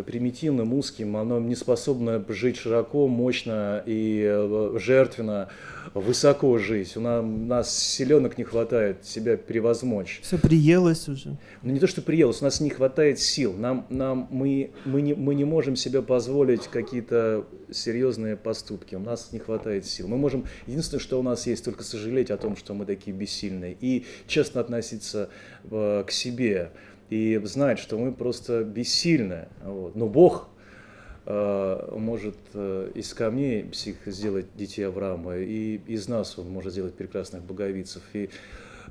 примитивным, 0.00 0.72
узким, 0.72 1.16
оно 1.16 1.38
не 1.38 1.54
способно 1.54 2.24
жить 2.28 2.56
широко, 2.56 3.08
мощно 3.08 3.82
и 3.84 4.24
э, 4.26 4.78
жертвенно, 4.78 5.48
высоко 5.94 6.56
жить. 6.58 6.96
У 6.96 7.00
нас, 7.00 7.22
у 7.22 7.26
нас 7.26 7.78
силенок 7.78 8.38
не 8.38 8.44
хватает 8.44 9.04
себя 9.04 9.36
превозмочь. 9.36 10.20
Все 10.22 10.38
приелось 10.38 11.08
уже. 11.08 11.36
Ну 11.62 11.72
не 11.72 11.78
то, 11.78 11.86
что 11.86 12.00
приелось, 12.00 12.40
у 12.40 12.44
нас 12.44 12.60
не 12.60 12.70
хватает 12.70 13.18
сил. 13.18 13.52
Нам, 13.52 13.86
нам, 13.90 14.28
мы, 14.30 14.70
мы, 14.84 15.02
не, 15.02 15.14
мы 15.14 15.34
не 15.34 15.44
можем 15.44 15.76
себе 15.76 16.00
позволить 16.00 16.68
какие-то 16.68 17.44
серьезные 17.70 18.36
поступки. 18.36 18.94
У 18.94 19.00
нас 19.00 19.32
не 19.32 19.38
хватает 19.38 19.84
сил. 19.84 20.08
Мы 20.08 20.16
можем, 20.16 20.46
единственное, 20.66 21.00
что 21.00 21.18
у 21.18 21.22
нас 21.22 21.46
есть, 21.46 21.64
только 21.64 21.82
сожалеть 21.82 22.30
о 22.30 22.36
том, 22.36 22.56
что 22.56 22.74
мы 22.74 22.86
такие 22.86 23.14
бессильные. 23.14 23.76
И 23.80 24.06
честно 24.26 24.60
относиться 24.60 25.28
э, 25.70 26.04
к 26.06 26.10
себе 26.10 26.70
и 27.12 27.38
знать, 27.44 27.78
что 27.78 27.98
мы 27.98 28.10
просто 28.10 28.64
бессильны. 28.64 29.48
Вот. 29.62 29.94
Но 29.94 30.08
Бог 30.08 30.48
э, 31.26 31.94
может 31.98 32.36
э, 32.54 32.90
из 32.94 33.12
камней 33.12 33.64
псих 33.64 33.96
сделать 34.06 34.46
детей 34.56 34.84
Авраама, 34.84 35.36
и 35.36 35.76
из 35.86 36.08
нас 36.08 36.38
Он 36.38 36.48
может 36.48 36.72
сделать 36.72 36.94
прекрасных 36.94 37.42
боговицев. 37.42 38.02
И 38.14 38.30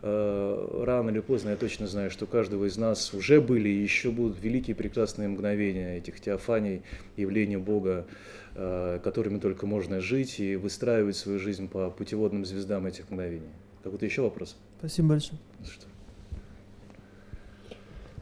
э, 0.03 0.83
рано 0.85 1.09
или 1.09 1.19
поздно, 1.19 1.49
я 1.49 1.55
точно 1.55 1.87
знаю, 1.87 2.11
что 2.11 2.25
у 2.25 2.27
каждого 2.27 2.65
из 2.65 2.77
нас 2.77 3.11
уже 3.15 3.41
были 3.41 3.69
и 3.69 3.81
еще 3.81 4.11
будут 4.11 4.39
великие 4.39 4.75
прекрасные 4.75 5.27
мгновения 5.27 5.97
этих 5.97 6.19
теофаний, 6.19 6.83
явления 7.17 7.57
Бога, 7.57 8.05
э, 8.53 8.99
которыми 9.03 9.39
только 9.39 9.65
можно 9.65 9.99
жить 9.99 10.39
и 10.39 10.57
выстраивать 10.57 11.15
свою 11.15 11.39
жизнь 11.39 11.67
по 11.67 11.89
путеводным 11.89 12.45
звездам 12.45 12.85
этих 12.85 13.09
мгновений. 13.09 13.49
Какой-то 13.81 14.05
еще 14.05 14.21
вопрос? 14.21 14.57
Спасибо 14.77 15.07
большое. 15.07 15.39
Что? 15.63 15.90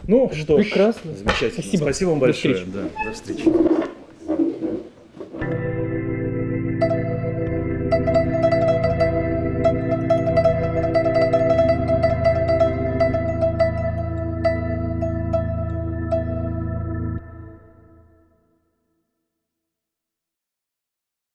Ну 0.08 0.32
что 0.34 0.58
ж, 0.62 0.66
Прекрасно. 0.66 1.14
замечательно. 1.14 1.52
Спасибо. 1.62 1.82
Спасибо 1.84 2.10
вам 2.10 2.20
До 2.20 2.26
большое. 2.26 2.56
встречи. 2.56 2.72
Да, 2.74 3.06
до 3.06 3.14
встречи. 3.14 3.89